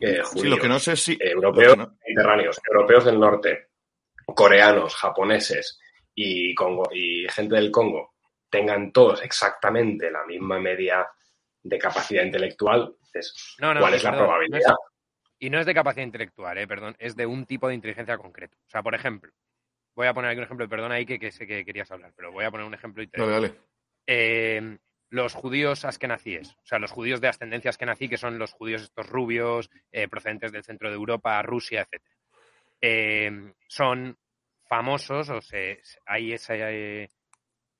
eh, 0.00 0.22
Sí, 0.24 0.38
judíos, 0.38 0.56
lo 0.56 0.62
que 0.62 0.68
no 0.68 0.78
sé 0.78 0.92
es 0.92 1.00
si. 1.02 1.12
eh, 1.12 1.18
europeos 1.32 1.76
no- 1.76 1.94
mediterráneos, 2.06 2.58
europeos 2.66 3.04
del 3.04 3.20
norte, 3.20 3.68
coreanos, 4.24 4.94
japoneses 4.94 5.78
y, 6.14 6.54
Congo, 6.54 6.88
y 6.90 7.26
gente 7.28 7.56
del 7.56 7.70
Congo 7.70 8.14
tengan 8.48 8.92
todos 8.92 9.22
exactamente 9.22 10.10
la 10.10 10.24
misma 10.24 10.58
media 10.58 11.06
de 11.62 11.78
capacidad 11.78 12.22
intelectual, 12.24 12.94
dices, 13.02 13.56
No, 13.58 13.74
no, 13.74 13.80
¿cuál 13.80 13.92
es 13.92 14.04
la 14.04 14.16
probabilidad? 14.16 14.74
Y 15.40 15.48
no 15.50 15.58
es 15.58 15.66
de 15.66 15.74
capacidad 15.74 16.04
intelectual, 16.04 16.58
eh, 16.58 16.68
perdón, 16.68 16.94
es 16.98 17.16
de 17.16 17.26
un 17.26 17.46
tipo 17.46 17.66
de 17.66 17.74
inteligencia 17.74 18.18
concreto. 18.18 18.56
O 18.66 18.70
sea, 18.70 18.82
por 18.82 18.94
ejemplo, 18.94 19.32
voy 19.96 20.06
a 20.06 20.14
poner 20.14 20.30
aquí 20.30 20.38
un 20.38 20.44
ejemplo, 20.44 20.68
perdón 20.68 20.92
ahí 20.92 21.06
que, 21.06 21.18
que 21.18 21.32
sé 21.32 21.46
que 21.46 21.64
querías 21.64 21.90
hablar, 21.90 22.12
pero 22.14 22.30
voy 22.30 22.44
a 22.44 22.50
poner 22.50 22.66
un 22.66 22.74
ejemplo 22.74 23.02
y 23.02 23.06
te 23.08 23.18
Dale, 23.18 23.32
dale. 23.32 23.54
eh, 24.06 24.78
los 25.08 25.34
judíos 25.34 25.84
askenazíes, 25.86 26.52
o 26.52 26.66
sea, 26.66 26.78
los 26.78 26.92
judíos 26.92 27.20
de 27.20 27.28
ascendencia 27.28 27.70
askenazí, 27.70 28.08
que 28.08 28.18
son 28.18 28.38
los 28.38 28.52
judíos 28.52 28.82
estos 28.82 29.08
rubios, 29.08 29.70
eh, 29.90 30.06
procedentes 30.06 30.52
del 30.52 30.62
centro 30.62 30.88
de 30.90 30.94
Europa, 30.94 31.42
Rusia, 31.42 31.88
etc. 31.90 32.02
Eh, 32.82 33.52
son 33.66 34.16
famosos, 34.68 35.30
o 35.30 35.40
se, 35.40 35.80
hay 36.06 36.34
ese, 36.34 37.10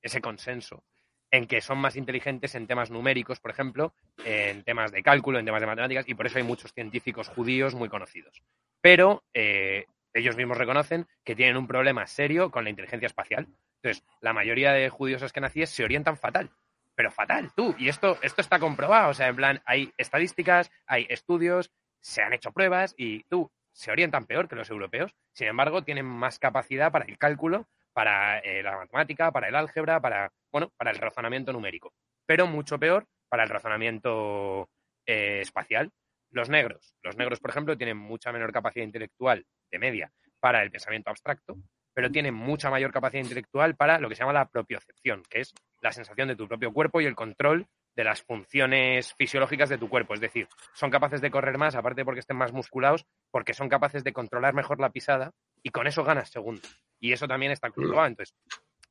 ese 0.01 0.19
consenso 0.19 0.83
en 1.31 1.47
que 1.47 1.61
son 1.61 1.77
más 1.77 1.95
inteligentes 1.95 2.55
en 2.55 2.67
temas 2.67 2.91
numéricos, 2.91 3.39
por 3.39 3.51
ejemplo, 3.51 3.93
en 4.25 4.63
temas 4.63 4.91
de 4.91 5.01
cálculo, 5.01 5.39
en 5.39 5.45
temas 5.45 5.61
de 5.61 5.67
matemáticas, 5.67 6.07
y 6.07 6.13
por 6.13 6.27
eso 6.27 6.37
hay 6.37 6.43
muchos 6.43 6.73
científicos 6.73 7.29
judíos 7.29 7.73
muy 7.73 7.89
conocidos. 7.89 8.43
Pero 8.81 9.23
eh, 9.33 9.85
ellos 10.13 10.35
mismos 10.35 10.57
reconocen 10.57 11.07
que 11.23 11.35
tienen 11.35 11.57
un 11.57 11.67
problema 11.67 12.05
serio 12.05 12.51
con 12.51 12.65
la 12.65 12.69
inteligencia 12.69 13.07
espacial. 13.07 13.47
Entonces, 13.81 14.03
la 14.19 14.33
mayoría 14.33 14.73
de 14.73 14.89
judíos 14.89 15.23
askenazíes 15.23 15.69
se 15.69 15.83
orientan 15.83 16.17
fatal. 16.17 16.51
Pero 16.95 17.09
fatal, 17.09 17.51
tú. 17.55 17.73
Y 17.79 17.87
esto, 17.87 18.19
esto 18.21 18.41
está 18.41 18.59
comprobado. 18.59 19.09
O 19.09 19.13
sea, 19.13 19.29
en 19.29 19.35
plan, 19.35 19.61
hay 19.65 19.93
estadísticas, 19.97 20.69
hay 20.85 21.07
estudios, 21.09 21.71
se 22.01 22.21
han 22.21 22.33
hecho 22.33 22.51
pruebas 22.51 22.93
y 22.97 23.23
tú, 23.23 23.49
se 23.71 23.91
orientan 23.91 24.25
peor 24.25 24.49
que 24.49 24.55
los 24.55 24.69
europeos. 24.69 25.15
Sin 25.31 25.47
embargo, 25.47 25.83
tienen 25.83 26.05
más 26.05 26.39
capacidad 26.39 26.91
para 26.91 27.05
el 27.05 27.17
cálculo, 27.17 27.67
para 27.93 28.39
eh, 28.39 28.63
la 28.63 28.77
matemática, 28.77 29.31
para 29.31 29.47
el 29.47 29.55
álgebra, 29.55 29.99
para, 29.99 30.31
bueno, 30.51 30.71
para 30.77 30.91
el 30.91 30.97
razonamiento 30.97 31.53
numérico. 31.53 31.93
Pero 32.25 32.47
mucho 32.47 32.79
peor 32.79 33.07
para 33.29 33.43
el 33.43 33.49
razonamiento 33.49 34.69
eh, 35.05 35.39
espacial. 35.41 35.91
Los 36.29 36.49
negros. 36.49 36.95
Los 37.03 37.17
negros, 37.17 37.39
por 37.39 37.51
ejemplo, 37.51 37.77
tienen 37.77 37.97
mucha 37.97 38.31
menor 38.31 38.53
capacidad 38.53 38.85
intelectual 38.85 39.45
de 39.69 39.79
media 39.79 40.11
para 40.39 40.63
el 40.63 40.71
pensamiento 40.71 41.09
abstracto, 41.09 41.57
pero 41.93 42.09
tienen 42.09 42.33
mucha 42.33 42.69
mayor 42.69 42.91
capacidad 42.91 43.23
intelectual 43.23 43.75
para 43.75 43.99
lo 43.99 44.07
que 44.07 44.15
se 44.15 44.21
llama 44.21 44.33
la 44.33 44.47
propiocepción, 44.47 45.23
que 45.29 45.41
es 45.41 45.53
la 45.81 45.91
sensación 45.91 46.29
de 46.29 46.35
tu 46.35 46.47
propio 46.47 46.71
cuerpo 46.71 47.01
y 47.01 47.05
el 47.05 47.15
control 47.15 47.67
de 47.95 48.03
las 48.03 48.21
funciones 48.21 49.13
fisiológicas 49.15 49.69
de 49.69 49.77
tu 49.77 49.89
cuerpo. 49.89 50.13
Es 50.13 50.21
decir, 50.21 50.47
son 50.73 50.89
capaces 50.89 51.21
de 51.21 51.31
correr 51.31 51.57
más, 51.57 51.75
aparte 51.75 52.05
porque 52.05 52.21
estén 52.21 52.37
más 52.37 52.53
musculados, 52.53 53.05
porque 53.29 53.53
son 53.53 53.69
capaces 53.69 54.03
de 54.03 54.13
controlar 54.13 54.53
mejor 54.53 54.79
la 54.79 54.91
pisada 54.91 55.31
y 55.63 55.69
con 55.69 55.87
eso 55.87 56.03
ganas 56.03 56.29
segundos. 56.29 56.83
Y 56.99 57.13
eso 57.13 57.27
también 57.27 57.51
está 57.51 57.69
comprobado. 57.69 58.07
Entonces, 58.07 58.35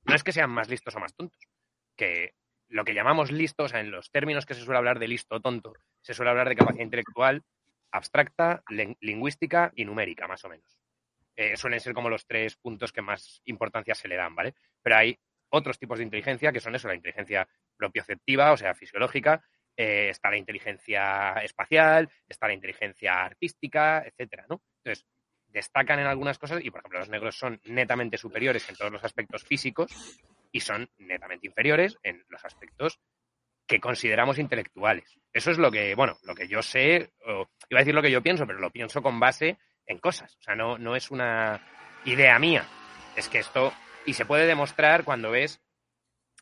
no 0.05 0.15
es 0.15 0.25
que 0.25 0.33
sean 0.33 0.51
más 0.51 0.69
listos 0.69 0.95
o 0.97 1.01
más 1.01 1.15
tontos, 1.15 1.41
que 1.97 2.35
lo 2.69 2.85
que 2.85 2.95
llamamos 2.95 3.31
listos, 3.31 3.67
o 3.67 3.69
sea, 3.69 3.81
en 3.81 3.91
los 3.91 4.11
términos 4.11 4.47
que 4.47 4.55
se 4.55 4.63
suele 4.63 4.79
hablar 4.79 4.99
de 4.99 5.09
listo 5.09 5.37
o 5.37 5.41
tonto, 5.41 5.73
se 6.01 6.15
suele 6.15 6.31
hablar 6.31 6.49
de 6.49 6.57
capacidad 6.57 6.85
intelectual 6.85 7.43
abstracta, 7.93 8.63
lingüística 9.01 9.73
y 9.75 9.85
numérica, 9.85 10.29
más 10.29 10.45
o 10.45 10.49
menos. 10.49 10.79
Eh, 11.37 11.57
suelen 11.57 11.81
ser 11.81 11.95
como 11.95 12.09
los 12.09 12.27
tres 12.27 12.57
puntos 12.57 12.93
que 12.93 13.03
más 13.03 13.41
importancia 13.45 13.95
se 13.95 14.09
le 14.09 14.17
dan, 14.17 14.35
¿vale? 14.35 14.55
Pero 14.83 14.97
hay 14.97 15.19
otros 15.49 15.79
tipos 15.79 15.99
de 15.99 16.05
inteligencia 16.05 16.53
que 16.53 16.61
son 16.61 16.75
eso, 16.75 16.89
la 16.89 16.95
inteligencia 16.95 17.49
propioceptiva, 17.77 18.53
o 18.53 18.57
sea, 18.57 18.75
fisiológica, 18.75 19.43
eh, 19.77 20.09
está 20.11 20.31
la 20.31 20.37
inteligencia 20.37 21.33
espacial, 21.43 22.11
está 22.29 22.47
la 22.47 22.55
inteligencia 22.55 23.25
artística, 23.25 24.05
etcétera, 24.07 24.47
¿no? 24.49 24.63
Entonces, 24.85 25.07
destacan 25.53 25.99
en 25.99 26.07
algunas 26.07 26.39
cosas 26.39 26.61
y, 26.65 26.71
por 26.71 26.81
ejemplo, 26.81 27.01
los 27.01 27.09
negros 27.09 27.37
son 27.37 27.61
netamente 27.65 28.19
superiores 28.19 28.69
en 28.69 28.77
todos 28.77 28.93
los 28.93 29.05
aspectos 29.05 29.45
físicos 29.45 29.91
y 30.53 30.61
son 30.61 30.89
netamente 30.99 31.47
inferiores 31.47 31.99
en 32.03 32.25
los 32.29 32.45
aspectos 32.45 33.01
que 33.67 33.81
consideramos 33.81 34.39
intelectuales. 34.39 35.19
Eso 35.33 35.51
es 35.53 35.59
lo 35.59 35.71
que, 35.71 35.95
bueno, 35.95 36.19
lo 36.25 36.35
que 36.35 36.49
yo 36.49 36.61
sé, 36.61 37.13
o, 37.25 37.49
iba 37.69 37.79
a 37.79 37.83
decir 37.83 37.95
lo 37.95 38.03
que 38.03 38.11
yo 38.11 38.23
pienso, 38.23 38.47
pero 38.47 38.59
lo 38.59 38.71
pienso 38.71 39.01
con 39.01 39.21
base 39.21 39.59
en 39.87 39.99
cosas. 39.99 40.37
O 40.41 40.43
sea, 40.43 40.57
no, 40.57 40.77
no 40.79 40.97
es 40.97 41.11
una 41.11 41.61
idea 42.05 42.39
mía. 42.39 42.67
Es 43.17 43.29
que 43.29 43.39
esto, 43.39 43.73
y 44.07 44.15
se 44.15 44.25
puede 44.25 44.47
demostrar 44.47 45.05
cuando 45.05 45.31
ves 45.31 45.61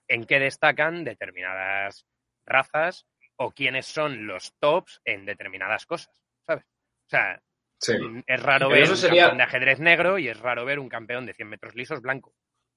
en 0.07 0.25
qué 0.25 0.39
destacan 0.39 1.05
determinadas 1.05 2.07
razas 2.47 3.07
o 3.37 3.53
quiénes 3.53 3.87
son 3.87 4.27
los 4.27 4.55
tops 4.59 5.01
en 5.05 5.27
determinadas 5.27 5.87
cosas, 5.87 6.15
¿sabes? 6.47 6.65
O 6.65 7.11
sea, 7.11 7.43
Sí. 7.81 7.95
es 8.27 8.43
raro 8.43 8.67
Pero 8.69 8.71
ver 8.71 8.83
eso 8.83 8.93
un 8.93 8.97
sería- 8.99 9.23
campeón 9.23 9.39
de 9.39 9.45
ajedrez 9.45 9.81
negro 9.81 10.19
y 10.19 10.29
es 10.29 10.39
raro 10.41 10.65
ver 10.65 10.79
un 10.79 10.89
campeón 10.89 11.27
de 11.27 11.35
100 11.35 11.49
metros 11.49 11.75
lisos 11.75 12.01
blanco. 12.03 12.35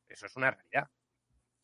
Eso 0.08 0.26
es 0.28 0.36
una 0.36 0.52
realidad. 0.52 0.88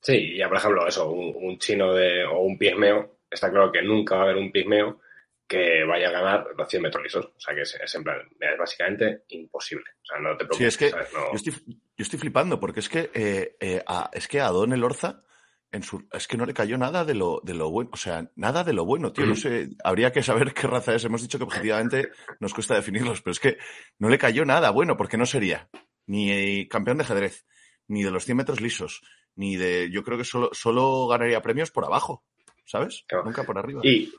Sí, 0.01 0.35
ya 0.37 0.47
por 0.47 0.57
ejemplo, 0.57 0.87
eso, 0.87 1.09
un, 1.11 1.33
un 1.35 1.57
chino 1.59 1.93
de, 1.93 2.23
o 2.25 2.39
un 2.39 2.57
pigmeo, 2.57 3.19
está 3.29 3.49
claro 3.49 3.71
que 3.71 3.81
nunca 3.81 4.15
va 4.15 4.21
a 4.21 4.23
haber 4.25 4.37
un 4.37 4.51
pigmeo 4.51 5.01
que 5.47 5.83
vaya 5.85 6.09
a 6.09 6.11
ganar 6.11 6.47
los 6.57 6.67
100 6.69 6.81
metros 6.83 7.03
lisos. 7.03 7.25
O 7.25 7.39
sea, 7.39 7.55
que 7.55 7.61
es, 7.61 7.75
es 7.75 7.95
en 7.95 8.03
plan, 8.03 8.19
es 8.39 8.57
básicamente 8.57 9.23
imposible. 9.29 9.85
O 10.01 10.05
sea, 10.05 10.19
no 10.19 10.31
te 10.37 10.45
preocupes. 10.45 10.57
Sí, 10.57 10.65
es 10.65 10.77
que 10.77 10.89
¿sabes? 10.89 11.13
No- 11.13 11.31
yo 11.31 11.35
estoy, 11.35 11.53
yo 11.67 12.03
estoy 12.03 12.19
flipando 12.19 12.59
porque 12.59 12.79
es 12.81 12.89
que, 12.89 13.09
eh, 13.13 13.55
eh, 13.59 13.83
a, 13.87 14.09
es 14.13 14.27
que 14.27 14.39
a 14.41 14.47
Don 14.49 14.73
Elorza 14.73 15.23
en 15.71 15.83
su, 15.83 16.07
es 16.11 16.27
que 16.27 16.37
no 16.37 16.45
le 16.45 16.53
cayó 16.53 16.77
nada 16.77 17.03
de 17.05 17.13
lo, 17.13 17.41
de 17.43 17.53
lo 17.53 17.69
bueno. 17.69 17.89
O 17.93 17.97
sea, 17.97 18.29
nada 18.35 18.63
de 18.63 18.73
lo 18.73 18.85
bueno, 18.85 19.11
tío. 19.11 19.25
No 19.25 19.35
sé, 19.35 19.69
habría 19.83 20.11
que 20.11 20.23
saber 20.23 20.53
qué 20.53 20.67
raza 20.67 20.95
es. 20.95 21.03
Hemos 21.05 21.21
dicho 21.21 21.37
que 21.37 21.43
objetivamente 21.43 22.09
nos 22.39 22.53
cuesta 22.53 22.75
definirlos, 22.75 23.21
pero 23.21 23.31
es 23.33 23.39
que 23.39 23.57
no 23.99 24.09
le 24.09 24.17
cayó 24.17 24.45
nada 24.45 24.69
bueno 24.71 24.95
porque 24.97 25.17
no 25.17 25.25
sería 25.25 25.69
ni 26.05 26.67
campeón 26.69 26.97
de 26.97 27.03
ajedrez, 27.03 27.45
ni 27.87 28.03
de 28.03 28.11
los 28.11 28.23
100 28.25 28.37
metros 28.37 28.61
lisos, 28.61 29.01
ni 29.35 29.55
de. 29.57 29.89
Yo 29.91 30.03
creo 30.03 30.17
que 30.17 30.23
solo, 30.23 30.49
solo 30.53 31.07
ganaría 31.07 31.41
premios 31.41 31.71
por 31.71 31.85
abajo. 31.85 32.23
¿sabes? 32.65 33.05
Claro. 33.07 33.23
Nunca 33.23 33.43
por 33.43 33.57
arriba. 33.57 33.79
Y, 33.83 34.11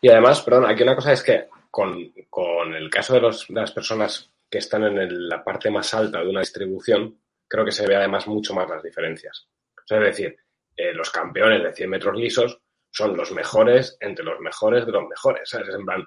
y 0.00 0.08
además, 0.08 0.40
perdón, 0.42 0.66
aquí 0.70 0.84
una 0.84 0.94
cosa 0.94 1.12
es 1.12 1.22
que 1.22 1.46
con, 1.68 2.12
con 2.30 2.74
el 2.74 2.88
caso 2.90 3.14
de, 3.14 3.20
los, 3.20 3.46
de 3.48 3.54
las 3.60 3.72
personas 3.72 4.30
que 4.48 4.58
están 4.58 4.84
en 4.84 4.98
el- 4.98 5.28
la 5.28 5.42
parte 5.42 5.68
más 5.70 5.92
alta 5.94 6.20
de 6.20 6.28
una 6.28 6.40
distribución, 6.40 7.18
creo 7.48 7.64
que 7.64 7.72
se 7.72 7.86
ve 7.88 7.96
además 7.96 8.28
mucho 8.28 8.54
más 8.54 8.68
las 8.70 8.82
diferencias. 8.84 9.48
O 9.78 9.86
sea, 9.86 9.98
es 9.98 10.04
decir, 10.16 10.36
eh, 10.76 10.92
los 10.92 11.10
campeones 11.10 11.62
de 11.62 11.72
100 11.72 11.90
metros 11.90 12.16
lisos 12.16 12.60
son 12.90 13.16
los 13.16 13.32
mejores 13.32 13.96
entre 14.00 14.24
los 14.24 14.38
mejores 14.40 14.86
de 14.86 14.92
los 14.92 15.08
mejores. 15.08 15.48
¿sabes? 15.48 15.68
Es 15.68 15.74
en 15.74 15.84
plan, 15.84 16.04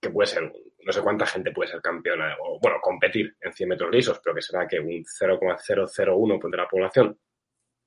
que 0.00 0.10
puede 0.10 0.26
ser, 0.26 0.52
no 0.84 0.92
sé 0.92 1.02
cuánta 1.02 1.26
gente 1.26 1.52
puede 1.52 1.70
ser 1.70 1.80
campeona, 1.80 2.36
o 2.40 2.58
bueno, 2.60 2.78
competir 2.80 3.36
en 3.40 3.52
100 3.52 3.68
metros 3.68 3.90
lisos, 3.90 4.20
pero 4.22 4.34
que 4.34 4.42
será 4.42 4.66
que 4.66 4.80
un 4.80 5.04
0,001 5.04 6.38
de 6.50 6.56
la 6.56 6.68
población. 6.68 7.18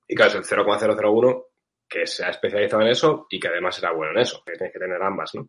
Y 0.08 0.16
claro, 0.16 0.32
es 0.32 0.38
el 0.38 0.44
0,001 0.46 1.46
que 1.88 2.06
se 2.06 2.26
ha 2.26 2.30
especializado 2.30 2.82
en 2.82 2.90
eso 2.90 3.28
y 3.30 3.40
que 3.40 3.48
además 3.48 3.76
será 3.76 3.92
bueno 3.92 4.14
en 4.14 4.20
eso, 4.20 4.44
que 4.46 4.54
tienes 4.54 4.74
que 4.74 4.80
tener 4.80 5.02
ambas, 5.02 5.34
¿no? 5.36 5.48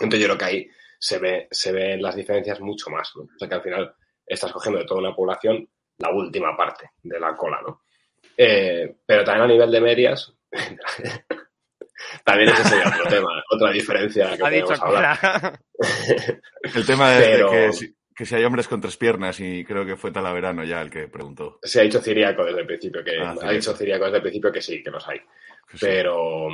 Entonces 0.00 0.20
yo 0.20 0.26
creo 0.26 0.38
que 0.38 0.44
ahí 0.44 0.70
se 0.98 1.18
ve, 1.18 1.48
se 1.50 1.72
ven 1.72 2.02
las 2.02 2.16
diferencias 2.16 2.60
mucho 2.60 2.90
más, 2.90 3.12
¿no? 3.16 3.22
O 3.22 3.38
sea 3.38 3.48
que 3.48 3.54
al 3.54 3.62
final 3.62 3.94
estás 4.26 4.52
cogiendo 4.52 4.80
de 4.80 4.86
toda 4.86 5.00
una 5.00 5.14
población 5.14 5.68
la 5.98 6.10
última 6.10 6.56
parte 6.56 6.90
de 7.02 7.20
la 7.20 7.34
cola, 7.34 7.60
¿no? 7.62 7.82
Eh, 8.36 8.96
pero 9.06 9.24
también 9.24 9.44
a 9.44 9.52
nivel 9.52 9.70
de 9.70 9.80
medias, 9.80 10.34
también 12.24 12.50
ese 12.50 12.64
sería 12.64 12.88
otro 12.88 13.08
tema, 13.08 13.42
otra 13.50 13.72
diferencia 13.72 14.36
que 14.36 14.44
Ha 14.44 14.50
dicho. 14.50 14.74
El 16.74 16.86
tema 16.86 17.10
de, 17.10 17.44
que, 17.50 17.72
si, 17.72 17.96
que 18.14 18.24
si 18.24 18.34
hay 18.34 18.44
hombres 18.44 18.68
con 18.68 18.80
tres 18.80 18.96
piernas, 18.96 19.40
y 19.40 19.64
creo 19.64 19.84
que 19.84 19.96
fue 19.96 20.12
Talaverano 20.12 20.64
ya 20.64 20.80
el 20.80 20.90
que 20.90 21.08
preguntó. 21.08 21.58
Se 21.62 21.80
ha 21.80 21.82
dicho 21.82 22.00
Ciriaco 22.00 22.44
desde 22.44 22.60
el 22.60 22.66
principio 22.66 23.02
que 23.02 23.18
Ah, 23.20 23.34
ha 23.42 23.50
dicho 23.50 23.74
Ciriaco 23.74 24.04
desde 24.04 24.18
el 24.18 24.22
principio 24.22 24.52
que 24.52 24.62
sí, 24.62 24.82
que 24.82 24.90
los 24.90 25.06
hay. 25.08 25.18
Que 25.68 25.78
sí. 25.78 25.86
Pero 25.86 26.48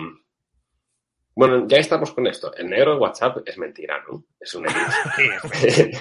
bueno, 1.39 1.69
ya 1.69 1.77
estamos 1.77 2.13
con 2.13 2.27
esto. 2.27 2.53
El 2.57 2.69
negro 2.69 2.95
de 2.95 2.99
WhatsApp 2.99 3.47
es 3.47 3.57
mentira, 3.59 4.03
¿no? 4.11 4.25
Es 4.41 4.57
un 4.57 4.67
Sí, 5.55 5.93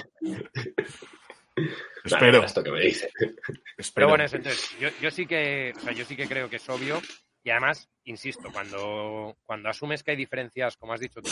Espero, 2.04 2.42
esto 2.44 2.62
que 2.62 2.70
me 2.70 2.80
dice. 2.80 3.10
espero. 3.76 3.92
Pero 3.94 4.08
bueno, 4.08 4.24
eso, 4.24 4.36
entonces, 4.36 4.76
yo, 4.80 4.88
yo 5.00 5.10
sí 5.10 5.26
que, 5.26 5.72
o 5.76 5.80
sea, 5.80 5.92
yo 5.92 6.04
sí 6.04 6.16
que 6.16 6.26
creo 6.26 6.48
que 6.48 6.56
es 6.56 6.68
obvio 6.68 7.00
y 7.44 7.50
además, 7.50 7.88
insisto, 8.04 8.50
cuando, 8.52 9.36
cuando 9.44 9.68
asumes 9.68 10.02
que 10.02 10.12
hay 10.12 10.16
diferencias, 10.16 10.76
como 10.76 10.92
has 10.92 11.00
dicho 11.00 11.20
tú, 11.22 11.30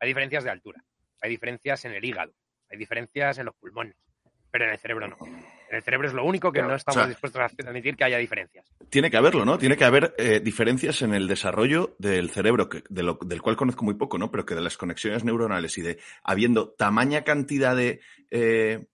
hay 0.00 0.08
diferencias 0.08 0.44
de 0.44 0.50
altura, 0.50 0.82
hay 1.20 1.30
diferencias 1.30 1.84
en 1.84 1.92
el 1.92 2.04
hígado, 2.04 2.32
hay 2.70 2.78
diferencias 2.78 3.38
en 3.38 3.46
los 3.46 3.54
pulmones, 3.56 3.96
pero 4.50 4.64
en 4.66 4.72
el 4.72 4.78
cerebro 4.78 5.08
no. 5.08 5.16
En 5.70 5.76
el 5.76 5.82
cerebro 5.82 6.06
es 6.06 6.12
lo 6.12 6.24
único 6.26 6.52
que 6.52 6.58
Claro, 6.58 6.70
no 6.72 6.76
estamos 6.76 6.96
o 6.98 7.00
sea, 7.00 7.08
dispuestos 7.08 7.40
a 7.40 7.68
admitir 7.70 7.96
que 7.96 8.04
haya 8.04 8.18
diferencias. 8.18 8.66
Tiene 8.90 9.10
que 9.10 9.16
haberlo, 9.16 9.46
¿no? 9.46 9.56
Tiene 9.56 9.78
que 9.78 9.84
haber 9.86 10.14
eh, 10.18 10.40
diferencias 10.40 11.00
en 11.00 11.14
el 11.14 11.26
desarrollo 11.26 11.96
del 11.98 12.28
cerebro, 12.28 12.68
que, 12.68 12.82
de 12.90 13.02
lo- 13.02 13.18
del 13.24 13.40
cual 13.40 13.56
conozco 13.56 13.82
muy 13.82 13.94
poco, 13.94 14.18
¿no? 14.18 14.30
Pero 14.30 14.44
que 14.44 14.54
de 14.54 14.60
las 14.60 14.76
conexiones 14.76 15.24
neuronales 15.24 15.78
y 15.78 15.82
de 15.82 15.98
habiendo 16.22 16.72
tamaña 16.72 17.24
cantidad 17.24 17.74
de 17.74 18.00
eh, 18.30 18.84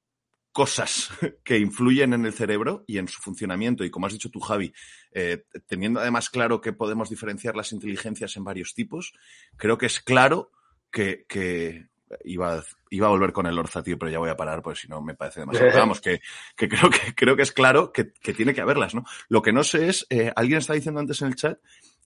cosas 0.52 1.10
que 1.44 1.58
influyen 1.58 2.12
en 2.12 2.24
el 2.26 2.32
cerebro 2.32 2.84
y 2.86 2.98
en 2.98 3.08
su 3.08 3.20
funcionamiento, 3.20 3.84
y 3.84 3.90
como 3.90 4.06
has 4.06 4.12
dicho 4.12 4.30
tú, 4.30 4.40
Javi, 4.40 4.72
eh, 5.12 5.44
teniendo 5.66 6.00
además 6.00 6.30
claro 6.30 6.60
que 6.60 6.72
podemos 6.72 7.10
diferenciar 7.10 7.56
las 7.56 7.72
inteligencias 7.72 8.36
en 8.36 8.44
varios 8.44 8.74
tipos, 8.74 9.12
creo 9.56 9.78
que 9.78 9.86
es 9.86 10.00
claro 10.00 10.50
que, 10.90 11.24
que 11.28 11.88
iba, 12.24 12.54
a- 12.54 12.64
iba 12.90 13.06
a 13.06 13.10
volver 13.10 13.32
con 13.32 13.46
el 13.46 13.58
Orza, 13.58 13.82
tío, 13.82 13.98
pero 13.98 14.10
ya 14.10 14.18
voy 14.18 14.30
a 14.30 14.36
parar, 14.36 14.62
pues 14.62 14.80
si 14.80 14.88
no 14.88 15.02
me 15.02 15.14
parece 15.14 15.40
demasiado. 15.40 15.70
Vamos, 15.78 16.00
que, 16.00 16.20
que 16.56 16.68
creo 16.68 16.88
que 16.90 17.14
creo 17.14 17.36
que 17.36 17.42
es 17.42 17.52
claro 17.52 17.92
que, 17.92 18.12
que 18.12 18.32
tiene 18.32 18.54
que 18.54 18.62
haberlas, 18.62 18.94
¿no? 18.94 19.04
Lo 19.28 19.42
que 19.42 19.52
no 19.52 19.62
sé 19.62 19.88
es, 19.88 20.06
eh, 20.08 20.32
alguien 20.34 20.58
está 20.58 20.72
diciendo 20.72 21.00
antes 21.00 21.20
en 21.20 21.28
el 21.28 21.34
chat 21.36 21.58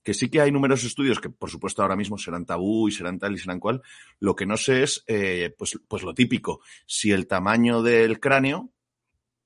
que 0.03 0.13
sí 0.13 0.29
que 0.29 0.41
hay 0.41 0.51
numerosos 0.51 0.85
estudios 0.87 1.19
que, 1.19 1.29
por 1.29 1.49
supuesto, 1.49 1.81
ahora 1.81 1.95
mismo 1.95 2.17
serán 2.17 2.45
tabú 2.45 2.87
y 2.87 2.91
serán 2.91 3.19
tal 3.19 3.33
y 3.33 3.37
serán 3.37 3.59
cual. 3.59 3.81
Lo 4.19 4.35
que 4.35 4.45
no 4.45 4.57
sé 4.57 4.83
es, 4.83 5.03
eh, 5.07 5.53
pues, 5.57 5.79
pues 5.87 6.03
lo 6.03 6.13
típico, 6.13 6.61
si 6.85 7.11
el 7.11 7.25
tamaño 7.27 7.81
del 7.81 8.19
cráneo, 8.19 8.69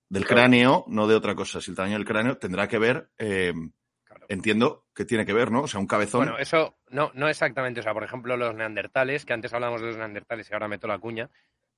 del 0.10 0.26
Claro. 0.26 0.36
cráneo, 0.41 0.86
no 0.88 1.05
de 1.08 1.16
otra 1.16 1.36
cosa, 1.36 1.62
si 1.62 1.72
el 1.72 1.78
tamaño 1.78 1.95
del 1.95 2.05
cráneo 2.05 2.38
tendrá 2.38 2.68
que 2.68 2.80
ver, 2.80 3.10
eh, 3.18 3.53
Claro. 4.05 4.26
entiendo 4.30 4.86
que 4.95 5.05
tiene 5.05 5.26
que 5.26 5.34
ver, 5.34 5.51
¿no? 5.51 5.62
O 5.64 5.68
sea, 5.68 5.80
un 5.80 5.88
cabezón. 5.88 6.22
Bueno, 6.22 6.39
eso 6.39 6.78
no, 6.89 7.12
no 7.14 7.28
exactamente. 7.28 7.82
O 7.82 7.84
sea, 7.84 7.93
por 7.93 8.03
ejemplo, 8.03 8.36
los 8.38 8.55
neandertales, 8.55 9.26
que 9.26 9.34
antes 9.34 9.53
hablamos 9.53 9.82
de 9.82 9.88
los 9.88 9.97
neandertales 9.97 10.49
y 10.49 10.53
ahora 10.53 10.68
meto 10.68 10.88
la 10.88 10.97
cuña, 10.97 11.30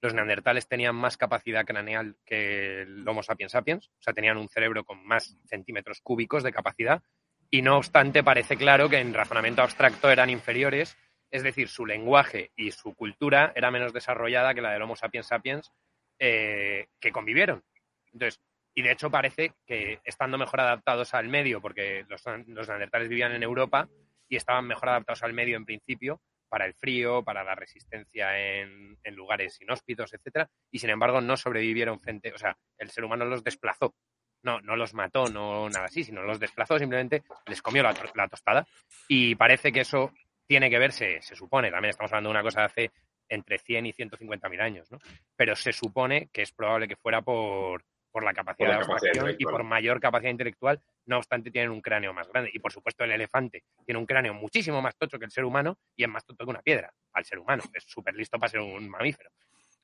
los 0.02 0.14
neandertales 0.14 0.68
tenían 0.68 0.96
más 0.96 1.18
capacidad 1.18 1.66
craneal 1.66 2.16
que 2.24 2.84
el 2.84 3.06
Homo 3.08 3.22
sapiens 3.24 3.52
sapiens, 3.52 3.90
o 3.90 4.02
sea, 4.02 4.14
tenían 4.14 4.38
un 4.38 4.48
cerebro 4.48 4.86
con 4.86 5.04
más 5.06 5.38
centímetros 5.46 6.00
cúbicos 6.02 6.44
de 6.44 6.54
capacidad, 6.54 7.04
y 7.52 7.62
no 7.62 7.78
obstante 7.78 8.24
parece 8.24 8.58
claro 8.58 8.90
que 8.90 9.00
en 9.00 9.14
razonamiento 9.14 9.62
abstracto 9.62 10.10
eran 10.10 10.30
inferiores, 10.30 10.98
es 11.32 11.44
decir, 11.44 11.68
su 11.68 11.86
lenguaje 11.86 12.52
y 12.56 12.72
su 12.72 12.94
cultura 12.96 13.52
era 13.56 13.72
menos 13.72 13.94
desarrollada 13.94 14.54
que 14.54 14.62
la 14.62 14.72
del 14.72 14.82
Homo 14.82 14.96
sapiens 14.96 15.28
sapiens 15.28 15.72
eh, 16.20 16.88
que 17.00 17.12
convivieron. 17.12 17.64
Entonces, 18.12 18.42
y 18.76 18.82
de 18.82 18.92
hecho 18.92 19.12
parece 19.12 19.54
que 19.66 20.00
estando 20.04 20.38
mejor 20.38 20.62
adaptados 20.62 21.14
al 21.14 21.28
medio, 21.28 21.62
porque 21.62 22.06
los, 22.08 22.24
los 22.48 22.68
neandertales 22.68 23.10
vivían 23.10 23.34
en 23.34 23.44
Europa 23.44 23.90
y 24.28 24.36
estaban 24.36 24.66
mejor 24.66 24.90
adaptados 24.90 25.24
al 25.24 25.34
medio 25.34 25.58
en 25.58 25.66
principio, 25.66 26.22
para 26.50 26.66
el 26.66 26.74
frío, 26.74 27.24
para 27.24 27.44
la 27.44 27.56
resistencia 27.56 28.40
en, 28.40 28.98
en 29.04 29.16
lugares 29.16 29.62
inhóspitos, 29.62 30.14
etcétera, 30.14 30.50
y 30.72 30.80
sin 30.80 30.90
embargo 30.90 31.22
no 31.22 31.38
sobrevivieron 31.38 32.00
frente, 32.00 32.34
o 32.34 32.38
sea, 32.38 32.58
el 32.78 32.90
ser 32.90 33.04
humano 33.04 33.26
los 33.26 33.44
desplazó. 33.44 33.96
No, 34.44 34.62
no 34.62 34.76
los 34.76 34.94
mató, 34.94 35.26
no 35.26 35.70
nada 35.70 35.86
así, 35.86 36.04
sino 36.04 36.22
los 36.24 36.40
desplazó, 36.40 36.80
simplemente 36.80 37.24
les 37.48 37.62
comió 37.62 37.84
la, 37.84 37.94
la 38.16 38.28
tostada. 38.28 38.66
Y 39.08 39.36
parece 39.36 39.72
que 39.72 39.82
eso 39.82 40.12
tiene 40.48 40.70
que 40.70 40.80
verse, 40.80 41.22
se 41.22 41.36
supone, 41.36 41.70
también 41.70 41.92
estamos 41.92 42.12
hablando 42.12 42.30
de 42.30 42.32
una 42.32 42.44
cosa 42.44 42.62
de 42.62 42.66
hace 42.66 42.92
entre 43.30 43.60
100 43.60 43.86
y 43.86 43.94
150 43.94 44.50
mil 44.50 44.62
años, 44.62 44.92
¿no? 44.92 44.98
Pero 45.36 45.56
se 45.56 45.72
supone 45.72 46.30
que 46.34 46.42
es 46.42 46.52
probable 46.52 46.88
que 46.88 46.96
fuera 46.96 47.22
por, 47.22 47.84
por 48.12 48.24
la 48.24 48.34
capacidad 48.34 48.58
Por 48.58 48.68
la 48.68 48.86
de 48.86 48.94
abstracción 48.94 49.36
y 49.38 49.46
por 49.46 49.64
mayor 49.64 50.00
capacidad 50.00 50.32
intelectual, 50.32 50.82
no 51.06 51.18
obstante 51.18 51.52
tienen 51.52 51.72
un 51.72 51.82
cráneo 51.82 52.14
más 52.14 52.28
grande. 52.28 52.50
Y 52.54 52.60
por 52.60 52.72
supuesto 52.72 53.04
el 53.04 53.12
elefante 53.12 53.64
tiene 53.86 54.00
un 54.00 54.06
cráneo 54.06 54.34
muchísimo 54.34 54.82
más 54.82 54.98
tocho 54.98 55.20
que 55.20 55.26
el 55.26 55.32
ser 55.32 55.46
humano 55.46 55.78
y 55.96 56.04
es 56.04 56.10
más 56.10 56.26
tonto 56.26 56.46
que 56.46 56.50
una 56.50 56.62
piedra 56.62 56.92
al 57.14 57.26
ser 57.26 57.40
humano. 57.40 57.64
Es 57.74 57.84
súper 57.88 58.16
listo 58.16 58.40
para 58.40 58.50
ser 58.50 58.62
un 58.62 58.90
mamífero. 58.90 59.30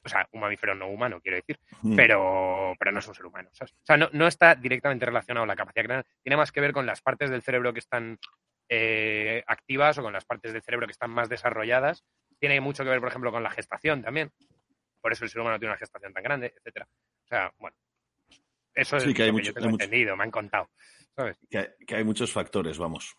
O 0.06 0.10
sea, 0.10 0.28
un 0.32 0.40
mamífero 0.42 0.76
no 0.76 0.88
humano, 0.88 1.20
quiero 1.20 1.38
decir 1.38 1.60
Mm. 1.82 1.96
pero, 1.96 2.74
pero 2.80 2.92
no 2.92 3.00
es 3.00 3.08
un 3.08 3.16
ser 3.16 3.26
humano. 3.26 3.50
¿sabes? 3.54 3.74
O 3.74 3.86
sea, 3.86 3.98
no, 3.98 4.10
no 4.14 4.28
está 4.28 4.54
directamente 4.56 5.06
relacionado 5.06 5.46
la 5.46 5.56
capacidad 5.56 5.84
craneal. 5.86 6.06
Tiene 6.24 6.38
más 6.38 6.52
que 6.52 6.62
ver 6.62 6.72
con 6.74 6.86
las 6.86 7.02
partes 7.02 7.30
del 7.32 7.42
cerebro 7.42 7.74
que 7.74 7.80
están 7.80 8.20
eh, 8.70 9.44
activas 9.48 9.98
o 9.98 10.04
con 10.04 10.14
las 10.14 10.26
partes 10.26 10.52
del 10.54 10.62
cerebro 10.64 10.88
que 10.88 10.92
están 10.92 11.12
más 11.12 11.28
desarrolladas. 11.30 12.04
Tiene 12.40 12.60
mucho 12.62 12.84
que 12.84 12.90
ver, 12.90 13.00
por 13.00 13.10
ejemplo, 13.10 13.32
con 13.32 13.44
la 13.44 13.50
gestación 13.52 14.02
también. 14.04 14.32
Por 15.02 15.12
eso 15.12 15.24
el 15.24 15.30
ser 15.30 15.42
humano 15.42 15.60
tiene 15.60 15.72
una 15.74 15.78
gestación 15.80 16.14
tan 16.14 16.24
grande, 16.24 16.54
etcétera. 16.58 16.88
O 17.26 17.28
sea, 17.28 17.52
bueno, 17.60 17.76
eso 18.74 19.00
Sí, 19.00 19.10
es 19.10 19.16
que 19.16 19.22
hay 19.24 19.28
lo 19.30 19.34
mucho- 19.34 19.44
que 19.44 19.48
yo 19.50 19.54
tengo 19.54 19.66
hay 19.68 19.72
mucho- 19.72 19.84
entendido, 19.86 20.16
me 20.18 20.24
han 20.24 20.32
contado. 20.32 20.70
¿sabes? 21.16 21.38
Que, 21.50 21.58
hay- 21.60 21.68
que 21.88 21.96
hay 21.96 22.04
muchos 22.04 22.32
factores, 22.34 22.78
vamos, 22.78 23.16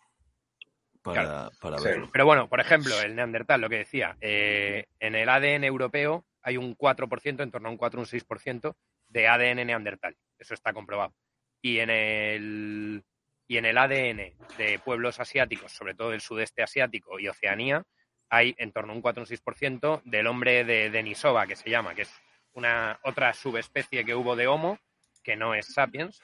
para, 1.01 1.49
para 1.61 1.77
Sí. 1.77 1.85
verlo. 1.85 2.09
Pero 2.11 2.25
bueno, 2.25 2.49
por 2.49 2.59
ejemplo, 2.59 2.99
el 3.01 3.15
neandertal, 3.15 3.61
lo 3.61 3.69
que 3.69 3.77
decía, 3.77 4.17
eh, 4.21 4.85
en 4.99 5.15
el 5.15 5.29
ADN 5.29 5.63
europeo 5.65 6.25
hay 6.47 6.55
un 6.55 6.77
4%, 6.77 7.43
en 7.43 7.51
torno 7.51 7.67
a 7.67 7.71
un 7.71 7.77
4 7.77 7.99
o 7.99 8.03
un 8.03 8.07
6% 8.07 8.77
de 9.09 9.27
ADN 9.27 9.65
neandertal. 9.65 10.15
Eso 10.39 10.53
está 10.53 10.71
comprobado. 10.71 11.13
Y 11.61 11.79
en 11.79 11.89
el 11.89 13.03
y 13.49 13.57
en 13.57 13.65
el 13.65 13.77
ADN 13.77 14.33
de 14.57 14.79
pueblos 14.83 15.19
asiáticos, 15.19 15.73
sobre 15.73 15.93
todo 15.93 16.11
del 16.11 16.21
sudeste 16.21 16.63
asiático 16.63 17.19
y 17.19 17.27
Oceanía, 17.27 17.83
hay 18.29 18.55
en 18.59 18.71
torno 18.71 18.93
a 18.93 18.95
un 18.95 19.01
4 19.01 19.21
o 19.21 19.25
un 19.25 19.27
6% 19.27 20.01
del 20.05 20.27
hombre 20.27 20.63
de 20.63 20.89
Denisova, 20.89 21.47
que 21.47 21.57
se 21.57 21.69
llama, 21.69 21.93
que 21.95 22.03
es 22.03 22.13
una 22.53 22.97
otra 23.03 23.33
subespecie 23.33 24.05
que 24.05 24.15
hubo 24.15 24.37
de 24.37 24.47
Homo, 24.47 24.79
que 25.23 25.35
no 25.35 25.53
es 25.53 25.73
sapiens, 25.73 26.21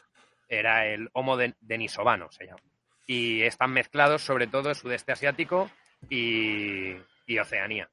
era 0.47 0.85
el 0.87 1.09
Homo 1.11 1.35
de- 1.35 1.55
denisovano, 1.59 2.31
se 2.31 2.45
llama 2.45 2.61
y 3.05 3.41
están 3.41 3.71
mezclados 3.71 4.21
sobre 4.21 4.47
todo 4.47 4.69
en 4.69 4.75
sudeste 4.75 5.11
asiático 5.11 5.69
y 6.09 6.95
Oceanía. 7.37 7.89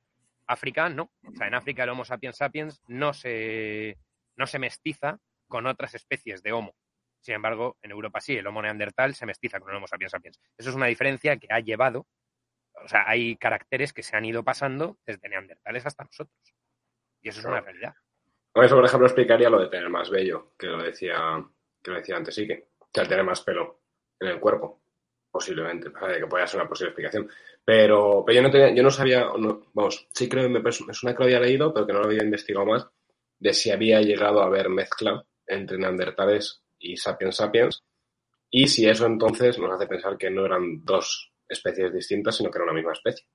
África 0.51 0.89
no. 0.89 1.13
O 1.27 1.35
sea, 1.37 1.47
en 1.47 1.55
África 1.55 1.85
el 1.85 1.91
Homo 1.91 2.05
sapiens 2.05 2.37
sapiens 2.37 2.83
no 2.89 3.13
se, 3.13 3.99
no 4.37 4.47
se 4.47 4.59
mestiza 4.59 5.19
con 5.49 5.67
otras 5.67 5.95
especies 5.95 6.43
de 6.43 6.53
Homo. 6.53 6.75
Sin 7.21 7.35
embargo, 7.35 7.77
en 7.83 7.91
Europa 7.91 8.21
sí, 8.21 8.37
el 8.37 8.47
Homo 8.47 8.63
neandertal 8.63 9.15
se 9.15 9.27
mestiza 9.27 9.61
con 9.61 9.71
el 9.71 9.77
Homo 9.77 9.87
sapiens 9.87 10.13
sapiens. 10.13 10.41
Eso 10.57 10.71
es 10.71 10.77
una 10.77 10.87
diferencia 10.87 11.37
que 11.37 11.47
ha 11.51 11.61
llevado, 11.61 12.07
o 12.83 12.89
sea, 12.89 13.05
hay 13.07 13.37
caracteres 13.37 13.93
que 13.93 14.03
se 14.03 14.17
han 14.17 14.25
ido 14.25 14.43
pasando 14.43 14.99
desde 15.07 15.29
neandertales 15.29 15.87
hasta 15.87 16.05
nosotros. 16.05 16.55
Y 17.23 17.29
eso 17.29 17.41
es 17.41 17.47
una 17.47 17.61
realidad. 17.61 17.95
Eso, 18.55 18.75
por 18.75 18.85
ejemplo, 18.85 19.07
explicaría 19.07 19.51
lo 19.51 19.61
de 19.61 19.69
tener 19.69 19.89
más 19.89 20.11
vello, 20.11 20.55
que 20.59 20.67
lo 20.67 20.83
decía, 20.83 21.45
que 21.83 21.91
lo 21.91 21.99
decía 21.99 22.17
antes, 22.17 22.35
sí, 22.35 22.47
que, 22.47 22.71
que 22.93 23.01
al 23.01 23.09
tener 23.09 23.25
más 23.25 23.43
pelo 23.43 23.83
en 24.19 24.29
el 24.29 24.41
cuerpo, 24.41 24.80
posiblemente, 25.31 25.91
que 25.93 26.27
podría 26.27 26.47
ser 26.47 26.61
una 26.61 26.69
posible 26.69 26.91
explicación. 26.91 27.29
Pero, 27.65 28.23
pero 28.27 28.37
yo 28.37 28.43
no 28.43 28.51
tenía, 28.51 28.75
yo 28.75 28.83
no 28.83 28.91
sabía, 28.91 29.27
no- 29.39 29.63
vamos, 29.73 30.09
sí 30.13 30.29
creo 30.29 30.45
que 30.45 30.49
me, 30.49 30.61
me 30.61 30.73
suena 30.73 31.15
que 31.15 31.19
lo 31.19 31.25
había 31.25 31.41
leído, 31.41 31.73
pero 31.73 31.87
que 31.87 31.93
no 31.93 32.01
lo 32.01 32.07
había 32.07 32.25
investigado 32.25 32.67
más, 32.67 32.87
de 33.39 33.55
si 33.55 33.71
había 33.71 34.01
llegado 34.01 34.43
a 34.43 34.47
haber 34.47 34.69
mezcla 34.69 35.25
entre 35.47 35.79
neandertales 35.79 36.63
y 36.79 36.97
sapiens 36.97 37.37
sapiens, 37.37 37.83
y 38.51 38.67
si 38.69 38.89
eso 38.89 39.07
entonces 39.07 39.59
nos 39.59 39.73
hace 39.73 39.87
pensar 39.87 40.17
que 40.19 40.31
no 40.31 40.45
eran 40.45 40.85
dos 40.85 41.33
especies 41.49 41.93
distintas, 41.93 42.37
sino 42.37 42.51
que 42.51 42.59
era 42.59 42.65
una 42.65 42.75
misma 42.75 42.93
especie. 42.93 43.27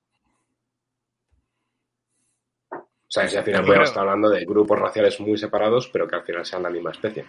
O 3.08 3.08
sea, 3.08 3.28
si 3.28 3.36
al 3.36 3.44
final 3.44 3.64
podemos 3.64 3.88
estar 3.88 4.02
hablando 4.02 4.28
de 4.28 4.44
grupos 4.44 4.78
raciales 4.78 5.20
muy 5.20 5.38
separados, 5.38 5.88
pero 5.92 6.08
que 6.08 6.16
al 6.16 6.24
final 6.24 6.44
sean 6.44 6.62
la 6.64 6.70
misma 6.70 6.90
especie. 6.90 7.24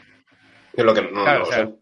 Es 0.73 0.83
lo 0.83 0.93
que 0.93 1.01
no, 1.03 1.23
claro, 1.23 1.39
no 1.39 1.45
o 1.45 1.51
sea, 1.51 1.67
sé. 1.67 1.75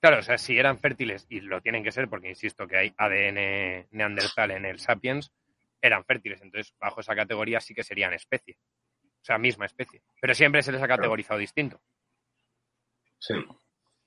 Claro, 0.00 0.18
o 0.18 0.22
sea, 0.22 0.38
si 0.38 0.58
eran 0.58 0.78
fértiles, 0.78 1.26
y 1.28 1.40
lo 1.40 1.60
tienen 1.60 1.84
que 1.84 1.92
ser, 1.92 2.08
porque 2.08 2.28
insisto 2.28 2.66
que 2.66 2.76
hay 2.76 2.94
ADN 2.96 3.86
neandertal 3.90 4.50
en 4.52 4.64
el 4.64 4.78
sapiens, 4.78 5.32
eran 5.80 6.04
fértiles. 6.04 6.40
Entonces, 6.42 6.74
bajo 6.78 7.00
esa 7.00 7.14
categoría 7.14 7.60
sí 7.60 7.74
que 7.74 7.84
serían 7.84 8.12
especie. 8.12 8.56
O 9.02 9.24
sea, 9.24 9.38
misma 9.38 9.66
especie. 9.66 10.02
Pero 10.20 10.34
siempre 10.34 10.62
se 10.62 10.72
les 10.72 10.82
ha 10.82 10.88
categorizado 10.88 11.38
distinto. 11.38 11.80
Sí. 13.18 13.34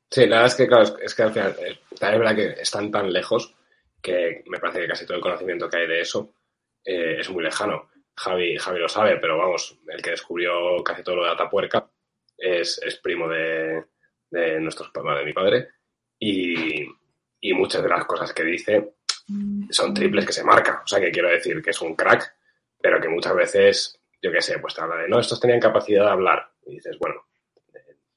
Sí, 0.09 0.21
la 0.27 0.37
verdad 0.37 0.45
es 0.47 0.55
que, 0.55 0.67
claro, 0.67 0.83
es- 0.99 1.15
que 1.15 1.23
al 1.23 1.33
final, 1.33 1.55
eh, 1.59 1.79
también 1.99 2.13
es 2.13 2.19
verdad 2.19 2.35
que 2.35 2.61
están 2.61 2.91
tan 2.91 3.11
lejos 3.11 3.55
que 4.01 4.43
me 4.47 4.59
parece 4.59 4.81
que 4.81 4.87
casi 4.87 5.05
todo 5.05 5.17
el 5.17 5.23
conocimiento 5.23 5.69
que 5.69 5.77
hay 5.77 5.87
de 5.87 6.01
eso 6.01 6.35
eh, 6.85 7.17
es 7.19 7.29
muy 7.29 7.43
lejano. 7.43 7.89
Javi, 8.15 8.57
Javi 8.57 8.79
lo 8.79 8.89
sabe, 8.89 9.17
pero 9.17 9.37
vamos, 9.37 9.79
el 9.87 10.01
que 10.01 10.11
descubrió 10.11 10.83
casi 10.83 11.01
todo 11.01 11.15
lo 11.15 11.23
de 11.25 11.31
Atapuerca 11.31 11.89
es, 12.37 12.79
es 12.83 12.97
primo 12.97 13.27
de, 13.27 13.85
de 14.29 14.59
nuestros 14.59 14.91
de 14.93 15.25
mi 15.25 15.33
padre 15.33 15.69
y, 16.23 16.87
y 17.41 17.53
muchas 17.53 17.83
de 17.83 17.89
las 17.89 18.05
cosas 18.05 18.33
que 18.33 18.43
dice 18.43 18.93
son 19.69 19.93
triples 19.93 20.25
que 20.25 20.33
se 20.33 20.43
marca. 20.43 20.81
O 20.83 20.87
sea, 20.87 20.99
que 20.99 21.11
quiero 21.11 21.29
decir 21.29 21.61
que 21.61 21.71
es 21.71 21.81
un 21.81 21.95
crack, 21.95 22.35
pero 22.79 23.01
que 23.01 23.09
muchas 23.09 23.35
veces, 23.35 23.99
yo 24.21 24.31
qué 24.31 24.41
sé, 24.41 24.59
pues 24.59 24.73
te 24.73 24.81
habla 24.81 24.97
de, 24.97 25.09
no, 25.09 25.19
estos 25.19 25.39
tenían 25.39 25.59
capacidad 25.59 26.05
de 26.05 26.11
hablar. 26.11 26.49
Y 26.65 26.75
dices, 26.75 26.97
bueno, 26.99 27.25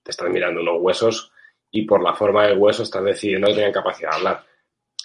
te 0.03 0.11
estás 0.11 0.31
mirando 0.31 0.61
unos 0.61 0.81
huesos 0.81 1.33
y 1.71 1.85
por 1.85 2.03
la 2.03 2.15
forma 2.15 2.47
del 2.47 2.59
hueso 2.59 2.85
estás 2.85 3.05
decidiendo 3.05 3.49
que 3.49 3.55
tenían 3.55 3.73
capacidad 3.73 4.11
de 4.11 4.17
hablar. 4.17 4.47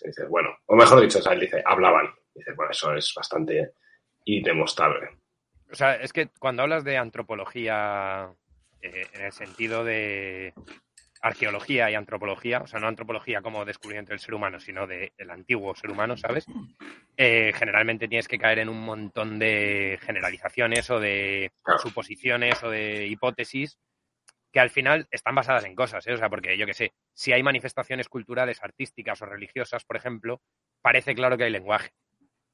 Y 0.04 0.08
dices, 0.08 0.28
bueno, 0.30 0.50
o 0.66 0.76
mejor 0.76 1.02
dicho, 1.02 1.20
o 1.20 1.22
sea, 1.22 1.34
él 1.34 1.40
dice, 1.40 1.64
hablaban. 1.66 2.08
Y 2.36 2.40
dices, 2.40 2.56
bueno, 2.56 2.72
eso 2.72 2.94
es 2.94 3.14
bastante 3.16 3.74
indemostrable. 4.26 5.10
O 5.72 5.76
sea, 5.76 5.96
es 5.96 6.14
que 6.14 6.30
cuando 6.40 6.64
hablas 6.64 6.84
de 6.84 6.98
antropología 6.98 8.32
eh, 8.82 9.08
en 9.14 9.26
el 9.26 9.32
sentido 9.32 9.84
de 9.84 10.54
arqueología 11.22 11.90
y 11.92 11.96
antropología, 11.96 12.60
o 12.62 12.68
sea, 12.68 12.80
no 12.80 12.88
antropología 12.88 13.42
como 13.42 13.64
descubrimiento 13.64 14.12
del 14.12 14.20
ser 14.20 14.34
humano, 14.34 14.60
sino 14.60 14.88
del 14.88 15.30
antiguo 15.30 15.76
ser 15.76 15.92
humano, 15.92 16.18
¿sabes? 16.18 16.46
Eh, 17.16 17.52
generalmente 17.54 18.08
tienes 18.08 18.28
que 18.28 18.40
caer 18.40 18.60
en 18.60 18.70
un 18.70 18.82
montón 18.82 19.38
de 19.38 20.00
generalizaciones 20.02 20.90
o 20.90 21.00
de 21.00 21.52
suposiciones 21.82 22.64
o 22.64 22.70
de 22.70 23.06
hipótesis 23.08 23.78
que 24.52 24.60
al 24.60 24.70
final 24.70 25.08
están 25.12 25.36
basadas 25.36 25.64
en 25.66 25.76
cosas, 25.76 26.06
¿eh? 26.08 26.14
O 26.14 26.18
sea, 26.18 26.30
porque 26.30 26.58
yo 26.58 26.66
qué 26.66 26.74
sé, 26.74 26.94
si 27.14 27.32
hay 27.32 27.42
manifestaciones 27.42 28.10
culturales, 28.10 28.62
artísticas 28.62 29.22
o 29.22 29.26
religiosas, 29.26 29.86
por 29.86 29.96
ejemplo, 29.96 30.42
parece 30.82 31.16
claro 31.16 31.38
que 31.38 31.46
hay 31.46 31.52
lenguaje. 31.52 31.92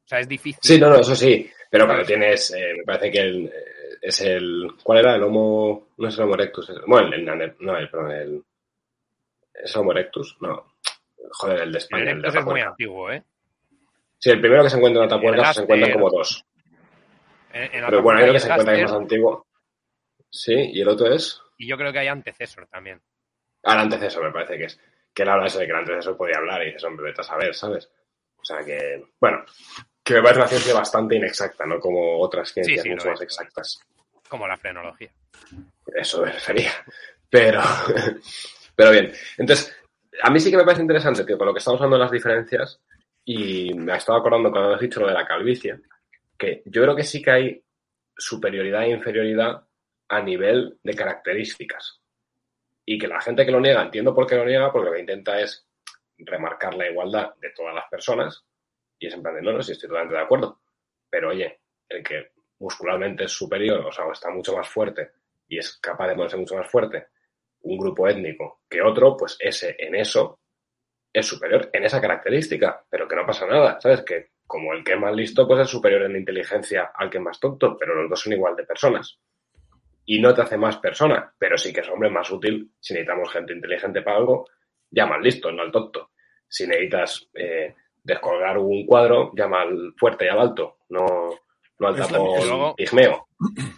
O 0.05 0.07
sea, 0.07 0.19
es 0.19 0.27
difícil. 0.27 0.59
Sí, 0.61 0.79
no, 0.79 0.89
no, 0.89 0.99
eso 0.99 1.15
sí. 1.15 1.49
Pero 1.69 1.85
cuando 1.85 2.05
tienes, 2.05 2.53
eh, 2.53 2.73
me 2.77 2.83
parece 2.83 3.11
que 3.11 3.19
el, 3.19 3.45
eh, 3.47 3.97
es 4.01 4.21
el, 4.21 4.71
¿cuál 4.83 4.99
era? 4.99 5.15
El 5.15 5.23
Homo, 5.23 5.89
no 5.97 6.07
es 6.07 6.17
el 6.17 6.23
Homo 6.23 6.35
erectus, 6.35 6.71
bueno, 6.85 7.07
el, 7.07 7.27
el 7.27 7.55
no, 7.59 7.77
el, 7.77 7.89
perdón, 7.89 8.11
el, 8.11 8.43
es 9.63 9.73
el 9.75 9.81
Homo 9.81 9.91
erectus, 9.91 10.37
no, 10.41 10.75
joder, 11.31 11.61
el 11.61 11.71
de 11.71 11.77
El 11.79 11.83
España, 11.83 12.11
el 12.11 12.21
de 12.21 12.27
es 12.29 12.45
muy 12.45 12.61
antiguo, 12.61 13.11
¿eh? 13.11 13.23
Sí, 14.19 14.31
el 14.31 14.41
primero 14.41 14.63
que 14.63 14.69
se 14.69 14.77
encuentra 14.77 15.03
en 15.03 15.07
Atapuerca 15.07 15.47
El 15.49 15.53
se 15.53 15.61
encuentran 15.61 15.91
como 15.93 16.09
dos. 16.09 16.43
En- 17.53 17.63
en 17.75 17.85
Pero 17.85 18.01
bueno, 18.01 18.19
hay 18.19 18.25
uno 18.25 18.33
que 18.33 18.39
se 18.39 18.47
encuentra 18.49 18.73
que 18.75 18.81
es 18.83 18.91
más 18.91 18.99
antiguo. 19.01 19.47
Sí, 20.29 20.53
y 20.73 20.81
el 20.81 20.87
otro 20.89 21.11
es, 21.13 21.41
Y 21.57 21.67
yo 21.67 21.77
creo 21.77 21.91
que 21.91 21.99
hay 21.99 22.07
antecesor 22.07 22.67
también. 22.67 23.01
al 23.63 23.79
antecesor 23.79 24.23
me 24.25 24.31
parece 24.31 24.57
que 24.57 24.65
es, 24.65 24.79
que 25.13 25.23
él 25.23 25.29
habla 25.29 25.47
eso 25.47 25.59
de 25.59 25.65
que 25.65 25.71
el 25.71 25.77
antecesor 25.79 26.17
podía 26.17 26.37
hablar 26.37 26.61
y 26.63 26.67
dices, 26.67 26.83
hombre, 26.83 27.05
vete 27.07 27.21
a 27.21 27.23
saber, 27.23 27.53
¿sabes? 27.55 27.89
O 28.39 28.43
sea 28.45 28.63
que, 28.63 29.03
bueno, 29.19 29.43
que 30.03 30.13
me 30.15 30.21
parece 30.21 30.39
una 30.39 30.47
ciencia 30.47 30.73
bastante 30.73 31.15
inexacta, 31.15 31.65
no 31.65 31.79
como 31.79 32.19
otras 32.19 32.51
ciencias 32.53 32.81
sí, 32.83 32.89
mucho 32.89 33.09
más 33.09 33.19
es. 33.21 33.25
exactas. 33.25 33.79
Como 34.29 34.47
la 34.47 34.57
frenología. 34.57 35.11
Eso 35.95 36.21
me 36.23 36.31
refería. 36.31 36.71
Pero, 37.29 37.61
pero 38.77 38.91
bien. 38.91 39.11
Entonces, 39.39 39.75
a 40.21 40.29
mí 40.29 40.39
sí 40.39 40.51
que 40.51 40.57
me 40.57 40.63
parece 40.63 40.83
interesante, 40.83 41.25
tío, 41.25 41.35
con 41.35 41.47
lo 41.47 41.53
que 41.53 41.57
estamos 41.57 41.81
hablando 41.81 41.97
de 41.97 42.03
las 42.03 42.11
diferencias, 42.11 42.79
y 43.25 43.73
me 43.73 43.97
estaba 43.97 44.19
acordando 44.19 44.51
cuando 44.51 44.75
has 44.75 44.79
dicho 44.79 44.99
lo 44.99 45.07
de 45.07 45.13
la 45.13 45.25
calvicie, 45.25 45.81
que 46.37 46.61
yo 46.63 46.83
creo 46.83 46.95
que 46.95 47.03
sí 47.03 47.19
que 47.19 47.31
hay 47.31 47.63
superioridad 48.15 48.83
e 48.83 48.91
inferioridad 48.91 49.65
a 50.09 50.21
nivel 50.21 50.77
de 50.83 50.93
características. 50.93 52.01
Y 52.85 52.99
que 52.99 53.07
la 53.07 53.19
gente 53.19 53.47
que 53.47 53.51
lo 53.51 53.59
niega, 53.59 53.81
entiendo 53.81 54.13
por 54.13 54.27
qué 54.27 54.35
lo 54.35 54.45
niega, 54.45 54.71
porque 54.71 54.89
lo 54.89 54.93
que 54.93 55.01
intenta 55.01 55.41
es 55.41 55.67
remarcar 56.19 56.75
la 56.75 56.87
igualdad 56.87 57.33
de 57.41 57.49
todas 57.49 57.73
las 57.73 57.89
personas, 57.89 58.45
y 58.99 59.07
es 59.07 59.13
en 59.15 59.23
plan 59.23 59.33
de, 59.33 59.41
no, 59.41 59.53
no, 59.53 59.59
estoy 59.59 59.75
totalmente 59.79 60.15
de 60.15 60.21
acuerdo. 60.21 60.61
Pero 61.09 61.29
oye, 61.29 61.61
el 61.89 62.03
que 62.03 62.31
muscularmente 62.59 63.23
es 63.23 63.31
superior, 63.31 63.79
o 63.79 63.91
sea, 63.91 64.05
está 64.11 64.29
mucho 64.29 64.55
más 64.55 64.69
fuerte 64.69 65.13
y 65.47 65.57
es 65.57 65.77
capaz 65.77 66.09
de 66.09 66.15
ponerse 66.15 66.37
mucho 66.37 66.55
más 66.55 66.69
fuerte 66.69 67.07
un 67.67 67.77
grupo 67.77 68.07
étnico 68.07 68.61
que 68.69 68.81
otro, 68.81 69.15
pues 69.17 69.37
ese 69.39 69.75
en 69.77 69.95
eso 69.95 70.39
es 71.13 71.25
superior 71.25 71.69
en 71.73 71.83
esa 71.83 71.99
característica, 71.99 72.83
pero 72.89 73.07
que 73.07 73.15
no 73.15 73.25
pasa 73.25 73.45
nada, 73.45 73.79
¿sabes? 73.79 74.01
Que 74.03 74.31
como 74.45 74.73
el 74.73 74.83
que 74.83 74.93
es 74.93 74.99
más 74.99 75.13
listo, 75.13 75.47
pues 75.47 75.61
es 75.61 75.69
superior 75.69 76.03
en 76.03 76.15
inteligencia 76.15 76.91
al 76.93 77.09
que 77.09 77.17
es 77.17 77.23
más 77.23 77.39
tonto, 77.39 77.75
pero 77.77 77.95
los 77.95 78.09
dos 78.09 78.21
son 78.21 78.33
igual 78.33 78.55
de 78.55 78.63
personas. 78.63 79.19
Y 80.05 80.21
no 80.21 80.33
te 80.33 80.41
hace 80.41 80.57
más 80.57 80.77
persona, 80.77 81.33
pero 81.37 81.57
sí 81.57 81.73
que 81.73 81.81
es 81.81 81.89
hombre 81.89 82.09
más 82.09 82.31
útil 82.31 82.71
si 82.79 82.93
necesitamos 82.93 83.31
gente 83.31 83.53
inteligente 83.53 84.01
para 84.01 84.17
algo, 84.17 84.47
llama 84.89 85.15
al 85.15 85.23
listo, 85.23 85.51
no 85.51 85.63
al 85.63 85.71
tonto. 85.71 86.11
Si 86.47 86.65
necesitas 86.65 87.29
eh, 87.33 87.75
descolgar 88.03 88.57
un 88.57 88.85
cuadro, 88.85 89.31
llama 89.35 89.63
al 89.63 89.93
fuerte 89.97 90.25
y 90.25 90.29
al 90.29 90.39
alto, 90.39 90.77
no, 90.89 91.29
no 91.79 91.87
al 91.87 91.95
tapón 91.97 92.75
pigmeo. 92.75 93.27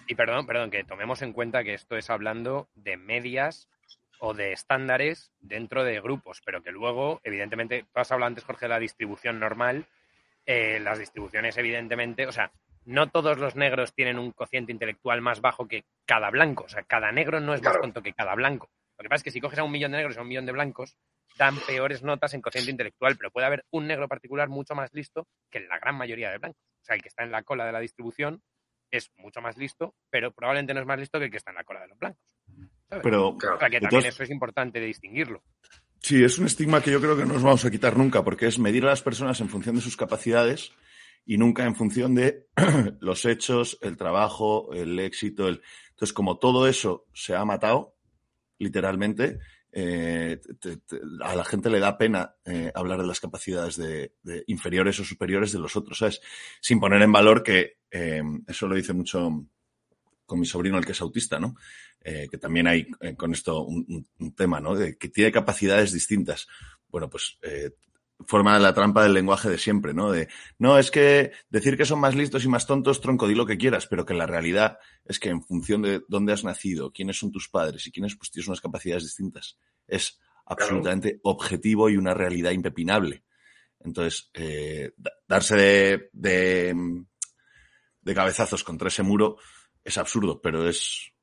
Y 0.07 0.13
perdón, 0.13 0.45
perdón, 0.45 0.69
que 0.69 0.83
tomemos 0.83 1.21
en 1.23 1.33
cuenta 1.33 1.63
que 1.63 1.73
esto 1.73 1.97
es 1.97 2.11
hablando 2.11 2.69
de 2.75 2.95
medias 2.95 3.67
o 4.19 4.33
de 4.33 4.51
estándares 4.51 5.31
dentro 5.39 5.83
de 5.83 6.01
grupos, 6.01 6.41
pero 6.45 6.61
que 6.61 6.71
luego, 6.71 7.21
evidentemente, 7.23 7.85
tú 7.91 7.99
has 7.99 8.11
hablado 8.11 8.27
antes, 8.27 8.43
Jorge, 8.43 8.65
de 8.65 8.69
la 8.69 8.79
distribución 8.79 9.39
normal. 9.39 9.85
eh, 10.45 10.79
las 10.79 10.97
distribuciones, 10.97 11.57
evidentemente, 11.57 12.25
o 12.25 12.31
sea, 12.31 12.51
no 12.85 13.09
todos 13.09 13.37
los 13.37 13.55
negros 13.55 13.93
tienen 13.93 14.17
un 14.17 14.31
cociente 14.31 14.71
intelectual 14.71 15.21
más 15.21 15.41
bajo 15.41 15.67
que 15.67 15.85
cada 16.05 16.31
blanco. 16.31 16.63
O 16.63 16.69
sea, 16.69 16.81
cada 16.83 17.11
negro 17.11 17.39
no 17.39 17.53
es 17.53 17.61
más 17.61 17.79
tonto 17.79 18.01
que 18.01 18.13
cada 18.13 18.33
blanco. 18.33 18.69
Lo 18.97 19.03
que 19.03 19.09
pasa 19.09 19.17
es 19.17 19.23
que 19.23 19.31
si 19.31 19.41
coges 19.41 19.59
a 19.59 19.63
un 19.63 19.71
millón 19.71 19.91
de 19.91 19.97
negros 19.97 20.15
y 20.15 20.19
a 20.19 20.21
un 20.23 20.27
millón 20.27 20.47
de 20.47 20.51
blancos, 20.53 20.97
dan 21.37 21.55
peores 21.67 22.01
notas 22.01 22.33
en 22.33 22.41
cociente 22.41 22.71
intelectual, 22.71 23.15
pero 23.15 23.31
puede 23.31 23.45
haber 23.45 23.63
un 23.69 23.85
negro 23.87 24.07
particular 24.07 24.49
mucho 24.49 24.73
más 24.75 24.91
listo 24.93 25.27
que 25.51 25.59
la 25.59 25.77
gran 25.77 25.95
mayoría 25.95 26.31
de 26.31 26.39
blancos. 26.39 26.63
O 26.81 26.85
sea, 26.85 26.95
el 26.95 27.01
que 27.01 27.09
está 27.09 27.23
en 27.23 27.31
la 27.31 27.43
cola 27.43 27.65
de 27.65 27.71
la 27.71 27.79
distribución 27.79 28.41
es 28.91 29.11
mucho 29.17 29.39
más 29.39 29.55
listo, 29.55 29.93
pero 30.09 30.31
probablemente 30.31 30.73
no 30.73 30.79
es 30.79 30.87
más 30.87 30.99
listo 30.99 31.19
que 31.19 31.25
el 31.25 31.31
que 31.31 31.37
está 31.37 31.51
en 31.51 31.57
la 31.57 31.63
cola 31.63 31.81
de 31.81 31.89
los 31.89 31.99
blancos. 31.99 32.38
Pero 32.89 33.37
Claro. 33.37 33.55
o 33.55 33.59
sea, 33.59 33.69
que 33.69 33.79
también 33.79 34.05
eso 34.05 34.23
es 34.23 34.29
importante 34.29 34.79
de 34.79 34.87
distinguirlo. 34.87 35.43
Sí, 36.01 36.23
es 36.23 36.37
un 36.39 36.45
estigma 36.45 36.81
que 36.81 36.91
yo 36.91 36.99
creo 37.01 37.15
que 37.17 37.25
no 37.25 37.33
nos 37.33 37.43
vamos 37.43 37.65
a 37.65 37.71
quitar 37.71 37.97
nunca, 37.97 38.23
porque 38.23 38.47
es 38.47 38.57
medir 38.57 38.83
a 38.85 38.87
las 38.89 39.01
personas 39.01 39.39
en 39.41 39.49
función 39.49 39.75
de 39.75 39.81
sus 39.81 39.97
capacidades 39.97 40.71
y 41.25 41.37
nunca 41.37 41.65
en 41.65 41.75
función 41.75 42.15
de 42.15 42.47
los 43.01 43.25
hechos, 43.25 43.77
el 43.81 43.97
trabajo, 43.97 44.73
el 44.73 44.97
éxito. 44.99 45.47
El... 45.47 45.61
Entonces, 45.89 46.13
como 46.13 46.37
todo 46.39 46.67
eso 46.67 47.05
se 47.13 47.35
ha 47.35 47.43
matado, 47.45 47.95
literalmente, 48.57 49.39
eh, 49.71 50.39
te- 50.59 50.77
te- 50.77 51.01
a 51.23 51.35
la 51.35 51.43
gente 51.45 51.69
le 51.69 51.79
da 51.79 51.97
pena 51.97 52.33
eh, 52.45 52.71
hablar 52.73 52.99
de 53.01 53.07
las 53.07 53.19
capacidades 53.19 53.75
de, 53.77 54.13
de 54.23 54.43
inferiores 54.47 54.99
o 54.99 55.03
superiores 55.03 55.51
de 55.51 55.59
los 55.59 55.75
otros, 55.75 55.97
¿sabes? 55.99 56.21
Sin 56.61 56.79
poner 56.79 57.01
en 57.01 57.11
valor 57.11 57.43
que 57.43 57.77
eh, 57.91 58.21
eso 58.47 58.67
lo 58.67 58.75
dice 58.75 58.93
mucho 58.93 59.45
con 60.25 60.39
mi 60.39 60.45
sobrino, 60.45 60.77
el 60.77 60.85
que 60.85 60.91
es 60.93 61.01
autista, 61.01 61.39
¿no? 61.39 61.55
Eh, 62.01 62.27
que 62.31 62.37
también 62.37 62.67
hay 62.67 62.87
eh, 63.01 63.15
con 63.15 63.33
esto 63.33 63.63
un, 63.63 64.07
tema, 64.35 64.59
¿no? 64.59 64.75
De 64.75 64.97
que 64.97 65.09
tiene 65.09 65.31
capacidades 65.31 65.91
distintas. 65.91 66.47
Bueno, 66.87 67.09
pues 67.09 67.37
eh, 67.41 67.71
forma 68.25 68.57
la 68.59 68.73
trampa 68.73 69.03
del 69.03 69.13
lenguaje 69.13 69.49
de 69.49 69.57
siempre, 69.57 69.93
¿no? 69.93 70.11
De, 70.11 70.29
no, 70.57 70.77
es 70.77 70.91
que 70.91 71.31
decir 71.49 71.77
que 71.77 71.85
son 71.85 71.99
más 71.99 72.15
listos 72.15 72.43
y 72.43 72.47
más 72.47 72.65
tontos, 72.65 73.01
tronco, 73.01 73.27
di 73.27 73.35
lo 73.35 73.45
que 73.45 73.57
quieras, 73.57 73.87
pero 73.87 74.05
que 74.05 74.13
la 74.13 74.25
realidad 74.25 74.79
es 75.05 75.19
que 75.19 75.29
en 75.29 75.43
función 75.43 75.81
de 75.81 76.01
dónde 76.07 76.33
has 76.33 76.43
nacido, 76.43 76.91
quiénes 76.91 77.19
son 77.19 77.31
tus 77.31 77.49
padres 77.49 77.85
y 77.87 77.91
quiénes, 77.91 78.15
pues 78.15 78.31
tienes 78.31 78.47
unas 78.47 78.61
capacidades 78.61 79.03
distintas. 79.03 79.57
Es 79.87 80.19
absolutamente 80.45 81.19
objetivo 81.23 81.89
y 81.89 81.97
una 81.97 82.13
realidad 82.13 82.51
impepinable. 82.51 83.23
Entonces, 83.81 84.29
eh, 84.33 84.93
da- 84.97 85.13
darse 85.27 85.55
de, 85.55 86.09
de, 86.13 87.03
de 88.01 88.13
cabezazos 88.15 88.63
contra 88.63 88.87
ese 88.87 89.03
muro 89.03 89.37
es 89.83 89.97
absurdo, 89.97 90.41
pero 90.41 90.67
es 90.67 91.13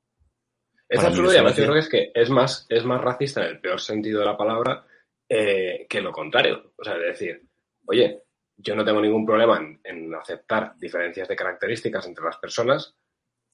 Es 0.89 1.03
absurdo 1.03 1.33
y 1.33 1.37
además 1.37 1.57
yo 1.57 1.65
creo 1.65 1.75
que 1.75 1.81
es 1.81 1.89
que 1.89 2.11
es 2.15 2.31
más, 2.31 2.67
es 2.69 2.85
más 2.85 3.01
racista 3.01 3.43
en 3.43 3.49
el 3.49 3.61
peor 3.61 3.81
sentido 3.81 4.21
de 4.21 4.27
la 4.27 4.37
palabra 4.37 4.85
eh, 5.29 5.87
que 5.89 6.01
lo 6.01 6.13
contrario. 6.13 6.73
O 6.77 6.85
sea, 6.85 6.95
es 6.95 7.19
decir, 7.19 7.43
oye, 7.87 8.23
yo 8.57 8.75
no 8.77 8.85
tengo 8.85 9.01
ningún 9.01 9.27
problema 9.27 9.59
en, 9.59 9.81
en 9.83 10.15
aceptar 10.15 10.75
diferencias 10.79 11.29
de 11.29 11.37
características 11.37 12.07
entre 12.07 12.25
las 12.25 12.39
personas 12.39 12.95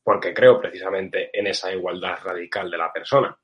porque 0.05 0.35
creo 0.35 0.61
precisamente 0.61 1.31
en 1.33 1.47
esa 1.47 1.73
igualdad 1.73 2.19
radical 2.23 2.71
de 2.71 2.79
la 2.79 2.93
persona. 2.93 3.37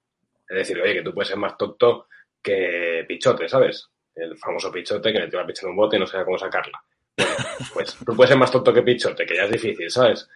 Es 0.49 0.57
decir, 0.57 0.81
oye, 0.81 0.95
que 0.95 1.03
tú 1.03 1.15
puedes 1.15 1.29
ser 1.29 1.39
más 1.39 1.57
tonto 1.57 2.09
que 2.43 3.05
pichote, 3.07 3.49
¿sabes? 3.49 3.91
el 4.19 4.37
famoso 4.37 4.71
Pichote 4.71 5.13
que 5.13 5.21
metió 5.21 5.39
la 5.39 5.47
picha 5.47 5.63
en 5.65 5.71
un 5.71 5.77
bote 5.77 5.97
y 5.97 6.01
no 6.01 6.07
sabía 6.07 6.25
cómo 6.25 6.39
sacarla. 6.39 6.83
Bueno, 7.17 7.35
pues 7.75 7.97
tú 8.05 8.15
puedes 8.15 8.29
ser 8.29 8.39
más 8.39 8.51
tonto 8.51 8.73
que 8.73 8.83
Pichote, 8.83 9.27
que 9.27 9.37
ya 9.37 9.45
es 9.45 9.51
difícil, 9.51 9.91
¿sabes? 9.91 10.29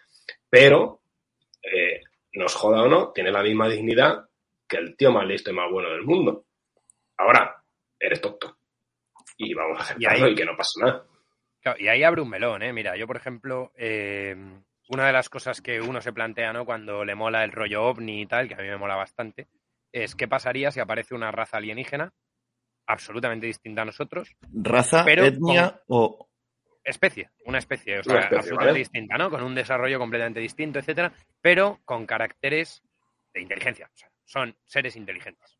Pero, 0.49 1.01
eh, 1.61 2.01
nos 2.33 2.55
joda 2.55 2.83
o 2.83 2.87
no, 2.87 3.11
tiene 3.11 3.31
la 3.31 3.43
misma 3.43 3.69
dignidad 3.69 4.27
que 4.67 4.77
el 4.77 4.95
tío 4.95 5.11
más 5.11 5.27
listo 5.27 5.51
y 5.51 5.53
más 5.53 5.69
bueno 5.71 5.89
del 5.89 6.03
mundo. 6.03 6.45
Ahora, 7.17 7.63
eres 7.99 8.21
tonto. 8.21 8.57
Y 9.37 9.53
vamos 9.53 9.79
a 9.79 9.83
aceptarlo 9.83 10.29
y, 10.29 10.31
y 10.31 10.35
que 10.35 10.45
no 10.45 10.55
pasa 10.55 10.79
nada. 10.85 11.05
Claro, 11.61 11.79
y 11.79 11.87
ahí 11.87 12.03
abre 12.03 12.21
un 12.21 12.29
melón, 12.29 12.61
¿eh? 12.61 12.73
Mira, 12.73 12.97
yo, 12.97 13.07
por 13.07 13.17
ejemplo, 13.17 13.71
eh, 13.75 14.35
una 14.89 15.07
de 15.07 15.13
las 15.13 15.29
cosas 15.29 15.61
que 15.61 15.79
uno 15.79 16.01
se 16.01 16.13
plantea, 16.13 16.51
¿no? 16.53 16.65
Cuando 16.65 17.05
le 17.05 17.15
mola 17.15 17.43
el 17.43 17.51
rollo 17.51 17.83
ovni 17.83 18.21
y 18.21 18.25
tal, 18.25 18.47
que 18.47 18.55
a 18.55 18.57
mí 18.57 18.67
me 18.67 18.77
mola 18.77 18.95
bastante, 18.95 19.47
es 19.91 20.15
qué 20.15 20.27
pasaría 20.27 20.71
si 20.71 20.79
aparece 20.79 21.15
una 21.15 21.31
raza 21.31 21.57
alienígena 21.57 22.11
absolutamente 22.85 23.47
distinta 23.47 23.83
a 23.83 23.85
nosotros. 23.85 24.35
¿Raza, 24.51 25.05
etnia 25.07 25.81
o...? 25.87 26.27
Especie, 26.83 27.29
una 27.45 27.59
especie, 27.59 27.99
o 27.99 28.03
sea, 28.03 28.15
especie, 28.15 28.37
absolutamente 28.37 28.71
¿vale? 28.71 28.79
distinta, 28.79 29.17
¿no? 29.17 29.29
Con 29.29 29.43
un 29.43 29.55
desarrollo 29.55 29.99
completamente 29.99 30.39
distinto, 30.39 30.79
etcétera, 30.79 31.13
pero 31.41 31.79
con 31.85 32.05
caracteres 32.05 32.83
de 33.33 33.41
inteligencia. 33.41 33.89
O 33.93 33.97
sea, 33.97 34.11
son 34.25 34.55
seres 34.65 34.95
inteligentes. 34.95 35.57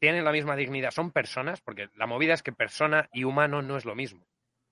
Tienen 0.00 0.24
la 0.24 0.32
misma 0.32 0.56
dignidad, 0.56 0.90
son 0.90 1.12
personas, 1.12 1.60
porque 1.60 1.88
la 1.94 2.06
movida 2.06 2.34
es 2.34 2.42
que 2.42 2.52
persona 2.52 3.08
y 3.12 3.24
humano 3.24 3.62
no 3.62 3.76
es 3.76 3.84
lo 3.84 3.94
mismo. 3.94 4.26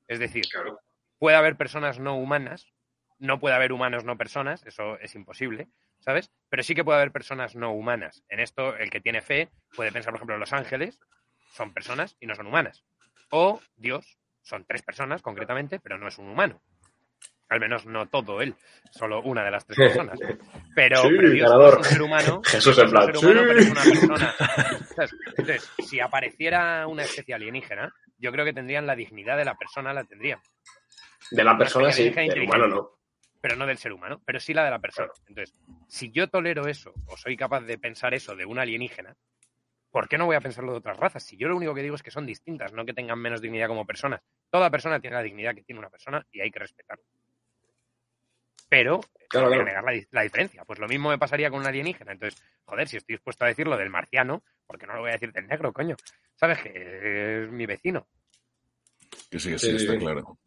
Es 0.09 0.19
decir, 0.19 0.44
Claro. 0.51 0.81
puede 1.19 1.36
haber 1.36 1.57
personas 1.57 2.01
no 2.01 2.16
humanas, 2.16 2.66
no 3.19 3.39
puede 3.39 3.55
haber 3.55 3.73
humanos 3.73 4.05
no 4.05 4.16
personas, 4.19 4.65
eso 4.66 4.98
es 4.98 5.15
imposible, 5.15 5.69
¿sabes? 6.01 6.32
Pero 6.48 6.65
sí 6.65 6.74
que 6.74 6.82
puede 6.82 6.98
haber 6.98 7.12
personas 7.12 7.55
no 7.55 7.73
humanas. 7.73 8.24
En 8.28 8.40
esto, 8.40 8.77
el 8.77 8.90
que 8.90 9.01
tiene 9.01 9.20
fe 9.20 9.51
puede 9.77 9.93
pensar, 9.93 10.11
por 10.12 10.19
ejemplo, 10.19 10.39
los 10.39 10.52
ángeles 10.52 10.98
son 11.52 11.73
personas 11.73 12.16
y 12.19 12.27
no 12.27 12.35
son 12.35 12.47
humanas. 12.48 12.82
O 13.31 13.61
Dios, 13.77 14.19
son 14.42 14.64
tres 14.64 14.82
personas 14.82 15.22
concretamente, 15.22 15.80
pero 15.80 15.98
no 15.98 16.08
es 16.08 16.18
un 16.18 16.28
humano. 16.28 16.60
Al 17.48 17.58
menos 17.58 17.84
no 17.84 18.06
todo 18.08 18.40
él, 18.42 18.54
solo 18.92 19.22
una 19.22 19.44
de 19.44 19.50
las 19.50 19.66
tres 19.66 19.76
personas. 19.78 20.18
Pero, 20.74 21.02
Sí, 21.02 21.08
pero 21.16 21.30
Dios 21.30 21.50
no 21.50 21.68
es 21.68 21.76
un 21.76 21.84
ser 21.84 22.02
humano. 22.02 22.42
Jesús 22.44 22.78
es 22.78 22.90
plan, 22.90 23.08
un 23.08 23.16
ser 23.16 23.36
humano, 23.36 23.40
sí. 23.40 23.46
pero 23.48 23.60
es 23.60 23.70
una 23.70 23.82
persona. 23.82 24.34
Entonces, 25.36 25.70
si 25.84 26.00
apareciera 26.00 26.86
una 26.86 27.02
especie 27.02 27.34
alienígena, 27.34 27.92
yo 28.18 28.30
creo 28.30 28.44
que 28.44 28.52
tendrían 28.52 28.86
la 28.86 28.94
dignidad 28.94 29.36
de 29.36 29.44
la 29.44 29.56
persona, 29.56 29.92
la 29.92 30.04
tendrían. 30.04 30.40
De 31.30 31.44
la 31.44 31.56
persona 31.56 31.90
sí, 31.92 32.10
del 32.10 32.42
humano 32.42 32.66
no. 32.66 32.90
pero 33.40 33.56
no 33.56 33.66
del 33.66 33.78
ser 33.78 33.92
humano, 33.92 34.20
pero 34.24 34.40
sí 34.40 34.52
la 34.52 34.64
de 34.64 34.70
la 34.70 34.78
persona. 34.78 35.12
Entonces, 35.26 35.54
si 35.88 36.10
yo 36.10 36.28
tolero 36.28 36.66
eso 36.66 36.92
o 37.06 37.16
soy 37.16 37.36
capaz 37.36 37.60
de 37.60 37.78
pensar 37.78 38.14
eso 38.14 38.34
de 38.34 38.44
un 38.44 38.58
alienígena, 38.58 39.16
¿por 39.90 40.08
qué 40.08 40.16
no 40.18 40.26
voy 40.26 40.36
a 40.36 40.40
pensarlo 40.40 40.72
de 40.72 40.78
otras 40.78 40.96
razas? 40.96 41.22
Si 41.22 41.36
yo 41.36 41.48
lo 41.48 41.56
único 41.56 41.74
que 41.74 41.82
digo 41.82 41.94
es 41.96 42.02
que 42.02 42.10
son 42.10 42.26
distintas, 42.26 42.72
no 42.72 42.84
que 42.84 42.94
tengan 42.94 43.18
menos 43.18 43.40
dignidad 43.40 43.68
como 43.68 43.86
personas. 43.86 44.20
Toda 44.50 44.70
persona 44.70 45.00
tiene 45.00 45.16
la 45.16 45.22
dignidad 45.22 45.54
que 45.54 45.62
tiene 45.62 45.78
una 45.78 45.90
persona 45.90 46.24
y 46.30 46.40
hay 46.40 46.50
que 46.50 46.58
respetarlo. 46.60 47.04
Pero 48.68 49.00
Claro, 49.28 49.46
no 49.48 49.52
hay 49.52 49.58
que 49.60 49.64
negar 49.64 49.84
la, 49.84 49.92
di- 49.92 50.06
la 50.10 50.22
diferencia. 50.22 50.64
Pues 50.64 50.78
lo 50.78 50.88
mismo 50.88 51.08
me 51.10 51.18
pasaría 51.18 51.50
con 51.50 51.60
un 51.60 51.66
alienígena. 51.66 52.12
Entonces, 52.12 52.40
joder, 52.64 52.88
si 52.88 52.96
estoy 52.96 53.14
dispuesto 53.16 53.44
a 53.44 53.48
decirlo 53.48 53.76
del 53.76 53.90
marciano, 53.90 54.42
¿por 54.66 54.78
qué 54.78 54.86
no 54.86 54.94
lo 54.94 55.00
voy 55.00 55.10
a 55.10 55.14
decir 55.14 55.32
del 55.32 55.46
negro, 55.46 55.72
coño? 55.72 55.96
¿Sabes 56.34 56.58
que 56.60 57.42
es 57.44 57.50
mi 57.50 57.66
vecino? 57.66 58.08
Que 59.30 59.38
sí, 59.38 59.50
que 59.52 59.58
sí, 59.58 59.70
Sí, 59.78 59.84
está 59.86 59.98
claro. 59.98 60.38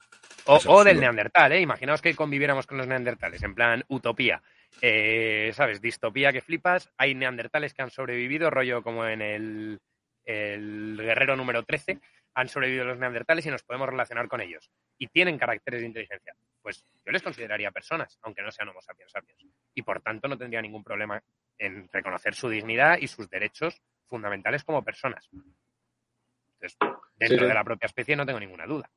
O, 0.46 0.58
Es 0.58 0.66
o 0.68 0.84
del 0.84 1.00
neandertal, 1.00 1.52
¿eh? 1.54 1.62
Imaginaos 1.62 2.02
que 2.02 2.16
conviviéramos 2.16 2.68
con 2.68 2.78
los 2.78 2.88
neandertales, 2.88 3.42
en 3.44 3.56
plan 3.56 3.84
utopía. 3.88 4.42
Eh, 4.82 5.52
¿Sabes? 5.54 5.82
Distopía 5.82 6.32
que 6.32 6.42
flipas. 6.42 6.90
Hay 6.98 7.16
neandertales 7.16 7.74
que 7.74 7.82
han 7.82 7.92
sobrevivido, 7.92 8.50
rollo 8.50 8.82
como 8.84 9.06
en 9.08 9.22
el, 9.22 9.80
el 10.26 10.98
guerrero 10.98 11.36
número 11.36 11.64
13. 11.64 12.00
Han 12.36 12.50
sobrevivido 12.50 12.86
los 12.86 12.98
neandertales 12.98 13.46
y 13.46 13.50
nos 13.52 13.64
podemos 13.64 13.88
relacionar 13.90 14.28
con 14.28 14.42
ellos. 14.42 14.72
Y 14.98 15.08
tienen 15.08 15.38
caracteres 15.38 15.82
de 15.82 15.88
inteligencia. 15.88 16.36
Pues 16.62 16.84
yo 17.06 17.12
les 17.12 17.22
consideraría 17.22 17.72
personas, 17.72 18.18
aunque 18.24 18.42
no 18.42 18.52
sean 18.52 18.70
homo 18.70 18.82
sapiens 18.82 19.12
sapiens. 19.12 19.46
Y 19.74 19.82
por 19.84 20.02
tanto 20.02 20.28
no 20.28 20.38
tendría 20.38 20.62
ningún 20.62 20.84
problema 20.84 21.22
en 21.58 21.88
reconocer 21.92 22.34
su 22.34 22.50
dignidad 22.50 22.98
y 23.00 23.08
sus 23.08 23.30
derechos 23.30 23.82
fundamentales 24.08 24.64
como 24.64 24.84
personas. 24.84 25.30
Entonces, 25.32 26.78
dentro 27.16 27.38
Sí, 27.38 27.44
sí. 27.44 27.48
de 27.48 27.54
la 27.54 27.64
propia 27.64 27.86
especie 27.88 28.16
no 28.16 28.26
tengo 28.26 28.40
ninguna 28.40 28.66
duda. 28.66 28.90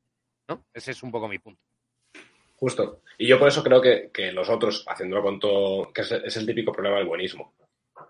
¿no? 0.49 0.65
Ese 0.73 0.93
es 0.93 1.03
un 1.03 1.11
poco 1.11 1.29
mi 1.29 1.39
punto. 1.39 1.61
Justo. 2.57 3.03
Y 3.19 3.27
yo 3.29 3.39
por 3.39 3.49
eso 3.49 3.63
creo 3.63 3.81
que, 3.81 4.11
que 4.13 4.33
los 4.33 4.49
otros, 4.49 4.85
haciéndolo 4.89 5.23
con 5.23 5.39
todo, 5.39 5.93
que 5.93 6.03
es, 6.03 6.37
el 6.37 6.47
típico 6.47 6.73
problema 6.73 6.97
del 6.99 7.07
buenismo, 7.07 7.55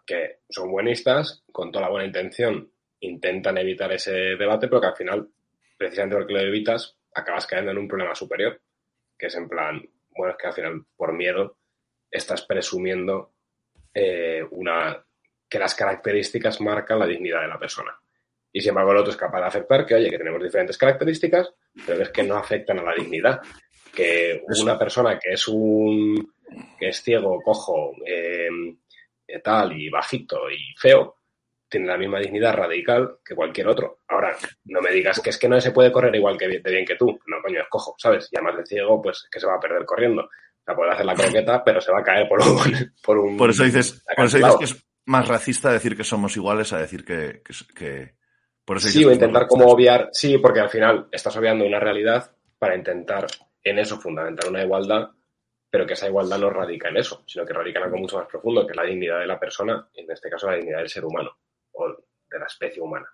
que 0.06 0.40
son 0.48 0.70
buenistas, 0.70 1.44
con 1.52 1.72
toda 1.72 1.86
la 1.86 1.90
buena 1.90 2.06
intención, 2.06 2.70
intentan 3.00 3.58
evitar 3.58 3.92
ese 3.92 4.12
debate, 4.12 4.68
pero 4.68 4.80
que 4.80 4.86
al 4.86 4.96
final, 4.96 5.28
precisamente 5.76 6.16
porque 6.16 6.32
lo 6.32 6.40
evitas, 6.40 6.96
acabas 7.14 7.46
cayendo 7.46 7.72
en 7.72 7.78
un 7.78 7.88
problema 7.88 8.14
superior, 8.14 8.60
que 9.18 9.26
es 9.26 9.34
en 9.34 9.48
plan, 9.48 9.82
bueno, 10.10 10.32
es 10.32 10.38
que 10.38 10.46
al 10.46 10.52
final, 10.52 10.84
por 10.96 11.12
miedo, 11.12 11.58
estás 12.10 12.42
presumiendo 12.42 13.32
eh, 13.92 14.44
una 14.50 15.04
que 15.48 15.58
las 15.58 15.74
características 15.74 16.60
marcan 16.60 16.98
la 16.98 17.06
dignidad 17.06 17.42
de 17.42 17.48
la 17.48 17.58
persona. 17.58 17.98
Y 18.52 18.60
sin 18.60 18.70
embargo, 18.70 18.92
el 18.92 18.98
otro 18.98 19.10
es 19.10 19.16
capaz 19.16 19.40
de 19.40 19.46
aceptar 19.46 19.86
que, 19.86 19.94
oye, 19.94 20.10
que 20.10 20.18
tenemos 20.18 20.42
diferentes 20.42 20.78
características, 20.78 21.52
pero 21.86 22.02
es 22.02 22.08
que 22.10 22.22
no 22.22 22.36
afectan 22.36 22.78
a 22.78 22.84
la 22.84 22.94
dignidad. 22.94 23.40
Que 23.96 24.42
una 24.62 24.78
persona 24.78 25.18
que 25.18 25.32
es 25.32 25.48
un 25.48 26.32
que 26.78 26.88
es 26.90 27.02
ciego, 27.02 27.40
cojo, 27.42 27.92
eh, 28.06 28.48
eh, 29.26 29.40
tal, 29.42 29.72
y 29.72 29.88
bajito 29.88 30.48
y 30.50 30.74
feo, 30.78 31.16
tiene 31.68 31.86
la 31.88 31.96
misma 31.98 32.20
dignidad 32.20 32.54
radical 32.54 33.16
que 33.24 33.34
cualquier 33.34 33.66
otro. 33.68 34.00
Ahora, 34.08 34.36
no 34.66 34.80
me 34.80 34.90
digas 34.92 35.18
que 35.20 35.30
es 35.30 35.38
que 35.38 35.48
no 35.48 35.60
se 35.60 35.72
puede 35.72 35.90
correr 35.90 36.14
igual 36.14 36.38
que 36.38 36.46
bien- 36.46 36.62
de 36.62 36.70
bien 36.70 36.84
que 36.84 36.94
tú. 36.96 37.18
No, 37.26 37.38
coño, 37.42 37.60
es 37.60 37.68
cojo, 37.68 37.94
¿sabes? 37.98 38.28
Y 38.30 38.36
además 38.36 38.58
de 38.58 38.66
ciego, 38.66 39.02
pues 39.02 39.26
que 39.30 39.40
se 39.40 39.46
va 39.46 39.54
a 39.56 39.60
perder 39.60 39.84
corriendo. 39.84 40.22
O 40.22 40.28
sea, 40.64 40.76
puede 40.76 40.90
hacer 40.92 41.06
la 41.06 41.14
croqueta, 41.14 41.64
pero 41.64 41.80
se 41.80 41.90
va 41.92 42.00
a 42.00 42.04
caer 42.04 42.28
por 42.28 42.40
un... 42.40 42.46
Por, 43.02 43.18
un 43.18 43.36
Por 43.36 43.50
eso 43.50 43.64
dices, 43.64 44.04
por 44.16 44.26
eso 44.26 44.36
dices 44.38 44.56
que 44.58 44.64
es 44.66 44.86
más 45.06 45.26
racista 45.26 45.72
decir 45.72 45.96
que 45.96 46.04
somos 46.04 46.36
iguales 46.36 46.72
a 46.72 46.78
decir 46.78 47.04
que... 47.04 47.42
que, 47.44 47.54
que- 47.74 48.14
por 48.64 48.76
eso 48.78 48.88
Sí, 48.88 49.04
o 49.04 49.12
intentar 49.12 49.46
como 49.46 49.66
obviar, 49.66 50.08
sí, 50.12 50.38
porque 50.38 50.58
al 50.60 50.68
final 50.70 51.06
estás 51.12 51.36
obviando 51.36 51.64
una 51.64 51.78
realidad 51.80 52.32
para 52.58 52.74
intentar 52.76 53.26
en 53.70 53.78
eso 53.78 53.98
fundamentar 53.98 54.48
una 54.48 54.62
igualdad, 54.62 55.10
pero 55.70 55.86
que 55.86 55.94
esa 55.94 56.08
igualdad 56.08 56.38
no 56.38 56.50
radica 56.50 56.88
en 56.88 56.96
eso, 56.98 57.24
sino 57.26 57.44
que 57.44 57.52
radica 57.52 57.78
en 57.80 57.86
algo 57.86 57.98
mucho 57.98 58.18
más 58.18 58.26
profundo, 58.28 58.64
que 58.66 58.72
es 58.72 58.76
la 58.76 58.84
dignidad 58.84 59.20
de 59.20 59.26
la 59.26 59.38
persona, 59.40 59.88
en 59.94 60.10
este 60.10 60.30
caso 60.30 60.48
la 60.50 60.56
dignidad 60.56 60.78
del 60.78 60.88
ser 60.88 61.04
humano 61.04 61.36
o 61.72 61.88
de 62.30 62.38
la 62.38 62.46
especie 62.46 62.82
humana. 62.82 63.08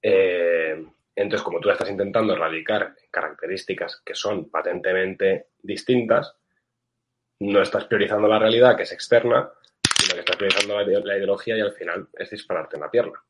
Eh, 0.00 0.84
entonces, 1.14 1.42
como 1.44 1.60
tú 1.60 1.68
estás 1.70 1.90
intentando 1.90 2.32
erradicar 2.32 2.94
características 3.10 4.00
que 4.04 4.14
son 4.14 4.48
patentemente 4.50 5.48
distintas, 5.62 6.34
no 7.40 7.60
estás 7.60 7.84
priorizando 7.84 8.28
la 8.28 8.38
realidad 8.38 8.76
que 8.76 8.84
es 8.84 8.92
externa, 8.92 9.50
sino 10.00 10.14
que 10.14 10.20
estás 10.20 10.36
priorizando 10.36 10.76
la, 10.76 10.84
ide- 10.84 11.04
la 11.04 11.16
ideología 11.16 11.56
y 11.56 11.60
al 11.60 11.72
final 11.72 12.08
es 12.14 12.30
dispararte 12.30 12.76
en 12.76 12.82
la 12.82 12.90
pierna. 12.90 13.20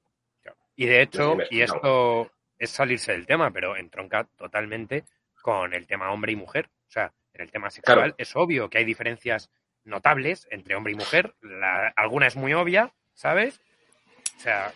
Y 0.77 0.87
de 0.87 0.97
No 0.97 1.03
hecho, 1.03 1.37
sé 1.39 1.47
si 1.47 1.57
y 1.57 1.63
esto 1.63 2.31
es 2.59 2.71
salirse 2.71 3.13
del 3.13 3.27
tema, 3.27 3.51
pero 3.51 3.77
entronca 3.77 4.25
totalmente 4.25 5.05
con 5.43 5.75
el 5.75 5.87
tema 5.87 6.11
hombre 6.13 6.33
y 6.33 6.37
mujer. 6.37 6.71
O 6.89 6.91
sea, 6.91 7.13
en 7.35 7.43
el 7.43 7.51
tema 7.51 7.71
sexual 7.71 7.99
Claro. 7.99 8.15
es 8.19 8.35
obvio 8.37 8.71
que 8.71 8.79
hay 8.79 8.85
diferencias 8.85 9.51
notables 9.85 10.47
entre 10.51 10.75
hombre 10.77 10.93
y 10.93 10.97
mujer. 10.97 11.35
La- 11.41 11.89
alguna 11.97 12.27
es 12.29 12.37
muy 12.37 12.55
obvia, 12.55 12.95
¿sabes? 13.15 13.61
O 14.37 14.41
sea, 14.41 14.73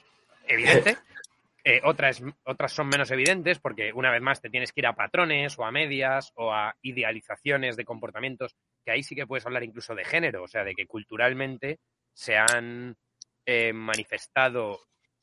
evidente. 0.46 0.96
Eh, 1.68 1.80
otras, 1.82 2.22
otras 2.44 2.70
son 2.70 2.86
menos 2.86 3.10
evidentes 3.10 3.58
porque 3.58 3.92
una 3.92 4.12
vez 4.12 4.22
más 4.22 4.40
te 4.40 4.50
tienes 4.50 4.70
que 4.70 4.82
ir 4.82 4.86
a 4.86 4.92
patrones 4.94 5.58
o 5.58 5.64
a 5.64 5.72
medias 5.72 6.30
o 6.36 6.52
a 6.54 6.76
idealizaciones 6.80 7.76
de 7.76 7.84
comportamientos 7.84 8.54
que 8.84 8.92
ahí 8.92 9.02
sí 9.02 9.16
que 9.16 9.26
puedes 9.26 9.44
hablar 9.46 9.64
incluso 9.64 9.92
de 9.96 10.04
género, 10.04 10.44
o 10.44 10.46
sea, 10.46 10.62
de 10.62 10.76
que 10.76 10.86
culturalmente 10.86 11.80
se 12.14 12.36
han 12.36 12.96
eh, 13.46 13.72
manifestado 13.72 14.78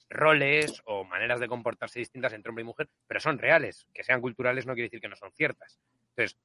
roles 0.09 0.81
o 0.85 1.03
maneras 1.03 1.39
de 1.39 1.47
comportarse 1.47 1.99
distintas 1.99 2.33
entre 2.33 2.49
hombre 2.49 2.63
y 2.63 2.65
mujer, 2.65 2.89
pero 3.07 3.19
son 3.19 3.37
reales. 3.37 3.87
Que 3.93 4.03
sean 4.03 4.21
culturales 4.21 4.65
no 4.65 4.73
quiere 4.73 4.87
decir 4.87 5.01
que 5.01 5.09
no 5.09 5.15
son 5.15 5.31
ciertas. 5.33 5.79
Entonces, 6.09 6.37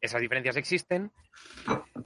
esas 0.00 0.20
diferencias 0.20 0.56
existen, 0.56 1.12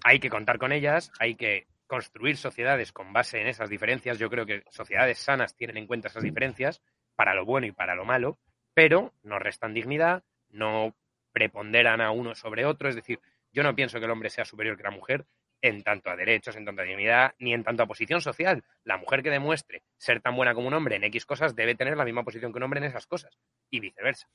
hay 0.05 0.19
que 0.19 0.31
contar 0.31 0.59
con 0.59 0.73
ellas, 0.73 1.12
hay 1.19 1.36
que 1.36 1.66
construir 1.86 2.36
sociedades 2.36 2.93
con 2.93 3.12
base 3.12 3.40
en 3.40 3.47
esas 3.47 3.70
diferencias. 3.70 4.19
Yo 4.19 4.31
creo 4.31 4.47
que 4.47 4.65
sociedades 4.70 5.19
sanas 5.19 5.55
tienen 5.55 5.77
en 5.77 5.86
cuenta 5.86 6.09
esas 6.09 6.23
diferencias 6.23 6.82
para 7.15 7.35
lo 7.35 7.44
bueno 7.44 7.66
y 7.66 7.73
para 7.73 7.94
lo 7.94 8.05
malo, 8.05 8.39
pero 8.74 9.12
no 9.23 9.39
restan 9.39 9.74
dignidad, 9.74 10.24
no 10.48 10.97
preponderan 11.32 12.01
a 12.01 12.11
uno 12.11 12.35
sobre 12.35 12.65
otro. 12.65 12.89
Es 12.89 12.97
decir, 12.97 13.20
yo 13.52 13.62
no 13.62 13.74
pienso 13.74 13.98
que 13.98 14.06
el 14.06 14.11
hombre 14.11 14.31
sea 14.31 14.44
superior 14.44 14.77
que 14.77 14.82
la 14.82 14.90
mujer 14.90 15.27
en 15.65 15.82
tanto 15.82 16.11
a 16.11 16.16
derechos, 16.16 16.57
en 16.57 16.66
tanto 16.66 16.82
a 16.82 16.85
dignidad, 16.85 17.35
ni 17.39 17.55
en 17.55 17.65
tanto 17.65 17.82
a 17.82 17.86
posición 17.86 18.20
social. 18.20 18.62
La 18.85 18.99
mujer 18.99 19.23
que 19.23 19.31
demuestre 19.31 19.82
ser 19.97 20.20
tan 20.20 20.36
buena 20.36 20.53
como 20.53 20.69
un 20.69 20.74
hombre 20.74 20.97
en 20.97 21.05
X 21.05 21.24
cosas 21.24 21.57
debe 21.57 21.74
tener 21.74 21.97
la 21.97 22.05
misma 22.05 22.23
posición 22.23 22.53
que 22.53 22.59
un 22.59 22.65
hombre 22.65 22.81
en 22.81 22.85
esas 22.85 23.07
cosas, 23.07 23.35
y 23.70 23.81
viceversa. 23.81 24.28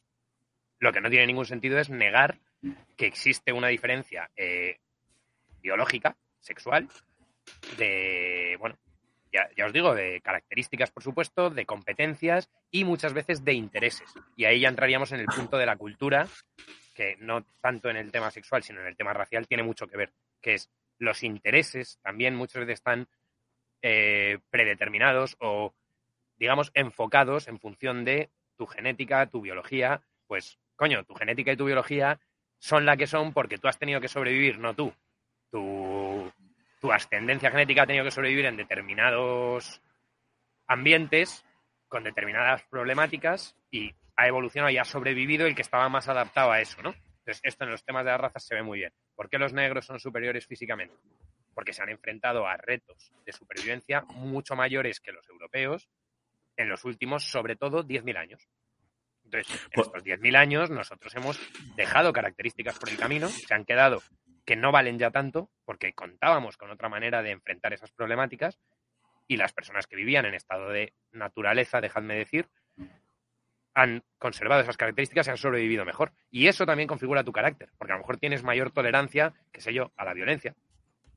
Lo 0.80 0.92
que 0.92 1.02
no 1.02 1.10
tiene 1.12 1.28
ningún 1.28 1.46
sentido 1.46 1.78
es 1.78 1.92
negar 1.92 2.40
que 2.98 3.06
existe 3.06 3.54
una 3.54 3.68
diferencia 3.68 4.32
eh, 4.36 4.78
biológica, 5.62 6.18
sexual, 6.40 6.90
de, 7.78 8.58
bueno, 8.60 8.80
ya, 9.32 9.48
ya, 9.56 9.68
os 9.68 9.74
digo, 9.74 9.94
de 9.94 10.22
características, 10.22 10.90
por 10.90 11.04
supuesto, 11.04 11.52
de 11.52 11.68
competencias 11.68 12.50
y 12.72 12.86
muchas 12.86 13.14
veces 13.14 13.46
de 13.46 13.54
intereses. 13.54 14.12
Y 14.36 14.46
ahí 14.46 14.62
ya 14.62 14.70
entraríamos 14.70 15.12
en 15.12 15.20
el 15.20 15.28
punto 15.28 15.60
de 15.60 15.68
la 15.68 15.78
cultura, 15.78 16.28
que 16.96 17.18
no 17.20 17.46
tanto 17.62 17.92
en 17.92 17.98
el 17.98 18.12
tema 18.12 18.32
sexual, 18.32 18.64
sino 18.64 18.82
en 18.82 18.88
el 18.88 18.98
tema 18.98 19.14
racial, 19.14 19.48
tiene 19.48 19.62
mucho 19.62 19.86
que 19.86 19.98
ver, 19.98 20.12
que 20.42 20.56
es 20.56 20.72
los 21.00 21.24
intereses 21.24 22.00
también 22.04 22.36
muchas 22.36 22.60
veces 22.62 22.76
están 22.76 23.08
eh, 23.82 24.40
predeterminados 24.50 25.36
o, 25.40 25.74
digamos, 26.38 26.72
enfocados 26.74 27.48
en 27.48 27.60
función 27.60 28.06
de 28.06 28.30
tu 28.58 28.68
genética, 28.68 29.26
tu 29.28 29.42
biología, 29.42 30.02
pues, 30.28 30.60
coño, 30.76 31.04
tu 31.06 31.16
genética 31.16 31.54
y 31.54 31.58
tu 31.58 31.66
biología 31.66 32.20
son 32.60 32.86
la 32.86 32.98
que 32.98 33.08
son 33.08 33.34
porque 33.34 33.58
tú 33.58 33.68
has 33.68 33.80
tenido 33.80 34.02
que 34.02 34.10
sobrevivir, 34.10 34.60
no 34.60 34.76
tú. 34.76 34.94
Tu, 35.50 36.32
tu 36.80 36.92
ascendencia 36.92 37.50
genética 37.50 37.84
ha 37.84 37.88
tenido 37.88 38.06
que 38.06 38.12
sobrevivir 38.12 38.46
en 38.46 38.58
determinados 38.58 39.82
ambientes 40.68 41.46
con 41.88 42.04
determinadas 42.04 42.64
problemáticas 42.64 43.56
y 43.72 43.94
ha 44.16 44.28
evolucionado 44.28 44.70
y 44.70 44.78
ha 44.78 44.86
sobrevivido 44.86 45.48
el 45.48 45.56
que 45.56 45.62
estaba 45.62 45.90
más 45.90 46.08
adaptado 46.10 46.52
a 46.52 46.62
eso, 46.62 46.82
¿no? 46.82 46.94
Entonces, 47.30 47.42
esto 47.48 47.64
en 47.64 47.70
los 47.70 47.84
temas 47.86 48.04
de 48.06 48.10
las 48.12 48.20
razas 48.22 48.44
se 48.44 48.56
ve 48.56 48.64
muy 48.64 48.80
bien. 48.80 48.92
¿Por 49.16 49.30
qué 49.30 49.38
los 49.38 49.54
negros 49.54 49.86
son 49.86 50.00
superiores 50.00 50.48
físicamente? 50.48 50.96
Porque 51.54 51.74
se 51.74 51.84
han 51.84 51.90
enfrentado 51.90 52.48
a 52.48 52.58
retos 52.58 53.12
de 53.24 53.32
supervivencia 53.32 54.02
mucho 54.16 54.56
mayores 54.56 55.00
que 55.00 55.12
los 55.12 55.30
europeos 55.30 55.92
en 56.58 56.70
los 56.70 56.86
últimos, 56.86 57.26
sobre 57.26 57.56
todo, 57.56 57.84
10.000 57.84 58.18
años. 58.18 58.50
Entonces, 59.26 59.54
en 59.64 59.70
Pues- 59.76 59.86
estos 59.88 60.04
10.000 60.04 60.36
años 60.36 60.72
nosotros 60.72 61.14
hemos 61.14 61.40
dejado 61.76 62.12
características 62.14 62.80
por 62.80 62.90
el 62.90 62.98
camino, 62.98 63.28
se 63.28 63.54
han 63.54 63.64
quedado 63.64 64.02
que 64.44 64.56
no 64.56 64.72
valen 64.72 64.98
ya 64.98 65.12
tanto 65.12 65.52
porque 65.66 65.94
contábamos 65.94 66.58
con 66.58 66.72
otra 66.72 66.90
manera 66.90 67.22
de 67.22 67.30
enfrentar 67.30 67.74
esas 67.74 67.92
problemáticas 67.92 68.60
y 69.28 69.38
las 69.38 69.54
personas 69.54 69.86
que 69.86 69.96
vivían 69.96 70.26
en 70.26 70.34
estado 70.34 70.70
de 70.70 70.96
naturaleza, 71.12 71.80
dejadme 71.80 72.16
decir, 72.16 72.50
han 73.74 74.04
conservado 74.18 74.62
esas 74.62 74.78
características 74.78 75.28
y 75.28 75.30
han 75.32 75.38
sobrevivido 75.38 75.86
mejor. 75.86 76.12
Y 76.30 76.48
eso 76.48 76.66
también 76.66 76.88
configura 76.88 77.24
tu 77.24 77.32
carácter, 77.32 77.70
porque 77.78 77.94
a 77.94 77.96
lo 77.96 78.02
mejor 78.02 78.18
tienes 78.18 78.44
mayor 78.44 78.72
tolerancia, 78.72 79.34
qué 79.52 79.62
sé 79.62 79.74
yo, 79.74 79.92
a 79.96 80.06
la 80.06 80.14
violencia, 80.14 80.56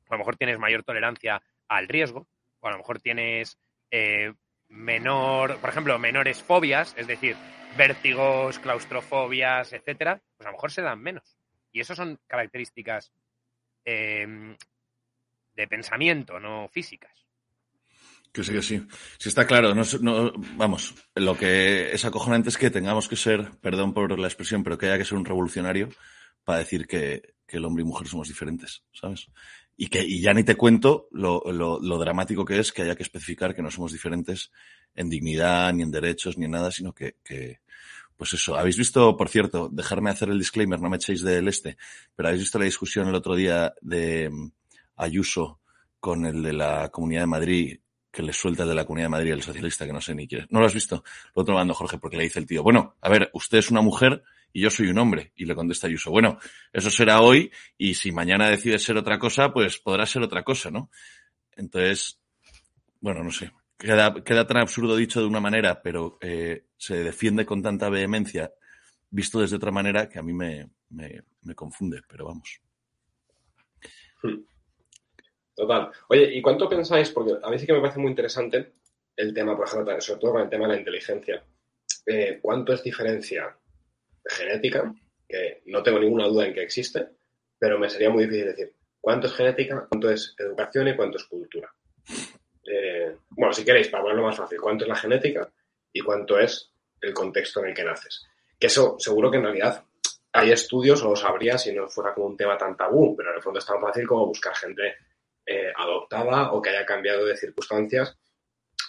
o 0.09 0.15
a 0.15 0.17
lo 0.17 0.19
mejor 0.19 0.37
tienes 0.37 0.59
mayor 0.59 0.83
tolerancia 0.83 1.43
al 1.69 1.89
riesgo, 1.89 2.29
o 2.61 2.69
a 2.69 2.73
lo 2.73 2.79
mejor 2.79 3.01
tienes 3.01 3.59
eh, 3.91 4.33
menor, 4.69 5.59
por 5.59 5.71
ejemplo, 5.71 5.99
menores 5.99 6.43
fobias, 6.43 6.95
es 6.97 7.07
decir, 7.07 7.37
vértigos, 7.77 8.59
claustrofobias, 8.59 9.73
etcétera, 9.73 10.23
pues 10.37 10.47
a 10.47 10.51
lo 10.51 10.57
mejor 10.57 10.71
se 10.71 10.83
dan 10.83 11.01
menos. 11.01 11.39
Y 11.73 11.81
eso 11.81 11.95
son 11.95 12.21
características 12.27 13.13
eh, 13.85 14.57
de 15.55 15.69
pensamiento, 15.69 16.39
no 16.39 16.69
físicas. 16.69 17.22
Que 18.33 18.43
sí, 18.43 18.53
que 18.53 18.63
sí. 18.63 18.83
Sí, 19.19 19.29
está 19.29 19.47
claro. 19.47 19.75
No, 19.75 19.83
no- 20.01 20.33
vamos, 20.57 20.95
lo 21.15 21.37
que 21.37 21.93
es 21.93 22.05
acojonante 22.05 22.49
es 22.49 22.57
que 22.57 22.71
tengamos 22.71 23.09
que 23.09 23.17
ser, 23.17 23.51
perdón 23.61 23.93
por 23.93 24.19
la 24.19 24.27
expresión, 24.27 24.65
pero 24.65 24.79
que 24.79 24.87
haya 24.87 24.99
que 24.99 25.05
ser 25.05 25.19
un 25.19 25.25
revolucionario 25.27 25.91
para 26.45 26.59
decir 26.61 26.87
que, 26.87 27.35
que 27.47 27.59
el 27.59 27.65
hombre 27.67 27.83
y 27.83 27.87
mujer 27.87 28.09
somos 28.09 28.29
diferentes, 28.29 28.85
¿sabes? 28.93 29.29
Y 29.77 29.89
que 29.89 30.03
y 30.03 30.21
ya 30.23 30.33
ni 30.33 30.45
te 30.45 30.55
cuento 30.57 31.09
lo, 31.13 31.43
lo, 31.53 31.99
dramático 31.99 32.45
que 32.45 32.59
es 32.59 32.73
que 32.73 32.83
haya 32.83 32.97
que 32.97 33.03
especificar 33.03 33.55
que 33.55 33.63
no 33.63 33.71
somos 33.71 33.93
diferentes 33.93 34.51
en 34.95 35.11
dignidad, 35.11 35.73
ni 35.75 35.83
en 35.83 35.91
derechos, 35.91 36.39
ni 36.39 36.47
en 36.47 36.53
nada, 36.53 36.71
sino 36.71 36.95
que, 36.95 37.17
que 37.23 37.61
pues 38.17 38.33
eso. 38.33 38.57
Habéis 38.57 38.79
visto, 38.79 39.17
por 39.17 39.29
cierto, 39.29 39.69
dejarme 39.71 40.11
hacer 40.11 40.31
el 40.31 40.39
disclaimer, 40.39 40.81
no 40.81 40.89
me 40.89 40.97
echéis 40.97 41.23
del 41.23 41.49
este, 41.49 41.77
pero 42.17 42.29
habéis 42.29 42.43
visto 42.45 42.59
la 42.59 42.65
discusión 42.65 43.09
el 43.09 43.15
otro 43.15 43.35
día 43.35 43.75
de 43.83 44.31
mm, 44.31 44.51
Ayuso 44.97 45.61
con 46.01 46.25
el 46.27 46.43
de 46.43 46.53
la 46.53 46.89
Comunidad 46.91 47.23
de 47.23 47.27
Madrid 47.27 47.79
que 48.13 48.23
le 48.23 48.33
suelta 48.35 48.65
el 48.65 48.69
de 48.69 48.75
la 48.75 48.85
Comunidad 48.85 49.07
de 49.07 49.11
Madrid, 49.11 49.33
el 49.33 49.43
socialista, 49.43 49.87
que 49.87 49.93
no 49.93 50.01
sé 50.01 50.15
ni 50.15 50.29
quién. 50.29 50.47
¿No 50.51 50.61
lo 50.61 50.67
has 50.67 50.75
visto? 50.75 51.03
Lo 51.35 51.43
otro 51.43 51.55
mando, 51.55 51.73
Jorge, 51.73 51.99
porque 51.99 52.19
le 52.19 52.25
dice 52.25 52.39
el 52.39 52.47
tío, 52.47 52.63
bueno, 52.63 52.97
a 53.01 53.09
ver, 53.09 53.31
usted 53.33 53.59
es 53.59 53.71
una 53.71 53.81
mujer 53.81 54.23
y 54.53 54.61
yo 54.61 54.71
soy 54.71 54.89
un 54.89 54.99
hombre. 54.99 55.33
Y 55.35 55.47
le 55.47 55.55
contesta 55.55 55.87
Ayuso, 55.87 56.11
bueno, 56.11 56.39
eso 56.73 56.91
será 56.91 57.23
hoy 57.23 57.51
y 57.79 57.95
si 57.95 58.13
mañana 58.13 58.51
decide 58.51 58.79
ser 58.79 58.99
otra 58.99 59.19
cosa, 59.19 59.51
pues 59.53 59.79
podrá 59.79 60.05
ser 60.05 60.23
otra 60.23 60.45
cosa, 60.45 60.71
¿no? 60.71 60.91
Entonces, 61.57 62.21
bueno, 63.01 63.25
no 63.25 63.33
sé. 63.33 63.51
Queda, 63.79 64.23
queda 64.23 64.47
tan 64.47 64.59
absurdo 64.59 64.95
dicho 64.95 65.21
de 65.21 65.27
una 65.27 65.41
manera, 65.41 65.81
pero 65.83 66.19
eh, 66.21 66.67
se 66.77 67.03
defiende 67.03 67.47
con 67.47 67.63
tanta 67.63 67.89
vehemencia, 67.89 68.53
visto 69.11 69.41
desde 69.41 69.57
otra 69.57 69.73
manera, 69.73 70.09
que 70.09 70.19
a 70.19 70.23
mí 70.23 70.35
me, 70.35 70.69
me, 70.91 71.23
me 71.43 71.55
confunde, 71.55 72.03
pero 72.07 72.27
vamos. 72.27 72.61
Total. 75.55 75.91
Oye, 76.09 76.35
¿y 76.35 76.41
cuánto 76.41 76.69
pensáis? 76.69 77.11
Porque 77.11 77.35
a 77.43 77.51
mí 77.51 77.59
sí 77.59 77.67
que 77.67 77.75
me 77.75 77.81
parece 77.81 77.99
muy 77.99 78.11
interesante 78.11 78.73
el 79.17 79.35
tema, 79.35 79.57
por 79.57 79.67
ejemplo, 79.67 80.01
sobre 80.01 80.21
todo 80.21 80.33
con 80.33 80.43
el 80.43 80.49
tema 80.49 80.67
de 80.67 80.73
la 80.75 80.79
inteligencia. 80.79 81.43
Eh, 82.07 82.39
¿Cuánto 82.41 82.73
es 82.73 82.83
diferencia 82.83 83.55
genética? 84.25 84.93
Que 85.29 85.63
no 85.67 85.83
tengo 85.83 85.99
ninguna 85.99 86.27
duda 86.27 86.47
en 86.47 86.55
que 86.55 86.63
existe, 86.63 87.07
pero 87.59 87.79
me 87.79 87.91
sería 87.91 88.11
muy 88.11 88.25
difícil 88.25 88.47
decir 88.47 88.75
cuánto 89.01 89.27
es 89.27 89.35
genética, 89.35 89.87
cuánto 89.89 90.11
es 90.11 90.35
educación 90.39 90.89
y 90.89 90.97
cuánto 90.97 91.19
es 91.19 91.25
cultura. 91.25 91.73
Eh, 92.65 93.17
bueno, 93.31 93.53
si 93.53 93.65
queréis, 93.65 93.89
para 93.89 94.03
ponerlo 94.05 94.25
más 94.25 94.37
fácil, 94.37 94.61
cuánto 94.61 94.85
es 94.85 94.89
la 94.89 94.97
genética 94.97 95.53
y 95.93 96.01
cuánto 96.01 96.39
es 96.39 96.73
el 97.01 97.13
contexto 97.13 97.61
en 97.61 97.69
el 97.69 97.75
que 97.75 97.85
naces. 97.85 98.25
Que 98.59 98.69
eso 98.69 98.97
seguro 98.99 99.31
que 99.31 99.37
en 99.37 99.45
realidad 99.45 99.85
hay 100.33 100.53
estudios, 100.53 101.03
o 101.03 101.11
lo 101.11 101.17
sabría 101.17 101.59
si 101.59 101.73
no 101.73 101.89
fuera 101.89 102.15
como 102.15 102.27
un 102.27 102.37
tema 102.37 102.57
tan 102.57 102.77
tabú, 102.77 103.15
pero 103.15 103.31
en 103.31 103.37
el 103.37 103.43
fondo 103.43 103.59
es 103.59 103.67
tan 103.67 103.81
fácil 103.81 104.07
como 104.07 104.27
buscar 104.27 104.55
gente 104.57 104.95
eh, 105.47 105.73
adoptada 105.77 106.53
o 106.53 106.63
que 106.63 106.71
haya 106.71 106.87
cambiado 106.87 107.25
de 107.25 107.37
circunstancias 107.37 108.17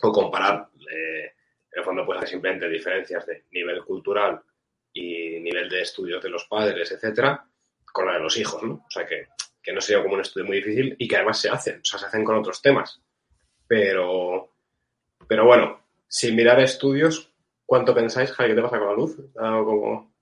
o 0.02 0.12
comparar, 0.12 0.70
eh, 0.92 1.34
en 1.72 1.80
el 1.80 1.84
fondo, 1.84 2.06
pues 2.06 2.22
hay 2.22 2.28
simplemente 2.28 2.70
diferencias 2.70 3.26
de 3.26 3.46
nivel 3.52 3.84
cultural 3.84 4.42
y 4.92 5.40
nivel 5.40 5.70
de 5.70 5.82
estudios 5.82 6.22
de 6.22 6.30
los 6.30 6.46
padres, 6.46 6.92
etcétera, 6.92 7.46
con 7.92 8.06
la 8.06 8.14
de 8.14 8.20
los 8.20 8.38
hijos, 8.38 8.62
¿no? 8.62 8.86
O 8.86 8.92
sea 8.92 9.06
que, 9.06 9.28
que 9.62 9.74
no 9.74 9.82
sería 9.82 10.04
como 10.04 10.16
un 10.16 10.22
estudio 10.22 10.46
muy 10.46 10.58
difícil 10.58 10.96
y 11.00 11.08
que 11.08 11.16
además 11.16 11.40
se 11.40 11.50
hacen, 11.50 11.80
o 11.80 11.86
sea, 11.86 11.98
se 11.98 12.06
hacen 12.06 12.24
con 12.24 12.36
otros 12.36 12.62
temas. 12.62 13.02
Pero, 13.68 14.52
pero 15.28 15.46
bueno, 15.46 15.80
sin 16.08 16.36
mirar 16.36 16.60
estudios, 16.60 17.32
¿cuánto 17.66 17.96
pensáis, 17.96 18.32
Javi, 18.32 18.50
que 18.50 18.56
te 18.56 18.62
pasa 18.62 18.78
con 18.78 18.88
la 18.88 18.94
luz? 18.94 19.18
Algo 19.38 19.66
como... 19.66 20.14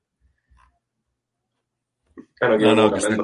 Claro, 2.36 2.58
No, 2.58 2.76
no, 2.76 2.92
que 2.94 3.00
está, 3.00 3.16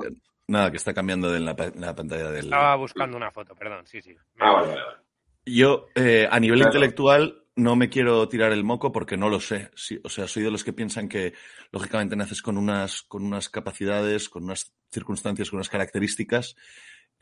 nada, 0.47 0.71
que 0.71 0.77
está 0.77 0.93
cambiando 0.93 1.31
de 1.31 1.39
la, 1.39 1.55
pa- 1.55 1.71
la 1.75 1.95
pantalla 1.95 2.31
del... 2.31 2.45
Estaba 2.45 2.75
buscando 2.75 3.17
una 3.17 3.31
foto, 3.31 3.55
perdón, 3.55 3.85
sí, 3.85 4.01
sí. 4.01 4.15
Ah, 4.39 4.51
vale, 4.53 4.67
vale, 4.69 4.81
vale. 4.83 4.97
Yo, 5.45 5.87
eh, 5.95 6.27
a 6.29 6.39
nivel 6.39 6.59
Claro. 6.59 6.69
intelectual, 6.75 7.43
no 7.55 7.75
me 7.75 7.89
quiero 7.89 8.27
tirar 8.27 8.51
el 8.51 8.63
moco 8.63 8.91
porque 8.91 9.17
no 9.17 9.29
lo 9.29 9.39
sé. 9.39 9.71
Sí, 9.75 9.99
o 10.03 10.09
sea, 10.09 10.27
soy 10.27 10.43
de 10.43 10.51
los 10.51 10.63
que 10.63 10.73
piensan 10.73 11.07
que, 11.09 11.33
lógicamente, 11.71 12.15
naces 12.15 12.41
con 12.41 12.57
unas, 12.57 13.01
con 13.03 13.23
unas 13.23 13.49
capacidades, 13.49 14.29
con 14.29 14.43
unas 14.43 14.73
circunstancias, 14.91 15.49
con 15.49 15.57
unas 15.57 15.69
características, 15.69 16.55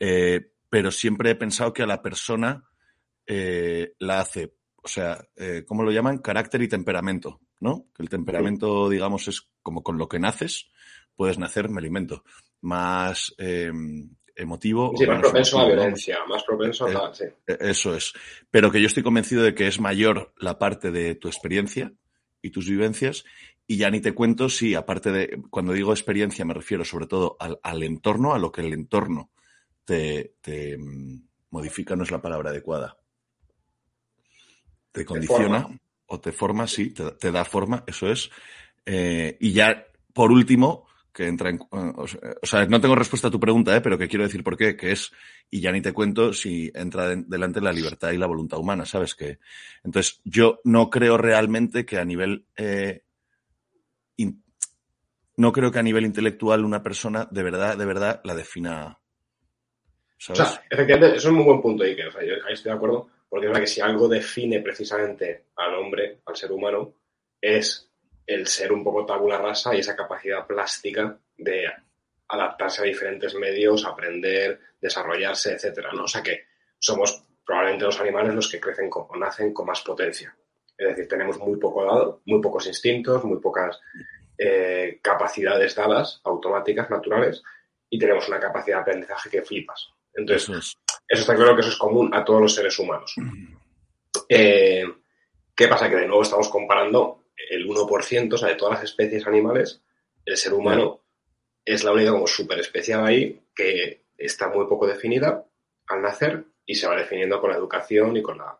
eh, 0.00 0.52
pero 0.68 0.90
siempre 0.90 1.30
he 1.30 1.34
pensado 1.36 1.72
que 1.72 1.82
a 1.82 1.86
la 1.86 2.02
persona 2.02 2.64
eh, 3.26 3.94
la 3.98 4.20
hace, 4.20 4.54
o 4.82 4.88
sea, 4.88 5.18
eh, 5.36 5.64
¿cómo 5.66 5.82
lo 5.84 5.90
llaman? 5.92 6.18
Carácter 6.18 6.62
y 6.62 6.68
temperamento, 6.68 7.40
¿no? 7.60 7.86
Que 7.94 8.02
el 8.02 8.08
temperamento, 8.08 8.88
digamos, 8.88 9.28
es 9.28 9.48
como 9.62 9.82
con 9.82 9.98
lo 9.98 10.08
que 10.08 10.18
naces, 10.18 10.68
puedes 11.16 11.38
nacer, 11.38 11.68
me 11.68 11.80
alimento, 11.80 12.24
más 12.60 13.34
eh, 13.38 13.72
emotivo. 14.36 14.92
Sí, 14.96 15.04
o 15.04 15.08
más 15.08 15.20
propenso 15.20 15.58
a 15.58 15.62
emotivo, 15.62 15.76
vamos. 15.76 15.76
violencia, 15.76 16.18
más 16.28 16.44
propenso 16.44 16.86
a 16.86 16.90
Eh, 16.90 16.92
tal, 16.92 17.14
sí. 17.14 17.24
Eh, 17.46 17.56
Eso 17.60 17.94
es. 17.96 18.12
Pero 18.50 18.70
que 18.70 18.80
yo 18.80 18.86
estoy 18.86 19.02
convencido 19.02 19.42
de 19.42 19.54
que 19.54 19.66
es 19.66 19.80
mayor 19.80 20.32
la 20.38 20.58
parte 20.58 20.90
de 20.90 21.14
tu 21.14 21.28
experiencia 21.28 21.92
y 22.42 22.50
tus 22.50 22.68
vivencias. 22.68 23.24
Y 23.66 23.78
ya 23.78 23.90
ni 23.90 24.00
te 24.00 24.14
cuento 24.14 24.48
si, 24.48 24.74
aparte 24.74 25.10
de, 25.10 25.42
cuando 25.50 25.72
digo 25.72 25.92
experiencia, 25.92 26.44
me 26.44 26.54
refiero 26.54 26.84
sobre 26.84 27.06
todo 27.06 27.36
al, 27.40 27.58
al 27.62 27.82
entorno, 27.82 28.32
a 28.32 28.38
lo 28.38 28.52
que 28.52 28.60
el 28.60 28.72
entorno 28.72 29.32
te, 29.84 30.34
te, 30.40 30.78
mm, 30.78 31.26
modifica, 31.50 31.96
no 31.96 32.04
es 32.04 32.10
la 32.10 32.22
palabra 32.22 32.50
adecuada. 32.50 32.96
Te 34.92 35.04
condiciona 35.04 35.66
o 36.06 36.20
te 36.20 36.32
forma, 36.32 36.66
sí, 36.66 36.90
te, 36.90 37.10
te 37.12 37.32
da 37.32 37.44
forma, 37.44 37.82
eso 37.86 38.08
es. 38.08 38.30
Eh, 38.84 39.36
y 39.40 39.52
ya, 39.52 39.86
por 40.12 40.30
último, 40.30 40.86
que 41.16 41.26
entra 41.26 41.48
en. 41.48 41.56
eh, 41.56 41.92
O 42.42 42.46
sea, 42.46 42.66
no 42.66 42.78
tengo 42.78 42.94
respuesta 42.94 43.28
a 43.28 43.30
tu 43.30 43.40
pregunta, 43.40 43.74
¿eh? 43.74 43.80
pero 43.80 43.96
que 43.96 44.06
quiero 44.06 44.24
decir 44.24 44.44
por 44.44 44.54
qué, 44.58 44.76
que 44.76 44.92
es, 44.92 45.10
y 45.50 45.62
ya 45.62 45.72
ni 45.72 45.80
te 45.80 45.94
cuento 45.94 46.34
si 46.34 46.70
entra 46.74 47.08
de- 47.08 47.24
delante 47.26 47.62
la 47.62 47.72
libertad 47.72 48.10
y 48.12 48.18
la 48.18 48.26
voluntad 48.26 48.58
humana, 48.58 48.84
¿sabes? 48.84 49.14
que 49.14 49.38
Entonces, 49.82 50.20
yo 50.24 50.60
no 50.64 50.90
creo 50.90 51.16
realmente 51.16 51.86
que 51.86 51.96
a 51.98 52.04
nivel. 52.04 52.44
eh, 52.58 53.02
in- 54.16 54.42
no 55.38 55.52
creo 55.52 55.70
que 55.72 55.78
a 55.78 55.82
nivel 55.82 56.04
intelectual 56.04 56.64
una 56.66 56.82
persona 56.82 57.26
de 57.30 57.42
verdad, 57.42 57.78
de 57.78 57.86
verdad, 57.86 58.20
la 58.24 58.34
defina. 58.34 58.98
O 60.28 60.34
sea, 60.34 60.62
efectivamente, 60.70 61.16
eso 61.16 61.28
es 61.28 61.32
un 61.32 61.34
muy 61.36 61.44
buen 61.44 61.62
punto, 61.62 61.82
Iker. 61.84 62.08
O 62.08 62.12
sea, 62.12 62.24
yo 62.24 62.34
ahí 62.46 62.52
estoy 62.52 62.72
de 62.72 62.76
acuerdo, 62.76 63.08
porque 63.28 63.46
es 63.46 63.50
verdad 63.50 63.62
que 63.62 63.66
si 63.66 63.80
algo 63.80 64.06
define 64.08 64.60
precisamente 64.60 65.44
al 65.56 65.74
hombre, 65.76 66.20
al 66.26 66.36
ser 66.36 66.52
humano, 66.52 66.94
es 67.40 67.90
el 68.26 68.46
ser 68.46 68.72
un 68.72 68.82
poco 68.82 69.06
tabula 69.06 69.38
rasa 69.38 69.74
y 69.74 69.80
esa 69.80 69.94
capacidad 69.94 70.46
plástica 70.46 71.16
de 71.38 71.66
adaptarse 72.28 72.82
a 72.82 72.84
diferentes 72.84 73.34
medios, 73.34 73.84
aprender, 73.84 74.60
desarrollarse, 74.80 75.52
etcétera, 75.52 75.92
¿no? 75.92 76.04
O 76.04 76.08
sea 76.08 76.22
que 76.22 76.46
somos 76.78 77.22
probablemente 77.44 77.84
los 77.84 78.00
animales 78.00 78.34
los 78.34 78.50
que 78.50 78.60
crecen 78.60 78.90
con, 78.90 79.06
o 79.08 79.16
nacen 79.16 79.54
con 79.54 79.66
más 79.66 79.80
potencia. 79.82 80.36
Es 80.76 80.88
decir, 80.88 81.08
tenemos 81.08 81.38
muy 81.38 81.58
poco 81.58 81.84
dado, 81.84 82.20
muy 82.26 82.40
pocos 82.40 82.66
instintos, 82.66 83.24
muy 83.24 83.38
pocas 83.38 83.80
eh, 84.36 84.98
capacidades 85.00 85.74
dadas, 85.74 86.20
automáticas, 86.24 86.90
naturales, 86.90 87.42
y 87.88 87.98
tenemos 87.98 88.28
una 88.28 88.40
capacidad 88.40 88.78
de 88.78 88.82
aprendizaje 88.82 89.30
que 89.30 89.42
flipas. 89.42 89.88
Entonces, 90.12 90.76
eso, 91.08 91.20
está 91.20 91.34
claro 91.36 91.54
que 91.54 91.60
eso 91.60 91.70
es 91.70 91.76
común 91.76 92.12
a 92.12 92.24
todos 92.24 92.42
los 92.42 92.54
seres 92.54 92.78
humanos. 92.78 93.14
Eh, 94.28 94.84
¿Qué 95.54 95.68
pasa? 95.68 95.88
Que 95.88 95.96
de 95.96 96.06
nuevo 96.06 96.22
estamos 96.22 96.48
comparando 96.48 97.25
el 97.50 97.66
1%, 97.66 98.32
o 98.32 98.38
sea, 98.38 98.48
de 98.48 98.54
todas 98.54 98.74
las 98.74 98.84
especies 98.84 99.26
animales, 99.26 99.82
el 100.24 100.36
ser 100.36 100.54
humano 100.54 101.02
es 101.64 101.84
la 101.84 101.92
única 101.92 102.12
como 102.12 102.26
súper 102.26 102.60
especial 102.60 103.04
ahí 103.04 103.40
que 103.54 104.06
está 104.16 104.48
muy 104.48 104.66
poco 104.66 104.86
definida 104.86 105.44
al 105.88 106.02
nacer 106.02 106.44
y 106.64 106.74
se 106.74 106.86
va 106.86 106.96
definiendo 106.96 107.40
con 107.40 107.50
la 107.50 107.56
educación 107.56 108.16
y 108.16 108.22
con 108.22 108.38
la, 108.38 108.58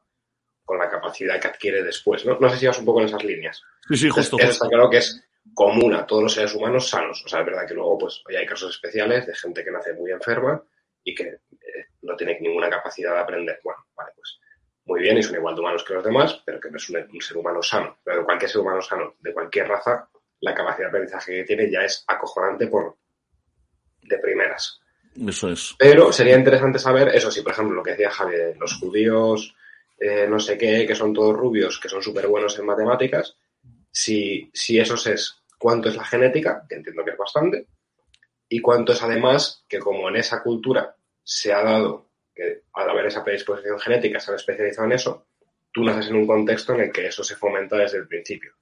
con 0.65 0.79
la 0.79 0.89
capacidad 0.89 1.41
que 1.41 1.49
adquiere 1.49 1.83
después. 1.83 2.25
¿no? 2.25 2.39
no 2.39 2.49
sé 2.51 2.59
si 2.59 2.67
vas 2.67 2.79
un 2.79 2.85
poco 2.85 3.01
en 3.01 3.07
esas 3.07 3.25
líneas. 3.25 3.63
Sí, 3.89 3.97
sí, 3.97 4.09
justo. 4.09 4.37
Eso 4.39 4.51
está 4.51 4.69
claro 4.69 4.91
que 4.91 4.99
es 4.99 5.23
común 5.55 5.95
a 5.95 6.07
todos 6.07 6.25
los 6.25 6.33
seres 6.33 6.55
humanos 6.55 6.89
sanos. 6.89 7.23
O 7.25 7.29
sea, 7.29 7.41
es 7.41 7.47
verdad 7.47 7.67
que 7.67 7.75
luego 7.75 7.99
pues 7.99 8.23
hay 8.29 8.47
casos 8.47 8.75
especiales 8.75 9.27
de 9.27 9.35
gente 9.35 9.65
que 9.65 9.71
nace 9.71 9.95
muy 9.95 10.11
enferma 10.11 10.63
y 11.03 11.15
que 11.15 11.25
eh, 11.25 11.87
no 12.03 12.17
tiene 12.17 12.39
ninguna 12.41 12.69
capacidad 12.69 13.15
de 13.15 13.21
aprender. 13.21 13.61
Bueno, 13.63 13.87
vale, 13.97 14.11
pues 14.15 14.39
muy 14.87 15.01
bien 15.01 15.19
y 15.19 15.23
son 15.23 15.37
igual 15.37 15.55
de 15.55 15.61
humanos 15.61 15.85
que 15.85 15.95
los 15.95 16.05
demás, 16.05 16.43
pero 16.45 16.61
que 16.61 16.71
no 16.71 16.77
es 16.77 16.89
un, 16.89 17.21
ser 17.21 17.37
humano 17.37 17.63
sano. 17.63 17.99
Pero 18.05 18.25
cualquier 18.25 18.51
ser 18.51 18.61
humano 18.61 18.81
sano 18.81 19.15
de 19.21 19.33
cualquier 19.33 19.69
raza, 19.69 20.09
la 20.41 20.55
capacidad 20.55 20.87
de 20.87 20.89
aprendizaje 20.89 21.35
que 21.35 21.45
tiene 21.45 21.71
ya 21.71 21.83
es 21.83 22.05
acojonante 22.07 22.69
por 22.69 22.97
de 24.03 24.19
primeras. 24.19 24.81
Eso 25.27 25.51
es. 25.51 25.75
Pero 25.79 26.13
sería 26.13 26.37
interesante 26.37 26.79
saber, 26.79 27.09
eso 27.09 27.31
sí, 27.31 27.43
por 27.43 27.53
ejemplo, 27.53 27.75
lo 27.75 27.83
que 27.83 27.93
decía 27.93 28.11
Javier, 28.11 28.57
los 28.59 28.75
judíos, 28.79 29.55
eh, 29.99 30.27
no 30.29 30.39
sé 30.39 30.57
qué, 30.57 30.87
que 30.87 30.95
son 30.95 31.13
todos 31.13 31.37
rubios, 31.37 31.81
que 31.81 31.89
son 31.89 32.03
súper 32.03 32.29
buenos 32.29 32.57
en 32.59 32.67
matemáticas, 32.67 33.37
si, 33.91 34.51
si 34.53 34.79
eso 34.79 34.95
es 35.11 35.43
cuánto 35.59 35.89
es 35.89 35.97
la 35.97 36.05
genética, 36.05 36.65
que 36.69 36.77
entiendo 36.77 37.03
que 37.03 37.13
es 37.13 37.17
bastante, 37.17 37.67
y 38.49 38.61
cuánto 38.61 38.93
es 38.93 39.03
además 39.03 39.65
que 39.69 39.79
como 39.79 40.09
en 40.09 40.17
esa 40.17 40.43
cultura 40.43 40.95
se 41.25 41.53
ha 41.53 41.63
dado 41.63 42.06
que 42.37 42.63
al 42.75 42.91
haber 42.91 43.07
esa 43.07 43.25
predisposición 43.25 43.79
genética 43.81 44.21
se 44.21 44.31
han 44.31 44.37
especializado 44.37 44.87
en 44.87 44.93
eso, 44.93 45.27
tú 45.73 45.83
naces 45.83 46.09
en 46.09 46.17
un 46.17 46.27
contexto 46.27 46.75
en 46.75 46.83
el 46.83 46.93
que 46.93 47.07
eso 47.07 47.25
se 47.25 47.35
fomenta 47.35 47.77
desde 47.77 47.99
el 47.99 48.07
principio. 48.07 48.53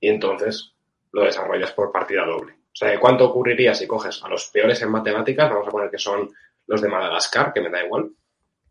Y 0.00 0.08
entonces 0.08 0.72
lo 1.12 1.24
desarrollas 1.24 1.72
por 1.72 1.90
partida 1.90 2.24
doble. 2.24 2.52
O 2.52 2.76
sea, 2.78 2.98
¿cuánto 3.00 3.24
ocurriría 3.24 3.74
si 3.74 3.86
coges 3.86 4.22
a 4.22 4.28
los 4.28 4.46
peores 4.48 4.80
en 4.82 4.90
matemáticas, 4.90 5.50
vamos 5.50 5.66
a 5.66 5.72
poner 5.72 5.90
que 5.90 5.98
son 5.98 6.30
los 6.66 6.80
de 6.80 6.88
Madagascar, 6.88 7.52
que 7.52 7.60
me 7.60 7.70
da 7.70 7.84
igual, 7.84 8.10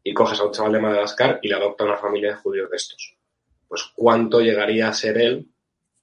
y 0.01 0.13
coges 0.13 0.39
a 0.39 0.45
un 0.45 0.53
chaval 0.53 0.71
de 0.73 0.79
Madagascar 0.79 1.39
y 1.41 1.49
le 1.49 1.55
adopta 1.55 1.83
una 1.83 1.97
familia 1.97 2.29
de 2.29 2.37
judíos 2.37 2.69
de 2.69 2.77
estos? 2.77 3.17
Pues 3.67 3.83
¿cuánto 3.93 4.39
llegaría 4.39 4.87
a 4.87 4.93
ser 4.93 5.17
él 5.17 5.49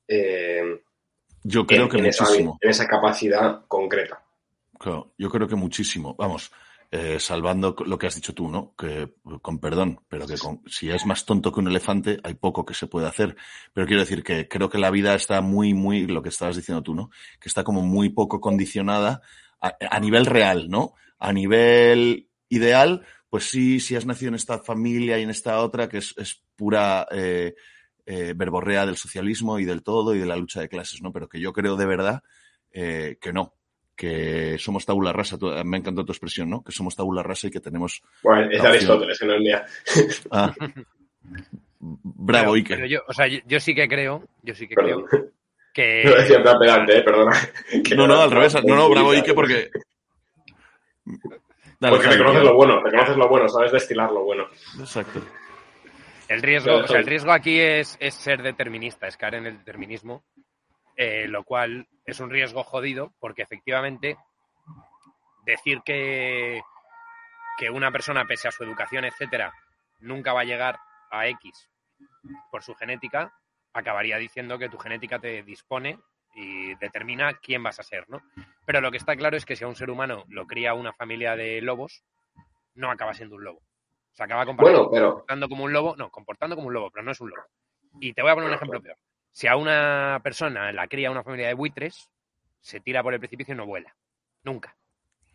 eh, 0.06 0.82
yo 1.42 1.66
creo 1.66 1.88
que 1.88 1.98
muchísimo. 1.98 2.58
en 2.60 2.70
esa 2.70 2.86
capacidad 2.86 3.66
concreta. 3.68 4.22
Claro, 4.78 5.12
yo 5.18 5.28
creo 5.28 5.46
que 5.46 5.54
muchísimo. 5.54 6.14
Vamos, 6.16 6.50
eh, 6.96 7.18
salvando 7.18 7.74
lo 7.84 7.98
que 7.98 8.06
has 8.06 8.14
dicho 8.14 8.34
tú, 8.34 8.48
¿no? 8.48 8.72
Que 8.78 9.12
con 9.42 9.58
perdón, 9.58 9.98
pero 10.08 10.28
que 10.28 10.36
si 10.66 10.90
es 10.90 11.04
más 11.06 11.26
tonto 11.26 11.50
que 11.50 11.58
un 11.58 11.66
elefante, 11.66 12.20
hay 12.22 12.34
poco 12.34 12.64
que 12.64 12.72
se 12.72 12.86
puede 12.86 13.08
hacer. 13.08 13.34
Pero 13.72 13.88
quiero 13.88 14.02
decir 14.02 14.22
que 14.22 14.46
creo 14.46 14.70
que 14.70 14.78
la 14.78 14.92
vida 14.92 15.12
está 15.16 15.40
muy, 15.40 15.74
muy, 15.74 16.06
lo 16.06 16.22
que 16.22 16.28
estabas 16.28 16.54
diciendo 16.54 16.84
tú, 16.84 16.94
¿no? 16.94 17.10
Que 17.40 17.48
está 17.48 17.64
como 17.64 17.82
muy 17.82 18.10
poco 18.10 18.40
condicionada 18.40 19.22
a, 19.60 19.98
nivel 19.98 20.24
real, 20.24 20.68
¿no? 20.70 20.94
A 21.18 21.32
nivel 21.32 22.28
ideal, 22.48 23.04
pues 23.28 23.50
sí, 23.50 23.80
si 23.80 23.96
has 23.96 24.06
nacido 24.06 24.28
en 24.28 24.36
esta 24.36 24.60
familia 24.60 25.18
y 25.18 25.24
en 25.24 25.30
esta 25.30 25.58
otra, 25.62 25.88
que 25.88 25.98
es, 25.98 26.44
pura 26.54 27.08
eh, 27.10 27.56
eh, 28.06 28.34
verborrea 28.36 28.86
del 28.86 28.96
socialismo 28.96 29.58
y 29.58 29.64
del 29.64 29.82
todo 29.82 30.14
y 30.14 30.20
de 30.20 30.26
la 30.26 30.36
lucha 30.36 30.60
de 30.60 30.68
clases, 30.68 31.02
¿no? 31.02 31.10
Pero 31.10 31.28
que 31.28 31.40
yo 31.40 31.52
creo 31.52 31.74
de 31.74 31.86
verdad 31.86 32.22
eh, 32.70 33.18
que 33.20 33.32
no, 33.32 33.54
que 33.96 34.56
somos 34.58 34.84
tabula 34.84 35.12
rasa, 35.12 35.36
me 35.64 35.76
ha 35.76 35.80
encantado 35.80 36.04
tu 36.04 36.12
expresión, 36.12 36.50
¿no? 36.50 36.62
Que 36.62 36.72
somos 36.72 36.96
tabula 36.96 37.22
rasa 37.22 37.48
y 37.48 37.50
que 37.50 37.60
tenemos... 37.60 38.02
Bueno, 38.22 38.50
es 38.50 38.60
Aristóteles, 38.60 39.22
no 39.22 39.34
es 39.34 39.40
mía. 39.40 39.64
Ah. 40.30 40.54
Bravo, 41.78 42.54
Ike. 42.54 42.88
yo, 42.88 43.00
o 43.06 43.12
sea, 43.12 43.26
yo, 43.26 43.60
sí 43.60 43.74
que 43.74 43.86
creo, 43.86 44.24
yo 44.42 44.54
sí 44.54 44.66
que 44.66 44.74
creo 44.74 45.04
que... 45.72 46.04
No 46.04 46.14
decía 46.14 46.36
en 46.36 46.42
pedante, 46.42 46.98
eh, 46.98 47.02
perdona. 47.02 47.32
no, 47.96 48.06
no, 48.06 48.20
al 48.20 48.30
revés. 48.30 48.54
No, 48.64 48.76
no, 48.76 48.88
bravo, 48.88 49.12
Ike, 49.12 49.34
porque... 49.34 49.70
porque 51.80 52.08
reconoces 52.08 52.42
lo 52.42 52.54
bueno, 52.54 52.80
reconoces 52.82 53.16
lo 53.16 53.28
bueno, 53.28 53.48
sabes 53.48 53.72
destilar 53.72 54.10
lo 54.10 54.24
bueno. 54.24 54.46
Exacto. 54.78 55.20
El 56.28 56.42
riesgo, 56.42 56.76
o 56.76 56.86
sea, 56.86 57.00
el 57.00 57.06
riesgo 57.06 57.32
aquí 57.32 57.60
es, 57.60 57.98
es 58.00 58.14
ser 58.14 58.42
determinista, 58.42 59.06
es 59.06 59.16
caer 59.16 59.34
en 59.34 59.46
el 59.46 59.58
determinismo 59.58 60.24
eh, 60.96 61.26
lo 61.26 61.44
cual 61.44 61.86
es 62.06 62.20
un 62.20 62.30
riesgo 62.30 62.64
jodido 62.64 63.12
porque 63.18 63.42
efectivamente 63.42 64.18
decir 65.44 65.82
que, 65.84 66.62
que 67.58 67.70
una 67.70 67.90
persona, 67.90 68.24
pese 68.26 68.48
a 68.48 68.52
su 68.52 68.64
educación, 68.64 69.04
etcétera, 69.04 69.52
nunca 70.00 70.32
va 70.32 70.40
a 70.40 70.44
llegar 70.44 70.78
a 71.10 71.26
X 71.28 71.70
por 72.50 72.62
su 72.62 72.74
genética, 72.74 73.32
acabaría 73.72 74.18
diciendo 74.18 74.58
que 74.58 74.68
tu 74.68 74.78
genética 74.78 75.18
te 75.18 75.42
dispone 75.42 75.98
y 76.34 76.74
determina 76.76 77.34
quién 77.34 77.62
vas 77.62 77.78
a 77.78 77.84
ser, 77.84 78.08
¿no? 78.08 78.20
Pero 78.66 78.80
lo 78.80 78.90
que 78.90 78.96
está 78.96 79.16
claro 79.16 79.36
es 79.36 79.44
que 79.44 79.56
si 79.56 79.64
a 79.64 79.68
un 79.68 79.76
ser 79.76 79.90
humano 79.90 80.24
lo 80.28 80.46
cría 80.46 80.74
una 80.74 80.92
familia 80.92 81.36
de 81.36 81.60
lobos, 81.60 82.02
no 82.74 82.90
acaba 82.90 83.14
siendo 83.14 83.36
un 83.36 83.44
lobo. 83.44 83.62
Se 84.12 84.22
acaba 84.22 84.46
comportando 84.46 85.48
como 85.48 85.64
un 85.64 85.72
lobo, 85.72 85.96
no, 85.96 86.10
comportando 86.10 86.56
como 86.56 86.68
un 86.68 86.74
lobo, 86.74 86.90
pero 86.90 87.04
no 87.04 87.12
es 87.12 87.20
un 87.20 87.30
lobo. 87.30 87.42
Y 88.00 88.12
te 88.12 88.22
voy 88.22 88.30
a 88.30 88.34
poner 88.34 88.48
un 88.48 88.54
ejemplo 88.56 88.80
peor. 88.80 88.96
Si 89.34 89.48
a 89.48 89.56
una 89.56 90.20
persona 90.22 90.70
la 90.70 90.86
cría 90.86 91.10
una 91.10 91.24
familia 91.24 91.48
de 91.48 91.54
buitres, 91.54 92.08
se 92.60 92.78
tira 92.78 93.02
por 93.02 93.14
el 93.14 93.18
precipicio 93.18 93.52
y 93.52 93.56
no 93.56 93.66
vuela. 93.66 93.92
Nunca. 94.44 94.76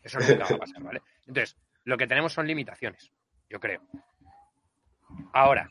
Eso 0.02 0.20
nunca 0.20 0.46
va 0.46 0.56
a 0.56 0.60
pasar, 0.60 0.82
¿vale? 0.82 1.02
Entonces, 1.28 1.58
lo 1.84 1.98
que 1.98 2.08
tenemos 2.08 2.32
son 2.32 2.48
limitaciones, 2.48 3.12
yo 3.50 3.60
creo. 3.60 3.82
Ahora, 5.34 5.70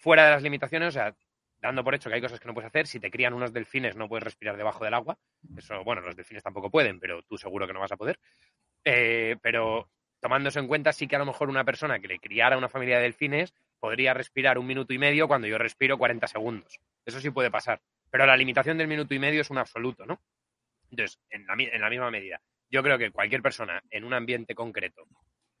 fuera 0.00 0.24
de 0.24 0.30
las 0.32 0.42
limitaciones, 0.42 0.88
o 0.88 0.90
sea, 0.90 1.14
dando 1.62 1.84
por 1.84 1.94
hecho 1.94 2.10
que 2.10 2.16
hay 2.16 2.20
cosas 2.20 2.40
que 2.40 2.48
no 2.48 2.52
puedes 2.52 2.66
hacer, 2.66 2.88
si 2.88 2.98
te 2.98 3.12
crían 3.12 3.32
unos 3.32 3.52
delfines 3.52 3.94
no 3.94 4.08
puedes 4.08 4.24
respirar 4.24 4.56
debajo 4.56 4.84
del 4.84 4.94
agua. 4.94 5.16
Eso, 5.56 5.84
bueno, 5.84 6.00
los 6.00 6.16
delfines 6.16 6.42
tampoco 6.42 6.68
pueden, 6.68 6.98
pero 6.98 7.22
tú 7.22 7.38
seguro 7.38 7.64
que 7.64 7.72
no 7.72 7.80
vas 7.80 7.92
a 7.92 7.96
poder. 7.96 8.18
Eh, 8.84 9.36
pero 9.40 9.88
tomándose 10.18 10.58
en 10.58 10.66
cuenta, 10.66 10.92
sí 10.92 11.06
que 11.06 11.14
a 11.14 11.20
lo 11.20 11.26
mejor 11.26 11.48
una 11.48 11.62
persona 11.62 12.00
que 12.00 12.08
le 12.08 12.18
criara 12.18 12.58
una 12.58 12.68
familia 12.68 12.96
de 12.96 13.04
delfines 13.04 13.54
podría 13.78 14.14
respirar 14.14 14.58
un 14.58 14.66
minuto 14.66 14.92
y 14.92 14.98
medio 14.98 15.28
cuando 15.28 15.46
yo 15.46 15.58
respiro 15.58 15.96
40 15.96 16.26
segundos. 16.26 16.80
Eso 17.10 17.20
sí 17.20 17.30
puede 17.30 17.50
pasar. 17.50 17.80
Pero 18.08 18.24
la 18.24 18.36
limitación 18.36 18.78
del 18.78 18.88
minuto 18.88 19.14
y 19.14 19.18
medio 19.18 19.40
es 19.40 19.50
un 19.50 19.58
absoluto, 19.58 20.06
¿no? 20.06 20.20
Entonces, 20.90 21.20
en 21.30 21.46
la, 21.46 21.54
en 21.58 21.80
la 21.80 21.90
misma 21.90 22.10
medida, 22.10 22.40
yo 22.70 22.82
creo 22.82 22.98
que 22.98 23.10
cualquier 23.10 23.42
persona 23.42 23.82
en 23.90 24.04
un 24.04 24.14
ambiente 24.14 24.54
concreto, 24.54 25.06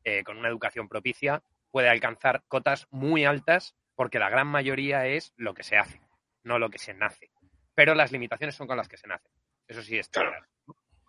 eh, 0.04 0.22
con 0.22 0.36
una 0.36 0.48
educación 0.48 0.88
propicia, 0.88 1.42
puede 1.70 1.88
alcanzar 1.88 2.42
cotas 2.46 2.86
muy 2.90 3.24
altas 3.24 3.74
porque 3.94 4.18
la 4.18 4.30
gran 4.30 4.46
mayoría 4.46 5.06
es 5.06 5.32
lo 5.36 5.54
que 5.54 5.62
se 5.62 5.76
hace, 5.76 6.00
no 6.44 6.58
lo 6.58 6.70
que 6.70 6.78
se 6.78 6.94
nace. 6.94 7.30
Pero 7.74 7.94
las 7.94 8.12
limitaciones 8.12 8.54
son 8.54 8.66
con 8.66 8.76
las 8.76 8.88
que 8.88 8.96
se 8.96 9.08
nace. 9.08 9.28
Eso 9.66 9.82
sí 9.82 9.98
es 9.98 10.08
claro. 10.08 10.32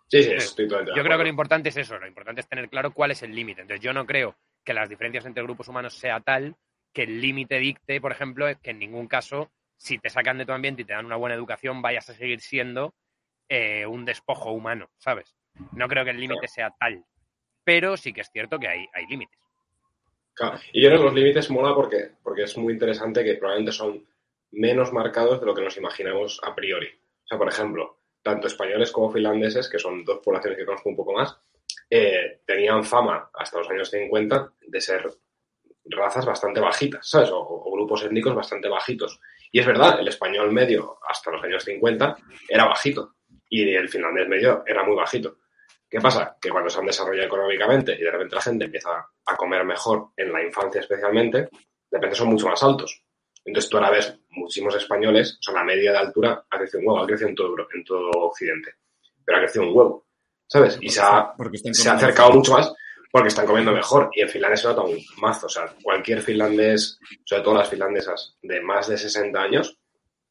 Sí, 0.08 0.22
sí, 0.24 0.32
estoy 0.32 0.68
todo 0.68 0.84
Yo 0.94 1.02
creo 1.02 1.16
que 1.16 1.24
lo 1.24 1.30
importante 1.30 1.70
es 1.70 1.76
eso, 1.76 1.98
lo 1.98 2.06
importante 2.06 2.42
es 2.42 2.48
tener 2.48 2.68
claro 2.68 2.92
cuál 2.92 3.12
es 3.12 3.22
el 3.22 3.34
límite. 3.34 3.62
Entonces, 3.62 3.82
yo 3.82 3.92
no 3.92 4.04
creo 4.04 4.36
que 4.64 4.74
las 4.74 4.88
diferencias 4.88 5.24
entre 5.24 5.42
grupos 5.42 5.68
humanos 5.68 5.94
sea 5.94 6.20
tal 6.20 6.56
que 6.92 7.04
el 7.04 7.20
límite 7.20 7.58
dicte, 7.58 8.00
por 8.00 8.12
ejemplo, 8.12 8.46
que 8.60 8.70
en 8.70 8.78
ningún 8.78 9.08
caso 9.08 9.50
si 9.82 9.98
te 9.98 10.10
sacan 10.10 10.38
de 10.38 10.46
tu 10.46 10.52
ambiente 10.52 10.82
y 10.82 10.84
te 10.84 10.92
dan 10.92 11.06
una 11.06 11.16
buena 11.16 11.34
educación, 11.34 11.82
vayas 11.82 12.08
a 12.08 12.14
seguir 12.14 12.40
siendo 12.40 12.94
eh, 13.48 13.84
un 13.84 14.04
despojo 14.04 14.52
humano, 14.52 14.88
¿sabes? 14.96 15.34
No 15.72 15.88
creo 15.88 16.04
que 16.04 16.10
el 16.10 16.20
límite 16.20 16.46
sea 16.46 16.70
tal, 16.78 17.04
pero 17.64 17.96
sí 17.96 18.12
que 18.12 18.20
es 18.20 18.30
cierto 18.30 18.60
que 18.60 18.68
hay, 18.68 18.86
hay 18.94 19.06
límites. 19.08 19.40
Claro. 20.34 20.60
Y 20.72 20.82
yo 20.82 20.88
creo 20.88 21.00
que 21.00 21.06
los 21.06 21.14
límites 21.14 21.50
mola 21.50 21.74
porque, 21.74 22.12
porque 22.22 22.44
es 22.44 22.56
muy 22.56 22.72
interesante 22.72 23.24
que 23.24 23.34
probablemente 23.34 23.72
son 23.72 24.06
menos 24.52 24.92
marcados 24.92 25.40
de 25.40 25.46
lo 25.46 25.54
que 25.54 25.62
nos 25.62 25.76
imaginamos 25.76 26.40
a 26.44 26.54
priori. 26.54 26.86
O 26.86 27.26
sea, 27.26 27.36
por 27.36 27.48
ejemplo, 27.48 27.98
tanto 28.22 28.46
españoles 28.46 28.92
como 28.92 29.10
finlandeses, 29.10 29.68
que 29.68 29.80
son 29.80 30.04
dos 30.04 30.20
poblaciones 30.22 30.58
que 30.58 30.64
conozco 30.64 30.90
un 30.90 30.96
poco 30.96 31.12
más, 31.12 31.36
eh, 31.90 32.40
tenían 32.46 32.84
fama 32.84 33.30
hasta 33.34 33.58
los 33.58 33.68
años 33.68 33.90
50 33.90 34.52
de 34.60 34.80
ser 34.80 35.10
razas 35.86 36.24
bastante 36.24 36.60
bajitas, 36.60 37.06
¿sabes? 37.06 37.30
O, 37.30 37.40
o 37.40 37.72
grupos 37.72 38.04
étnicos 38.04 38.34
bastante 38.34 38.68
bajitos. 38.68 39.20
Y 39.54 39.60
es 39.60 39.66
verdad, 39.66 40.00
el 40.00 40.08
español 40.08 40.50
medio 40.50 40.98
hasta 41.06 41.30
los 41.30 41.44
años 41.44 41.62
50 41.62 42.16
era 42.48 42.64
bajito 42.64 43.16
y 43.50 43.74
el 43.74 43.88
finlandés 43.88 44.26
medio 44.26 44.64
era 44.66 44.82
muy 44.82 44.96
bajito. 44.96 45.36
¿Qué 45.88 46.00
pasa? 46.00 46.38
Que 46.40 46.48
cuando 46.48 46.70
se 46.70 46.80
han 46.80 46.86
desarrollado 46.86 47.26
económicamente 47.26 47.94
y 47.94 47.98
de 47.98 48.10
repente 48.10 48.34
la 48.34 48.40
gente 48.40 48.64
empieza 48.64 49.06
a 49.26 49.36
comer 49.36 49.62
mejor, 49.64 50.08
en 50.16 50.32
la 50.32 50.42
infancia 50.42 50.80
especialmente, 50.80 51.38
de 51.38 51.48
repente 51.90 52.16
son 52.16 52.28
mucho 52.28 52.48
más 52.48 52.62
altos. 52.62 53.04
Entonces 53.44 53.68
tú 53.68 53.76
ahora 53.76 53.90
ves 53.90 54.18
muchísimos 54.30 54.74
españoles, 54.74 55.36
o 55.38 55.42
sea, 55.42 55.54
la 55.54 55.64
media 55.64 55.92
de 55.92 55.98
altura 55.98 56.46
ha 56.48 56.58
crecido 56.58 56.80
un 56.80 56.88
huevo, 56.88 57.00
ha 57.02 57.06
crecido 57.06 57.28
en 57.28 57.34
todo, 57.34 57.54
en 57.74 57.84
todo 57.84 58.10
Occidente, 58.10 58.76
pero 59.22 59.36
ha 59.36 59.40
crecido 59.42 59.66
un 59.66 59.76
huevo, 59.76 60.06
¿sabes? 60.46 60.78
Y 60.80 60.88
se 60.88 61.02
ha, 61.02 61.34
se 61.72 61.90
ha 61.90 61.92
acercado 61.92 62.32
mucho 62.32 62.52
más 62.52 62.72
porque 63.12 63.28
están 63.28 63.46
comiendo 63.46 63.70
mejor. 63.72 64.10
Y 64.14 64.22
en 64.22 64.28
Finlandia 64.28 64.56
se 64.56 64.66
nota 64.66 64.80
un 64.82 64.98
mazo. 65.18 65.46
O 65.46 65.50
sea, 65.50 65.72
cualquier 65.82 66.20
finlandés, 66.22 66.98
sobre 67.24 67.42
todo 67.42 67.54
las 67.54 67.68
finlandesas 67.68 68.36
de 68.42 68.60
más 68.62 68.88
de 68.88 68.96
60 68.98 69.40
años, 69.40 69.78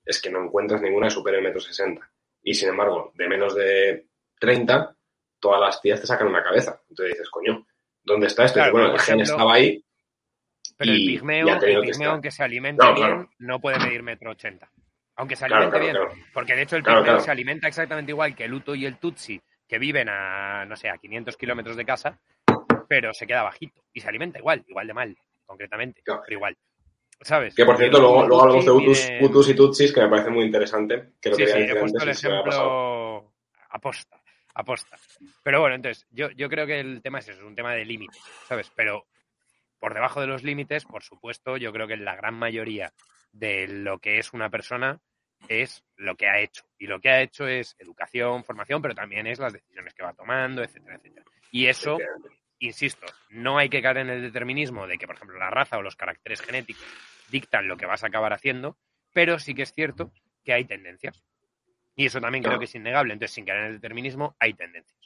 es 0.04 0.20
que 0.22 0.30
no 0.32 0.44
encuentras 0.44 0.82
ninguna 0.82 1.06
de 1.06 1.12
super 1.12 1.36
el 1.36 1.44
metro 1.44 1.62
60. 1.62 2.02
Y 2.44 2.54
sin 2.56 2.70
embargo, 2.70 3.14
de 3.16 3.28
menos 3.30 3.56
de 3.56 4.08
30, 4.40 4.96
todas 5.40 5.62
las 5.62 5.80
tías 5.80 6.02
te 6.02 6.08
sacan 6.08 6.28
una 6.28 6.44
cabeza. 6.44 6.82
Entonces 6.90 7.14
dices, 7.14 7.30
coño, 7.30 7.66
¿dónde 8.04 8.28
está 8.28 8.46
esto? 8.46 8.56
Claro, 8.56 8.72
bueno, 8.74 8.88
por 8.88 8.96
el 8.96 9.02
gen 9.06 9.20
estaba 9.22 9.54
ahí. 9.54 9.86
Pero 10.76 10.92
el 10.92 10.98
y- 11.00 11.08
pigmeo, 11.08 11.48
y 11.48 11.52
el 11.52 11.60
tenido 11.60 11.82
que 11.84 11.88
pigmeo, 11.92 12.12
aunque 12.12 12.32
se 12.32 12.44
alimente 12.44 12.84
No, 12.84 12.94
bien, 12.96 13.08
claro. 13.08 13.30
no 13.38 13.62
puede 13.62 13.78
medir 13.80 14.02
metro 14.02 14.32
ochenta. 14.32 14.72
Aunque 15.18 15.36
se 15.36 15.46
alimente 15.46 15.80
claro, 15.80 16.10
bien. 16.12 16.26
Porque 16.34 16.56
de 16.56 16.64
hecho 16.64 16.78
el 16.78 16.84
pigmeo 16.84 17.20
se 17.20 17.30
alimenta 17.30 17.68
exactamente 17.68 18.12
igual 18.12 18.36
que 18.36 18.46
el 18.46 18.54
Uto 18.56 18.74
y 18.74 18.88
el 18.88 18.98
Tutsi, 18.98 19.40
que 19.68 19.78
viven 19.78 20.10
a, 20.10 20.66
no 20.66 20.76
sé, 20.76 20.90
a 20.90 20.98
500 20.98 21.38
kilómetros 21.38 21.76
de 21.78 21.86
casa, 21.86 22.20
pero 22.92 23.14
se 23.14 23.26
queda 23.26 23.44
bajito. 23.44 23.86
Y 23.94 24.02
se 24.02 24.10
alimenta 24.10 24.38
igual, 24.38 24.66
igual 24.68 24.86
de 24.86 24.94
mal, 24.94 25.18
concretamente. 25.46 26.02
Claro. 26.04 26.24
Pero 26.26 26.38
igual. 26.38 26.58
¿Sabes? 27.22 27.56
Que 27.56 27.64
por 27.64 27.78
cierto, 27.78 28.02
luego, 28.02 28.28
luego 28.28 28.42
hablamos 28.42 28.66
de 28.66 28.72
Utus, 28.72 29.10
Utus 29.22 29.48
y 29.48 29.56
Tutsis, 29.56 29.94
que 29.94 30.02
me 30.02 30.10
parece 30.10 30.30
muy 30.30 30.44
interesante. 30.44 31.14
Que 31.22 31.30
lo 31.30 31.38
Sí, 31.38 31.46
que 31.46 31.52
sí, 31.52 31.58
he 31.60 31.76
puesto 31.78 32.02
antes 32.02 32.26
el 32.26 32.32
ejemplo 32.32 33.34
aposta, 33.70 34.22
aposta. 34.56 34.98
Pero 35.42 35.62
bueno, 35.62 35.76
entonces, 35.76 36.06
yo, 36.10 36.32
yo 36.32 36.50
creo 36.50 36.68
que 36.68 36.82
el 36.82 37.02
tema 37.02 37.20
es 37.20 37.30
eso, 37.30 37.40
es 37.40 37.48
un 37.48 37.56
tema 37.56 37.74
de 37.74 37.86
límites, 37.86 38.22
¿sabes? 38.46 38.70
Pero 38.76 39.06
por 39.80 39.94
debajo 39.94 40.20
de 40.20 40.28
los 40.28 40.44
límites, 40.44 40.84
por 40.84 41.02
supuesto, 41.02 41.56
yo 41.56 41.72
creo 41.72 41.88
que 41.88 41.96
la 41.96 42.18
gran 42.18 42.34
mayoría 42.34 42.92
de 43.32 43.70
lo 43.70 44.00
que 44.00 44.18
es 44.18 44.34
una 44.34 44.50
persona 44.50 45.00
es 45.48 45.82
lo 45.96 46.18
que 46.18 46.28
ha 46.28 46.42
hecho. 46.42 46.66
Y 46.78 46.88
lo 46.88 47.00
que 47.00 47.10
ha 47.10 47.22
hecho 47.22 47.48
es 47.48 47.74
educación, 47.80 48.44
formación, 48.44 48.82
pero 48.82 48.96
también 48.96 49.28
es 49.28 49.40
las 49.40 49.54
decisiones 49.54 49.94
que 49.94 50.04
va 50.04 50.14
tomando, 50.14 50.62
etcétera, 50.62 50.98
etcétera. 50.98 51.26
Y 51.52 51.68
eso, 51.68 51.98
insisto, 52.62 53.06
no 53.30 53.58
hay 53.58 53.70
que 53.70 53.82
caer 53.82 53.98
en 53.98 54.10
el 54.10 54.22
determinismo 54.22 54.88
de 54.88 54.98
que, 54.98 55.06
por 55.08 55.16
ejemplo, 55.16 55.38
la 55.38 55.50
raza 55.50 55.78
o 55.78 55.82
los 55.82 55.96
caracteres 55.96 56.42
genéticos 56.42 56.86
dictan 57.30 57.68
lo 57.68 57.78
que 57.78 57.86
vas 57.86 58.04
a 58.04 58.08
acabar 58.08 58.34
haciendo, 58.34 58.78
pero 59.14 59.40
sí 59.40 59.54
que 59.54 59.64
es 59.64 59.74
cierto 59.74 60.12
que 60.44 60.54
hay 60.54 60.66
tendencias. 60.66 61.24
Y 61.96 62.06
eso 62.06 62.22
también 62.22 62.44
creo 62.44 62.58
que 62.58 62.66
es 62.66 62.76
innegable. 62.76 63.14
Entonces, 63.14 63.36
sin 63.36 63.46
caer 63.46 63.60
en 63.60 63.66
el 63.68 63.74
determinismo, 63.74 64.36
hay 64.40 64.54
tendencias. 64.54 65.00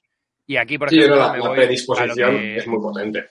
Y 0.45 0.57
aquí, 0.57 0.77
por 0.77 0.89
Sí, 0.89 0.97
ejemplo, 0.97 1.15
que 1.15 1.21
me 1.21 1.27
la, 1.27 1.37
la 1.43 1.49
voy 1.49 1.57
predisposición 1.57 2.35
que- 2.37 2.57
es 2.57 2.67
muy 2.67 2.79
potente. 2.79 3.29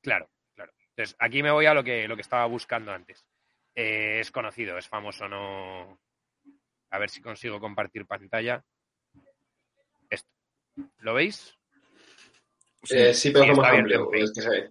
Claro, 0.00 0.30
claro. 0.54 0.72
Entonces, 0.90 1.14
aquí 1.18 1.42
me 1.42 1.50
voy 1.50 1.66
a 1.66 1.74
lo 1.74 1.84
que, 1.84 2.08
lo 2.08 2.16
que 2.16 2.22
estaba 2.22 2.46
buscando 2.46 2.92
antes. 2.92 3.26
Eh, 3.74 4.20
es 4.20 4.30
conocido, 4.30 4.78
es 4.78 4.88
famoso, 4.88 5.28
no. 5.28 6.00
A 6.90 6.98
ver 6.98 7.10
si 7.10 7.20
consigo 7.20 7.60
compartir 7.60 8.06
pantalla. 8.06 8.64
Esto. 10.08 10.30
¿Lo 10.98 11.14
veis? 11.14 11.56
Eh, 12.88 13.12
sí, 13.14 13.30
pero 13.30 13.44
Sí, 13.44 13.50
es 13.50 13.56
más 13.58 13.72
amplio. 13.72 14.10
que 14.10 14.26
se- 14.26 14.70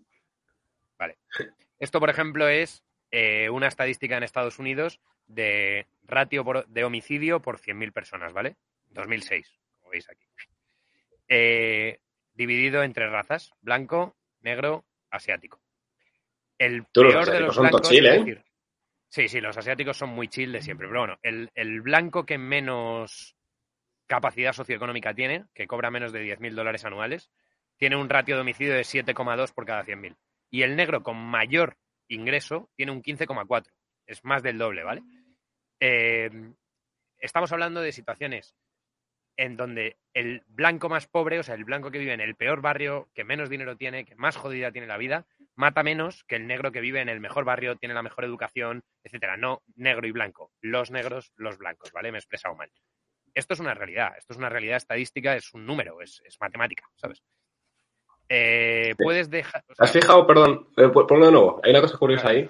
Esto, 1.80 2.00
por 2.00 2.10
ejemplo, 2.10 2.48
es 2.48 2.84
eh, 3.12 3.50
una 3.50 3.68
estadística 3.68 4.18
en 4.18 4.24
Estados 4.24 4.60
Unidos 4.60 5.00
de 5.28 5.88
ratio 6.04 6.44
por- 6.44 6.68
de 6.68 6.84
homicidio 6.84 7.42
por 7.42 7.58
100.000 7.58 7.92
personas, 7.94 8.34
¿vale? 8.34 8.58
2006, 8.90 9.60
como 9.80 9.92
veis 9.92 10.10
aquí. 10.10 10.26
Eh, 11.28 12.00
dividido 12.34 12.84
entre 12.84 13.10
razas, 13.10 13.52
blanco, 13.62 14.16
negro, 14.42 14.86
asiático. 15.10 15.62
El 16.58 16.86
Tú, 16.92 17.04
los 17.04 17.14
peor 17.14 17.32
de 17.32 17.40
los 17.40 17.56
son 17.56 17.64
blancos, 17.64 17.82
tochil, 17.84 18.06
es 18.06 18.14
¿eh? 18.14 18.18
decir, 18.20 18.44
sí, 19.08 19.28
sí, 19.30 19.40
los 19.42 19.58
asiáticos 19.58 19.98
son 19.98 20.10
muy 20.10 20.28
chill 20.28 20.52
de 20.52 20.62
siempre, 20.62 20.88
pero 20.88 21.00
bueno, 21.00 21.20
el, 21.24 21.50
el 21.56 21.82
blanco 21.82 22.26
que 22.26 22.38
menos 22.38 23.36
capacidad 24.08 24.54
socioeconómica 24.54 25.14
tiene, 25.14 25.46
que 25.54 25.68
cobra 25.68 25.90
menos 25.92 26.12
de 26.12 26.20
10.000 26.20 26.56
dólares 26.56 26.84
anuales, 26.84 27.30
tiene 27.80 27.96
un 27.96 28.10
ratio 28.10 28.36
de 28.36 28.42
homicidio 28.42 28.74
de 28.74 28.82
7,2 28.82 29.54
por 29.54 29.66
cada 29.66 29.84
100.000. 29.84 30.16
Y 30.52 30.64
el 30.64 30.76
negro 30.76 31.02
con 31.02 31.18
mayor 31.18 31.78
ingreso 32.08 32.70
tiene 32.76 32.92
un 32.92 33.02
15,4. 33.02 33.72
Es 34.06 34.24
más 34.24 34.44
del 34.44 34.58
doble, 34.58 34.84
¿vale? 34.84 35.02
Eh, 35.80 36.30
estamos 37.20 37.52
hablando 37.52 37.82
de 37.82 37.92
situaciones 37.92 38.56
en 39.38 39.56
donde 39.56 39.98
el 40.14 40.44
blanco 40.48 40.90
más 40.90 41.08
pobre, 41.08 41.40
o 41.40 41.44
sea, 41.44 41.56
el 41.56 41.64
blanco 41.64 41.92
que 41.92 42.00
vive 42.00 42.12
en 42.12 42.20
el 42.20 42.36
peor 42.36 42.60
barrio, 42.60 43.10
que 43.14 43.24
menos 43.24 43.50
dinero 43.50 43.78
tiene, 43.78 44.04
que 44.04 44.16
más 44.16 44.36
jodida 44.36 44.74
tiene 44.74 44.86
la 44.86 44.98
vida, 44.98 45.26
mata 45.56 45.82
menos 45.82 46.26
que 46.26 46.36
el 46.36 46.46
negro 46.46 46.74
que 46.74 46.82
vive 46.82 47.00
en 47.00 47.08
el 47.08 47.22
mejor 47.22 47.46
barrio, 47.46 47.78
tiene 47.78 47.96
la 47.96 48.04
mejor 48.04 48.26
educación, 48.26 48.84
etcétera. 49.02 49.38
No 49.38 49.64
negro 49.76 50.08
y 50.08 50.12
blanco. 50.12 50.52
Los 50.60 50.92
negros, 50.92 51.32
los 51.38 51.58
blancos, 51.58 51.94
¿vale? 51.94 52.12
Me 52.12 52.18
he 52.18 52.20
expresado 52.20 52.54
mal. 52.56 52.70
Esto 53.34 53.54
es 53.54 53.62
una 53.62 53.74
realidad, 53.74 54.18
esto 54.18 54.34
es 54.34 54.38
una 54.40 54.50
realidad 54.50 54.76
estadística, 54.76 55.36
es 55.36 55.54
un 55.54 55.66
número, 55.66 56.02
es, 56.02 56.22
es 56.26 56.36
matemática, 56.42 56.90
¿sabes? 56.96 57.24
Eh, 58.30 58.94
puedes 58.98 59.30
dejar. 59.30 59.64
o 59.68 59.76
sea, 59.76 59.84
¿Has 59.86 59.92
fijado? 59.92 60.26
Perdón, 60.28 60.68
eh, 60.78 60.88
pon- 60.90 61.08
ponlo 61.08 61.26
de 61.26 61.32
nuevo. 61.32 61.60
Hay 61.64 61.72
una 61.72 61.82
cosa 61.82 61.98
curiosa 61.98 62.30
ahí. 62.30 62.48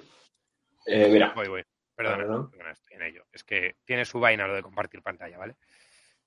Eh, 0.86 1.08
mira, 1.10 1.32
Voy, 1.34 1.48
voy. 1.48 1.62
Perdona, 1.96 2.16
Perdona. 2.18 2.50
perdona, 2.50 2.70
estoy 2.72 2.96
en 2.96 3.02
ello. 3.02 3.24
Es 3.32 3.44
que 3.44 3.76
tiene 3.84 4.04
su 4.04 4.20
vaina 4.20 4.46
lo 4.46 4.54
de 4.54 4.62
compartir 4.62 5.02
pantalla, 5.02 5.38
¿vale? 5.38 5.56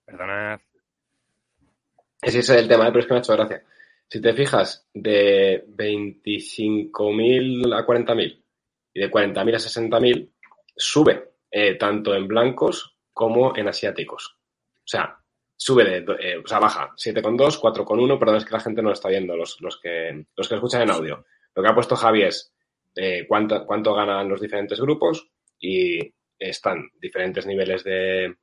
Perdonad. 0.05 0.59
ese 2.21 2.39
es 2.39 2.49
el 2.49 2.67
tema, 2.67 2.85
eh, 2.87 2.91
pero 2.91 2.99
es 2.99 3.05
que 3.05 3.13
me 3.13 3.19
ha 3.19 3.21
hecho 3.21 3.33
gracia. 3.33 3.63
Si 4.07 4.21
te 4.21 4.33
fijas, 4.33 4.87
de 4.93 5.63
25.000 5.67 7.73
a 7.73 7.85
40.000 7.85 8.43
y 8.93 8.99
de 8.99 9.09
40.000 9.11 9.55
a 9.55 9.59
60.000, 9.59 10.29
sube 10.75 11.29
tanto 11.79 12.15
en 12.15 12.27
blancos 12.27 12.97
como 13.13 13.55
en 13.55 13.67
asiáticos. 13.67 14.37
O 14.77 14.87
sea, 14.87 15.19
sube 15.63 15.85
de, 15.85 16.05
eh, 16.19 16.37
o 16.43 16.45
sea, 16.45 16.59
baja 16.59 16.91
7,2, 16.97 17.57
4,1, 17.57 18.19
perdón, 18.19 18.35
es 18.35 18.43
que 18.43 18.51
la 18.53 18.59
gente 18.59 18.81
no 18.81 18.89
lo 18.89 18.93
está 18.93 19.07
viendo, 19.07 19.37
los, 19.37 19.61
los, 19.61 19.79
que, 19.79 20.25
los 20.35 20.49
que 20.49 20.55
escuchan 20.55 20.81
en 20.81 20.91
audio. 20.91 21.25
Lo 21.55 21.63
que 21.63 21.69
ha 21.69 21.73
puesto 21.73 21.95
Javi 21.95 22.23
es 22.23 22.53
eh, 22.95 23.25
cuánto, 23.25 23.65
cuánto 23.65 23.93
ganan 23.93 24.27
los 24.27 24.41
diferentes 24.41 24.81
grupos 24.81 25.29
y 25.57 25.99
están 26.37 26.89
diferentes 26.99 27.45
niveles 27.45 27.85
de, 27.85 28.35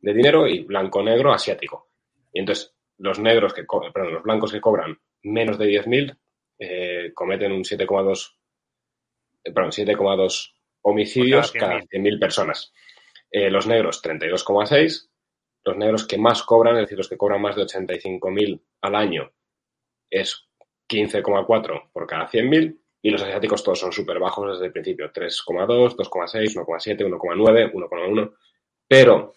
de 0.00 0.14
dinero 0.14 0.48
y 0.48 0.60
blanco, 0.60 1.02
negro, 1.02 1.34
asiático. 1.34 1.90
Y 2.32 2.40
entonces, 2.40 2.74
los 2.96 3.18
negros 3.18 3.52
que, 3.52 3.64
perdón, 3.92 4.14
los 4.14 4.22
blancos 4.22 4.50
que 4.50 4.62
cobran 4.62 4.98
menos 5.22 5.58
de 5.58 5.66
10.000 5.66 6.16
eh, 6.60 7.12
cometen 7.12 7.52
un 7.52 7.62
7,2, 7.62 8.36
eh, 9.44 9.52
perdón, 9.52 9.70
7,2 9.70 10.54
homicidios 10.80 11.52
cada 11.52 11.78
100.000 11.80 12.18
personas. 12.18 12.72
Eh, 13.30 13.50
los 13.50 13.66
negros, 13.66 14.02
32,6. 14.02 15.10
Los 15.64 15.76
negros 15.76 16.06
que 16.06 16.18
más 16.18 16.42
cobran, 16.42 16.76
es 16.76 16.82
decir, 16.82 16.98
los 16.98 17.08
que 17.08 17.16
cobran 17.16 17.40
más 17.40 17.56
de 17.56 17.62
85.000 17.62 18.60
al 18.82 18.94
año, 18.94 19.32
es 20.10 20.48
15,4 20.88 21.90
por 21.92 22.06
cada 22.06 22.28
100.000. 22.28 22.78
Y 23.02 23.10
los 23.10 23.22
asiáticos 23.22 23.62
todos 23.62 23.80
son 23.80 23.92
súper 23.92 24.18
bajos 24.18 24.52
desde 24.52 24.66
el 24.66 24.72
principio, 24.72 25.12
3,2, 25.12 25.94
2,6, 25.96 26.54
1,7, 26.54 27.06
1,9, 27.06 27.72
1,1. 27.72 28.34
Pero 28.88 29.34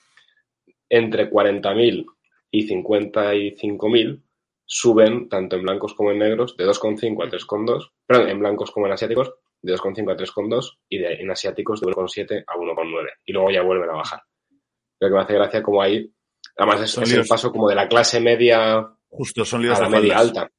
entre 0.89 1.29
40.000 1.29 2.05
y 2.51 2.67
55.000 2.67 4.23
suben 4.65 5.29
tanto 5.29 5.55
en 5.55 5.63
blancos 5.63 5.93
como 5.93 6.11
en 6.11 6.19
negros 6.19 6.55
de 6.57 6.65
2,5 6.65 7.25
a 7.25 7.29
3,2, 7.29 7.91
perdón, 8.05 8.29
en 8.29 8.39
blancos 8.39 8.71
como 8.71 8.85
en 8.85 8.93
asiáticos 8.93 9.33
de 9.61 9.73
2,5 9.73 10.11
a 10.11 10.17
3,2 10.17 10.77
y 10.89 10.97
de, 10.99 11.13
en 11.15 11.31
asiáticos 11.31 11.81
de 11.81 11.87
1,7 11.87 12.43
a 12.45 12.53
1,9 12.55 13.09
y 13.25 13.33
luego 13.33 13.51
ya 13.51 13.61
vuelven 13.61 13.89
a 13.89 13.93
bajar. 13.93 14.21
Lo 14.99 15.07
que 15.07 15.13
me 15.13 15.21
hace 15.21 15.33
gracia 15.33 15.63
como 15.63 15.81
ahí, 15.81 16.11
además 16.57 16.81
es, 16.81 16.97
es 16.97 17.13
el 17.13 17.25
paso 17.27 17.51
como 17.51 17.69
de 17.69 17.75
la 17.75 17.87
clase 17.87 18.19
media 18.19 18.87
Justo, 19.09 19.45
son 19.45 19.61
líos 19.61 19.77
a 19.79 19.83
la 19.83 19.89
de 19.89 19.95
media 19.97 20.15
faldas. 20.17 20.37
alta. 20.37 20.51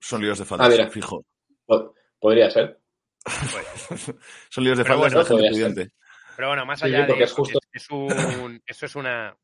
Son 0.00 0.20
líos 0.22 0.38
de 0.38 0.44
faldas, 0.44 0.66
Ah, 0.66 0.70
mira. 0.70 0.90
fijo. 0.90 1.24
Po- 1.66 1.94
Podría 2.18 2.50
ser. 2.50 2.78
son 4.50 4.64
líos 4.64 4.78
de 4.78 4.84
Pero 4.84 4.94
faldas 4.96 4.98
bueno, 4.98 5.08
de 5.10 5.16
la 5.16 5.24
gente 5.24 5.34
podría 5.34 5.50
pudiente. 5.50 5.94
Pero 6.36 6.48
bueno, 6.48 6.66
más 6.66 6.82
allá 6.82 7.06
sí, 7.06 7.12
de 7.12 7.22
es 7.24 7.32
justo- 7.32 7.58
es, 7.72 7.82
es 7.84 7.90
un, 7.90 8.62
eso 8.66 8.86
es 8.86 8.96
una 8.96 9.36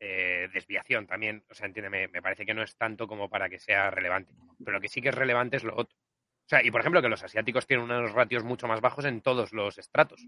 eh, 0.00 0.48
desviación 0.52 1.06
también. 1.06 1.44
O 1.50 1.54
sea, 1.54 1.66
entiéndeme, 1.66 2.08
me 2.08 2.22
parece 2.22 2.44
que 2.46 2.54
no 2.54 2.62
es 2.62 2.76
tanto 2.76 3.06
como 3.08 3.28
para 3.28 3.48
que 3.48 3.58
sea 3.58 3.90
relevante. 3.90 4.32
Pero 4.64 4.76
lo 4.76 4.80
que 4.80 4.88
sí 4.88 5.00
que 5.00 5.08
es 5.08 5.14
relevante 5.14 5.56
es 5.56 5.64
lo 5.64 5.72
otro. 5.76 5.96
O 5.96 6.48
sea, 6.48 6.64
y 6.64 6.70
por 6.70 6.80
ejemplo, 6.80 7.02
que 7.02 7.08
los 7.08 7.22
asiáticos 7.22 7.66
tienen 7.66 7.84
unos 7.84 8.12
ratios 8.12 8.42
mucho 8.44 8.66
más 8.68 8.80
bajos 8.80 9.04
en 9.04 9.20
todos 9.20 9.52
los 9.52 9.76
estratos. 9.78 10.24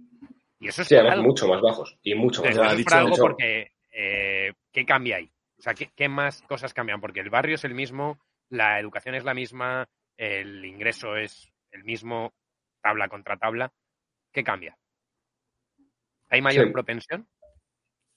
Y 0.58 0.68
eso 0.68 0.82
es 0.82 0.88
Sí, 0.88 0.94
además 0.94 1.14
algo. 1.14 1.24
mucho 1.28 1.48
más 1.48 1.60
bajos 1.62 1.98
y 2.02 2.14
mucho 2.14 2.42
más 2.42 2.50
Entonces, 2.50 2.56
Ya 2.56 2.62
eso 2.62 2.70
ha 2.70 2.72
es 2.72 2.78
dicho- 2.78 2.88
por 2.90 2.98
algo 2.98 3.14
hecho- 3.14 3.22
porque 3.22 3.72
eh, 4.02 4.52
¿qué 4.72 4.84
cambia 4.86 5.16
ahí? 5.16 5.30
O 5.58 5.62
sea, 5.62 5.74
¿qué, 5.74 5.90
qué 5.94 6.08
más 6.08 6.42
cosas 6.42 6.72
cambian? 6.72 7.00
Porque 7.00 7.20
el 7.20 7.28
barrio 7.30 7.56
es 7.56 7.64
el 7.64 7.74
mismo, 7.74 8.18
la 8.48 8.80
educación 8.80 9.14
es 9.14 9.24
la 9.24 9.34
misma, 9.34 9.86
el 10.16 10.64
ingreso 10.64 11.16
es 11.16 11.52
el 11.70 11.84
mismo, 11.84 12.32
tabla 12.82 13.08
contra 13.08 13.36
tabla. 13.36 13.70
¿Qué 14.32 14.42
cambia? 14.42 14.76
¿Hay 16.30 16.40
mayor 16.40 16.66
Sí. 16.66 16.72
propensión? 16.72 17.28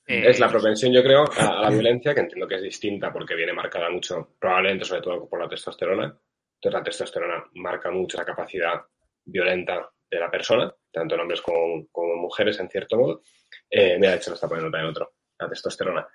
Es 0.05 0.39
la 0.39 0.47
Eh, 0.47 0.49
propensión, 0.49 0.93
yo 0.93 1.01
creo, 1.03 1.23
a, 1.23 1.59
a 1.59 1.61
la 1.63 1.69
violencia, 1.69 2.13
que 2.13 2.21
entiendo 2.21 2.47
que 2.47 2.55
es 2.55 2.61
distinta 2.61 3.11
porque 3.11 3.35
viene 3.35 3.53
marcada 3.53 3.89
mucho, 3.89 4.35
probablemente 4.39 4.85
sobre 4.85 5.01
todo 5.01 5.27
por 5.27 5.39
la 5.41 5.49
testosterona. 5.49 6.05
Entonces 6.05 6.73
la 6.79 6.83
testosterona 6.83 7.43
marca 7.55 7.89
mucho 7.91 8.17
la 8.17 8.25
capacidad 8.25 8.81
violenta 9.25 9.89
de 10.09 10.19
la 10.19 10.29
persona, 10.29 10.73
tanto 10.91 11.15
en 11.15 11.21
hombres 11.21 11.41
como, 11.41 11.87
como 11.91 12.13
en 12.13 12.19
mujeres, 12.19 12.59
en 12.59 12.69
cierto 12.69 12.97
modo. 12.97 13.21
Eh, 13.69 13.97
mira, 13.97 14.11
de 14.11 14.17
hecho 14.17 14.29
lo 14.31 14.35
está 14.35 14.47
poniendo 14.47 14.71
también 14.71 14.91
otro, 14.91 15.13
la 15.43 15.49
testosterona. 15.49 16.07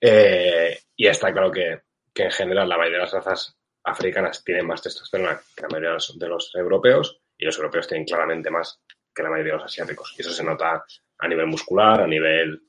Eh, 0.00 0.78
y 0.96 1.06
está 1.06 1.32
claro 1.32 1.50
que, 1.50 1.82
que 2.12 2.24
en 2.24 2.30
general 2.30 2.68
la 2.68 2.76
mayoría 2.76 2.98
de 2.98 3.04
las 3.04 3.12
razas 3.12 3.56
africanas 3.84 4.42
tienen 4.44 4.66
más 4.66 4.82
testosterona 4.82 5.40
que 5.56 5.62
la 5.62 5.68
mayoría 5.68 5.88
de 5.90 5.94
los, 5.94 6.18
de 6.18 6.28
los 6.28 6.54
europeos 6.54 7.20
y 7.38 7.44
los 7.44 7.56
europeos 7.56 7.86
tienen 7.88 8.06
claramente 8.06 8.50
más 8.50 8.80
que 9.14 9.22
la 9.22 9.30
mayoría 9.30 9.52
de 9.54 9.58
los 9.58 9.66
asiáticos. 9.66 10.14
Y 10.16 10.22
eso 10.22 10.30
se 10.30 10.44
nota 10.44 10.84
a 11.18 11.28
nivel 11.28 11.46
muscular, 11.46 12.00
a 12.00 12.06
nivel 12.06 12.62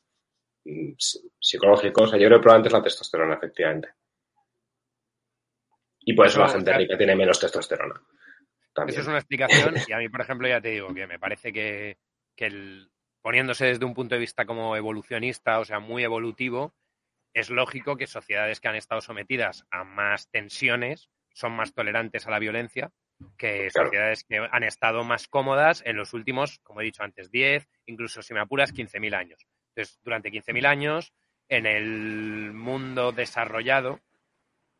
mm, 0.65 0.91
psi- 0.98 1.31
psicológico. 1.40 2.03
O 2.03 2.07
sea, 2.07 2.19
yo 2.19 2.27
creo 2.27 2.40
que 2.40 2.44
probablemente 2.44 2.69
es 2.69 2.73
la 2.73 2.84
testosterona, 2.84 3.35
efectivamente. 3.35 3.90
Y 6.02 6.14
por 6.14 6.27
eso 6.27 6.40
la 6.41 6.49
gente 6.49 6.73
rica 6.73 6.98
tiene 6.98 7.15
menos 7.15 7.40
testosterona. 7.40 7.95
También. 8.73 8.94
Eso 8.94 9.02
es 9.02 9.07
una 9.07 9.19
explicación 9.19 9.76
y 9.88 9.94
a 9.94 9.98
mí, 9.98 10.10
por 10.10 10.22
ejemplo, 10.22 10.48
ya 10.48 10.60
te 10.60 10.69
digo 10.69 10.94
que 10.94 11.07
me 11.07 11.19
parece 11.19 11.53
que, 11.53 11.98
que 12.35 12.45
el- 12.48 12.90
poniéndose 13.24 13.66
desde 13.66 13.86
un 13.86 13.94
punto 13.94 14.16
de 14.16 14.22
vista 14.22 14.45
como 14.45 14.76
evolucionista, 14.76 15.60
o 15.60 15.66
sea, 15.66 15.80
muy 15.80 16.04
evolutivo, 16.04 16.76
es 17.34 17.50
lógico 17.50 17.95
que 17.95 18.06
sociedades 18.06 18.60
que 18.60 18.68
han 18.68 18.76
estado 18.76 19.02
sometidas 19.02 19.66
a 19.72 19.84
más 19.84 20.30
tensiones 20.30 21.10
son 21.34 21.54
más 21.54 21.74
tolerantes 21.74 22.28
a 22.28 22.32
la 22.32 22.38
violencia 22.38 22.91
que 23.38 23.70
Claro. 23.72 23.88
sociedades 23.88 24.26
que 24.26 24.38
han 24.38 24.64
estado 24.64 25.06
más 25.06 25.28
cómodas 25.30 25.82
en 25.86 25.95
los 25.95 26.14
últimos, 26.14 26.60
como 26.60 26.82
he 26.82 26.84
dicho 26.84 27.02
antes, 27.02 27.32
10, 27.32 27.68
incluso 27.86 28.22
si 28.22 28.34
me 28.34 28.41
apuras, 28.41 28.74
15.000 28.74 29.16
años. 29.16 29.48
Entonces, 29.70 30.00
durante 30.04 30.30
15.000 30.30 30.66
años, 30.66 31.14
en 31.48 31.66
el 31.66 32.52
mundo 32.54 33.14
desarrollado, 33.14 34.02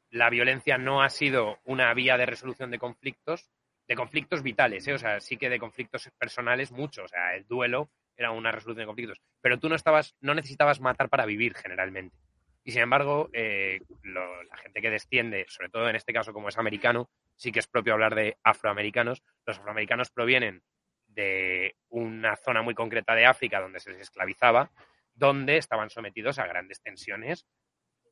la 0.10 0.30
violencia 0.30 0.78
no 0.78 1.02
ha 1.02 1.10
sido 1.10 1.60
una 1.64 1.94
vía 1.94 2.18
de 2.18 2.26
resolución 2.26 2.72
de 2.72 2.80
conflictos, 2.80 3.50
de 3.88 3.96
conflictos 3.96 4.44
vitales, 4.44 4.86
¿eh? 4.88 4.94
o 4.94 4.98
sea, 4.98 5.22
sí 5.22 5.38
que 5.38 5.50
de 5.50 5.60
conflictos 5.60 6.10
personales 6.18 6.72
mucho, 6.72 7.04
o 7.04 7.08
sea, 7.08 7.36
el 7.36 7.48
duelo 7.48 7.90
era 8.18 8.32
una 8.32 8.52
resolución 8.52 8.84
de 8.84 8.88
conflictos, 8.88 9.22
pero 9.42 9.60
tú 9.60 9.70
no 9.70 9.76
estabas, 9.76 10.16
no 10.22 10.34
necesitabas 10.36 10.80
matar 10.80 11.10
para 11.10 11.26
vivir 11.26 11.56
generalmente. 11.56 12.16
Y 12.64 12.72
sin 12.72 12.82
embargo, 12.82 13.30
eh, 13.34 13.80
lo- 14.04 14.44
la 14.44 14.56
gente 14.58 14.82
que 14.82 14.90
desciende, 14.90 15.46
sobre 15.50 15.70
todo 15.70 15.90
en 15.90 15.96
este 15.98 16.14
caso 16.14 16.32
como 16.32 16.50
es 16.50 16.58
americano, 16.58 17.10
sí 17.36 17.52
que 17.52 17.60
es 17.60 17.68
propio 17.68 17.94
hablar 17.94 18.16
de 18.16 18.38
afroamericanos. 18.44 19.22
Los 19.46 19.58
afroamericanos 19.60 20.12
provienen 20.12 20.64
de 21.08 21.76
una 21.90 22.36
zona 22.38 22.62
muy 22.62 22.74
concreta 22.74 23.16
de 23.16 23.26
África 23.26 23.60
donde 23.60 23.80
se 23.80 23.92
les 23.92 24.02
esclavizaba, 24.02 24.72
donde 25.14 25.58
estaban 25.58 25.90
sometidos 25.90 26.40
a 26.40 26.48
grandes 26.48 26.82
tensiones 26.82 27.46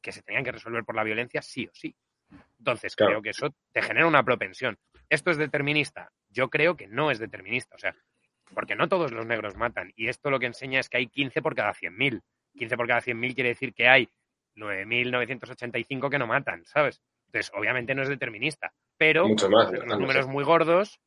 que 0.01 0.11
se 0.11 0.21
tenían 0.21 0.43
que 0.43 0.51
resolver 0.51 0.83
por 0.83 0.95
la 0.95 1.03
violencia 1.03 1.41
sí 1.41 1.67
o 1.67 1.71
sí. 1.73 1.95
Entonces, 2.59 2.95
Claro. 2.95 3.11
creo 3.13 3.21
que 3.21 3.29
eso 3.31 3.55
te 3.71 3.81
genera 3.81 4.05
una 4.07 4.23
propensión. 4.23 4.77
¿Esto 5.09 5.31
es 5.31 5.37
determinista? 5.37 6.11
Yo 6.29 6.49
creo 6.49 6.75
que 6.75 6.87
no 6.87 7.09
es 7.11 7.19
determinista. 7.19 7.75
O 7.75 7.79
sea, 7.79 7.95
porque 8.53 8.75
no 8.75 8.87
todos 8.89 9.11
los 9.11 9.25
negros 9.25 9.55
matan. 9.55 9.91
Y 9.95 10.07
esto 10.07 10.29
lo 10.29 10.39
que 10.39 10.45
enseña 10.47 10.79
es 10.79 10.89
que 10.89 10.97
hay 10.97 11.07
15 11.07 11.41
por 11.41 11.55
cada 11.55 11.73
100.000. 11.73 12.21
15 12.57 12.77
por 12.77 12.87
cada 12.87 13.01
100.000 13.01 13.33
quiere 13.35 13.49
decir 13.49 13.73
que 13.73 13.87
hay 13.87 14.09
9.985 14.55 16.09
que 16.09 16.19
no 16.19 16.27
matan, 16.27 16.65
¿sabes? 16.65 17.01
Entonces, 17.27 17.51
obviamente 17.55 17.95
no 17.95 18.03
es 18.03 18.09
determinista. 18.09 18.73
Pero 18.97 19.27
Mucho 19.27 19.49
más. 19.49 19.67
con 19.67 19.75
los 19.75 19.85
no 19.87 19.97
números 19.99 20.25
sé. 20.25 20.31
muy 20.31 20.43
gordos, 20.43 20.99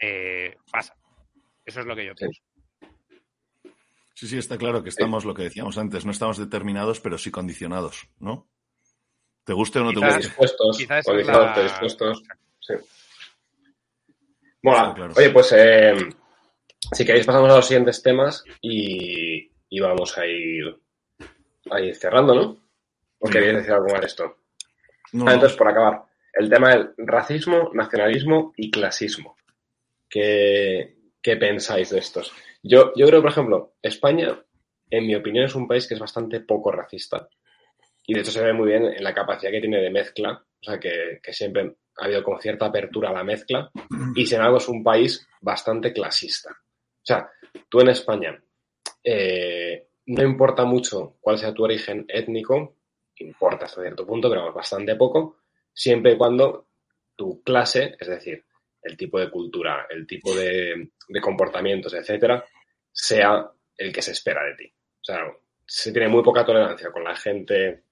eh, 0.00 0.56
pasa. 0.70 0.94
Eso 1.64 1.80
es 1.80 1.86
lo 1.86 1.94
que 1.94 2.06
yo 2.06 2.14
pienso. 2.14 2.40
Sí, 4.14 4.26
sí, 4.26 4.36
está 4.36 4.58
claro 4.58 4.82
que 4.82 4.88
estamos, 4.90 5.24
lo 5.24 5.32
que 5.32 5.44
decíamos 5.44 5.78
antes, 5.78 6.04
no 6.04 6.10
estamos 6.10 6.36
determinados, 6.36 7.00
pero 7.00 7.16
sí 7.16 7.30
condicionados, 7.30 8.08
¿no? 8.18 8.48
¿Te 9.44 9.54
guste 9.54 9.78
o 9.78 9.84
no 9.84 9.90
te 9.92 9.96
Quizás- 9.96 10.14
guste? 10.16 10.28
Dispuestos, 10.28 10.76
Quizás 10.78 11.04
condicionados, 11.06 11.46
la- 11.46 11.54
predispuestos. 11.54 12.22
Sí. 12.60 12.74
Mola. 14.62 14.92
Claro. 14.94 15.14
Oye, 15.16 15.30
pues 15.30 15.52
eh, 15.56 15.94
si 16.92 17.04
queréis 17.04 17.26
pasamos 17.26 17.50
a 17.52 17.56
los 17.56 17.66
siguientes 17.66 18.02
temas 18.02 18.44
y, 18.60 19.50
y 19.68 19.80
vamos 19.80 20.16
a 20.18 20.26
ir, 20.26 20.64
a 21.70 21.80
ir 21.80 21.94
cerrando, 21.96 22.34
¿no? 22.34 22.42
¿O 23.20 23.26
Sí. 23.26 23.32
queréis 23.32 23.54
decir 23.56 23.72
algo 23.72 23.88
más 23.90 24.00
de 24.00 24.06
esto? 24.06 24.36
No, 25.12 25.26
Ah, 25.28 25.34
entonces, 25.34 25.56
por 25.58 25.68
acabar, 25.68 26.02
el 26.34 26.48
tema 26.48 26.70
del 26.70 26.90
racismo, 26.98 27.70
nacionalismo 27.74 28.52
y 28.56 28.70
clasismo. 28.70 29.36
¿Qué, 30.08 30.96
qué 31.22 31.36
pensáis 31.36 31.90
de 31.90 31.98
estos? 31.98 32.32
Yo, 32.62 32.92
yo 32.96 33.06
creo, 33.06 33.20
por 33.22 33.30
ejemplo, 33.30 33.74
España, 33.82 34.38
en 34.90 35.06
mi 35.06 35.14
opinión, 35.14 35.44
es 35.44 35.54
un 35.54 35.68
país 35.68 35.86
que 35.86 35.94
es 35.94 36.00
bastante 36.00 36.40
poco 36.40 36.72
racista. 36.72 37.28
Y 38.06 38.14
de 38.14 38.20
hecho 38.20 38.30
se 38.32 38.42
ve 38.42 38.52
muy 38.52 38.68
bien 38.68 38.84
en 38.84 39.04
la 39.04 39.14
capacidad 39.14 39.50
que 39.52 39.60
tiene 39.60 39.78
de 39.80 39.90
mezcla. 39.90 40.32
O 40.60 40.64
sea, 40.64 40.78
que, 40.80 41.20
que 41.22 41.32
siempre 41.32 41.76
ha 41.98 42.04
habido 42.04 42.22
como 42.24 42.40
cierta 42.40 42.66
apertura 42.66 43.10
a 43.10 43.14
la 43.14 43.24
mezcla. 43.24 43.70
Y 44.14 44.26
sin 44.26 44.36
embargo 44.36 44.58
es 44.58 44.68
un 44.68 44.82
país 44.82 45.26
bastante 45.40 45.92
clasista. 45.92 46.50
O 47.02 47.06
sea, 47.06 47.30
tú 47.68 47.80
en 47.80 47.88
España, 47.88 48.42
eh, 49.02 49.88
no 50.06 50.22
importa 50.22 50.64
mucho 50.64 51.16
cuál 51.20 51.38
sea 51.38 51.54
tu 51.54 51.64
origen 51.64 52.04
étnico, 52.08 52.76
importa 53.16 53.66
hasta 53.66 53.82
cierto 53.82 54.06
punto, 54.06 54.28
pero 54.28 54.52
bastante 54.52 54.96
poco, 54.96 55.38
siempre 55.72 56.12
y 56.12 56.16
cuando 56.16 56.68
tu 57.16 57.42
clase, 57.42 57.96
es 57.98 58.08
decir, 58.08 58.44
el 58.82 58.96
tipo 58.96 59.18
de 59.18 59.30
cultura, 59.30 59.86
el 59.90 60.06
tipo 60.06 60.34
de, 60.34 60.90
comportamientos, 61.20 61.92
etcétera, 61.92 62.44
sea 62.90 63.50
el 63.76 63.92
que 63.92 64.02
se 64.02 64.12
espera 64.12 64.44
de 64.44 64.54
ti. 64.54 64.66
O 64.66 65.04
sea, 65.04 65.30
se 65.66 65.92
tiene 65.92 66.08
muy 66.08 66.22
poca 66.22 66.44
tolerancia 66.44 66.90
con 66.90 67.04
la 67.04 67.14
gente, 67.14 67.84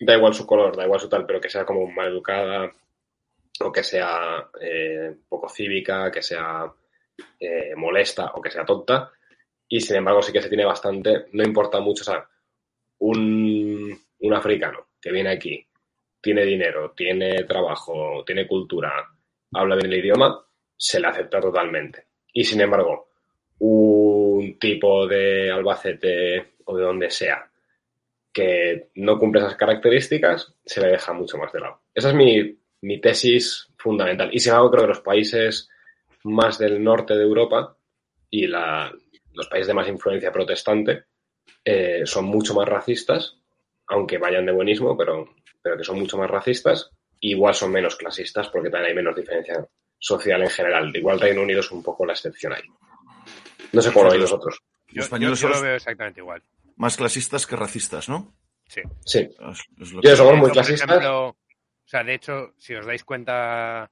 da 0.00 0.16
igual 0.16 0.34
su 0.34 0.46
color, 0.46 0.76
da 0.76 0.84
igual 0.84 1.00
su 1.00 1.08
tal, 1.08 1.26
pero 1.26 1.40
que 1.40 1.50
sea 1.50 1.64
como 1.64 1.86
mal 1.86 2.08
educada 2.08 2.72
o 3.60 3.70
que 3.70 3.82
sea 3.82 4.48
eh, 4.60 5.14
poco 5.28 5.48
cívica, 5.48 6.10
que 6.10 6.22
sea 6.22 6.72
eh, 7.38 7.74
molesta 7.76 8.32
o 8.34 8.40
que 8.40 8.50
sea 8.50 8.64
tonta. 8.64 9.10
Y 9.68 9.80
sin 9.80 9.96
embargo, 9.96 10.22
sí 10.22 10.32
que 10.32 10.42
se 10.42 10.48
tiene 10.48 10.64
bastante, 10.64 11.26
no 11.32 11.42
importa 11.42 11.80
mucho, 11.80 12.02
o 12.02 12.04
sea, 12.04 12.28
un, 12.98 13.98
un 14.20 14.34
africano 14.34 14.88
que 15.00 15.10
viene 15.10 15.30
aquí, 15.30 15.66
tiene 16.20 16.44
dinero, 16.44 16.92
tiene 16.92 17.44
trabajo, 17.44 18.22
tiene 18.24 18.46
cultura, 18.46 18.92
habla 19.52 19.76
bien 19.76 19.92
el 19.92 19.98
idioma, 19.98 20.44
se 20.76 21.00
le 21.00 21.06
acepta 21.08 21.40
totalmente. 21.40 22.06
Y 22.32 22.44
sin 22.44 22.60
embargo, 22.60 23.08
un 23.58 24.58
tipo 24.58 25.06
de 25.06 25.50
Albacete 25.50 26.54
o 26.64 26.76
de 26.76 26.82
donde 26.82 27.10
sea 27.10 27.50
que 28.32 28.88
no 28.96 29.18
cumple 29.18 29.40
esas 29.40 29.54
características, 29.54 30.54
se 30.64 30.80
le 30.80 30.88
deja 30.88 31.12
mucho 31.12 31.38
más 31.38 31.52
de 31.52 31.60
lado. 31.60 31.82
Esa 31.94 32.08
es 32.08 32.14
mi, 32.14 32.58
mi 32.80 33.00
tesis 33.00 33.68
fundamental. 33.76 34.28
Y 34.32 34.40
sin 34.40 34.50
embargo, 34.50 34.72
creo 34.72 34.82
que 34.82 34.88
los 34.88 35.00
países 35.00 35.70
más 36.24 36.58
del 36.58 36.82
norte 36.82 37.14
de 37.14 37.22
Europa 37.22 37.76
y 38.30 38.46
la, 38.46 38.92
los 39.32 39.48
países 39.48 39.68
de 39.68 39.74
más 39.74 39.88
influencia 39.88 40.32
protestante 40.32 41.04
eh, 41.64 42.02
son 42.04 42.24
mucho 42.26 42.54
más 42.54 42.68
racistas, 42.68 43.36
aunque 43.86 44.18
vayan 44.18 44.46
de 44.46 44.52
buenismo, 44.52 44.96
pero, 44.96 45.34
pero 45.62 45.76
que 45.76 45.84
son 45.84 45.98
mucho 45.98 46.16
más 46.18 46.30
racistas. 46.30 46.90
Igual 47.20 47.54
son 47.54 47.70
menos 47.72 47.96
clasistas 47.96 48.48
porque 48.48 48.68
también 48.70 48.90
hay 48.90 48.96
menos 48.96 49.16
diferencia 49.16 49.66
social 49.98 50.42
en 50.42 50.50
general. 50.50 50.94
Igual 50.94 51.20
Reino 51.20 51.42
Unido 51.42 51.60
es 51.60 51.70
un 51.70 51.82
poco 51.82 52.04
la 52.04 52.12
excepción 52.12 52.52
ahí. 52.52 52.62
No 53.72 53.80
sé 53.80 53.92
cómo 53.92 54.06
lo 54.06 54.10
veis 54.10 54.22
vosotros. 54.22 54.58
Yo, 54.88 55.02
españoles 55.02 55.40
yo- 55.40 55.48
yo 55.48 55.54
lo 55.54 55.62
veo 55.62 55.74
exactamente 55.76 56.20
igual. 56.20 56.42
Más 56.76 56.96
clasistas 56.96 57.46
que 57.46 57.56
racistas, 57.56 58.08
¿no? 58.08 58.34
Sí. 58.68 58.82
Sí, 59.04 59.18
Es- 59.20 59.64
es 59.80 59.92
lo 59.92 60.02
Yo 60.02 60.10
que- 60.10 60.16
somos 60.16 60.36
muy 60.36 60.50
clasistas. 60.50 60.88
ejemplo, 60.88 61.28
o 61.28 61.36
sea, 61.86 62.02
de 62.04 62.14
hecho, 62.14 62.54
si 62.58 62.74
os 62.74 62.84
dais 62.86 63.04
cuenta, 63.04 63.90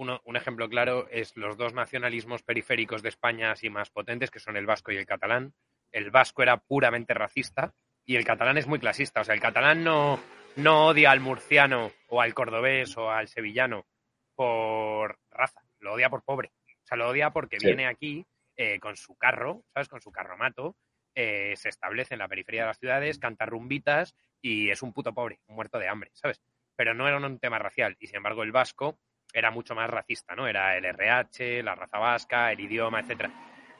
uno- 0.00 0.20
un 0.24 0.36
ejemplo 0.36 0.68
claro 0.68 1.08
es 1.10 1.36
los 1.36 1.56
dos 1.58 1.74
nacionalismos 1.74 2.42
periféricos 2.42 3.02
de 3.02 3.10
España 3.10 3.50
así 3.52 3.68
más 3.70 3.90
potentes, 3.90 4.30
que 4.30 4.40
son 4.40 4.56
el 4.56 4.66
vasco 4.66 4.92
y 4.92 4.96
el 4.96 5.04
catalán. 5.06 5.52
El 5.92 6.10
vasco 6.10 6.42
era 6.42 6.56
puramente 6.56 7.12
racista 7.14 7.74
y 8.06 8.16
el 8.16 8.24
catalán 8.24 8.56
es 8.56 8.66
muy 8.66 8.78
clasista. 8.78 9.20
O 9.20 9.24
sea, 9.24 9.34
el 9.34 9.40
catalán 9.40 9.84
no, 9.84 10.18
no 10.56 10.86
odia 10.86 11.10
al 11.10 11.20
murciano 11.20 11.92
o 12.08 12.20
al 12.22 12.32
cordobés 12.34 12.96
o 12.96 13.10
al 13.10 13.28
sevillano 13.28 13.86
por 14.34 15.18
raza, 15.30 15.60
lo 15.80 15.92
odia 15.92 16.08
por 16.08 16.22
pobre. 16.24 16.50
O 16.66 16.86
sea, 16.86 16.96
lo 16.96 17.08
odia 17.08 17.30
porque 17.30 17.60
Sí. 17.60 17.66
viene 17.66 17.86
aquí 17.86 18.26
eh, 18.56 18.78
con 18.78 18.96
su 18.96 19.16
carro, 19.16 19.64
¿sabes? 19.72 19.88
Con 19.88 20.00
su 20.02 20.12
carromato, 20.12 20.76
eh, 21.14 21.54
se 21.56 21.68
establece 21.70 22.14
en 22.14 22.18
la 22.18 22.28
periferia 22.28 22.62
de 22.62 22.66
las 22.68 22.78
ciudades, 22.78 23.18
canta 23.18 23.46
rumbitas 23.46 24.14
y 24.42 24.70
es 24.70 24.82
un 24.82 24.92
puto 24.92 25.12
pobre, 25.14 25.40
un 25.46 25.56
muerto 25.56 25.78
de 25.78 25.88
hambre, 25.88 26.10
¿sabes? 26.14 26.40
Pero 26.76 26.92
no 26.94 27.08
era 27.08 27.16
un 27.16 27.38
tema 27.38 27.58
racial 27.58 27.96
y 28.00 28.06
sin 28.06 28.16
embargo 28.16 28.42
el 28.42 28.52
vasco 28.52 28.98
era 29.32 29.50
mucho 29.50 29.74
más 29.74 29.88
racista, 29.88 30.34
¿no? 30.34 30.46
Era 30.46 30.76
el 30.76 30.84
RH, 30.84 31.62
la 31.62 31.74
raza 31.74 31.98
vasca, 31.98 32.52
el 32.52 32.60
idioma, 32.60 33.00
etcétera. 33.00 33.32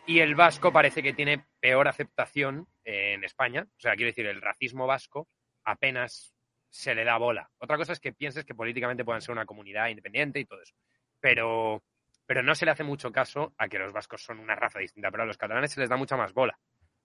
Y 0.06 0.20
el 0.20 0.34
vasco 0.34 0.72
parece 0.72 1.02
que 1.02 1.12
tiene 1.12 1.44
peor 1.60 1.86
aceptación 1.88 2.66
eh, 2.84 3.14
en 3.14 3.24
España, 3.24 3.66
o 3.68 3.80
sea, 3.80 3.94
quiero 3.94 4.08
decir, 4.10 4.26
el 4.26 4.40
racismo 4.40 4.86
vasco 4.86 5.28
apenas 5.64 6.34
se 6.70 6.94
le 6.94 7.04
da 7.04 7.18
bola. 7.18 7.50
Otra 7.58 7.76
cosa 7.76 7.92
es 7.92 8.00
que 8.00 8.12
pienses 8.12 8.44
que 8.44 8.54
políticamente 8.54 9.04
puedan 9.04 9.20
ser 9.20 9.32
una 9.32 9.46
comunidad 9.46 9.88
independiente 9.88 10.40
y 10.40 10.46
todo 10.46 10.62
eso. 10.62 10.74
Pero, 11.20 11.82
pero 12.26 12.42
no 12.42 12.54
se 12.54 12.64
le 12.64 12.70
hace 12.70 12.84
mucho 12.84 13.12
caso 13.12 13.52
a 13.58 13.68
que 13.68 13.78
los 13.78 13.92
vascos 13.92 14.22
son 14.22 14.38
una 14.38 14.54
raza 14.54 14.78
distinta, 14.78 15.10
pero 15.10 15.24
a 15.24 15.26
los 15.26 15.36
catalanes 15.36 15.72
se 15.72 15.80
les 15.80 15.88
da 15.88 15.96
mucha 15.96 16.16
más 16.16 16.32
bola. 16.32 16.58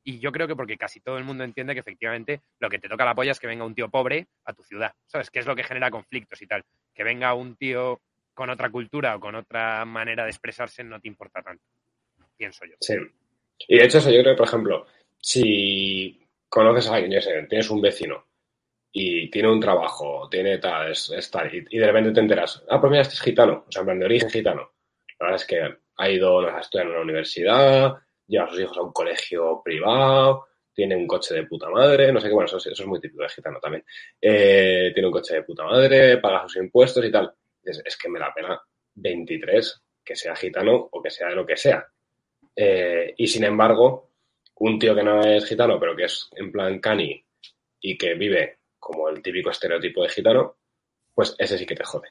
Y 0.03 0.19
yo 0.19 0.31
creo 0.31 0.47
que 0.47 0.55
porque 0.55 0.77
casi 0.77 1.01
todo 1.01 1.17
el 1.17 1.23
mundo 1.23 1.43
entiende 1.43 1.73
que 1.73 1.79
efectivamente 1.79 2.43
lo 2.59 2.69
que 2.69 2.77
te 2.77 2.87
toca 2.87 3.05
la 3.05 3.15
polla 3.15 3.31
es 3.31 3.39
que 3.39 3.47
venga 3.47 3.65
un 3.65 3.73
tío 3.73 3.89
pobre 3.89 4.27
a 4.45 4.53
tu 4.53 4.61
ciudad, 4.63 4.93
¿sabes? 5.07 5.31
Que 5.31 5.39
es 5.39 5.47
lo 5.47 5.55
que 5.55 5.63
genera 5.63 5.89
conflictos 5.89 6.41
y 6.43 6.47
tal. 6.47 6.63
Que 6.93 7.03
venga 7.03 7.33
un 7.33 7.55
tío 7.55 8.01
con 8.35 8.49
otra 8.51 8.69
cultura 8.69 9.15
o 9.15 9.19
con 9.19 9.33
otra 9.33 9.83
manera 9.85 10.23
de 10.25 10.29
expresarse 10.29 10.83
no 10.83 10.99
te 10.99 11.07
importa 11.07 11.41
tanto, 11.41 11.63
pienso 12.37 12.65
yo. 12.65 12.75
Sí. 12.79 12.93
Y 13.67 13.77
de 13.77 13.85
hecho, 13.85 13.97
eso 13.97 14.11
yo 14.11 14.21
creo 14.21 14.35
que, 14.35 14.37
por 14.37 14.47
ejemplo, 14.47 14.85
si 15.17 16.21
conoces 16.47 16.87
a 16.89 16.95
alguien, 16.95 17.13
yo 17.13 17.21
sé, 17.21 17.41
tienes 17.49 17.69
un 17.69 17.81
vecino 17.81 18.27
y 18.91 19.29
tiene 19.31 19.49
un 19.51 19.59
trabajo, 19.59 20.27
tiene 20.29 20.57
tal, 20.59 20.91
es, 20.91 21.31
tal, 21.31 21.53
y, 21.53 21.77
de 21.79 21.85
repente 21.87 22.11
te 22.11 22.19
enteras, 22.19 22.63
ah, 22.69 22.79
pues 22.79 22.91
mira, 22.91 23.01
este 23.01 23.15
es 23.15 23.21
gitano, 23.21 23.65
o 23.67 23.71
sea, 23.71 23.81
en 23.81 23.85
plan 23.87 23.99
de 23.99 24.05
origen 24.05 24.29
gitano. 24.29 24.71
La 25.19 25.27
verdad 25.27 25.41
es 25.41 25.47
que 25.47 25.77
ha 25.97 26.09
ido 26.09 26.39
a 26.47 26.59
estudiar 26.59 26.87
en 26.87 26.91
una 26.93 27.01
universidad, 27.01 27.93
lleva 28.27 28.45
a 28.45 28.49
sus 28.49 28.59
hijos 28.59 28.77
a 28.77 28.81
un 28.81 28.91
colegio 28.93 29.61
privado, 29.63 30.47
tiene 30.73 30.95
un 30.95 31.07
coche 31.07 31.33
de 31.35 31.45
puta 31.45 31.69
madre, 31.69 32.11
no 32.11 32.19
sé 32.19 32.27
qué, 32.27 32.33
bueno, 32.33 32.47
eso, 32.47 32.57
es- 32.57 32.67
eso 32.67 32.83
es 32.83 32.87
muy 32.87 32.99
típico 32.99 33.23
de 33.23 33.29
gitano 33.29 33.59
también. 33.61 33.85
Eh, 34.21 34.91
tiene 34.93 35.07
un 35.07 35.13
coche 35.13 35.35
de 35.35 35.43
puta 35.43 35.63
madre, 35.63 36.17
paga 36.17 36.43
sus 36.43 36.57
impuestos 36.57 37.03
y 37.05 37.11
tal. 37.11 37.33
Es, 37.65 37.81
es 37.83 37.97
que 37.97 38.09
me 38.09 38.19
da 38.19 38.33
pena 38.33 38.61
23, 38.95 39.83
que 40.03 40.15
sea 40.15 40.35
gitano 40.35 40.89
o 40.91 41.01
que 41.01 41.09
sea 41.09 41.29
de 41.29 41.35
lo 41.35 41.45
que 41.45 41.57
sea. 41.57 41.85
Eh, 42.55 43.13
y 43.17 43.27
sin 43.27 43.43
embargo, 43.43 44.11
un 44.57 44.79
tío 44.79 44.95
que 44.95 45.03
no 45.03 45.21
es 45.21 45.45
gitano, 45.45 45.79
pero 45.79 45.95
que 45.95 46.05
es 46.05 46.29
en 46.35 46.51
plan 46.51 46.79
cani 46.79 47.25
y 47.81 47.97
que 47.97 48.13
vive 48.13 48.59
como 48.79 49.09
el 49.09 49.21
típico 49.21 49.49
estereotipo 49.49 50.03
de 50.03 50.09
gitano, 50.09 50.57
pues 51.13 51.35
ese 51.37 51.57
sí 51.57 51.65
que 51.65 51.75
te 51.75 51.83
jode. 51.83 52.09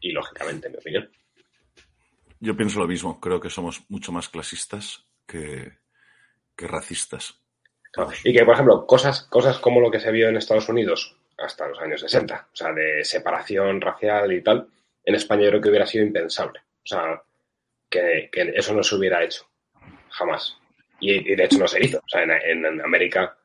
Y 0.00 0.10
lógicamente, 0.10 0.66
en 0.66 0.72
mi 0.72 0.78
opinión. 0.78 1.10
Yo 2.40 2.56
pienso 2.56 2.80
lo 2.80 2.88
mismo. 2.88 3.20
Creo 3.20 3.40
que 3.40 3.50
somos 3.50 3.84
mucho 3.88 4.10
más 4.10 4.28
clasistas 4.28 5.06
que, 5.26 5.78
que 6.56 6.66
racistas. 6.66 7.40
Claro. 7.92 8.10
Y 8.24 8.32
que, 8.32 8.44
por 8.44 8.54
ejemplo, 8.54 8.86
cosas, 8.86 9.22
cosas 9.24 9.58
como 9.58 9.80
lo 9.80 9.90
que 9.90 10.00
se 10.00 10.10
vio 10.10 10.28
en 10.28 10.36
Estados 10.36 10.68
Unidos 10.68 11.21
hasta 11.38 11.68
los 11.68 11.80
años 11.80 12.00
60, 12.00 12.48
o 12.52 12.56
sea, 12.56 12.72
de 12.72 13.04
separación 13.04 13.80
racial 13.80 14.32
y 14.32 14.42
tal, 14.42 14.66
en 15.04 15.14
España 15.14 15.42
yo 15.44 15.48
creo 15.50 15.60
que 15.62 15.68
hubiera 15.70 15.86
sido 15.86 16.04
impensable. 16.04 16.60
O 16.60 16.86
sea, 16.86 17.22
que, 17.90 18.28
que 18.32 18.52
eso 18.54 18.74
no 18.74 18.82
se 18.82 18.94
hubiera 18.96 19.22
hecho. 19.22 19.46
Jamás. 20.10 20.56
Y, 21.00 21.32
y 21.32 21.34
de 21.36 21.44
hecho 21.44 21.58
no 21.58 21.66
se 21.68 21.84
hizo. 21.84 21.98
O 21.98 22.08
sea, 22.08 22.22
en, 22.22 22.30
en- 22.30 22.64
en 22.66 22.80
América, 22.80 23.36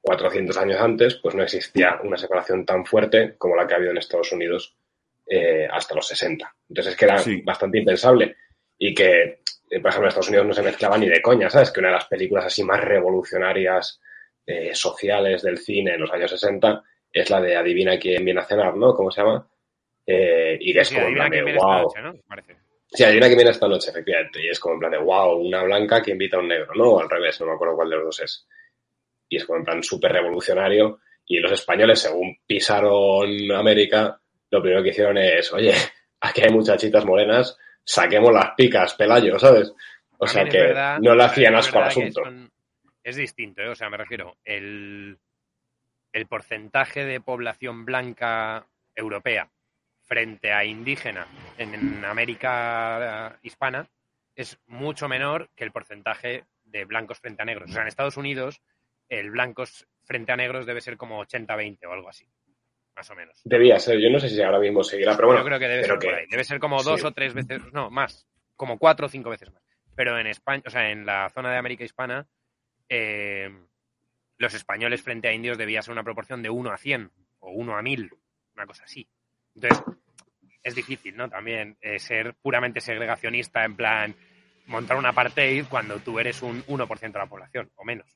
400 0.00 0.56
años 0.58 0.80
antes, 0.80 1.14
pues 1.16 1.34
no 1.34 1.42
existía 1.42 1.98
una 2.02 2.16
separación 2.16 2.66
tan 2.66 2.84
fuerte 2.84 3.36
como 3.38 3.56
la 3.56 3.66
que 3.66 3.74
ha 3.74 3.76
habido 3.76 3.92
en 3.92 3.98
Estados 3.98 4.32
Unidos 4.32 4.76
eh, 5.26 5.66
hasta 5.70 5.94
los 5.94 6.06
60. 6.06 6.54
Entonces 6.68 6.92
es 6.92 6.98
que 6.98 7.04
era 7.06 7.18
Sí. 7.18 7.40
bastante 7.42 7.78
impensable. 7.78 8.36
Y 8.76 8.94
que, 8.94 9.22
eh, 9.70 9.80
por 9.80 9.88
ejemplo, 9.88 10.02
en 10.02 10.08
Estados 10.08 10.28
Unidos 10.28 10.46
no 10.46 10.52
se 10.52 10.62
mezclaba 10.62 10.98
ni 10.98 11.08
de 11.08 11.22
coña, 11.22 11.48
¿sabes? 11.48 11.70
Que 11.70 11.80
una 11.80 11.88
de 11.88 11.94
las 11.94 12.06
películas 12.06 12.44
así 12.46 12.62
más 12.62 12.80
revolucionarias 12.82 14.00
eh, 14.46 14.74
sociales 14.74 15.42
del 15.42 15.56
cine 15.58 15.94
en 15.94 16.00
los 16.02 16.10
años 16.12 16.30
60 16.30 16.82
es 17.14 17.30
la 17.30 17.40
de 17.40 17.56
Adivina 17.56 17.98
quién 17.98 18.24
viene 18.24 18.40
a 18.40 18.44
cenar, 18.44 18.76
¿no? 18.76 18.92
¿Cómo 18.94 19.10
se 19.10 19.22
llama? 19.22 19.48
Eh, 20.06 20.58
y 20.60 20.76
es 20.78 20.88
Sí, 20.88 20.94
como 20.96 21.06
en 21.08 21.14
plan 21.14 21.30
de 21.30 21.42
wow. 21.42 21.82
noche, 21.82 22.02
¿no? 22.02 22.14
Parece. 22.28 22.56
Sí, 22.88 23.02
adivina 23.04 23.26
quién 23.26 23.38
viene 23.38 23.50
esta 23.52 23.66
noche, 23.68 23.90
efectivamente. 23.90 24.44
Y 24.44 24.48
es 24.48 24.60
como 24.60 24.74
en 24.74 24.80
plan 24.80 24.92
de 24.92 24.98
wow, 24.98 25.36
una 25.38 25.62
blanca 25.62 26.02
que 26.02 26.10
invita 26.12 26.36
a 26.36 26.40
un 26.40 26.48
negro, 26.48 26.72
¿no? 26.74 26.90
O 26.90 27.00
al 27.00 27.08
revés, 27.08 27.40
no 27.40 27.46
me 27.46 27.52
acuerdo 27.54 27.74
cuál 27.76 27.90
de 27.90 27.96
los 27.96 28.04
dos 28.06 28.20
es. 28.20 28.46
Y 29.28 29.36
es 29.36 29.44
como 29.46 29.58
en 29.60 29.64
plan 29.64 29.82
súper 29.82 30.12
revolucionario. 30.12 31.00
Y 31.26 31.38
los 31.38 31.52
españoles, 31.52 32.00
según 32.00 32.36
pisaron 32.46 33.50
América, 33.52 34.20
lo 34.50 34.60
primero 34.60 34.82
que 34.82 34.90
hicieron 34.90 35.16
es, 35.18 35.52
oye, 35.52 35.72
aquí 36.20 36.42
hay 36.42 36.50
muchachitas 36.52 37.04
morenas, 37.06 37.56
saquemos 37.82 38.32
las 38.32 38.50
picas, 38.56 38.94
Pelayo, 38.94 39.38
¿sabes? 39.38 39.72
O 40.18 40.26
sea 40.26 40.42
También 40.42 40.62
que 40.62 40.68
verdad- 40.68 40.98
no 41.00 41.14
le 41.14 41.24
hacían 41.24 41.54
asco 41.54 41.78
al 41.78 41.84
asunto. 41.84 42.22
son- 42.22 42.50
es 43.02 43.16
distinto, 43.16 43.60
¿eh? 43.62 43.68
o 43.68 43.74
sea, 43.74 43.90
me 43.90 43.96
refiero, 43.98 44.36
el, 44.44 45.18
el 46.14 46.26
porcentaje 46.26 47.04
de 47.04 47.20
población 47.20 47.84
blanca 47.84 48.66
europea 48.94 49.50
frente 50.00 50.52
a 50.52 50.64
indígena 50.64 51.26
en, 51.58 51.74
en 51.74 52.04
América 52.04 53.36
hispana 53.42 53.88
es 54.36 54.58
mucho 54.66 55.08
menor 55.08 55.50
que 55.56 55.64
el 55.64 55.72
porcentaje 55.72 56.44
de 56.64 56.84
blancos 56.84 57.18
frente 57.18 57.42
a 57.42 57.44
negros. 57.44 57.70
O 57.70 57.72
sea, 57.72 57.82
en 57.82 57.88
Estados 57.88 58.16
Unidos 58.16 58.62
el 59.08 59.30
blancos 59.32 59.86
frente 60.04 60.32
a 60.32 60.36
negros 60.36 60.66
debe 60.66 60.80
ser 60.80 60.96
como 60.96 61.20
80-20 61.24 61.84
o 61.86 61.92
algo 61.92 62.08
así, 62.08 62.28
más 62.94 63.10
o 63.10 63.16
menos. 63.16 63.40
Debía 63.44 63.78
ser, 63.80 63.98
yo 63.98 64.08
no 64.08 64.20
sé 64.20 64.28
si 64.28 64.40
ahora 64.40 64.60
mismo 64.60 64.84
seguirá, 64.84 65.16
pero 65.16 65.28
bueno, 65.28 65.42
Yo 65.42 65.46
creo 65.46 65.58
que 65.58 65.68
debe 65.68 65.84
ser 65.84 65.98
por 65.98 66.14
ahí. 66.14 66.26
Debe 66.30 66.44
ser 66.44 66.60
como 66.60 66.82
dos 66.82 67.00
sí. 67.00 67.06
o 67.06 67.12
tres 67.12 67.34
veces, 67.34 67.60
no, 67.72 67.90
más, 67.90 68.28
como 68.54 68.78
cuatro 68.78 69.06
o 69.06 69.08
cinco 69.08 69.30
veces 69.30 69.52
más. 69.52 69.62
Pero 69.96 70.18
en 70.18 70.28
España, 70.28 70.62
o 70.64 70.70
sea, 70.70 70.90
en 70.90 71.06
la 71.06 71.28
zona 71.30 71.50
de 71.50 71.58
América 71.58 71.84
Hispana, 71.84 72.26
eh, 72.88 73.50
los 74.38 74.54
españoles 74.54 75.02
frente 75.02 75.28
a 75.28 75.32
indios 75.32 75.58
debía 75.58 75.82
ser 75.82 75.92
una 75.92 76.02
proporción 76.04 76.42
de 76.42 76.50
1 76.50 76.70
a 76.70 76.76
100 76.76 77.10
o 77.40 77.50
1 77.52 77.76
a 77.76 77.82
1000, 77.82 78.10
una 78.56 78.66
cosa 78.66 78.84
así. 78.84 79.06
Entonces, 79.54 79.82
es 80.62 80.74
difícil, 80.74 81.16
¿no? 81.16 81.28
También 81.28 81.76
eh, 81.80 81.98
ser 81.98 82.34
puramente 82.42 82.80
segregacionista, 82.80 83.64
en 83.64 83.76
plan, 83.76 84.14
montar 84.66 84.96
un 84.96 85.06
apartheid 85.06 85.66
cuando 85.68 85.98
tú 86.00 86.18
eres 86.18 86.42
un 86.42 86.62
1% 86.64 87.00
de 87.12 87.18
la 87.18 87.26
población, 87.26 87.70
o 87.76 87.84
menos. 87.84 88.06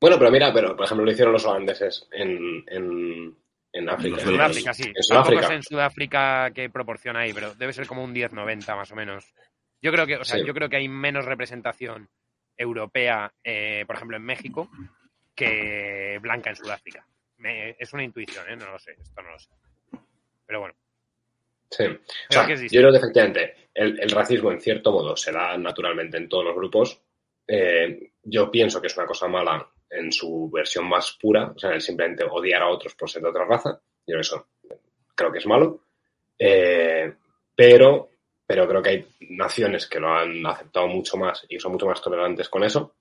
Bueno, 0.00 0.18
pero 0.18 0.30
mira, 0.30 0.52
pero 0.52 0.76
por 0.76 0.84
ejemplo 0.84 1.04
lo 1.04 1.10
hicieron 1.12 1.32
los 1.32 1.44
holandeses 1.46 2.06
en, 2.12 2.62
en, 2.68 3.34
en 3.72 3.88
África. 3.88 4.20
En. 4.20 4.26
Sudáfrica, 4.26 4.74
sí. 4.74 4.82
En 4.84 4.92
Tampoco 4.94 5.02
Sudáfrica. 5.30 5.46
sé 5.48 5.54
en 5.54 5.62
Sudáfrica 5.62 6.50
qué 6.54 6.70
proporción 6.70 7.16
hay, 7.16 7.32
pero 7.32 7.54
debe 7.54 7.72
ser 7.72 7.86
como 7.86 8.04
un 8.04 8.14
10-90 8.14 8.76
más 8.76 8.92
o 8.92 8.94
menos. 8.94 9.34
Yo 9.82 9.92
creo 9.92 10.06
que, 10.06 10.16
o 10.16 10.24
sea, 10.24 10.38
Sí. 10.38 10.46
yo 10.46 10.52
creo 10.54 10.68
que 10.68 10.76
hay 10.76 10.88
menos 10.88 11.24
representación 11.24 12.08
europea, 12.56 13.32
eh, 13.42 13.84
por 13.86 13.96
ejemplo, 13.96 14.16
en 14.16 14.22
México, 14.22 14.70
que 15.36 16.18
blanca 16.20 16.50
en 16.50 16.56
Sudáfrica. 16.56 17.06
Me- 17.38 17.76
es 17.78 17.92
una 17.92 18.02
intuición, 18.02 18.48
¿eh? 18.48 18.56
No 18.56 18.70
lo 18.72 18.78
sé, 18.78 18.92
esto 19.00 19.22
no 19.22 19.30
lo 19.30 19.38
sé. 19.38 19.50
Pero 20.46 20.60
bueno, 20.60 20.74
Sí. 21.68 21.84
O 21.84 22.32
sea, 22.32 22.46
que 22.46 22.56
yo 22.68 22.80
creo 22.80 22.92
que 22.92 22.98
efectivamente 22.98 23.54
el, 23.74 23.98
el 24.00 24.10
racismo 24.10 24.52
en 24.52 24.60
cierto 24.60 24.92
modo 24.92 25.16
se 25.16 25.32
da 25.32 25.58
naturalmente 25.58 26.16
en 26.16 26.28
todos 26.28 26.44
los 26.44 26.54
grupos. 26.54 27.00
Eh, 27.46 28.12
yo 28.22 28.50
pienso 28.50 28.80
que 28.80 28.86
es 28.86 28.96
una 28.96 29.06
cosa 29.06 29.26
mala 29.26 29.68
en 29.90 30.12
su 30.12 30.48
versión 30.50 30.88
más 30.88 31.18
pura, 31.20 31.52
o 31.54 31.58
sea, 31.58 31.70
el 31.72 31.80
simplemente 31.80 32.24
odiar 32.24 32.62
a 32.62 32.68
otros 32.68 32.94
por 32.94 33.10
ser 33.10 33.22
de 33.22 33.28
otra 33.30 33.44
raza. 33.44 33.80
Yo 34.06 34.16
eso 34.18 34.46
creo 35.14 35.32
que 35.32 35.38
es 35.38 35.46
malo. 35.46 35.80
Eh, 36.38 37.12
pero, 37.54 38.10
pero 38.46 38.68
creo 38.68 38.80
que 38.82 38.90
hay 38.90 39.06
naciones 39.30 39.86
que 39.88 39.98
lo 40.00 40.08
han 40.14 40.46
aceptado 40.46 40.86
mucho 40.86 41.16
más 41.16 41.44
y 41.48 41.58
son 41.58 41.72
mucho 41.72 41.86
más 41.86 42.00
tolerantes 42.00 42.48
con 42.48 42.62
eso 42.62 42.94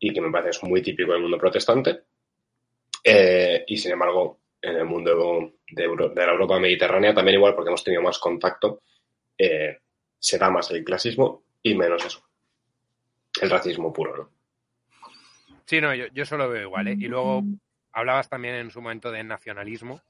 y 0.00 0.12
que 0.12 0.20
me 0.20 0.30
parece 0.30 0.50
es 0.50 0.62
muy 0.62 0.82
típico 0.82 1.12
del 1.12 1.22
mundo 1.22 1.38
protestante. 1.38 2.04
Eh, 3.04 3.64
y 3.66 3.76
sin 3.76 3.92
embargo, 3.92 4.40
en 4.60 4.76
el 4.76 4.84
mundo 4.86 5.52
de, 5.70 5.86
la 6.14 6.32
Europa 6.32 6.58
mediterránea 6.58 7.14
también 7.14 7.36
igual 7.36 7.54
porque 7.54 7.68
hemos 7.68 7.84
tenido 7.84 8.02
más 8.02 8.18
contacto, 8.18 8.82
eh, 9.36 9.78
se 10.18 10.38
da 10.38 10.50
más 10.50 10.70
el 10.70 10.82
clasismo 10.82 11.44
y 11.62 11.74
menos 11.74 12.04
eso. 12.04 12.24
El 13.40 13.50
racismo 13.50 13.92
puro, 13.92 14.16
¿no? 14.16 14.30
sí, 15.66 15.80
no, 15.80 15.94
yo, 15.94 16.06
yo 16.08 16.24
solo 16.24 16.48
veo 16.48 16.62
igual, 16.62 16.88
¿eh? 16.88 16.96
Y 16.98 17.06
luego 17.06 17.44
hablabas 17.92 18.28
también 18.28 18.56
en 18.56 18.70
su 18.70 18.80
momento 18.80 19.12
de 19.12 19.22
nacionalismo. 19.22 20.02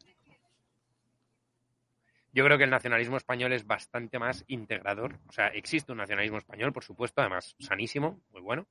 Yo 2.32 2.44
creo 2.44 2.56
que 2.56 2.64
el 2.64 2.70
nacionalismo 2.70 3.16
español 3.16 3.52
es 3.52 3.66
bastante 3.66 4.18
más 4.18 4.44
integrador. 4.46 5.18
O 5.28 5.32
sea, 5.32 5.48
existe 5.48 5.90
un 5.92 5.98
nacionalismo 5.98 6.38
español, 6.38 6.72
por 6.72 6.84
supuesto, 6.84 7.20
además 7.20 7.56
sanísimo, 7.58 8.20
muy 8.30 8.40
bueno, 8.40 8.66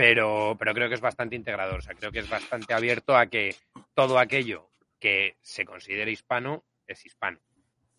pero, 0.00 0.56
pero 0.58 0.72
creo 0.72 0.88
que 0.88 0.94
es 0.94 1.00
bastante 1.02 1.36
integrador. 1.36 1.80
O 1.80 1.82
sea, 1.82 1.94
creo 1.94 2.10
que 2.10 2.20
es 2.20 2.30
bastante 2.30 2.72
abierto 2.72 3.14
a 3.14 3.26
que 3.26 3.54
todo 3.92 4.18
aquello 4.18 4.70
que 4.98 5.36
se 5.42 5.66
considere 5.66 6.10
hispano 6.10 6.64
es 6.86 7.04
hispano. 7.04 7.38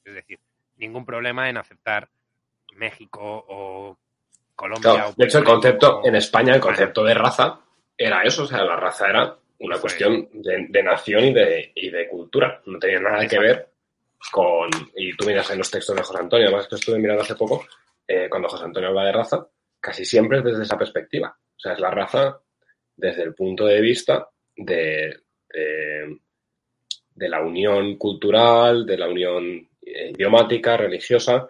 Es 0.03 0.15
decir, 0.15 0.39
ningún 0.77 1.05
problema 1.05 1.47
en 1.47 1.57
aceptar 1.57 2.09
México 2.73 3.45
o 3.47 3.99
Colombia. 4.55 4.93
Claro, 4.93 5.09
o 5.09 5.13
de 5.15 5.25
hecho, 5.25 5.37
el 5.37 5.43
concepto, 5.43 6.01
en 6.03 6.15
España, 6.15 6.55
el 6.55 6.59
concepto 6.59 7.03
de 7.03 7.13
raza 7.13 7.59
era 7.95 8.23
eso, 8.23 8.43
o 8.43 8.47
sea, 8.47 8.63
la 8.63 8.77
raza 8.77 9.07
era 9.07 9.37
una 9.59 9.77
cuestión 9.77 10.27
de, 10.33 10.65
de 10.69 10.83
nación 10.83 11.25
y 11.25 11.33
de, 11.33 11.71
y 11.75 11.91
de 11.91 12.07
cultura. 12.07 12.63
No 12.65 12.79
tenía 12.79 12.99
nada 12.99 13.27
que 13.27 13.37
ver 13.37 13.69
con. 14.31 14.71
Y 14.95 15.15
tú 15.15 15.27
miras 15.27 15.51
en 15.51 15.59
los 15.59 15.69
textos 15.69 15.95
de 15.95 16.01
José 16.01 16.19
Antonio, 16.19 16.47
además 16.47 16.67
que 16.67 16.77
estuve 16.77 16.97
mirando 16.97 17.21
hace 17.21 17.35
poco, 17.35 17.63
eh, 18.07 18.27
cuando 18.27 18.49
José 18.49 18.65
Antonio 18.65 18.89
habla 18.89 19.05
de 19.05 19.11
raza, 19.11 19.45
casi 19.79 20.03
siempre 20.03 20.39
es 20.39 20.43
desde 20.43 20.63
esa 20.63 20.79
perspectiva. 20.79 21.37
O 21.61 21.63
sea, 21.63 21.73
es 21.73 21.79
la 21.79 21.91
raza 21.91 22.41
desde 22.95 23.21
el 23.21 23.35
punto 23.35 23.65
de 23.67 23.79
vista 23.81 24.27
de, 24.55 25.15
de, 25.53 26.17
de 27.13 27.29
la 27.29 27.39
unión 27.41 27.97
cultural, 27.97 28.83
de 28.83 28.97
la 28.97 29.07
unión 29.07 29.69
eh, 29.85 30.09
idiomática, 30.09 30.75
religiosa, 30.75 31.47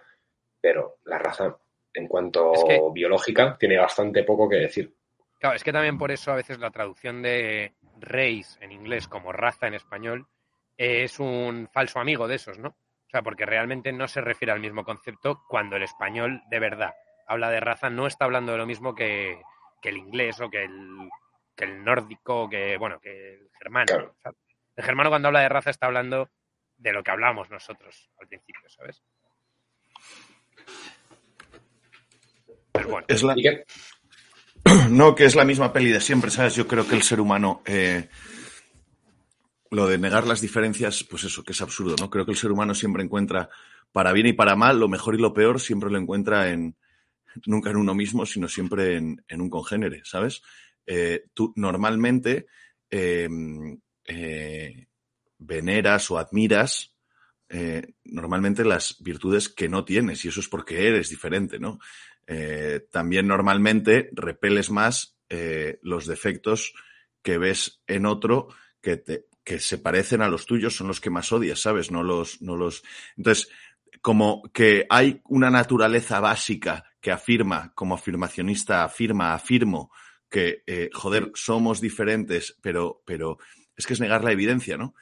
pero 0.59 0.97
la 1.05 1.17
raza, 1.17 1.57
en 1.93 2.07
cuanto 2.09 2.51
Es 2.53 2.63
que- 2.65 2.79
biológica, 2.93 3.55
tiene 3.57 3.77
bastante 3.77 4.23
poco 4.23 4.49
que 4.49 4.57
decir. 4.57 4.93
Claro, 5.39 5.55
es 5.55 5.63
que 5.63 5.71
también 5.71 5.97
por 5.97 6.11
eso 6.11 6.33
a 6.33 6.35
veces 6.35 6.59
la 6.59 6.71
traducción 6.71 7.21
de 7.21 7.71
race 8.01 8.57
en 8.59 8.73
inglés 8.73 9.07
como 9.07 9.31
raza 9.31 9.67
en 9.67 9.75
español 9.75 10.27
es 10.77 11.19
un 11.21 11.69
falso 11.71 11.99
amigo 11.99 12.27
de 12.27 12.35
esos, 12.35 12.59
¿no? 12.59 12.67
O 12.69 13.09
sea, 13.09 13.21
porque 13.21 13.45
realmente 13.45 13.93
no 13.93 14.07
se 14.09 14.19
refiere 14.19 14.51
al 14.51 14.59
mismo 14.59 14.83
concepto 14.83 15.41
cuando 15.47 15.77
el 15.77 15.83
español 15.83 16.41
de 16.49 16.59
verdad 16.59 16.91
habla 17.27 17.49
de 17.49 17.61
raza, 17.61 17.89
no 17.89 18.07
está 18.07 18.25
hablando 18.25 18.51
de 18.51 18.57
lo 18.57 18.65
mismo 18.65 18.93
que, 18.93 19.41
que 19.81 19.89
el 19.89 19.97
inglés 19.97 20.39
o 20.39 20.49
que 20.49 20.63
el, 20.63 21.09
que 21.55 21.65
el 21.65 21.83
nórdico, 21.83 22.49
que, 22.49 22.77
bueno, 22.77 22.99
que 22.99 23.33
el 23.33 23.49
germano. 23.57 24.15
El 24.75 24.83
germano 24.83 25.09
cuando 25.09 25.27
habla 25.27 25.41
de 25.41 25.49
raza 25.49 25.69
está 25.69 25.87
hablando 25.87 26.29
de 26.77 26.93
lo 26.93 27.03
que 27.03 27.11
hablamos 27.11 27.49
nosotros 27.49 28.09
al 28.19 28.27
principio, 28.27 28.69
¿sabes? 28.69 29.03
Pero 32.71 32.87
bueno, 32.87 33.05
Es 33.09 33.23
la, 33.23 33.35
no, 34.89 35.13
que 35.13 35.25
es 35.25 35.35
la 35.35 35.45
misma 35.45 35.73
peli 35.73 35.91
de 35.91 35.99
siempre, 35.99 36.31
¿sabes? 36.31 36.55
Yo 36.55 36.67
creo 36.67 36.87
que 36.87 36.95
el 36.95 37.03
ser 37.03 37.19
humano 37.19 37.61
eh, 37.65 38.07
lo 39.71 39.87
de 39.87 39.97
negar 39.97 40.25
las 40.25 40.41
diferencias, 40.41 41.03
pues 41.03 41.23
eso, 41.23 41.43
que 41.43 41.51
es 41.51 41.61
absurdo, 41.61 41.95
¿no? 41.99 42.09
Creo 42.09 42.25
que 42.25 42.31
el 42.31 42.37
ser 42.37 42.51
humano 42.51 42.73
siempre 42.73 43.03
encuentra, 43.03 43.49
para 43.91 44.13
bien 44.13 44.27
y 44.27 44.33
para 44.33 44.55
mal, 44.55 44.79
lo 44.79 44.87
mejor 44.87 45.15
y 45.15 45.19
lo 45.19 45.33
peor 45.33 45.59
siempre 45.59 45.89
lo 45.89 45.97
encuentra 45.97 46.49
en, 46.49 46.75
nunca 47.45 47.69
en 47.69 47.77
uno 47.77 47.93
mismo, 47.93 48.25
sino 48.25 48.47
siempre 48.47 48.97
en, 48.97 49.41
un 49.41 49.49
congénere, 49.49 50.01
¿sabes? 50.03 50.41
Eh, 50.85 51.25
tú 51.33 51.53
normalmente 51.55 52.47
em, 52.89 53.79
eh, 54.05 54.87
veneras 55.37 56.11
o 56.11 56.17
admiras 56.17 56.95
eh, 57.49 57.93
normalmente 58.05 58.63
las 58.63 58.97
virtudes 59.01 59.49
que 59.49 59.69
no 59.69 59.83
tienes 59.83 60.23
y 60.23 60.29
eso 60.29 60.39
es 60.39 60.47
porque 60.47 60.87
eres 60.87 61.09
diferente, 61.09 61.59
¿no? 61.59 61.79
también 62.91 63.27
normalmente 63.27 64.09
repeles 64.13 64.69
más 64.69 65.17
los 65.81 66.05
defectos 66.05 66.73
que 67.21 67.37
ves 67.37 67.81
en 67.87 68.05
otro 68.05 68.47
que, 68.79 68.95
te, 68.95 69.25
que 69.43 69.59
se 69.59 69.77
parecen 69.77 70.21
a 70.21 70.29
los 70.29 70.45
tuyos 70.45 70.75
son 70.75 70.87
los 70.87 71.01
que 71.01 71.09
más 71.09 71.31
odias, 71.31 71.59
¿sabes? 71.59 71.91
No 71.91 72.03
los, 72.03 72.41
no 72.41 72.55
los. 72.55 72.83
Entonces, 73.17 73.49
como 74.01 74.43
que 74.53 74.85
hay 74.89 75.21
una 75.25 75.49
naturaleza 75.49 76.19
básica 76.19 76.90
que 77.01 77.11
afirma, 77.11 77.73
como 77.73 77.95
afirmacionista 77.95 78.83
afirma, 78.83 79.33
afirmo, 79.33 79.91
que, 80.29 80.63
eh, 80.65 80.89
joder, 80.93 81.31
somos 81.33 81.81
diferentes, 81.81 82.57
pero, 82.61 83.03
pero 83.05 83.37
es 83.75 83.85
que 83.85 83.93
es 83.93 83.99
negar 83.99 84.23
la 84.23 84.31
evidencia, 84.31 84.77
¿no? 84.77 84.93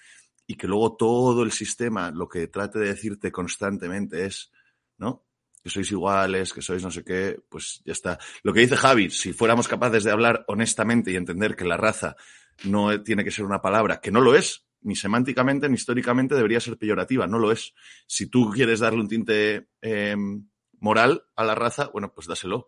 Y 0.48 0.56
que 0.56 0.68
luego 0.68 0.96
todo 0.96 1.44
el 1.44 1.52
sistema 1.52 2.10
lo 2.10 2.28
que 2.28 2.48
trate 2.48 2.80
de 2.80 2.88
decirte 2.88 3.32
constantemente 3.32 4.26
es, 4.26 4.52
¿no? 4.98 5.26
Que 5.62 5.70
sois 5.70 5.92
iguales, 5.92 6.54
que 6.54 6.62
sois 6.62 6.82
no 6.82 6.90
sé 6.90 7.04
qué, 7.04 7.38
pues 7.50 7.82
ya 7.86 7.92
está. 7.92 8.18
Lo 8.44 8.54
que 8.54 8.62
dice 8.62 8.78
Javi, 8.78 9.10
si 9.12 9.34
fuéramos 9.34 9.68
capaces 9.68 10.04
de 10.06 10.12
hablar 10.12 10.46
honestamente 10.48 11.12
y 11.12 11.18
entender 11.18 11.56
que 11.56 11.66
la 11.66 11.78
raza 11.78 12.16
no 12.64 13.04
tiene 13.04 13.24
que 13.24 13.32
ser 13.32 13.46
una 13.46 13.62
palabra, 13.62 14.00
que 14.00 14.12
no 14.12 14.22
lo 14.22 14.36
es, 14.36 14.66
ni 14.82 14.96
semánticamente 14.96 15.68
ni 15.68 15.76
históricamente 15.76 16.34
debería 16.34 16.62
ser 16.62 16.78
peyorativa, 16.78 17.28
no 17.28 17.38
lo 17.38 17.52
es. 17.52 17.74
Si 18.08 18.28
tú 18.28 18.50
quieres 18.50 18.80
darle 18.80 19.02
un 19.02 19.10
tinte 19.10 19.68
em, 19.82 20.48
moral 20.80 21.26
a 21.36 21.44
la 21.44 21.56
raza, 21.56 21.90
bueno, 21.92 22.14
pues 22.14 22.28
dáselo. 22.28 22.68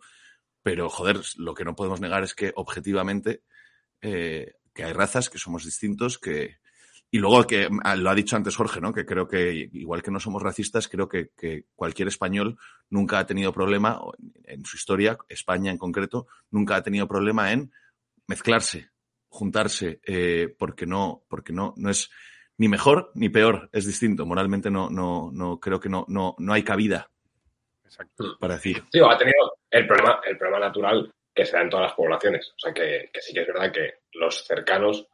Pero, 0.63 0.89
joder, 0.89 1.21
lo 1.37 1.53
que 1.53 1.65
no 1.65 1.75
podemos 1.75 2.01
negar 2.01 2.23
es 2.23 2.35
que 2.35 2.51
objetivamente 2.55 3.43
eh, 4.01 4.53
que 4.73 4.83
hay 4.83 4.93
razas 4.93 5.29
que 5.29 5.37
somos 5.37 5.65
distintos, 5.65 6.17
que... 6.17 6.59
Y 7.13 7.17
luego 7.17 7.45
que 7.45 7.67
ah, 7.83 7.97
lo 7.97 8.09
ha 8.09 8.15
dicho 8.15 8.37
antes 8.37 8.55
Jorge, 8.55 8.79
¿no? 8.79 8.93
Que 8.93 9.05
creo 9.05 9.27
que, 9.27 9.69
igual 9.73 10.01
que 10.01 10.11
no 10.11 10.19
somos 10.21 10.41
racistas, 10.41 10.87
creo 10.87 11.09
que, 11.09 11.31
que 11.35 11.65
cualquier 11.75 12.07
español 12.07 12.57
nunca 12.89 13.19
ha 13.19 13.25
tenido 13.25 13.51
problema, 13.51 13.99
en 14.45 14.63
su 14.63 14.77
historia, 14.77 15.17
España 15.27 15.71
en 15.71 15.77
concreto, 15.77 16.27
nunca 16.51 16.77
ha 16.77 16.83
tenido 16.83 17.09
problema 17.09 17.51
en 17.51 17.73
mezclarse, 18.27 18.91
juntarse 19.27 19.99
eh, 20.05 20.55
porque 20.57 20.85
no, 20.85 21.25
porque 21.27 21.51
no, 21.51 21.73
no 21.75 21.89
es 21.89 22.09
ni 22.57 22.69
mejor 22.69 23.11
ni 23.13 23.27
peor, 23.27 23.69
es 23.73 23.85
distinto. 23.85 24.25
Moralmente 24.25 24.71
no, 24.71 24.89
no, 24.89 25.31
no 25.33 25.59
creo 25.59 25.81
que 25.81 25.89
no, 25.89 26.05
no, 26.07 26.35
no 26.37 26.53
hay 26.53 26.63
cabida 26.63 27.11
Exacto. 27.91 28.37
para 28.39 28.55
decir. 28.55 28.81
Sí, 28.91 28.99
ha 28.99 29.17
tenido 29.17 29.57
el 29.69 29.85
problema, 29.85 30.21
el 30.25 30.37
problema 30.37 30.67
natural 30.67 31.11
que 31.33 31.45
se 31.45 31.57
da 31.57 31.61
en 31.61 31.69
todas 31.69 31.87
las 31.87 31.95
poblaciones. 31.95 32.49
O 32.49 32.59
sea 32.59 32.73
que, 32.73 33.09
sí 33.19 33.33
que 33.33 33.41
es 33.41 33.47
verdad 33.47 33.71
que 33.71 33.99
los 34.13 34.45
cercanos 34.45 35.07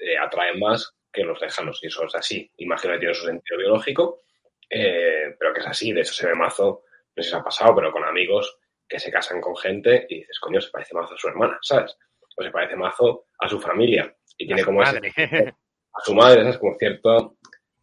eh, 0.00 0.16
atraen 0.16 0.58
más 0.58 0.94
que 1.12 1.24
los 1.24 1.40
lejanos. 1.40 1.78
Y 1.82 1.88
eso 1.88 2.04
es 2.04 2.14
así. 2.14 2.50
Imagino 2.56 2.94
que 2.94 3.00
tiene 3.00 3.14
su 3.14 3.26
sentido 3.26 3.58
biológico, 3.58 4.22
eh, 4.70 5.36
pero 5.38 5.52
que 5.52 5.60
es 5.60 5.66
así. 5.66 5.92
De 5.92 6.00
hecho, 6.00 6.14
se 6.14 6.26
ve 6.26 6.34
mazo, 6.34 6.82
no 7.14 7.22
sé 7.22 7.24
si 7.24 7.30
se 7.30 7.36
ha 7.36 7.42
pasado, 7.42 7.74
pero 7.74 7.92
con 7.92 8.04
amigos 8.04 8.58
que 8.88 8.98
se 8.98 9.10
casan 9.10 9.40
con 9.40 9.54
gente 9.56 10.06
y 10.08 10.20
dices, 10.20 10.38
coño, 10.40 10.60
se 10.60 10.70
parece 10.70 10.94
mazo 10.94 11.14
a 11.14 11.18
su 11.18 11.28
hermana, 11.28 11.58
¿sabes? 11.60 11.94
pues 12.38 12.46
se 12.46 12.52
parece 12.52 12.76
mazo 12.76 13.26
a 13.40 13.48
su 13.48 13.60
familia 13.60 14.14
y 14.36 14.46
tiene 14.46 14.64
como 14.64 14.78
madre. 14.78 15.12
a 15.92 16.00
su 16.04 16.14
madre, 16.14 16.48
es 16.48 16.56
como 16.56 16.76
cierto 16.78 17.36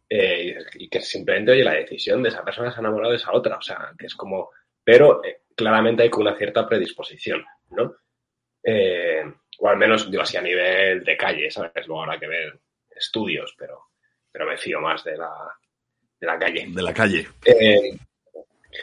eh, 0.08 0.56
y 0.74 0.88
que 0.88 1.00
simplemente 1.00 1.52
oye 1.52 1.64
la 1.64 1.74
decisión 1.74 2.22
de 2.22 2.28
esa 2.28 2.44
persona 2.44 2.70
se 2.70 2.78
ha 2.78 2.80
enamorado 2.80 3.10
de 3.10 3.16
esa 3.16 3.32
otra, 3.32 3.56
o 3.56 3.62
sea, 3.62 3.92
que 3.98 4.06
es 4.06 4.14
como, 4.14 4.50
pero 4.82 5.24
eh, 5.24 5.42
claramente 5.54 6.02
hay 6.02 6.10
como 6.10 6.28
una 6.28 6.36
cierta 6.36 6.68
predisposición, 6.68 7.44
¿no? 7.70 7.96
Eh, 8.62 9.24
o 9.58 9.68
al 9.68 9.76
menos 9.76 10.10
digo 10.10 10.22
así 10.22 10.36
a 10.36 10.42
nivel 10.42 11.02
de 11.04 11.16
calle, 11.16 11.50
¿sabes? 11.50 11.86
Luego 11.86 12.02
habrá 12.02 12.18
que 12.18 12.28
ver 12.28 12.58
estudios, 12.90 13.54
pero, 13.58 13.90
pero 14.30 14.46
me 14.46 14.56
fío 14.58 14.80
más 14.80 15.02
de 15.04 15.16
la, 15.16 15.32
de 16.20 16.26
la 16.26 16.38
calle. 16.38 16.66
De 16.68 16.82
la 16.82 16.94
calle. 16.94 17.26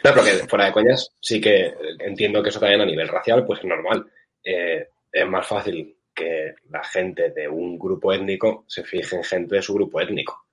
no, 0.04 0.10
pero 0.14 0.24
que 0.24 0.48
fuera 0.48 0.66
de 0.66 0.72
coñas, 0.72 1.14
sí 1.20 1.40
que 1.40 1.74
entiendo 2.00 2.42
que 2.42 2.48
eso 2.48 2.60
también 2.60 2.80
a 2.80 2.86
nivel 2.86 3.08
racial, 3.08 3.44
pues 3.44 3.60
es 3.60 3.66
normal. 3.66 4.06
Eh, 4.42 4.88
es 5.10 5.26
más 5.26 5.46
fácil 5.46 5.96
que 6.14 6.54
la 6.70 6.84
gente 6.84 7.30
de 7.30 7.48
un 7.48 7.78
grupo 7.78 8.12
étnico 8.12 8.64
se 8.68 8.84
fije 8.84 9.16
en 9.16 9.24
gente 9.24 9.56
de 9.56 9.62
su 9.62 9.74
grupo 9.74 10.00
étnico. 10.00 10.43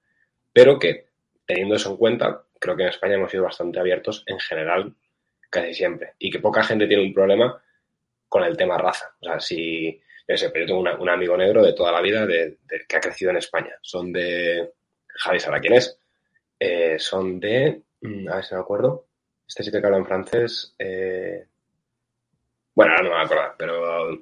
Pero 0.54 0.80
que, 0.80 1.08
teniendo 1.46 1.76
eso 1.76 1.92
en 1.92 1.98
cuenta, 1.98 2.44
creo 2.60 2.76
que 2.76 2.84
en 2.84 2.90
España 2.90 3.16
hemos 3.16 3.32
sido 3.32 3.44
bastante 3.44 3.80
abiertos 3.80 4.24
en 4.28 4.40
general 4.40 4.94
casi 5.50 5.74
siempre. 5.74 6.14
Y 6.20 6.32
que 6.32 6.40
poca 6.40 6.64
gente 6.64 6.88
tiene 6.88 7.04
un 7.04 7.14
problema 7.14 7.62
con 8.30 8.44
el 8.44 8.56
tema 8.56 8.78
raza. 8.78 9.14
O 9.22 9.26
sea, 9.26 9.40
si, 9.40 10.02
yo 10.28 10.38
sé, 10.38 10.50
pero 10.50 10.66
yo 10.66 10.82
tengo 10.84 11.02
un 11.02 11.10
amigo 11.10 11.36
negro 11.38 11.64
de 11.64 11.74
toda 11.74 11.92
la 11.92 12.02
vida 12.02 12.26
de, 12.26 12.58
que 12.88 12.96
ha 12.96 13.02
crecido 13.02 13.32
en 13.32 13.38
España. 13.38 13.76
Son 13.82 14.12
de, 14.14 14.72
Javi 15.08 15.40
sabrá 15.40 15.60
quién 15.60 15.74
es, 15.74 16.00
eh, 16.60 16.98
son 16.98 17.40
de, 17.40 17.82
mm, 18.02 18.30
a 18.30 18.36
ver 18.36 18.46
si 18.46 18.56
me 18.56 18.62
acuerdo, 18.62 19.06
este 19.48 19.64
sitio 19.64 19.82
que 19.82 19.88
habla 19.88 19.98
en 19.98 20.06
francés, 20.06 20.74
eh, 20.80 21.46
bueno, 22.74 22.94
ahora 22.94 23.04
no 23.04 23.10
me 23.10 23.16
voy 23.16 23.22
a 23.22 23.26
acordar, 23.26 23.56
pero 23.58 24.22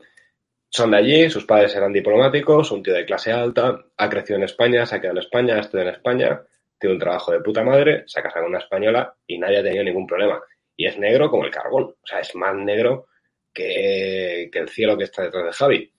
son 0.70 0.92
de 0.92 0.98
allí, 0.98 1.30
sus 1.30 1.46
padres 1.46 1.76
eran 1.76 1.92
diplomáticos, 1.92 2.72
un 2.72 2.84
tío 2.84 2.94
de 2.94 3.06
clase 3.06 3.32
alta, 3.32 3.86
ha 3.98 4.10
crecido 4.10 4.38
en 4.38 4.44
España, 4.44 4.86
se 4.86 4.96
ha 4.96 5.02
quedado 5.02 5.18
en 5.18 5.24
España, 5.24 5.56
ha 5.56 5.60
estudiado 5.62 5.90
en 5.90 5.96
España, 5.96 6.42
tiene 6.80 6.94
un 6.94 7.00
trabajo 7.00 7.32
de 7.32 7.42
puta 7.42 7.64
madre, 7.64 8.04
se 8.06 8.20
ha 8.20 8.24
casado 8.24 8.46
con 8.46 8.52
una 8.52 8.64
española 8.64 9.14
y 9.26 9.40
nadie 9.40 9.58
ha 9.58 9.64
tenido 9.64 9.84
ningún 9.84 10.06
problema. 10.06 10.40
Y 10.76 10.86
es 10.86 10.98
negro 10.98 11.30
como 11.30 11.44
el 11.44 11.52
carbón, 11.52 11.84
o 11.84 12.08
sea, 12.08 12.20
es 12.20 12.36
más 12.36 12.56
negro 12.56 13.08
que, 13.52 14.44
el 14.44 14.70
cielo 14.70 14.98
que 14.98 15.06
está 15.06 15.24
detrás 15.24 15.46
de 15.46 15.54
Javi. 15.54 15.94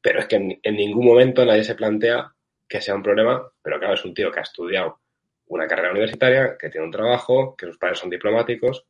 Pero 0.00 0.20
es 0.20 0.26
que 0.26 0.36
en, 0.36 0.76
ningún 0.76 1.06
momento 1.06 1.44
nadie 1.44 1.64
se 1.64 1.76
plantea 1.76 2.32
que 2.68 2.80
sea 2.80 2.94
un 2.94 3.02
problema, 3.02 3.48
pero 3.62 3.78
claro, 3.78 3.94
es 3.94 4.04
un 4.04 4.14
tío 4.14 4.30
que 4.30 4.40
ha 4.40 4.42
estudiado 4.42 4.98
una 5.46 5.68
carrera 5.68 5.92
universitaria, 5.92 6.56
que 6.58 6.70
tiene 6.70 6.86
un 6.86 6.92
trabajo, 6.92 7.56
que 7.56 7.66
sus 7.66 7.78
padres 7.78 8.00
son 8.00 8.10
diplomáticos. 8.10 8.84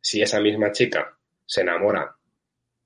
Si 0.00 0.20
esa 0.20 0.40
misma 0.40 0.72
chica 0.72 1.16
se 1.46 1.60
enamora 1.60 2.14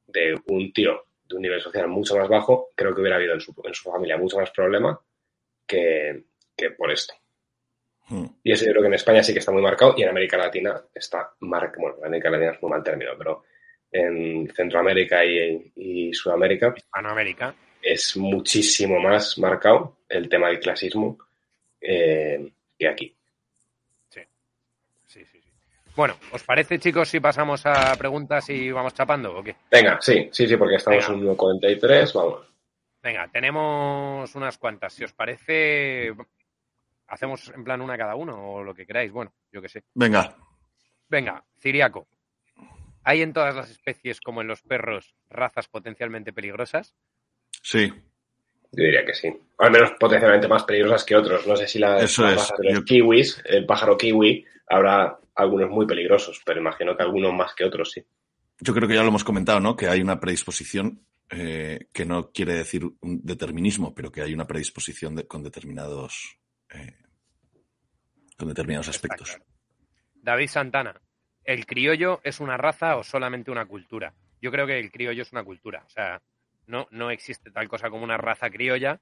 de 0.07 0.35
un 0.47 0.73
tío 0.73 1.06
de 1.29 1.37
un 1.37 1.43
nivel 1.43 1.61
social 1.61 1.89
mucho 1.89 2.17
más 2.17 2.29
bajo, 2.29 2.71
creo 2.75 2.95
que 2.95 3.01
hubiera 3.01 3.17
habido 3.17 3.35
en 3.35 3.41
su, 3.41 3.55
en 3.65 3.75
su 3.75 3.91
familia 3.91 4.17
mucho 4.17 4.39
más 4.39 4.51
problema 4.51 4.99
que, 5.67 6.25
por 6.77 6.91
esto. 6.91 7.15
Hmm. 8.09 8.27
Y 8.43 8.53
eso 8.53 8.65
yo 8.65 8.71
creo 8.71 8.83
que 8.83 8.89
en 8.89 8.95
España 8.95 9.23
sí 9.23 9.33
que 9.33 9.41
está 9.41 9.53
muy 9.53 9.63
marcado 9.63 9.95
y 9.97 10.03
en 10.03 10.11
América 10.11 10.37
Latina 10.37 10.81
está 10.95 11.33
marcado. 11.41 11.81
Bueno, 11.81 11.97
en 11.99 12.07
América 12.07 12.31
Latina 12.31 12.53
es 12.53 12.63
muy 12.63 12.71
mal 12.71 12.83
término, 12.83 13.13
pero 13.19 13.45
en 13.91 14.49
Centroamérica 14.55 15.25
y, 15.25 16.13
Sudamérica. 16.13 16.73
Hispanoamérica. 16.77 17.55
Es 17.83 18.17
muchísimo 18.17 19.01
más 19.01 19.39
marcado 19.39 19.99
el 20.09 20.29
tema 20.29 20.49
del 20.49 20.61
clasismo 20.61 21.19
eh, 21.81 22.53
que 22.79 22.89
aquí. 22.89 23.17
Bueno, 25.97 26.15
¿os 26.31 26.45
parece, 26.45 26.79
chicos, 26.79 27.09
si 27.09 27.21
pasamos 27.21 27.65
a 27.65 27.95
preguntas 27.97 28.51
y 28.51 28.71
vamos 28.71 28.93
chapando 28.93 29.39
o 29.39 29.43
qué? 29.43 29.57
Venga, 29.71 29.99
sí, 30.01 30.29
sí, 30.31 30.47
sí, 30.47 30.57
porque 30.59 30.77
estamos 30.77 31.09
en 31.09 31.27
1.43, 31.27 32.13
vamos. 32.13 32.47
Venga, 33.03 33.29
tenemos 33.29 34.35
unas 34.35 34.59
cuantas. 34.59 34.93
Si 34.93 35.05
os 35.05 35.15
parece, 35.15 36.13
hacemos 37.07 37.49
en 37.49 37.65
plan 37.65 37.81
una 37.81 37.97
cada 37.97 38.15
uno 38.15 38.53
o 38.53 38.63
lo 38.63 38.75
que 38.75 38.85
queráis. 38.85 39.11
Bueno, 39.11 39.33
yo 39.51 39.63
qué 39.63 39.71
sé. 39.71 39.85
Venga. 39.95 40.37
Venga, 41.09 41.43
Ciriaco. 41.59 42.07
¿Hay 43.03 43.23
en 43.23 43.33
todas 43.33 43.55
las 43.55 43.71
especies, 43.71 44.21
como 44.21 44.43
en 44.43 44.49
los 44.49 44.63
perros, 44.63 45.15
razas 45.31 45.69
potencialmente 45.69 46.33
peligrosas? 46.33 46.95
Sí. 47.63 47.91
Yo 48.77 48.85
diría 48.85 49.07
que 49.07 49.15
sí. 49.15 49.35
Al 49.59 49.71
menos 49.71 49.93
potencialmente 49.99 50.49
más 50.49 50.65
peligrosas 50.65 51.03
que 51.05 51.17
otros. 51.17 51.47
No 51.47 51.57
sé 51.57 51.67
si 51.67 51.79
la, 51.79 51.97
Eso 51.97 52.29
es. 52.29 52.53
los 52.59 52.85
kiwis, 52.85 53.43
el 53.47 53.65
pájaro 53.65 53.97
kiwi, 53.97 54.45
habrá 54.69 55.19
algunos 55.35 55.71
muy 55.71 55.87
peligrosos, 55.87 56.43
pero 56.45 56.61
imagino 56.61 56.95
que 56.95 57.03
algunos 57.03 57.33
más 57.33 57.55
que 57.55 57.65
otros 57.65 57.91
sí. 57.91 58.05
Yo 58.61 58.75
creo 58.75 58.87
que 58.87 58.95
ya 58.95 59.03
lo 59.03 59.09
hemos 59.09 59.25
comentado, 59.25 59.61
¿no? 59.61 59.77
Que 59.77 59.89
hay 59.89 60.03
una 60.03 60.21
predisposición 60.21 61.01
eh, 61.31 61.89
que 61.93 62.05
no 62.05 62.31
quiere 62.33 62.53
decir 62.53 62.85
un 62.85 63.21
determinismo, 63.25 63.95
pero 63.95 64.13
que 64.13 64.21
hay 64.21 64.35
una 64.35 64.47
predisposición 64.47 65.17
con 65.23 65.43
determinados 65.43 66.39
eh, 66.71 66.97
con 68.37 68.49
determinados 68.49 68.89
aspectos. 68.89 69.39
David 70.15 70.49
Santana, 70.49 71.01
¿el 71.45 71.65
criollo 71.65 72.21
es 72.25 72.41
una 72.41 72.59
raza 72.59 72.97
o 72.97 73.05
solamente 73.05 73.51
una 73.51 73.65
cultura? 73.65 74.13
Yo 74.43 74.51
creo 74.51 74.67
que 74.67 74.79
el 74.79 74.91
criollo 74.91 75.23
es 75.23 75.33
una 75.33 75.45
cultura. 75.45 75.83
O 75.87 75.89
sea, 75.89 76.21
no, 76.67 76.87
no 76.91 77.11
existe 77.11 77.51
tal 77.51 77.69
cosa 77.69 77.91
como 77.91 78.05
una 78.05 78.17
raza 78.17 78.51
criolla. 78.51 79.01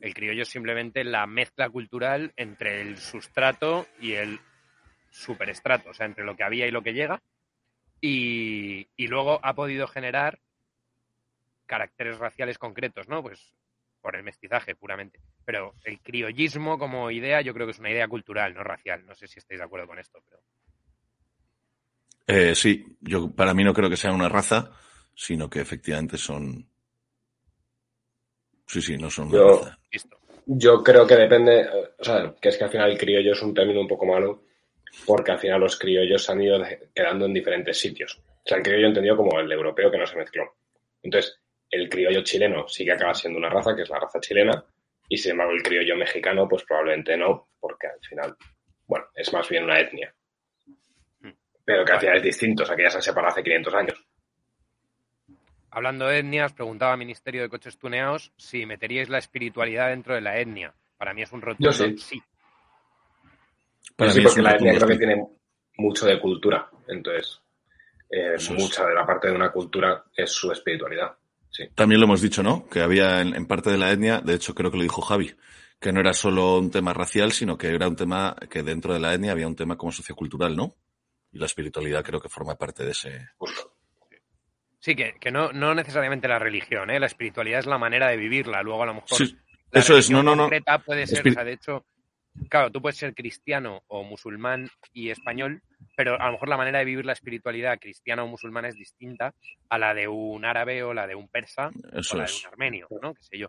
El 0.00 0.14
criollo 0.14 0.42
es 0.42 0.48
simplemente 0.48 1.04
la 1.04 1.26
mezcla 1.26 1.68
cultural 1.70 2.32
entre 2.36 2.80
el 2.80 2.98
sustrato 2.98 3.86
y 4.00 4.12
el 4.12 4.40
superestrato, 5.10 5.90
o 5.90 5.94
sea, 5.94 6.06
entre 6.06 6.24
lo 6.24 6.36
que 6.36 6.44
había 6.44 6.66
y 6.66 6.70
lo 6.70 6.82
que 6.82 6.92
llega. 6.92 7.22
Y, 8.00 8.88
luego 8.98 9.40
ha 9.42 9.54
podido 9.54 9.86
generar 9.86 10.40
caracteres 11.66 12.18
raciales 12.18 12.58
concretos, 12.58 13.08
¿no? 13.08 13.22
Pues 13.22 13.54
por 14.02 14.16
el 14.16 14.22
mestizaje 14.22 14.74
puramente. 14.74 15.20
Pero 15.46 15.74
el 15.84 16.00
criollismo 16.00 16.78
como 16.78 17.10
idea 17.10 17.40
yo 17.40 17.54
creo 17.54 17.66
que 17.66 17.70
es 17.70 17.78
una 17.78 17.90
idea 17.90 18.06
cultural, 18.06 18.52
no 18.52 18.62
racial. 18.62 19.06
No 19.06 19.14
sé 19.14 19.26
si 19.26 19.38
estáis 19.38 19.60
de 19.60 19.64
acuerdo 19.64 19.86
con 19.86 19.98
esto, 19.98 20.22
pero... 20.26 20.42
Eh, 22.26 22.54
sí, 22.54 22.84
yo 23.00 23.34
para 23.34 23.54
mí 23.54 23.64
no 23.64 23.72
creo 23.72 23.88
que 23.88 23.96
sea 23.96 24.12
una 24.12 24.28
raza, 24.28 24.72
sino 25.14 25.48
que 25.48 25.60
efectivamente 25.60 26.18
son. 26.18 26.68
Sí, 28.66 28.80
sí, 28.82 28.96
no 28.96 29.10
son 29.10 29.30
Yo- 29.30 29.60
raza. 29.62 29.78
Yo 30.46 30.82
creo 30.82 31.06
que 31.06 31.16
depende, 31.16 31.66
o 31.98 32.04
sea, 32.04 32.34
que 32.38 32.50
es 32.50 32.58
que 32.58 32.64
al 32.64 32.70
final 32.70 32.90
el 32.90 32.98
criollo 32.98 33.32
es 33.32 33.40
un 33.40 33.54
término 33.54 33.80
un 33.80 33.88
poco 33.88 34.04
malo, 34.04 34.42
porque 35.06 35.32
al 35.32 35.38
final 35.38 35.60
los 35.60 35.78
criollos 35.78 36.22
se 36.22 36.32
han 36.32 36.42
ido 36.42 36.62
quedando 36.94 37.24
en 37.24 37.32
diferentes 37.32 37.78
sitios. 37.78 38.20
O 38.28 38.42
sea, 38.48 38.58
el 38.58 38.62
criollo 38.62 38.88
entendido 38.88 39.16
como 39.16 39.40
el 39.40 39.50
europeo 39.50 39.90
que 39.90 39.96
no 39.96 40.06
se 40.06 40.16
mezcló. 40.18 40.54
Entonces, 41.02 41.40
el 41.70 41.88
criollo 41.88 42.22
chileno 42.22 42.68
sí 42.68 42.84
que 42.84 42.92
acaba 42.92 43.14
siendo 43.14 43.38
una 43.38 43.48
raza, 43.48 43.74
que 43.74 43.82
es 43.82 43.88
la 43.88 43.98
raza 44.00 44.20
chilena, 44.20 44.62
y 45.08 45.16
sin 45.16 45.32
embargo 45.32 45.54
el 45.54 45.62
criollo 45.62 45.96
mexicano, 45.96 46.46
pues 46.46 46.62
probablemente 46.64 47.16
no, 47.16 47.48
porque 47.58 47.86
al 47.86 48.00
final, 48.06 48.36
bueno, 48.86 49.06
es 49.14 49.32
más 49.32 49.48
bien 49.48 49.64
una 49.64 49.80
etnia. 49.80 50.14
Pero 51.64 51.84
que 51.86 51.92
al 51.92 52.00
final 52.00 52.16
es 52.18 52.22
distinto, 52.22 52.64
o 52.64 52.66
sea, 52.66 52.76
que 52.76 52.82
ya 52.82 52.90
se 52.90 52.98
han 52.98 53.02
separado 53.02 53.32
hace 53.32 53.42
500 53.42 53.74
años. 53.74 54.06
Hablando 55.74 56.06
de 56.06 56.20
etnias, 56.20 56.52
preguntaba 56.52 56.96
Ministerio 56.96 57.42
de 57.42 57.48
Coches 57.48 57.76
Tuneados 57.76 58.32
si 58.36 58.64
meteríais 58.64 59.08
la 59.08 59.18
espiritualidad 59.18 59.88
dentro 59.88 60.14
de 60.14 60.20
la 60.20 60.38
etnia. 60.38 60.72
Para 60.96 61.12
mí 61.12 61.22
es 61.22 61.32
un 61.32 61.42
rotundo 61.42 61.72
sí. 61.72 61.98
sí. 61.98 62.22
Para 63.96 64.12
sí, 64.12 64.20
mí 64.20 64.24
porque 64.24 64.42
la 64.42 64.52
etnia 64.52 64.76
creo 64.76 64.88
que 64.88 64.96
tiene 64.96 65.26
mucho 65.76 66.06
de 66.06 66.20
cultura. 66.20 66.70
Entonces, 66.86 67.40
eh, 68.08 68.36
mucha 68.50 68.86
de 68.86 68.94
la 68.94 69.04
parte 69.04 69.26
de 69.26 69.34
una 69.34 69.50
cultura 69.50 70.04
es 70.16 70.30
su 70.30 70.52
espiritualidad. 70.52 71.12
Sí. 71.50 71.64
También 71.74 72.00
lo 72.00 72.06
hemos 72.06 72.20
dicho, 72.20 72.44
¿no? 72.44 72.68
Que 72.68 72.80
había 72.80 73.20
en, 73.20 73.34
en 73.34 73.46
parte 73.46 73.70
de 73.70 73.78
la 73.78 73.90
etnia, 73.90 74.20
de 74.20 74.34
hecho 74.34 74.54
creo 74.54 74.70
que 74.70 74.76
lo 74.76 74.82
dijo 74.84 75.02
Javi, 75.02 75.34
que 75.80 75.92
no 75.92 75.98
era 75.98 76.12
solo 76.12 76.56
un 76.58 76.70
tema 76.70 76.94
racial, 76.94 77.32
sino 77.32 77.58
que 77.58 77.74
era 77.74 77.88
un 77.88 77.96
tema 77.96 78.36
que 78.48 78.62
dentro 78.62 78.94
de 78.94 79.00
la 79.00 79.12
etnia 79.12 79.32
había 79.32 79.48
un 79.48 79.56
tema 79.56 79.76
como 79.76 79.90
sociocultural, 79.90 80.54
¿no? 80.54 80.76
Y 81.32 81.38
la 81.38 81.46
espiritualidad 81.46 82.04
creo 82.04 82.20
que 82.20 82.28
forma 82.28 82.54
parte 82.54 82.84
de 82.84 82.92
ese. 82.92 83.30
Justo. 83.38 83.73
Sí, 84.84 84.94
que, 84.94 85.14
que 85.18 85.30
no, 85.30 85.50
no 85.50 85.74
necesariamente 85.74 86.28
la 86.28 86.38
religión, 86.38 86.90
¿eh? 86.90 87.00
la 87.00 87.06
espiritualidad 87.06 87.60
es 87.60 87.66
la 87.66 87.78
manera 87.78 88.08
de 88.08 88.18
vivirla. 88.18 88.62
Luego 88.62 88.82
a 88.82 88.86
lo 88.86 88.92
mejor 88.92 89.16
Sí, 89.16 89.34
la 89.70 89.80
eso 89.80 89.96
es, 89.96 90.10
no, 90.10 90.22
no, 90.22 90.36
no. 90.36 90.42
concreta 90.42 90.78
puede 90.80 91.06
ser, 91.06 91.24
Espir- 91.24 91.30
o 91.30 91.34
sea, 91.36 91.44
de 91.44 91.52
hecho, 91.54 91.86
claro, 92.50 92.70
tú 92.70 92.82
puedes 92.82 92.98
ser 92.98 93.14
cristiano 93.14 93.82
o 93.86 94.02
musulmán 94.04 94.68
y 94.92 95.08
español, 95.08 95.62
pero 95.96 96.20
a 96.20 96.26
lo 96.26 96.32
mejor 96.32 96.50
la 96.50 96.58
manera 96.58 96.80
de 96.80 96.84
vivir 96.84 97.06
la 97.06 97.14
espiritualidad 97.14 97.78
cristiana 97.80 98.24
o 98.24 98.26
musulmana 98.26 98.68
es 98.68 98.74
distinta 98.76 99.32
a 99.70 99.78
la 99.78 99.94
de 99.94 100.06
un 100.06 100.44
árabe 100.44 100.82
o 100.82 100.92
la 100.92 101.06
de 101.06 101.14
un 101.14 101.28
persa 101.28 101.70
Eso 101.94 102.16
o 102.16 102.18
la 102.20 102.26
de 102.26 102.32
un 102.32 102.52
armenio, 102.52 102.86
¿no? 103.00 103.14
Qué 103.14 103.22
sé 103.22 103.38
yo. 103.38 103.46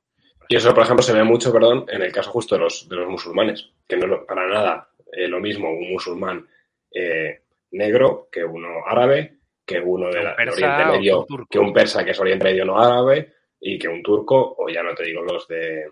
Y 0.48 0.56
eso, 0.56 0.74
por 0.74 0.84
ejemplo, 0.84 1.03
se 1.03 1.12
ve 1.12 1.24
mucho, 1.26 1.52
perdón, 1.52 1.84
en 1.90 2.02
el 2.02 2.14
caso 2.14 2.32
justo 2.32 2.56
de 2.56 2.62
los, 2.62 2.88
de 2.88 2.95
los 2.95 3.10
musulmanes, 3.10 3.72
que 3.90 3.98
no 3.98 4.06
es 4.16 4.22
para 4.26 4.48
nada 4.48 4.90
eh, 5.12 5.28
lo 5.28 5.41
mismo 5.41 5.70
un 5.70 5.91
musulmán 5.91 6.48
eh, 6.91 7.41
negro 7.72 8.30
que 8.32 8.45
uno 8.45 8.70
árabe, 8.88 9.40
que 9.66 9.80
uno 9.80 10.10
de 10.12 10.20
un 10.20 10.24
la- 10.26 10.34
Oriente 10.36 10.86
Medio, 10.86 11.26
un 11.28 11.46
que 11.50 11.60
un 11.60 11.74
persa 11.74 12.04
que 12.06 12.12
es 12.12 12.20
Oriente 12.20 12.46
Medio 12.46 12.66
no 12.66 12.80
árabe, 12.80 13.34
y 13.60 13.80
que 13.80 13.88
un 13.88 14.04
turco, 14.04 14.56
o 14.58 14.70
ya 14.70 14.84
no 14.84 14.94
te 14.94 15.04
digo 15.06 15.22
los 15.24 15.48
de 15.48 15.86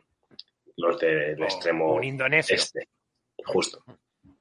los 0.78 1.00
del 1.00 1.42
O 1.42 1.46
extremo 1.46 1.94
un 1.96 2.04
indonesio. 2.04 2.56
este. 2.56 2.88
Justo. 3.46 3.84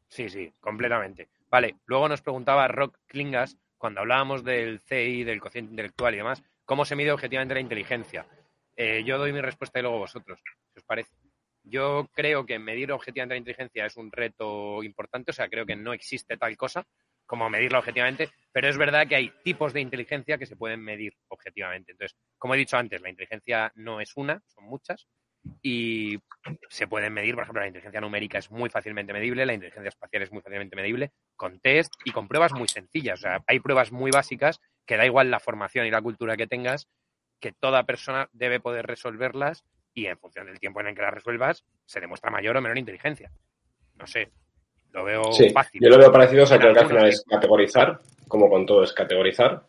Sí, 0.09 0.29
sí, 0.29 0.53
completamente. 0.61 1.29
Vale, 1.51 1.77
luego 1.87 2.09
nos 2.09 2.21
preguntaba 2.23 2.69
Rock 2.69 2.99
Klingas, 3.07 3.57
cuando 3.79 4.01
hablábamos 4.01 4.45
del 4.45 4.81
CI, 4.81 5.25
del 5.25 5.41
cociente 5.41 5.71
intelectual 5.73 6.15
y 6.15 6.19
demás, 6.19 6.43
¿cómo 6.65 6.85
se 6.85 6.95
mide 6.97 7.13
objetivamente 7.13 7.55
la 7.55 7.61
inteligencia? 7.61 8.27
Eh, 8.77 9.03
yo 9.05 9.19
doy 9.19 9.33
mi 9.33 9.41
respuesta 9.41 9.79
y 9.79 9.83
luego 9.83 9.99
vosotros, 9.99 10.41
si 10.73 10.79
os 10.79 10.85
parece. 10.85 11.13
Yo 11.65 12.09
creo 12.13 12.45
que 12.47 12.59
medir 12.59 12.93
objetivamente 12.93 13.35
la 13.35 13.39
inteligencia 13.39 13.87
es 13.87 13.97
un 13.97 14.11
reto 14.11 14.83
importante, 14.83 15.31
o 15.31 15.35
sea, 15.35 15.49
creo 15.49 15.67
que 15.67 15.77
no 15.77 15.93
existe 15.93 16.37
tal 16.37 16.57
cosa 16.57 16.87
como 17.33 17.49
medirla 17.49 17.79
objetivamente, 17.79 18.29
pero 18.53 18.69
es 18.69 18.77
verdad 18.77 19.09
que 19.09 19.17
hay 19.17 19.33
tipos 19.43 19.73
de 19.73 19.81
inteligencia 19.81 20.37
que 20.37 20.45
se 20.45 20.55
pueden 20.55 20.85
medir 20.85 21.15
objetivamente. 21.29 21.93
Entonces, 21.93 22.15
como 22.37 22.55
he 22.55 22.59
dicho 22.59 22.77
antes, 22.77 23.01
la 23.01 23.09
inteligencia 23.09 23.73
no 23.75 24.03
es 24.03 24.13
una, 24.17 24.43
son 24.49 24.65
muchas, 24.65 25.09
y 25.63 26.19
se 26.69 26.87
pueden 26.87 27.15
medir, 27.15 27.35
por 27.35 27.45
ejemplo, 27.45 27.63
la 27.63 27.69
inteligencia 27.69 28.03
numérica 28.03 28.37
es 28.37 28.51
muy 28.51 28.69
fácilmente 28.69 29.15
medible, 29.15 29.47
la 29.47 29.55
inteligencia 29.55 29.89
espacial 29.89 30.25
es 30.25 30.31
muy 30.31 30.43
fácilmente 30.43 30.77
medible, 30.77 31.13
con 31.35 31.59
test 31.59 31.95
y 32.05 32.11
con 32.11 32.29
pruebas 32.29 32.53
muy 32.53 32.69
sencillas. 32.69 33.21
O 33.21 33.23
sea, 33.23 33.43
hay 33.47 33.61
pruebas 33.61 33.93
muy 33.93 34.11
básicas 34.11 34.61
que 34.85 34.99
da 34.99 35.07
igual 35.07 35.31
la 35.31 35.41
formación 35.41 35.87
y 35.87 35.91
la 35.91 36.03
cultura 36.03 36.37
que 36.37 36.47
tengas, 36.47 36.87
que 37.41 37.53
toda 37.53 37.85
persona 37.85 38.29
debe 38.35 38.61
poder 38.61 38.85
resolverlas 38.85 39.65
y 39.95 40.05
en 40.05 40.19
función 40.19 40.45
del 40.45 40.61
tiempo 40.61 40.83
en 40.83 40.89
el 40.89 40.95
que 40.95 41.01
las 41.01 41.15
resuelvas, 41.15 41.65
se 41.87 41.99
demuestra 41.99 42.31
mayor 42.31 42.59
o 42.59 42.61
menor 42.61 42.77
inteligencia. 42.77 43.33
No 43.95 44.07
sé, 44.07 44.31
lo 44.93 45.05
veo 45.05 45.33
Sí, 45.33 45.51
fácil. 45.51 45.81
yo 45.83 45.89
lo 45.89 45.99
veo 45.99 46.13
parecido, 46.13 46.45
o 46.45 46.47
sea, 46.47 46.59
creo 46.59 46.73
que 46.73 46.81
al 46.81 46.89
final 46.89 47.09
es 47.09 47.25
categorizar, 47.29 47.99
como 48.29 48.49
con 48.49 48.65
todo 48.67 48.85
es 48.85 48.93
categorizar. 48.93 49.63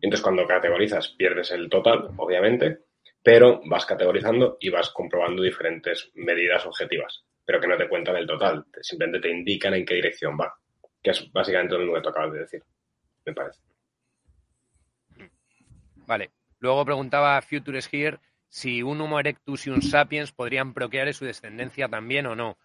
Entonces 0.00 0.22
cuando 0.22 0.46
categorizas 0.46 1.08
pierdes 1.16 1.50
el 1.52 1.68
total, 1.68 2.10
obviamente, 2.16 2.78
pero 3.22 3.60
vas 3.66 3.86
categorizando 3.86 4.56
y 4.60 4.68
vas 4.70 4.90
comprobando 4.90 5.42
diferentes 5.42 6.10
medidas 6.14 6.66
objetivas, 6.66 7.24
pero 7.44 7.60
que 7.60 7.68
no 7.68 7.76
te 7.76 7.88
cuentan 7.88 8.16
el 8.16 8.26
total, 8.26 8.64
te- 8.72 8.82
simplemente 8.82 9.20
te 9.28 9.32
indican 9.34 9.74
en 9.74 9.84
qué 9.86 9.94
dirección 9.94 10.36
va, 10.40 10.52
que 11.02 11.10
es 11.12 11.30
básicamente 11.32 11.74
lo 11.74 11.80
mismo 11.80 11.94
que 11.94 12.00
tú 12.02 12.08
acabas 12.08 12.32
de 12.32 12.38
decir, 12.40 12.62
me 13.26 13.32
parece. 13.32 13.60
Vale. 16.06 16.30
Luego 16.58 16.84
preguntaba 16.84 17.40
Futures 17.42 17.88
Here 17.92 18.18
si 18.48 18.82
un 18.82 19.00
Homo 19.00 19.18
erectus 19.20 19.66
y 19.66 19.70
un 19.70 19.82
sapiens 19.82 20.32
podrían 20.32 20.74
procrear 20.74 21.06
en 21.08 21.14
su 21.14 21.24
descendencia 21.24 21.88
también 21.88 22.26
o 22.26 22.34
no. 22.36 22.58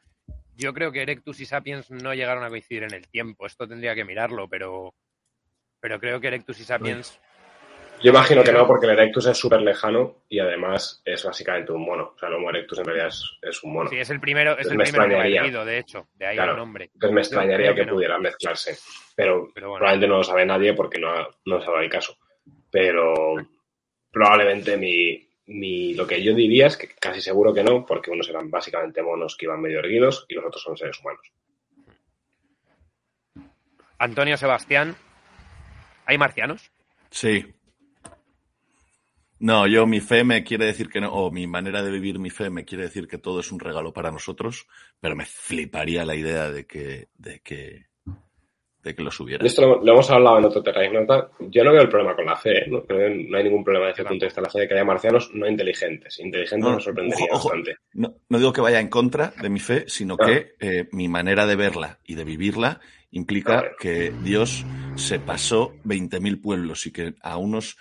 Yo 0.58 0.74
creo 0.74 0.92
que 0.92 1.04
erectus 1.04 1.40
y 1.40 1.46
sapiens 1.46 1.92
no 1.92 2.14
llegaron 2.14 2.44
a 2.44 2.50
coincidir 2.50 2.84
en 2.84 2.94
el 2.94 3.08
tiempo. 3.08 3.46
Esto 3.46 3.68
tendría 3.68 3.94
que 3.96 4.04
mirarlo, 4.06 4.50
pero, 4.50 4.96
pero 5.80 6.00
creo 6.00 6.20
que 6.20 6.28
erectus 6.28 6.60
y 6.60 6.64
sapiens. 6.64 7.20
Yo 8.04 8.12
imagino 8.12 8.44
que 8.44 8.52
no, 8.52 8.68
porque 8.68 8.86
el 8.86 8.92
Erectus 8.92 9.26
es 9.26 9.36
súper 9.38 9.62
lejano 9.62 10.24
y 10.30 10.38
además 10.38 11.02
es 11.04 11.24
básicamente 11.24 11.72
un 11.72 11.84
mono. 11.84 12.14
O 12.16 12.20
sea, 12.20 12.30
el 12.30 12.36
Homo 12.36 12.52
Erectus 12.52 12.78
en 12.78 12.86
realidad 12.86 13.08
es, 13.08 13.24
es 13.42 13.64
un 13.64 13.74
mono. 13.74 13.90
Sí, 13.90 13.98
es 13.98 14.10
el 14.12 14.20
primero, 14.20 14.56
es 14.56 14.68
el 14.68 14.78
me 14.78 14.84
primero 14.84 15.08
que 15.08 15.16
ha 15.16 15.26
elegido, 15.26 15.66
de 15.66 15.80
hecho. 15.80 16.08
De 16.14 16.28
ahí 16.28 16.36
Claro. 16.36 16.52
el 16.52 16.58
nombre. 16.60 16.92
Entonces 16.94 17.12
me 17.16 17.22
extrañaría 17.22 17.70
que, 17.74 17.82
que 17.82 17.86
no. 17.88 17.94
pudieran 17.94 18.22
mezclarse. 18.22 18.78
Pero 19.16 19.50
Pero 19.56 19.70
bueno. 19.70 19.80
probablemente 19.80 20.08
no 20.10 20.18
lo 20.18 20.24
sabe 20.24 20.46
nadie 20.46 20.74
porque 20.76 21.00
no, 21.00 21.10
no 21.46 21.60
se 21.60 21.66
ha 21.68 21.72
dado 21.72 21.80
el 21.80 21.90
caso. 21.90 22.16
Pero 22.70 23.34
probablemente 24.12 24.78
mi, 24.78 25.27
mi, 25.48 25.94
lo 25.94 26.06
que 26.06 26.22
yo 26.22 26.36
diría 26.36 26.68
es 26.68 26.78
que 26.78 26.90
casi 26.90 27.22
seguro 27.22 27.54
que 27.54 27.64
no, 27.64 27.86
porque 27.86 28.12
unos 28.12 28.30
eran 28.30 28.52
básicamente 28.52 29.02
monos 29.02 29.36
que 29.36 29.46
iban 29.46 29.62
medio 29.62 29.80
erguidos 29.80 30.26
y 30.28 30.36
los 30.36 30.46
otros 30.46 30.62
son 30.62 30.78
seres 30.78 31.00
humanos. 31.00 31.32
Antonio 33.98 34.38
Sebastián. 34.38 34.96
¿Hay 36.06 36.18
marcianos? 36.18 36.72
Sí. 37.10 37.54
No, 39.40 39.68
yo 39.68 39.86
mi 39.86 40.00
fe 40.00 40.24
me 40.24 40.44
quiere 40.44 40.66
decir 40.66 40.90
que 40.90 41.02
no, 41.02 41.14
o 41.14 41.32
mi 41.32 41.48
manera 41.48 41.84
de 41.84 41.92
vivir 41.92 42.18
mi 42.18 42.30
fe 42.30 42.50
me 42.50 42.66
quiere 42.66 42.86
decir 42.86 43.08
que 43.08 43.18
todo 43.18 43.40
es 43.40 43.52
un 43.52 43.60
regalo 43.60 43.94
para 43.94 44.12
nosotros, 44.12 44.68
pero 45.00 45.16
me 45.16 45.26
fliparía 45.26 46.06
la 46.06 46.16
idea 46.16 46.50
de 46.50 46.66
que, 46.66 47.10
de 47.16 47.40
que, 47.42 47.87
de 48.84 48.96
que 48.96 49.04
los 49.04 49.20
hubiera. 49.20 49.46
Esto 49.46 49.62
lo, 49.62 49.84
lo 49.84 49.94
hemos 49.94 50.10
hablado 50.10 50.38
en 50.40 50.46
otro 50.46 50.64
Terra 50.64 50.86
Ignota. 50.86 51.30
Yo 51.40 51.64
no 51.64 51.72
veo 51.72 51.82
el 51.82 51.90
problema 51.90 52.16
con 52.16 52.26
la 52.26 52.36
fe, 52.36 52.60
¿eh? 52.60 52.68
no, 52.68 52.84
no 52.88 53.38
hay 53.38 53.44
ningún 53.44 53.64
problema 53.64 53.88
desde 53.88 54.04
el 54.04 54.08
punto 54.08 54.22
de 54.24 54.28
vista 54.28 54.42
de 54.42 54.46
la 54.48 54.52
fe 54.52 54.60
de 54.60 54.68
que 54.68 54.74
haya 54.74 54.86
marcianos 54.86 55.32
no 55.34 55.48
inteligentes. 55.48 56.20
Inteligentes 56.20 56.70
No, 56.70 56.76
me 56.76 56.82
sorprendería 56.82 57.26
ojo, 57.32 57.36
ojo. 57.36 57.50
bastante. 57.50 57.78
No, 57.94 58.16
no 58.30 58.38
digo 58.38 58.54
que 58.54 58.62
vaya 58.62 58.80
en 58.80 58.90
contra 58.90 59.34
de 59.42 59.50
mi 59.50 59.60
fe, 59.60 59.86
sino 59.88 60.18
que 60.18 60.56
eh, 60.60 60.88
mi 60.92 61.08
manera 61.08 61.46
de 61.46 61.56
verla 61.56 62.00
y 62.06 62.16
de 62.16 62.24
vivirla 62.24 62.80
implica 63.12 63.72
que 63.80 64.14
Dios 64.24 64.66
se 64.96 65.20
pasó 65.20 65.74
20.000 65.86 66.42
pueblos 66.42 66.86
y 66.86 66.92
que 66.92 67.16
a 67.22 67.38
unos, 67.38 67.78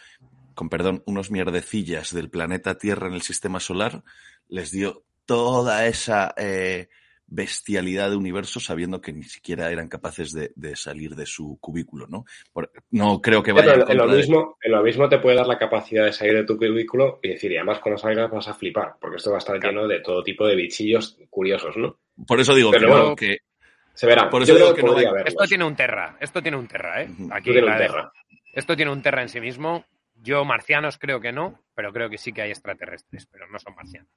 con 0.55 0.69
perdón, 0.69 1.03
unos 1.07 1.31
mierdecillas 1.31 2.15
del 2.15 2.31
planeta 2.31 2.79
Tierra 2.79 3.09
en 3.09 3.15
el 3.15 3.23
sistema 3.23 3.61
solar 3.61 4.03
les 4.49 4.71
dio 4.71 5.05
toda 5.25 5.87
esa 5.87 6.35
eh, 6.37 6.89
bestialidad 7.29 8.11
de 8.11 8.17
universo 8.17 8.61
sabiendo 8.61 9.01
que 9.01 9.13
ni 9.13 9.25
siquiera 9.25 9.71
eran 9.71 9.89
capaces 9.89 10.33
de, 10.33 10.53
de 10.55 10.77
salir 10.77 11.15
de 11.17 11.27
su 11.27 11.59
cubículo, 11.61 12.07
¿no? 12.07 12.25
Por- 12.53 12.71
no 12.91 13.21
creo 13.21 13.43
que 13.43 13.53
vaya 13.53 13.73
Pero 13.73 13.85
en 13.87 13.91
en, 13.93 13.97
lo 13.99 14.07
de- 14.09 14.17
mismo, 14.19 14.57
en 14.63 14.73
lo 14.73 14.83
mismo 14.83 15.09
te 15.09 15.19
puede 15.19 15.37
dar 15.37 15.47
la 15.47 15.59
capacidad 15.59 16.05
de 16.05 16.13
salir 16.13 16.35
de 16.35 16.45
tu 16.45 16.57
cubículo 16.57 17.19
y 17.23 17.31
decir, 17.31 17.51
y 17.53 17.57
además 17.57 17.81
cuando 17.81 17.99
salgas 17.99 18.31
vas 18.31 18.49
a 18.49 18.55
flipar, 18.55 18.95
porque 19.01 19.17
esto 19.17 19.31
va 19.31 19.37
a 19.37 19.39
estar 19.39 19.59
Claro. 19.59 19.81
lleno 19.83 19.89
de 19.89 20.01
todo 20.01 20.23
tipo 20.23 20.47
de 20.47 20.55
bichillos 20.57 21.19
curiosos, 21.31 21.77
¿no? 21.77 21.99
Por 22.27 22.41
eso 22.41 22.55
digo 22.55 22.71
Pero 22.71 22.87
que, 22.87 22.93
bueno, 22.93 23.09
no, 23.11 23.17
que 23.17 23.39
Se 23.95 24.07
verá. 24.07 24.31
Por 24.31 24.43
eso 24.43 24.55
digo 24.55 24.75
que 24.75 24.81
que 24.83 24.87
no 24.87 24.97
hay-. 24.97 25.07
Esto 25.27 25.45
tiene 25.47 25.65
un 25.65 25.75
terra. 25.77 26.17
Esto 26.21 26.43
tiene 26.43 26.57
un 26.57 26.67
terra, 26.69 27.03
¿eh? 27.03 27.09
Aquí 27.31 27.51
Tiene 27.51 27.61
un 27.63 27.67
la 27.67 27.79
dejo. 27.79 27.95
terra. 27.95 28.13
Esto 28.53 28.77
tiene 28.77 28.93
un 28.93 29.03
terra 29.03 29.23
en 29.23 29.29
sí 29.29 29.41
mismo. 29.41 29.85
Yo, 30.23 30.45
marcianos, 30.45 30.97
creo 30.99 31.21
que 31.21 31.33
no, 31.33 31.61
pero 31.75 31.93
creo 31.93 32.09
que 32.09 32.17
sí 32.19 32.33
que 32.33 32.41
hay 32.43 32.51
extraterrestres, 32.51 33.27
pero 33.27 33.47
no 33.49 33.59
son 33.59 33.75
marcianos. 33.75 34.09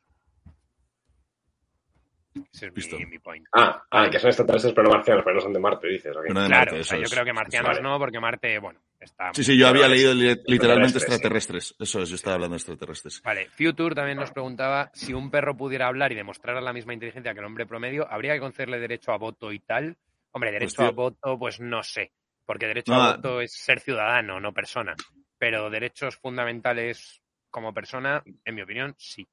Ese 2.53 2.67
es 2.67 2.73
Visto. 2.73 2.97
mi, 2.97 3.05
mi 3.05 3.19
point. 3.19 3.45
Ah, 3.53 3.83
ah, 3.91 4.09
que 4.09 4.19
son 4.19 4.29
extraterrestres 4.29 4.73
pero 4.73 4.87
no 4.87 4.95
marcianos, 4.95 5.23
pero 5.23 5.35
no 5.35 5.41
son 5.41 5.53
de 5.53 5.59
Marte, 5.59 5.87
dices. 5.87 6.15
no 6.15 6.21
de 6.21 6.29
Claro, 6.33 6.49
Marte, 6.49 6.79
o 6.79 6.83
sea, 6.83 6.95
eso 6.95 6.95
yo 6.97 7.01
es- 7.03 7.11
creo 7.11 7.25
que 7.25 7.33
marcianos 7.33 7.69
vale. 7.69 7.81
no, 7.81 7.97
porque 7.99 8.19
Marte, 8.19 8.59
bueno, 8.59 8.79
Está 8.99 9.31
Sí, 9.33 9.45
sí, 9.45 9.57
yo 9.57 9.69
había 9.69 9.87
leído 9.87 10.13
li- 10.13 10.41
literalmente 10.45 10.97
Extraterrestres. 10.97 11.73
Eso 11.79 12.01
es, 12.01 12.09
yo 12.09 12.15
estaba 12.15 12.33
hablando 12.35 12.55
de 12.55 12.57
extraterrestres. 12.57 13.21
Vale, 13.23 13.47
Future 13.49 13.95
también 13.95 14.17
nos 14.17 14.31
preguntaba 14.31 14.91
si 14.93 15.13
un 15.13 15.31
perro 15.31 15.55
pudiera 15.55 15.87
hablar 15.87 16.11
y 16.11 16.15
demostrar 16.15 16.61
la 16.61 16.73
misma 16.73 16.93
inteligencia 16.93 17.33
que 17.33 17.39
el 17.39 17.45
hombre 17.45 17.65
promedio, 17.65 18.05
¿habría 18.11 18.33
que 18.33 18.41
concederle 18.41 18.77
derecho 18.77 19.13
a 19.13 19.17
voto 19.17 19.53
y 19.53 19.59
tal? 19.59 19.95
Hombre, 20.31 20.51
derecho 20.51 20.81
tío- 20.81 20.87
a 20.87 20.91
voto, 20.91 21.39
pues 21.39 21.61
no 21.61 21.81
sé, 21.81 22.11
porque 22.45 22.67
derecho 22.67 22.91
No, 22.93 23.01
a 23.03 23.15
voto 23.15 23.39
es 23.39 23.53
ser 23.53 23.79
ciudadano, 23.79 24.41
no 24.41 24.53
persona. 24.53 24.93
Pero 25.37 25.69
derechos 25.69 26.17
fundamentales 26.17 27.21
como 27.49 27.73
persona, 27.73 28.21
en 28.43 28.53
mi 28.55 28.61
opinión, 28.63 28.95
sí. 28.97 29.25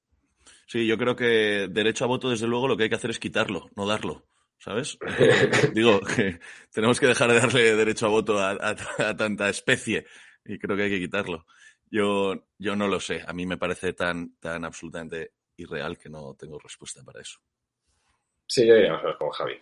Sí, 0.67 0.87
yo 0.87 0.99
creo 0.99 1.15
que 1.17 1.69
derecho 1.71 2.05
a 2.05 2.09
voto, 2.09 2.31
desde 2.31 2.47
luego, 2.47 2.69
lo 2.69 2.77
que 2.77 2.85
hay 2.85 2.89
que 2.89 2.95
hacer 2.97 3.11
es 3.11 3.19
quitarlo, 3.19 3.69
no 3.77 3.87
darlo. 3.87 4.27
¿Sabes? 4.59 4.99
Digo 5.75 6.01
que 6.01 6.41
tenemos 6.73 6.99
que 6.99 7.07
dejar 7.07 7.31
de 7.31 7.39
darle 7.41 7.77
derecho 7.77 8.07
a 8.07 8.09
voto 8.09 8.39
a, 8.39 8.53
a- 8.53 8.77
a 9.11 9.17
tanta 9.17 9.49
especie 9.51 10.07
y 10.45 10.59
creo 10.59 10.77
que 10.77 10.85
hay 10.85 10.91
que 10.91 10.99
quitarlo. 11.01 11.47
Yo, 11.91 12.47
yo 12.59 12.75
no 12.75 12.89
lo 12.89 12.99
sé. 12.99 13.23
A 13.27 13.33
mí 13.33 13.47
me 13.47 13.59
parece 13.59 13.93
tan, 13.93 14.37
tan 14.39 14.65
absolutamente 14.65 15.33
irreal 15.57 15.99
que 15.99 16.09
no 16.09 16.35
tengo 16.35 16.59
respuesta 16.59 17.03
para 17.05 17.21
eso. 17.21 17.39
Sí, 18.47 18.67
yo 18.67 18.75
diría 18.75 18.93
más 18.93 19.01
o 19.03 19.05
menos 19.05 19.19
como 19.19 19.31
Javi. 19.33 19.61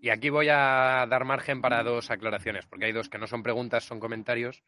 Y 0.00 0.10
aquí 0.10 0.30
voy 0.30 0.48
a 0.48 1.06
dar 1.08 1.24
margen 1.24 1.60
para 1.60 1.82
dos 1.82 2.10
aclaraciones, 2.10 2.66
porque 2.66 2.84
hay 2.86 2.92
dos 2.92 3.08
que 3.08 3.18
no 3.18 3.26
son 3.26 3.42
preguntas, 3.42 3.84
son 3.84 3.98
comentarios, 3.98 4.62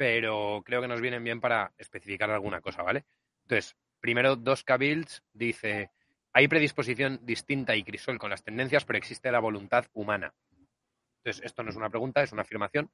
pero 0.00 0.62
creo 0.64 0.80
que 0.80 0.88
nos 0.88 1.02
vienen 1.02 1.22
bien 1.22 1.42
para 1.42 1.74
especificar 1.76 2.30
alguna 2.30 2.62
cosa, 2.62 2.82
¿vale? 2.82 3.04
Entonces, 3.42 3.76
primero, 4.00 4.34
dos 4.34 4.64
Cabilds 4.64 5.22
dice, 5.34 5.90
hay 6.32 6.48
predisposición 6.48 7.20
distinta 7.22 7.76
y 7.76 7.84
crisol 7.84 8.18
con 8.18 8.30
las 8.30 8.42
tendencias, 8.42 8.86
pero 8.86 8.96
existe 8.96 9.30
la 9.30 9.40
voluntad 9.40 9.84
humana. 9.92 10.32
Entonces, 11.18 11.44
esto 11.44 11.62
no 11.62 11.68
es 11.68 11.76
una 11.76 11.90
pregunta, 11.90 12.22
es 12.22 12.32
una 12.32 12.40
afirmación, 12.40 12.90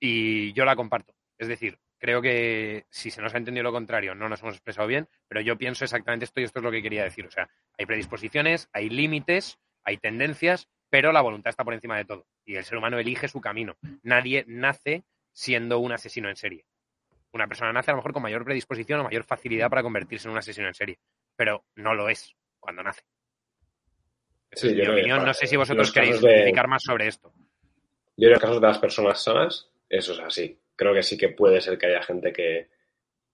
y 0.00 0.54
yo 0.54 0.64
la 0.64 0.76
comparto. 0.76 1.14
Es 1.36 1.48
decir, 1.48 1.78
creo 1.98 2.22
que 2.22 2.86
si 2.88 3.10
se 3.10 3.20
nos 3.20 3.34
ha 3.34 3.36
entendido 3.36 3.64
lo 3.64 3.72
contrario, 3.72 4.14
no 4.14 4.30
nos 4.30 4.40
hemos 4.40 4.54
expresado 4.54 4.88
bien, 4.88 5.10
pero 5.28 5.42
yo 5.42 5.58
pienso 5.58 5.84
exactamente 5.84 6.24
esto 6.24 6.40
y 6.40 6.44
esto 6.44 6.60
es 6.60 6.64
lo 6.64 6.70
que 6.70 6.80
quería 6.80 7.04
decir. 7.04 7.26
O 7.26 7.30
sea, 7.30 7.50
hay 7.76 7.84
predisposiciones, 7.84 8.70
hay 8.72 8.88
límites, 8.88 9.58
hay 9.84 9.98
tendencias, 9.98 10.70
pero 10.88 11.12
la 11.12 11.20
voluntad 11.20 11.50
está 11.50 11.64
por 11.64 11.74
encima 11.74 11.98
de 11.98 12.06
todo. 12.06 12.26
Y 12.46 12.54
el 12.54 12.64
ser 12.64 12.78
humano 12.78 12.98
elige 12.98 13.28
su 13.28 13.42
camino. 13.42 13.76
Nadie 14.02 14.46
nace 14.48 15.04
siendo 15.36 15.80
un 15.80 15.92
asesino 15.92 16.30
en 16.30 16.36
serie. 16.36 16.64
Una 17.32 17.46
persona 17.46 17.70
nace 17.70 17.90
a 17.90 17.92
lo 17.94 17.98
mejor 17.98 18.14
con 18.14 18.22
mayor 18.22 18.42
predisposición 18.42 19.00
o 19.00 19.04
mayor 19.04 19.24
facilidad 19.24 19.68
para 19.68 19.82
convertirse 19.82 20.26
en 20.28 20.32
un 20.32 20.38
asesino 20.38 20.66
en 20.66 20.72
serie, 20.74 20.98
pero 21.36 21.66
no 21.74 21.94
lo 21.94 22.08
es 22.08 22.34
cuando 22.58 22.82
nace. 22.82 23.02
Sí, 24.52 24.72
mi 24.74 24.86
opinión. 24.86 25.22
No 25.24 25.34
sé 25.34 25.46
si 25.46 25.56
vosotros 25.56 25.92
queréis 25.92 26.22
de- 26.22 26.32
explicar 26.36 26.68
más 26.68 26.82
sobre 26.82 27.08
esto. 27.08 27.34
Yo 28.16 28.28
en 28.28 28.32
los 28.32 28.40
casos 28.40 28.62
de 28.62 28.66
las 28.66 28.78
personas 28.78 29.22
sanas, 29.22 29.70
eso 29.90 30.14
es 30.14 30.20
así. 30.20 30.58
Creo 30.74 30.94
que 30.94 31.02
sí 31.02 31.18
que 31.18 31.28
puede 31.28 31.60
ser 31.60 31.76
que 31.76 31.86
haya 31.86 32.02
gente 32.02 32.32
que, 32.32 32.70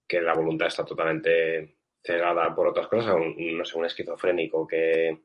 que 0.09 0.21
la 0.21 0.35
voluntad 0.35 0.67
está 0.67 0.85
totalmente 0.85 1.77
cegada 2.03 2.53
por 2.53 2.67
otras 2.67 2.89
cosas, 2.89 3.15
un, 3.15 3.57
no 3.57 3.65
sé, 3.65 3.79
un 3.79 3.85
esquizofrénico 3.87 4.67
que, 4.67 5.21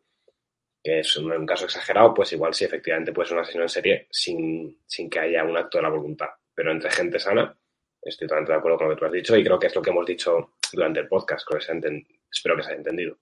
que 0.84 1.00
es 1.00 1.18
un, 1.18 1.32
un 1.32 1.46
caso 1.48 1.66
exagerado, 1.66 2.14
pues 2.14 2.32
igual 2.34 2.54
sí, 2.54 2.66
efectivamente 2.66 3.12
puede 3.12 3.30
ser 3.30 3.38
un 3.38 3.42
asesino 3.44 3.64
en 3.64 3.70
serie 3.70 4.08
sin, 4.12 4.80
sin 4.86 5.10
que 5.10 5.20
haya 5.20 5.44
un 5.44 5.58
acto 5.58 5.80
de 5.80 5.82
la 5.82 5.90
voluntad. 5.90 6.30
Pero 6.58 6.72
entre 6.72 6.90
gente 6.90 7.20
sana, 7.20 7.56
estoy 8.02 8.28
totalmente 8.28 8.52
de 8.52 8.58
acuerdo 8.58 8.80
con 8.80 8.90
lo 8.90 8.96
que 8.96 9.00
tú 9.00 9.06
has 9.06 9.12
dicho 9.12 9.38
y 9.38 9.44
creo 9.44 9.60
que 9.60 9.68
es 9.68 9.76
lo 9.76 9.82
que 9.84 9.92
hemos 9.92 10.08
dicho 10.08 10.56
durante 10.74 11.02
el 11.02 11.08
podcast, 11.08 11.46
creo 11.46 11.60
que 11.60 11.66
se 11.66 11.72
ha 11.72 11.76
enten- 11.76 12.08
espero 12.32 12.56
que 12.58 12.64
se 12.64 12.70
haya 12.70 12.80
entendido. 12.80 13.20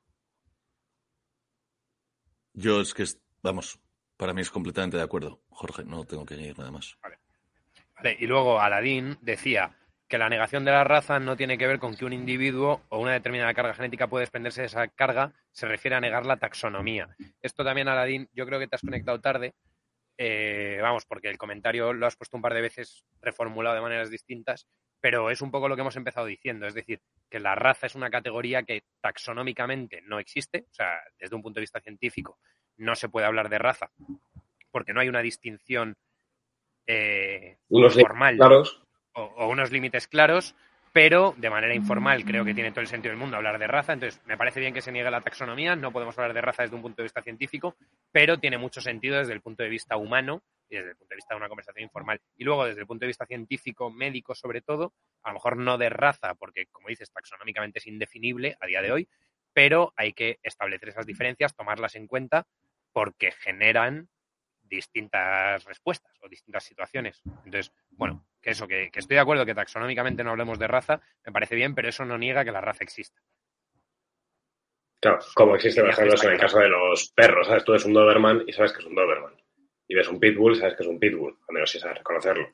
Yo 2.53 2.79
es 2.79 2.93
que, 2.93 3.03
es- 3.03 3.19
vamos, 3.43 3.77
para 4.15 4.33
mí 4.33 4.39
es 4.41 4.49
completamente 4.49 4.95
de 4.95 5.03
acuerdo. 5.03 5.41
Jorge, 5.49 5.83
no 5.83 6.05
tengo 6.05 6.25
que 6.25 6.35
añadir 6.35 6.57
nada 6.57 6.71
más. 6.71 6.97
Vale, 7.97 8.15
y 8.19 8.25
luego 8.25 8.61
Aladín 8.61 9.17
decía 9.21 9.75
que 10.07 10.17
la 10.17 10.29
negación 10.29 10.63
de 10.63 10.71
la 10.71 10.85
raza 10.85 11.19
no 11.19 11.35
tiene 11.35 11.57
que 11.57 11.67
ver 11.67 11.79
con 11.79 11.97
que 11.97 12.05
un 12.05 12.13
individuo 12.13 12.83
o 12.87 12.99
una 12.99 13.11
determinada 13.13 13.53
carga 13.53 13.73
genética 13.73 14.07
puede 14.07 14.21
desprenderse 14.23 14.61
de 14.61 14.67
esa 14.67 14.87
carga, 14.87 15.33
se 15.51 15.67
refiere 15.67 15.95
a 15.95 15.99
negar 16.01 16.25
la 16.25 16.37
taxonomía. 16.37 17.15
Esto 17.41 17.65
también, 17.65 17.89
Aladín, 17.89 18.29
yo 18.33 18.45
creo 18.45 18.59
que 18.59 18.67
te 18.67 18.75
has 18.75 18.81
conectado 18.81 19.19
tarde, 19.19 19.55
eh, 20.17 20.79
vamos, 20.81 21.05
porque 21.05 21.29
el 21.29 21.37
comentario 21.37 21.93
lo 21.93 22.05
has 22.05 22.15
puesto 22.15 22.37
un 22.37 22.41
par 22.41 22.53
de 22.53 22.61
veces 22.61 23.05
reformulado 23.21 23.75
de 23.75 23.81
maneras 23.81 24.09
distintas, 24.09 24.67
pero 25.01 25.29
es 25.29 25.41
un 25.41 25.51
poco 25.51 25.67
lo 25.67 25.75
que 25.75 25.81
hemos 25.81 25.97
empezado 25.97 26.25
diciendo, 26.25 26.65
es 26.67 26.73
decir, 26.73 27.01
que 27.29 27.39
la 27.39 27.55
raza 27.55 27.87
es 27.87 27.95
una 27.95 28.09
categoría 28.09 28.63
que 28.63 28.83
taxonómicamente 29.01 30.01
no 30.03 30.19
existe, 30.19 30.65
o 30.71 30.73
sea, 30.73 31.01
desde 31.19 31.35
un 31.35 31.41
punto 31.41 31.59
de 31.59 31.63
vista 31.63 31.81
científico 31.81 32.39
no 32.77 32.95
se 32.95 33.09
puede 33.09 33.25
hablar 33.25 33.49
de 33.49 33.59
raza, 33.59 33.91
porque 34.71 34.93
no 34.93 35.01
hay 35.01 35.09
una 35.09 35.21
distinción 35.21 35.95
eh, 36.87 37.57
Unos 37.69 37.95
formal 37.95 38.37
claros, 38.37 38.81
o, 39.13 39.21
o 39.23 39.49
unos 39.49 39.71
límites 39.71 40.07
claros, 40.07 40.55
pero 40.95 41.35
de 41.35 41.49
manera 41.49 41.75
informal 41.75 42.23
creo 42.23 42.45
que 42.45 42.53
tiene 42.53 42.71
todo 42.71 42.79
el 42.79 42.87
sentido 42.87 43.11
del 43.11 43.19
mundo 43.19 43.35
hablar 43.35 43.59
de 43.59 43.67
raza. 43.67 43.91
Entonces, 43.91 44.21
me 44.25 44.37
parece 44.37 44.61
bien 44.61 44.73
que 44.73 44.79
se 44.79 44.93
niegue 44.93 45.11
la 45.11 45.19
taxonomía, 45.19 45.75
no 45.75 45.91
podemos 45.91 46.17
hablar 46.17 46.33
de 46.33 46.39
raza 46.39 46.63
desde 46.63 46.77
un 46.77 46.81
punto 46.81 47.01
de 47.01 47.03
vista 47.03 47.21
científico, 47.21 47.75
pero 48.13 48.39
tiene 48.39 48.57
mucho 48.57 48.79
sentido 48.79 49.17
desde 49.17 49.33
el 49.33 49.41
punto 49.41 49.61
de 49.63 49.67
vista 49.67 49.97
humano 49.97 50.41
y 50.69 50.77
desde 50.77 50.91
el 50.91 50.95
punto 50.95 51.09
de 51.09 51.15
vista 51.17 51.33
de 51.33 51.37
una 51.37 51.49
conversación 51.49 51.83
informal. 51.83 52.21
Y 52.37 52.45
luego, 52.45 52.63
desde 52.63 52.79
el 52.79 52.87
punto 52.87 53.03
de 53.03 53.07
vista 53.07 53.25
científico, 53.25 53.91
médico 53.91 54.33
sobre 54.35 54.61
todo, 54.61 54.93
a 55.23 55.31
lo 55.31 55.33
mejor 55.33 55.57
no 55.57 55.77
de 55.77 55.89
raza, 55.89 56.33
porque 56.35 56.67
como 56.67 56.87
dices, 56.87 57.11
taxonómicamente 57.11 57.79
es 57.79 57.87
indefinible 57.87 58.55
a 58.61 58.65
día 58.65 58.81
de 58.81 58.93
hoy, 58.93 59.09
pero 59.51 59.91
hay 59.97 60.13
que 60.13 60.39
establecer 60.43 60.87
esas 60.87 61.05
diferencias, 61.05 61.53
tomarlas 61.57 61.95
en 61.95 62.07
cuenta, 62.07 62.47
porque 62.93 63.33
generan 63.33 64.07
distintas 64.67 65.63
respuestas 65.65 66.13
o 66.21 66.29
distintas 66.29 66.63
situaciones. 66.63 67.21
Entonces, 67.45 67.71
bueno, 67.89 68.25
que 68.41 68.51
eso, 68.51 68.67
que, 68.67 68.89
que 68.91 68.99
estoy 68.99 69.15
de 69.15 69.21
acuerdo 69.21 69.45
que 69.45 69.55
taxonómicamente 69.55 70.23
no 70.23 70.31
hablemos 70.31 70.59
de 70.59 70.67
raza, 70.67 71.01
me 71.25 71.31
parece 71.31 71.55
bien, 71.55 71.75
pero 71.75 71.89
eso 71.89 72.05
no 72.05 72.17
niega 72.17 72.43
que 72.43 72.51
la 72.51 72.61
raza 72.61 72.83
exista. 72.83 73.21
Claro, 75.05 75.19
como 75.35 75.55
existe, 75.55 75.81
por 75.81 75.91
ejemplo, 75.91 76.15
en 76.23 76.31
el 76.31 76.39
caso 76.39 76.57
de 76.57 76.67
los 76.67 77.11
perros, 77.11 77.45
¿sabes? 77.45 77.63
Tú 77.63 77.73
ves 77.73 77.85
un 77.85 77.93
Doberman 77.93 78.43
y 78.47 78.53
sabes 78.53 78.73
que 78.73 78.79
es 78.79 78.87
un 78.87 78.95
Doberman. 78.95 79.35
Y 79.87 79.93
ves 79.93 80.07
un 80.07 80.19
Pitbull 80.19 80.53
y 80.53 80.55
sabes 80.55 80.75
que 80.75 80.81
es 80.81 80.89
un 80.89 80.99
Pitbull, 80.99 81.37
al 81.47 81.53
menos 81.53 81.69
si 81.69 81.79
sabes 81.79 81.99
reconocerlo. 81.99 82.49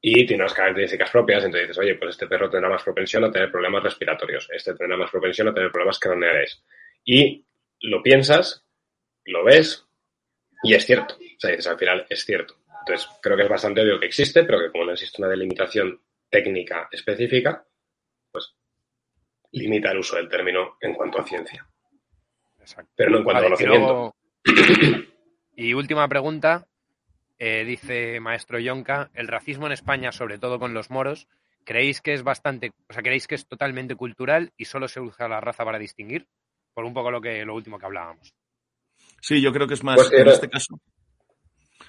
Y 0.00 0.26
tiene 0.26 0.42
unas 0.42 0.52
características 0.52 1.10
propias, 1.10 1.44
entonces 1.44 1.68
dices, 1.68 1.78
oye, 1.82 1.94
pues 1.94 2.10
este 2.10 2.26
perro 2.26 2.50
tendrá 2.50 2.68
más 2.68 2.82
propensión 2.82 3.24
a 3.24 3.32
tener 3.32 3.50
problemas 3.50 3.82
respiratorios, 3.82 4.48
este 4.52 4.74
tendrá 4.74 4.98
más 4.98 5.10
propensión 5.10 5.48
a 5.48 5.54
tener 5.54 5.72
problemas 5.72 5.98
craneales. 5.98 6.62
Y 7.04 7.46
lo 7.80 8.02
piensas, 8.02 8.66
lo 9.24 9.44
ves 9.44 9.87
y 10.62 10.74
es 10.74 10.84
cierto. 10.84 11.14
O 11.14 11.40
sea, 11.40 11.50
dices, 11.50 11.66
al 11.66 11.78
final 11.78 12.06
es 12.08 12.24
cierto. 12.24 12.56
Entonces, 12.80 13.08
creo 13.22 13.36
que 13.36 13.42
es 13.44 13.48
bastante 13.48 13.80
obvio 13.82 14.00
que 14.00 14.06
existe, 14.06 14.44
pero 14.44 14.58
que 14.60 14.70
como 14.70 14.84
no 14.84 14.92
existe 14.92 15.20
una 15.20 15.30
delimitación 15.30 16.00
técnica 16.30 16.88
específica, 16.90 17.64
pues 18.30 18.54
limita 19.52 19.90
el 19.92 19.98
uso 19.98 20.16
del 20.16 20.28
término 20.28 20.76
en 20.80 20.94
cuanto 20.94 21.18
a 21.20 21.24
ciencia 21.26 21.66
Exacto. 22.60 22.90
pero 22.94 23.10
no 23.10 23.18
en 23.18 23.24
cuanto 23.24 23.42
Vale, 23.42 23.46
a 23.46 23.48
y, 23.48 23.64
conocimiento. 23.64 24.14
luego- 24.44 25.18
y 25.56 25.74
última 25.74 26.06
pregunta, 26.08 26.66
eh, 27.38 27.64
dice 27.64 28.20
Maestro 28.20 28.58
Yonka, 28.58 29.10
el 29.14 29.28
racismo 29.28 29.66
en 29.66 29.72
España, 29.72 30.12
sobre 30.12 30.38
todo 30.38 30.58
con 30.58 30.74
los 30.74 30.90
moros, 30.90 31.28
¿creéis 31.64 32.00
que 32.02 32.12
es 32.14 32.22
bastante, 32.22 32.72
o 32.88 32.92
sea, 32.92 33.02
creéis 33.02 33.26
que 33.26 33.34
es 33.36 33.46
totalmente 33.46 33.94
cultural 33.96 34.52
y 34.56 34.66
solo 34.66 34.86
se 34.88 35.00
usa 35.00 35.28
la 35.28 35.40
raza 35.40 35.64
para 35.64 35.78
distinguir? 35.78 36.26
Por 36.74 36.84
un 36.84 36.92
poco 36.94 37.10
lo 37.10 37.20
que 37.20 37.44
lo 37.44 37.54
último 37.54 37.78
que 37.78 37.86
hablábamos. 37.86 38.34
Sí, 39.20 39.40
yo 39.40 39.52
creo 39.52 39.66
que 39.66 39.74
es 39.74 39.82
más, 39.84 39.96
Pues 39.96 40.12
en 40.12 40.28
este 40.28 40.48
caso, 40.48 40.80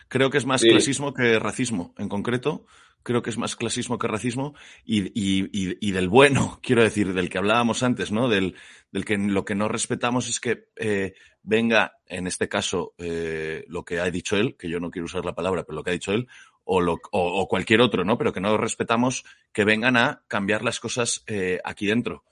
creo 0.07 0.29
que 0.29 0.37
es 0.37 0.45
más 0.45 0.61
Sí. 0.61 0.69
clasismo 0.69 1.13
que 1.13 1.39
racismo. 1.39 1.93
En 1.97 2.09
concreto, 2.09 2.65
creo 3.03 3.21
que 3.21 3.29
es 3.29 3.37
más 3.37 3.55
clasismo 3.55 3.97
que 3.97 4.07
racismo 4.07 4.55
y, 4.83 5.03
y- 5.19 5.49
y- 5.53 5.77
y 5.79 5.91
del 5.91 6.09
bueno, 6.09 6.59
quiero 6.63 6.83
decir, 6.83 7.13
del 7.13 7.29
que 7.29 7.37
hablábamos 7.37 7.83
antes, 7.83 8.11
¿no? 8.11 8.27
Del, 8.29 8.55
del 8.91 9.05
que 9.05 9.17
lo 9.17 9.45
que 9.45 9.55
no 9.55 9.67
respetamos 9.67 10.27
es 10.27 10.39
que 10.39 10.65
eh, 10.75 11.13
venga, 11.43 11.93
en 12.07 12.27
este 12.27 12.49
caso, 12.49 12.93
eh, 12.97 13.63
lo 13.67 13.85
que 13.85 13.99
ha 13.99 14.09
dicho 14.11 14.35
él, 14.37 14.55
que 14.57 14.69
yo 14.69 14.79
no 14.79 14.91
quiero 14.91 15.05
usar 15.05 15.23
la 15.25 15.35
palabra, 15.35 15.63
pero 15.63 15.75
lo 15.77 15.83
que 15.83 15.91
ha 15.91 15.93
dicho 15.93 16.11
él, 16.13 16.27
o, 16.63 16.81
lo- 16.81 16.99
o- 17.11 17.41
o 17.41 17.47
cualquier 17.47 17.81
otro, 17.81 18.03
¿no? 18.03 18.17
Pero 18.17 18.33
que 18.33 18.41
no 18.41 18.57
respetamos 18.57 19.23
que 19.53 19.63
vengan 19.65 19.95
a 19.97 20.23
cambiar 20.27 20.63
las 20.63 20.79
cosas 20.79 21.23
eh, 21.27 21.59
aquí 21.63 21.87
dentro, 21.87 22.23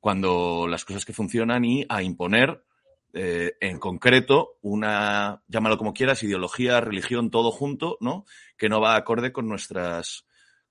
cuando 0.00 0.66
las 0.68 0.84
cosas 0.84 1.04
que 1.04 1.12
funcionan 1.12 1.64
y 1.64 1.84
a 1.88 2.02
imponer 2.02 2.62
eh, 3.14 3.56
en 3.60 3.78
concreto 3.78 4.58
una, 4.62 5.42
llámalo 5.48 5.76
como 5.78 5.92
quieras, 5.94 6.22
ideología, 6.22 6.80
religión, 6.80 7.30
todo 7.30 7.50
junto, 7.50 7.98
¿no? 8.00 8.24
Que 8.56 8.68
no 8.68 8.80
va 8.80 8.96
acorde 8.96 9.32
con 9.32 9.48
nuestras, 9.48 10.24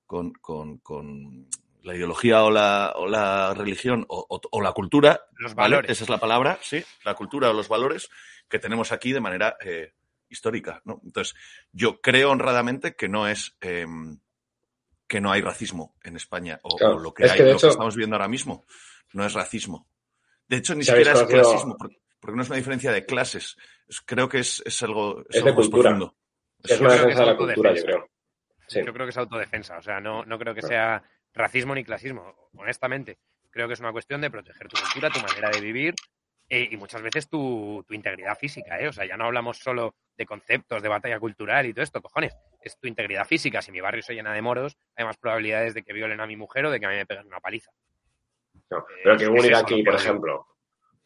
con, 0.05 0.33
con, 0.33 0.77
con 0.79 1.47
la 1.83 1.95
ideología 1.95 2.43
o 2.43 2.51
la, 2.51 2.93
o 2.95 3.07
la 3.07 3.53
religión 3.53 4.05
o, 4.07 4.25
o- 4.29 4.41
o 4.51 4.61
la 4.61 4.71
cultura, 4.73 5.21
Los 5.37 5.55
¿vale? 5.55 5.75
valores. 5.75 5.91
Esa 5.91 6.03
es 6.03 6.09
la 6.09 6.17
palabra, 6.19 6.59
sí, 6.61 6.83
la 7.05 7.13
cultura 7.15 7.49
o 7.49 7.53
los 7.53 7.67
valores 7.69 8.09
que 8.49 8.59
tenemos 8.59 8.91
aquí 8.91 9.13
de 9.13 9.19
manera 9.21 9.55
eh, 9.63 9.93
histórica, 10.29 10.81
¿no? 10.85 10.99
Entonces, 11.03 11.35
yo 11.71 12.01
creo 12.01 12.31
honradamente 12.31 12.95
que 12.95 13.07
no 13.09 13.27
es, 13.27 13.55
eh, 13.61 13.85
que 15.07 15.21
no 15.21 15.31
hay 15.31 15.41
racismo 15.41 15.95
en 16.03 16.15
España 16.15 16.59
o, 16.63 16.75
Claro, 16.77 16.95
o 16.95 16.99
lo 16.99 17.13
que 17.13 17.25
es 17.25 17.31
hay, 17.31 17.37
que 17.37 17.43
lo 17.45 17.51
hecho- 17.55 17.67
que 17.67 17.71
estamos 17.71 17.95
viendo 17.95 18.15
ahora 18.15 18.27
mismo 18.27 18.65
no 19.13 19.25
es 19.25 19.33
racismo. 19.33 19.87
De 20.47 20.57
hecho, 20.57 20.75
ni 20.75 20.83
siquiera 20.83 21.13
es 21.13 21.23
clasismo, 21.23 21.75
porque, 21.77 21.97
porque 22.21 22.37
no 22.37 22.43
es 22.43 22.49
una 22.49 22.57
diferencia 22.57 22.91
de 22.91 23.05
clases. 23.05 23.57
Es- 23.87 23.99
creo 24.01 24.29
que 24.29 24.39
es, 24.39 24.63
es 24.65 24.81
algo, 24.83 25.19
es 25.21 25.35
Es 25.37 25.43
de 25.43 25.49
algo 25.49 25.59
más 25.61 25.67
cultura. 25.67 25.89
profundo. 25.89 26.15
Es 26.63 26.77
Yo 26.79 26.85
una 26.85 26.89
creo 26.89 27.01
que 27.01 27.07
defensa 27.07 27.21
de 27.21 27.31
la 27.31 27.37
cultura, 27.37 27.55
yo 27.55 27.69
autodefensa. 27.81 28.07
creo. 28.67 28.85
yo 28.85 28.93
creo 28.93 29.05
que 29.05 29.09
es 29.09 29.17
autodefensa. 29.17 29.77
O 29.77 29.81
sea, 29.81 29.99
no, 29.99 30.23
no 30.25 30.39
creo 30.39 30.53
que 30.55 30.61
sea 30.61 31.03
racismo 31.33 31.75
ni 31.75 31.83
clasismo, 31.83 32.49
honestamente. 32.55 33.17
Creo 33.49 33.67
que 33.67 33.73
es 33.73 33.79
una 33.79 33.91
cuestión 33.91 34.21
de 34.21 34.29
proteger 34.31 34.67
tu 34.69 34.77
cultura, 34.79 35.09
tu 35.09 35.19
manera 35.19 35.49
de 35.49 35.59
vivir 35.59 35.95
eh, 36.47 36.69
y 36.71 36.77
muchas 36.77 37.01
veces 37.01 37.27
tu, 37.27 37.83
tu, 37.87 37.93
integridad 37.93 38.37
física, 38.37 38.79
¿eh? 38.79 38.87
O 38.87 38.93
sea, 38.93 39.05
ya 39.05 39.17
no 39.17 39.25
hablamos 39.25 39.57
solo 39.57 39.95
de 40.17 40.25
conceptos, 40.25 40.81
de 40.83 40.89
batalla 40.89 41.19
cultural 41.19 41.65
y 41.65 41.73
todo 41.73 41.83
esto, 41.83 42.01
cojones. 42.01 42.35
Es 42.61 42.77
tu 42.77 42.87
integridad 42.87 43.25
física. 43.25 43.61
Si 43.61 43.71
mi 43.71 43.81
barrio 43.81 44.03
se 44.03 44.13
llena 44.13 44.33
de 44.33 44.41
moros, 44.41 44.77
hay 44.95 45.05
más 45.05 45.17
probabilidades 45.17 45.73
de 45.73 45.83
que 45.83 45.93
violen 45.93 46.19
a 46.21 46.27
mi 46.27 46.37
mujer 46.37 46.65
o 46.65 46.71
de 46.71 46.79
que 46.79 46.85
a 46.85 46.89
mí 46.89 46.95
me 46.95 47.05
peguen 47.05 47.27
una 47.27 47.39
paliza. 47.39 47.71
No, 48.69 48.85
pero 49.03 49.17
que 49.17 49.27
un 49.27 49.45
iraquí, 49.45 49.83
por 49.83 49.95
ejemplo, 49.95 50.47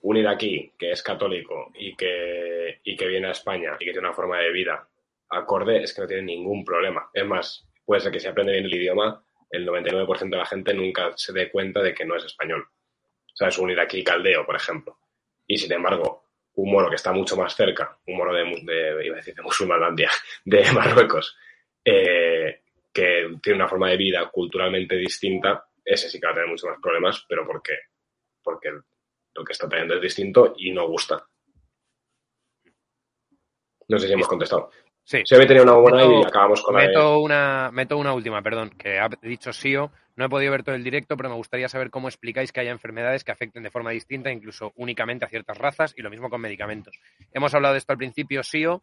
un 0.06 0.18
iraquí 0.18 0.72
que 0.78 0.92
es 0.92 1.02
católico 1.02 1.72
y 1.74 1.96
que, 1.96 2.80
y 2.84 2.96
que 2.96 3.08
viene 3.08 3.28
a 3.28 3.32
España 3.32 3.76
y 3.80 3.86
que 3.86 3.92
tiene 3.92 4.08
una 4.08 4.14
forma 4.14 4.38
de 4.38 4.52
vida 4.52 4.88
acorde, 5.30 5.82
es 5.82 5.96
que 5.96 6.02
no 6.02 6.08
tiene 6.08 6.22
ningún 6.22 6.64
problema. 6.64 7.10
Es 7.12 7.26
más, 7.26 7.68
puede 7.84 8.02
ser 8.02 8.12
que 8.12 8.20
si 8.20 8.28
aprende 8.28 8.54
bien 8.54 8.66
el 8.66 8.76
idioma, 8.76 9.24
el 9.50 9.68
99% 9.68 10.30
de 10.30 10.38
la 10.38 10.46
gente 10.46 10.76
nunca 10.76 11.12
se 11.16 11.34
dé 11.34 11.50
cuenta 11.50 11.82
de 11.82 11.96
que 11.96 12.06
no 12.06 12.16
es 12.16 12.24
español. 12.24 12.68
O 12.68 13.36
sea, 13.36 13.48
es 13.48 13.58
un 13.58 13.72
iraquí 13.72 14.04
caldeo, 14.04 14.46
por 14.46 14.56
ejemplo. 14.56 14.96
Y 15.48 15.58
sin 15.58 15.74
embargo, 15.74 16.26
un 16.54 16.72
moro 16.72 16.88
que 16.88 16.98
está 16.98 17.12
mucho 17.12 17.36
más 17.36 17.56
cerca, 17.56 17.98
un 18.06 18.18
moro 18.18 18.32
de, 18.32 19.04
iba 19.04 19.16
a 19.16 19.18
decir 19.18 19.34
de 19.34 19.42
Musulmanlandia, 19.42 20.12
de 20.46 20.72
Marruecos, 20.72 21.36
eh, 21.84 22.62
que 22.94 23.38
tiene 23.42 23.58
una 23.58 23.68
forma 23.68 23.90
de 23.90 23.98
vida 23.98 24.30
culturalmente 24.30 24.98
distinta, 24.98 25.66
ese 25.84 26.12
sí 26.12 26.20
que 26.20 26.28
va 26.28 26.32
a 26.32 26.36
tener 26.36 26.50
muchos 26.50 26.70
más 26.70 26.80
problemas, 26.80 27.26
pero 27.28 27.44
¿por 27.44 27.64
qué? 27.64 27.74
Porque 28.44 28.70
lo 29.36 29.44
que 29.44 29.54
está 29.54 29.68
teniendo 29.68 29.96
es 29.96 30.02
distinto 30.02 30.54
y 30.58 30.72
no 30.72 30.88
gusta. 30.88 31.24
No 33.88 34.00
sé 34.00 34.08
si 34.08 34.14
hemos 34.14 34.28
contestado. 34.28 34.72
Sí. 35.04 35.22
Si 35.24 35.36
había 35.36 35.48
tenido 35.48 35.66
una 35.66 35.76
buena 35.76 35.98
meto, 35.98 36.22
y 36.22 36.26
acabamos 36.26 36.64
con 36.64 36.76
meto 36.76 37.00
la 37.00 37.18
una 37.18 37.70
Meto 37.72 37.98
una 37.98 38.14
última, 38.14 38.42
perdón, 38.42 38.72
que 38.72 38.98
ha 39.00 39.08
dicho 39.22 39.54
SIO. 39.54 39.92
No 40.16 40.26
he 40.26 40.30
podido 40.30 40.52
ver 40.52 40.64
todo 40.64 40.76
el 40.76 40.84
directo, 40.84 41.16
pero 41.18 41.30
me 41.30 41.36
gustaría 41.36 41.70
saber 41.70 41.92
cómo 41.92 42.08
explicáis 42.08 42.52
que 42.52 42.62
haya 42.62 42.72
enfermedades 42.72 43.24
que 43.24 43.32
afecten 43.32 43.62
de 43.62 43.70
forma 43.70 43.92
distinta, 43.92 44.32
incluso 44.32 44.72
únicamente 44.78 45.26
a 45.26 45.30
ciertas 45.30 45.58
razas, 45.58 45.94
y 45.96 46.02
lo 46.02 46.10
mismo 46.10 46.30
con 46.30 46.42
medicamentos. 46.42 46.98
Hemos 47.32 47.54
hablado 47.54 47.74
de 47.74 47.80
esto 47.80 47.92
al 47.92 48.00
principio, 48.00 48.42
SIO. 48.42 48.82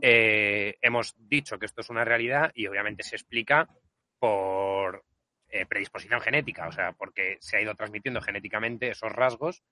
Eh, 0.00 0.76
hemos 0.80 1.14
dicho 1.16 1.58
que 1.58 1.66
esto 1.66 1.82
es 1.82 1.90
una 1.90 2.04
realidad 2.04 2.50
y 2.54 2.66
obviamente 2.66 3.02
se 3.02 3.16
explica 3.16 3.68
por 4.18 5.04
eh, 5.52 5.66
predisposición 5.66 6.20
genética, 6.20 6.68
o 6.68 6.72
sea, 6.72 6.92
porque 6.92 7.36
se 7.40 7.56
ha 7.56 7.62
ido 7.62 7.74
transmitiendo 7.74 8.20
genéticamente 8.20 8.90
esos 8.90 9.10
rasgos, 9.10 9.62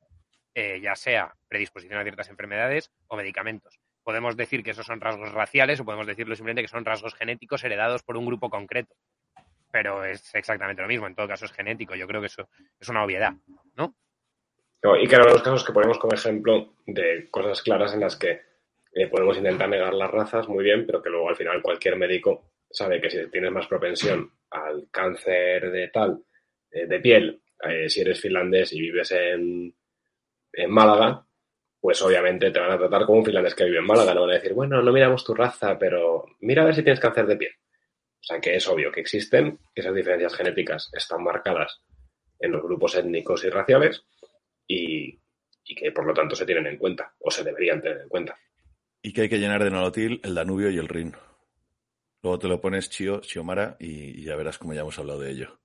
eh, 0.60 0.80
ya 0.80 0.96
sea 0.96 1.32
predisposición 1.46 2.00
a 2.00 2.02
ciertas 2.02 2.28
enfermedades 2.30 2.90
o 3.06 3.16
medicamentos 3.16 3.78
podemos 4.08 4.38
decir 4.38 4.64
que 4.64 4.70
esos 4.70 4.86
son 4.86 5.02
rasgos 5.02 5.32
raciales 5.32 5.78
o 5.78 5.84
podemos 5.84 6.06
decirlo 6.06 6.34
simplemente 6.34 6.62
que 6.62 6.68
son 6.68 6.82
rasgos 6.82 7.14
genéticos 7.14 7.62
heredados 7.62 8.02
por 8.02 8.16
un 8.16 8.24
grupo 8.24 8.48
concreto. 8.48 8.94
Pero 9.70 10.02
es 10.02 10.34
exactamente 10.34 10.80
lo 10.80 10.88
mismo, 10.88 11.06
en 11.06 11.14
todo 11.14 11.28
caso 11.28 11.44
es 11.44 11.52
genético, 11.52 11.94
yo 11.94 12.06
creo 12.06 12.22
que 12.22 12.28
eso 12.28 12.48
es 12.80 12.88
una 12.88 13.04
obviedad, 13.04 13.34
¿no? 13.76 13.94
y 14.98 15.06
que 15.06 15.14
eran 15.14 15.28
los 15.28 15.42
casos 15.42 15.62
que 15.62 15.74
ponemos 15.74 15.98
como 15.98 16.14
ejemplo 16.14 16.72
de 16.86 17.28
cosas 17.30 17.60
claras 17.60 17.92
en 17.92 18.00
las 18.00 18.16
que 18.16 18.40
eh, 18.94 19.08
podemos 19.08 19.36
intentar 19.36 19.68
negar 19.68 19.92
las 19.92 20.10
razas 20.10 20.48
muy 20.48 20.64
bien, 20.64 20.86
pero 20.86 21.02
que 21.02 21.10
luego 21.10 21.28
al 21.28 21.36
final 21.36 21.60
cualquier 21.60 21.96
médico 21.96 22.52
sabe 22.70 23.02
que 23.02 23.10
si 23.10 23.30
tienes 23.30 23.52
más 23.52 23.66
propensión 23.66 24.32
al 24.50 24.88
cáncer 24.90 25.70
de 25.70 25.88
tal, 25.88 26.24
eh, 26.70 26.86
de 26.86 26.98
piel, 26.98 27.42
si 27.88 28.00
eres 28.00 28.22
finlandés 28.22 28.72
y 28.72 28.80
vives 28.80 29.10
en, 29.10 29.74
en 30.52 30.70
Málaga, 30.70 31.26
pues 31.80 32.00
obviamente 32.02 32.50
te 32.50 32.60
van 32.60 32.72
a 32.72 32.78
tratar 32.78 33.06
como 33.06 33.18
un 33.18 33.24
finlandés 33.24 33.54
que 33.54 33.64
vive 33.64 33.78
en 33.78 33.86
Málaga. 33.86 34.14
No 34.14 34.22
van 34.22 34.30
a 34.30 34.34
decir, 34.34 34.52
bueno, 34.52 34.82
no 34.82 34.92
miramos 34.92 35.24
tu 35.24 35.34
raza, 35.34 35.78
pero 35.78 36.24
mira 36.40 36.62
a 36.62 36.66
ver 36.66 36.74
si 36.74 36.82
tienes 36.82 37.00
cáncer 37.00 37.26
de 37.26 37.36
piel. 37.36 37.52
O 38.20 38.22
sea 38.22 38.40
que 38.40 38.56
es 38.56 38.66
obvio 38.68 38.90
que 38.90 39.00
existen, 39.00 39.58
que 39.74 39.80
esas 39.80 39.94
diferencias 39.94 40.34
genéticas 40.34 40.90
están 40.92 41.22
marcadas 41.22 41.80
en 42.40 42.52
los 42.52 42.62
grupos 42.62 42.96
étnicos 42.96 43.44
y 43.44 43.50
raciales 43.50 44.04
y, 44.66 45.20
y 45.64 45.74
que 45.74 45.92
por 45.92 46.06
lo 46.06 46.14
tanto 46.14 46.34
se 46.34 46.44
tienen 46.44 46.66
en 46.66 46.78
cuenta 46.78 47.14
o 47.20 47.30
se 47.30 47.44
deberían 47.44 47.80
tener 47.80 47.98
en 47.98 48.08
cuenta. 48.08 48.36
Y 49.02 49.12
que 49.12 49.22
hay 49.22 49.28
que 49.28 49.38
llenar 49.38 49.62
de 49.62 49.70
nolotil 49.70 50.20
el 50.24 50.34
Danubio 50.34 50.70
y 50.70 50.78
el 50.78 50.88
Rin. 50.88 51.14
Luego 52.22 52.38
te 52.38 52.48
lo 52.48 52.60
pones 52.60 52.90
Chio, 52.90 53.20
Chiomara 53.20 53.76
y 53.78 54.24
ya 54.24 54.34
verás 54.34 54.58
cómo 54.58 54.74
ya 54.74 54.80
hemos 54.80 54.98
hablado 54.98 55.20
de 55.20 55.30
ello. 55.30 55.60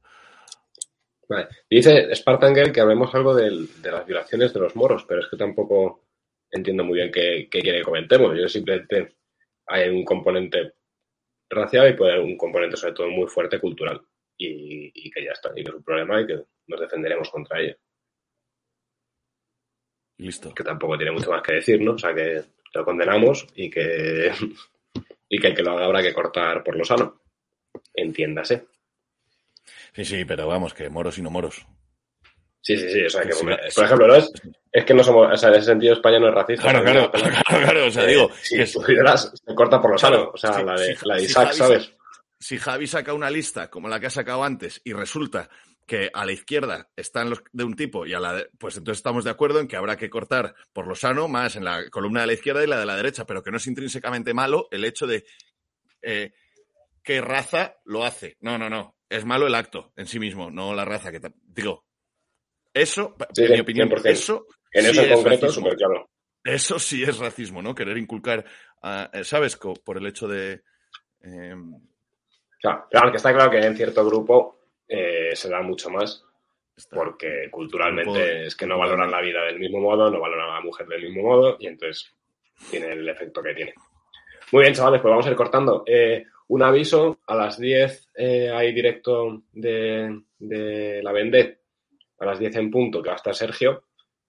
Vale. 1.28 1.48
Dice 1.70 2.14
Spartangel 2.16 2.72
que 2.72 2.82
hablemos 2.82 3.14
algo 3.16 3.34
del, 3.34 3.82
de 3.82 3.92
las 3.92 4.06
violaciones 4.06 4.54
de 4.54 4.60
los 4.60 4.76
moros, 4.76 5.06
pero 5.08 5.22
es 5.22 5.28
que 5.28 5.38
tampoco 5.38 6.04
entiendo 6.52 6.84
muy 6.84 7.00
bien 7.00 7.12
qué, 7.12 7.48
qué 7.50 7.62
quiere 7.62 7.80
que 7.80 7.86
comentemos. 7.86 8.38
Yo 8.38 8.48
simplemente 8.48 9.16
hay 9.68 9.90
un 9.90 10.04
componente 10.04 10.74
racial 11.50 11.90
y 11.90 11.94
puede 11.94 12.14
haber 12.14 12.26
un 12.26 12.38
componente 12.38 12.78
sobre 12.78 12.94
todo 12.94 13.10
muy 13.10 13.28
fuerte 13.28 13.60
cultural 13.60 14.02
y, 14.38 14.92
y, 14.94 15.12
que 15.12 15.24
ya 15.24 15.32
está, 15.32 15.52
y 15.56 15.64
que 15.64 15.70
es 15.70 15.76
un 15.76 15.84
problema 15.84 16.22
y 16.22 16.28
que 16.28 16.40
nos 16.68 16.80
defenderemos 16.80 17.30
contra 17.30 17.60
ello. 17.60 17.76
Listo. 20.18 20.54
Que 20.54 20.64
tampoco 20.64 20.98
tiene 20.98 21.12
mucho 21.12 21.32
más 21.32 21.42
que 21.42 21.54
decir, 21.54 21.82
¿no? 21.82 21.94
O 21.94 21.98
sea, 21.98 22.14
que 22.14 22.44
lo 22.74 22.86
condenamos 22.86 23.48
y 23.56 23.70
que, 23.70 24.32
y 25.30 25.40
que 25.40 25.48
el 25.48 25.56
que 25.56 25.64
lo 25.64 25.72
haga 25.72 25.86
habrá 25.86 26.02
que 26.02 26.14
cortar 26.14 26.64
por 26.64 26.76
lo 26.76 26.84
sano. 26.84 27.22
Entiéndase. 27.94 28.68
Sí, 29.94 30.06
sí, 30.06 30.26
pero 30.26 30.48
vamos, 30.48 30.74
que 30.74 30.90
moros 30.90 31.18
y 31.18 31.22
no 31.22 31.30
moros. 31.30 31.66
Sí, 32.62 32.78
sí, 32.78 32.90
sí. 32.90 33.06
O 33.06 33.10
sea, 33.10 33.24
que, 33.24 33.34
sí, 33.34 33.46
por 33.76 33.86
ejemplo, 33.86 34.08
no 34.08 34.16
es, 34.16 34.32
es 34.72 34.86
que 34.86 34.94
no 34.94 35.04
somos, 35.04 35.32
o 35.32 35.38
sea, 35.38 35.50
en 35.50 35.56
ese 35.56 35.66
sentido 35.68 35.94
España 35.94 36.20
no 36.20 36.30
es 36.30 36.34
racista. 36.34 36.64
Claro, 36.64 36.84
claro, 37.12 37.12
claro, 37.12 37.36
claro, 37.66 37.86
o 37.88 37.92
sea, 37.92 38.06
digo. 38.06 38.30
Si 38.42 38.58
que 38.58 38.66
se 38.66 39.56
corta 39.56 39.82
por 39.82 39.92
lo 39.92 39.98
sano, 39.98 40.32
o 40.34 40.38
sea, 40.38 40.64
la 40.64 40.76
de, 40.76 40.98
la 41.04 41.16
de 41.16 41.24
Isaac, 41.24 41.52
¿sabes? 41.52 41.94
Si 42.40 42.58
Javi 42.58 42.88
saca 42.88 43.14
una 43.14 43.30
lista 43.30 43.70
como 43.70 43.88
la 43.88 44.00
que 44.00 44.08
ha 44.08 44.10
sacado 44.10 44.44
antes 44.44 44.82
y 44.84 44.94
resulta 44.94 45.50
que 45.86 46.10
a 46.14 46.26
la 46.26 46.32
izquierda 46.32 46.90
están 46.96 47.30
los 47.30 47.44
de 47.52 47.64
un 47.64 47.76
tipo 47.76 48.06
y 48.06 48.14
a 48.14 48.20
la 48.20 48.34
de, 48.34 48.50
pues 48.58 48.78
entonces 48.78 49.00
estamos 49.00 49.24
de 49.24 49.32
acuerdo 49.32 49.60
en 49.60 49.68
que 49.68 49.76
habrá 49.76 49.98
que 49.98 50.10
cortar 50.10 50.56
por 50.72 50.88
lo 50.88 50.96
sano 50.96 51.28
más 51.28 51.56
en 51.56 51.66
la 51.66 51.90
columna 51.90 52.22
de 52.22 52.28
la 52.28 52.34
izquierda 52.34 52.64
y 52.64 52.68
la 52.68 52.80
de 52.80 52.86
la 52.86 52.96
derecha, 52.96 53.26
pero 53.26 53.44
que 53.44 53.52
no 53.52 53.58
es 53.58 53.68
intrínsecamente 53.68 54.34
malo 54.34 54.68
el 54.72 54.86
hecho 54.86 55.08
de 55.08 55.26
eh, 56.02 56.34
qué 57.04 57.22
raza 57.22 57.78
lo 57.86 58.04
hace. 58.06 58.38
No, 58.42 58.58
no, 58.58 58.70
no. 58.70 58.96
Es 59.14 59.26
malo 59.26 59.46
el 59.48 59.56
acto 59.56 59.92
en 59.96 60.06
sí 60.08 60.20
mismo, 60.20 60.50
no 60.50 60.74
la 60.74 60.86
raza 60.86 61.12
que 61.12 61.20
digo. 61.44 61.86
Eso, 62.74 63.16
sí, 63.34 63.44
en 63.46 63.52
mi 63.54 63.60
opinión, 63.60 63.90
100%. 63.90 64.06
eso 64.10 64.48
En 64.72 64.84
sí 64.86 64.90
eso 64.90 65.02
en 65.04 65.08
es 65.10 65.16
concreto, 65.16 65.46
racismo. 65.48 65.70
claro. 65.70 66.10
Eso 66.44 66.80
sí 66.80 67.04
es 67.04 67.20
racismo, 67.20 67.62
¿no? 67.62 67.76
Querer 67.76 67.98
inculcar, 67.98 68.44
uh, 68.82 69.24
¿sabes? 69.24 69.56
Co- 69.56 69.76
Por 69.76 69.98
el 69.98 70.08
hecho 70.08 70.28
de. 70.28 70.64
eh, 71.22 71.56
sea, 72.60 72.86
claro, 72.90 73.12
que 73.12 73.18
está 73.18 73.34
claro 73.34 73.52
que 73.52 73.60
en 73.60 73.76
cierto 73.78 74.04
grupo 74.06 74.60
eh, 74.88 75.36
se 75.36 75.50
da 75.50 75.62
mucho 75.62 75.90
más 75.90 76.24
está- 76.76 76.96
porque 76.96 77.50
culturalmente 77.52 78.10
Grupo- 78.12 78.46
es 78.48 78.56
que 78.56 78.66
no 78.66 78.78
valoran 78.80 79.12
la 79.12 79.22
vida 79.22 79.44
del 79.44 79.60
mismo 79.60 79.80
modo, 79.80 80.10
no 80.10 80.20
valoran 80.20 80.50
a 80.50 80.56
la 80.56 80.62
mujer 80.62 80.88
del 80.88 81.04
mismo 81.04 81.24
modo 81.30 81.56
y 81.60 81.68
entonces 81.68 82.12
tiene 82.72 82.94
el 82.94 83.08
efecto 83.08 83.42
que 83.44 83.54
tiene. 83.54 83.74
Muy 84.52 84.64
bien, 84.64 84.74
chavales, 84.74 85.02
pues 85.02 85.12
vamos 85.12 85.26
a 85.28 85.30
ir 85.30 85.36
cortando. 85.36 85.84
Eh, 85.86 86.26
un 86.54 86.62
aviso, 86.62 87.18
a 87.26 87.34
las 87.34 87.58
10 87.58 88.12
eh, 88.14 88.52
hay 88.52 88.72
directo 88.74 89.42
de, 89.54 90.22
de 90.38 91.02
la 91.02 91.12
Vendée, 91.12 91.62
a 92.20 92.26
las 92.26 92.38
10 92.38 92.58
en 92.58 92.70
punto, 92.70 93.02
que 93.02 93.10
va 93.10 93.16
a 93.16 93.18
estar 93.18 93.34
Sergio. 93.34 93.86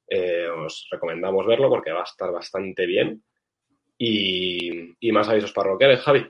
Eh, 0.08 0.48
os 0.48 0.88
recomendamos 0.90 1.46
verlo 1.46 1.68
porque 1.68 1.92
va 1.92 2.00
a 2.00 2.04
estar 2.04 2.32
bastante 2.32 2.86
bien. 2.86 3.22
Y, 3.98 4.96
más 5.12 5.28
avisos 5.28 5.52
parroquiales, 5.52 6.00
Javi. 6.00 6.26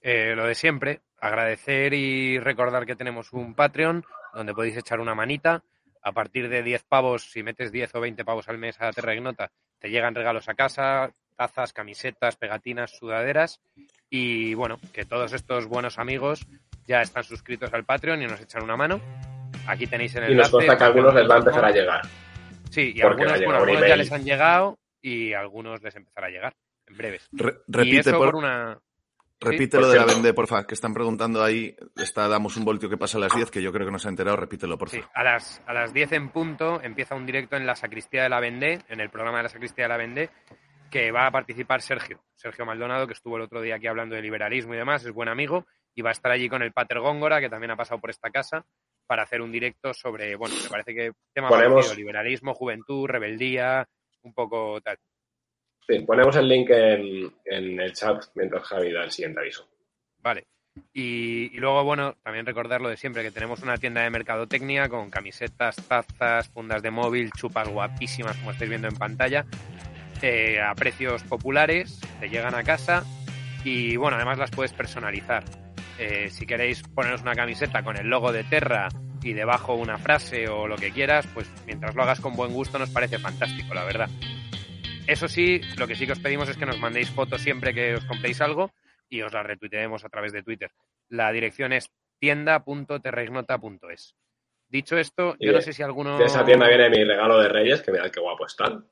Eh, 0.00 0.34
lo 0.34 0.44
de 0.44 0.56
siempre, 0.56 1.02
agradecer 1.18 1.94
y 1.94 2.40
recordar 2.40 2.84
que 2.84 2.96
tenemos 2.96 3.32
un 3.32 3.54
Patreon 3.54 4.02
donde 4.34 4.54
podéis 4.54 4.76
echar 4.76 4.98
una 4.98 5.14
manita. 5.14 5.62
A 6.02 6.10
partir 6.10 6.48
de 6.48 6.64
10 6.64 6.82
pavos, 6.82 7.30
si 7.30 7.44
metes 7.44 7.70
10 7.70 7.94
o 7.94 8.00
20 8.00 8.24
pavos 8.24 8.48
al 8.48 8.58
mes 8.58 8.80
a 8.80 8.90
Terra 8.90 9.14
Ignota, 9.14 9.52
te 9.78 9.88
llegan 9.88 10.16
regalos 10.16 10.48
a 10.48 10.54
casa, 10.54 11.12
tazas, 11.36 11.72
camisetas, 11.72 12.34
pegatinas, 12.34 12.90
sudaderas. 12.90 13.60
Y 14.10 14.54
bueno, 14.54 14.78
que 14.92 15.04
todos 15.04 15.32
estos 15.32 15.66
buenos 15.66 15.98
amigos 15.98 16.46
ya 16.86 17.00
están 17.00 17.22
suscritos 17.24 17.72
al 17.72 17.84
Patreon 17.84 18.20
y 18.22 18.26
nos 18.26 18.40
echan 18.40 18.62
una 18.64 18.76
mano. 18.76 19.00
Aquí 19.66 19.86
tenéis 19.86 20.14
el 20.16 20.32
Y 20.32 20.34
nos 20.34 20.50
consta 20.50 20.76
que 20.76 20.82
a 20.84 20.86
algunos 20.88 21.14
les 21.14 21.30
va 21.30 21.34
a 21.34 21.38
empezar 21.38 21.64
a 21.64 21.70
llegar. 21.70 22.00
Sí, 22.70 22.92
y 22.94 23.00
algunos, 23.00 23.38
bueno, 23.38 23.58
algunos 23.60 23.86
ya 23.86 23.96
les 23.96 24.12
han 24.12 24.24
llegado 24.24 24.78
y 25.00 25.32
a 25.32 25.40
algunos 25.40 25.82
les 25.82 25.94
empezará 25.94 26.26
a 26.26 26.30
llegar 26.30 26.54
en 26.86 26.96
breves. 26.96 27.28
Re- 27.32 27.58
y 27.68 27.72
repite, 27.72 28.00
eso 28.10 28.18
por, 28.18 28.32
por 28.32 28.36
una... 28.36 28.78
repite 29.40 29.78
lo 29.80 29.88
de 29.88 29.96
la 29.98 30.04
vende, 30.04 30.34
porfa, 30.34 30.66
que 30.66 30.74
están 30.74 30.92
preguntando 30.94 31.42
ahí. 31.42 31.74
Está, 31.96 32.26
damos 32.28 32.56
un 32.56 32.64
voltio 32.64 32.88
que 32.88 32.96
pasa 32.96 33.18
a 33.18 33.20
las 33.20 33.34
10, 33.34 33.50
que 33.50 33.62
yo 33.62 33.72
creo 33.72 33.86
que 33.86 33.92
no 33.92 33.98
se 33.98 34.08
ha 34.08 34.10
enterado. 34.10 34.36
Repítelo, 34.36 34.76
porfa. 34.78 34.96
Sí, 34.96 35.02
a 35.14 35.22
las, 35.22 35.62
a 35.66 35.72
las 35.72 35.92
10 35.92 36.12
en 36.12 36.28
punto 36.30 36.80
empieza 36.82 37.14
un 37.14 37.26
directo 37.26 37.56
en 37.56 37.66
la 37.66 37.74
Sacristía 37.76 38.24
de 38.24 38.28
la 38.28 38.40
Vendée, 38.40 38.80
en 38.88 39.00
el 39.00 39.10
programa 39.10 39.38
de 39.38 39.44
la 39.44 39.48
Sacristía 39.50 39.84
de 39.84 39.88
la 39.88 39.96
Vendée, 39.96 40.30
que 40.90 41.12
va 41.12 41.26
a 41.26 41.30
participar 41.30 41.80
Sergio, 41.82 42.22
Sergio 42.34 42.66
Maldonado, 42.66 43.06
que 43.06 43.12
estuvo 43.12 43.36
el 43.36 43.42
otro 43.42 43.60
día 43.62 43.76
aquí 43.76 43.86
hablando 43.86 44.16
de 44.16 44.22
liberalismo 44.22 44.74
y 44.74 44.78
demás, 44.78 45.04
es 45.04 45.12
buen 45.12 45.28
amigo, 45.28 45.66
y 45.94 46.02
va 46.02 46.10
a 46.10 46.12
estar 46.12 46.32
allí 46.32 46.48
con 46.48 46.62
el 46.62 46.72
Pater 46.72 47.00
Góngora, 47.00 47.40
que 47.40 47.48
también 47.48 47.70
ha 47.70 47.76
pasado 47.76 48.00
por 48.00 48.10
esta 48.10 48.30
casa, 48.30 48.64
para 49.06 49.22
hacer 49.22 49.40
un 49.40 49.52
directo 49.52 49.94
sobre, 49.94 50.36
bueno, 50.36 50.54
me 50.62 50.68
parece 50.68 50.94
que 50.94 51.12
tema 51.32 51.48
Ponemos- 51.48 51.74
parecido, 51.74 51.94
liberalismo, 51.96 52.54
juventud, 52.54 53.06
rebeldía, 53.08 53.86
un 54.22 54.34
poco 54.34 54.80
tal. 54.80 54.98
Sí, 55.86 56.00
ponemos 56.00 56.36
el 56.36 56.48
link 56.48 56.70
en, 56.70 57.32
en 57.44 57.80
el 57.80 57.92
chat 57.92 58.22
mientras 58.34 58.62
Javi 58.64 58.92
da 58.92 59.04
el 59.04 59.10
siguiente 59.10 59.40
aviso. 59.40 59.68
Vale. 60.18 60.46
Y, 60.92 61.50
y, 61.56 61.58
luego, 61.58 61.82
bueno, 61.82 62.14
también 62.22 62.46
recordar 62.46 62.80
lo 62.80 62.88
de 62.88 62.96
siempre, 62.96 63.24
que 63.24 63.32
tenemos 63.32 63.60
una 63.62 63.76
tienda 63.76 64.02
de 64.02 64.10
mercadotecnia 64.10 64.88
con 64.88 65.10
camisetas, 65.10 65.76
tazas, 65.88 66.48
fundas 66.48 66.80
de 66.82 66.92
móvil, 66.92 67.32
chupas 67.32 67.68
guapísimas, 67.68 68.36
como 68.36 68.52
estáis 68.52 68.70
viendo 68.70 68.86
en 68.86 68.96
pantalla, 68.96 69.44
eh, 70.22 70.60
a 70.60 70.74
precios 70.74 71.22
populares, 71.24 72.00
te 72.20 72.28
llegan 72.28 72.54
a 72.54 72.62
casa 72.62 73.04
y, 73.64 73.96
bueno, 73.96 74.16
además 74.16 74.38
las 74.38 74.50
puedes 74.50 74.72
personalizar. 74.72 75.44
Eh, 75.98 76.30
si 76.30 76.46
queréis 76.46 76.82
poneros 76.82 77.22
una 77.22 77.34
camiseta 77.34 77.82
con 77.82 77.96
el 77.96 78.08
logo 78.08 78.32
de 78.32 78.44
Terra 78.44 78.88
y 79.22 79.32
debajo 79.34 79.74
una 79.74 79.98
frase 79.98 80.48
o 80.48 80.66
lo 80.66 80.76
que 80.76 80.90
quieras, 80.90 81.26
pues 81.34 81.50
mientras 81.66 81.94
lo 81.94 82.02
hagas 82.02 82.20
con 82.20 82.34
buen 82.34 82.52
gusto 82.52 82.78
nos 82.78 82.90
parece 82.90 83.18
fantástico, 83.18 83.74
la 83.74 83.84
verdad. 83.84 84.08
Eso 85.06 85.28
sí, 85.28 85.60
lo 85.76 85.86
que 85.86 85.94
sí 85.94 86.06
que 86.06 86.12
os 86.12 86.20
pedimos 86.20 86.48
es 86.48 86.56
que 86.56 86.66
nos 86.66 86.78
mandéis 86.78 87.10
fotos 87.10 87.40
siempre 87.40 87.74
que 87.74 87.94
os 87.94 88.04
compréis 88.04 88.40
algo 88.40 88.72
y 89.08 89.22
os 89.22 89.32
la 89.32 89.42
retuiteemos 89.42 90.04
a 90.04 90.08
través 90.08 90.32
de 90.32 90.42
Twitter. 90.42 90.70
La 91.08 91.32
dirección 91.32 91.72
es 91.72 91.90
tienda.terreignota.es. 92.18 94.14
Dicho 94.68 94.96
esto, 94.96 95.34
yo 95.40 95.52
no 95.52 95.60
sé 95.60 95.72
si 95.72 95.82
alguno... 95.82 96.16
De 96.16 96.26
esa 96.26 96.44
tienda 96.44 96.68
viene 96.68 96.88
mi 96.90 97.02
regalo 97.02 97.40
de 97.40 97.48
Reyes, 97.48 97.82
que 97.82 97.90
mirad 97.90 98.10
qué 98.10 98.20
guapo 98.20 98.46
están. 98.46 98.86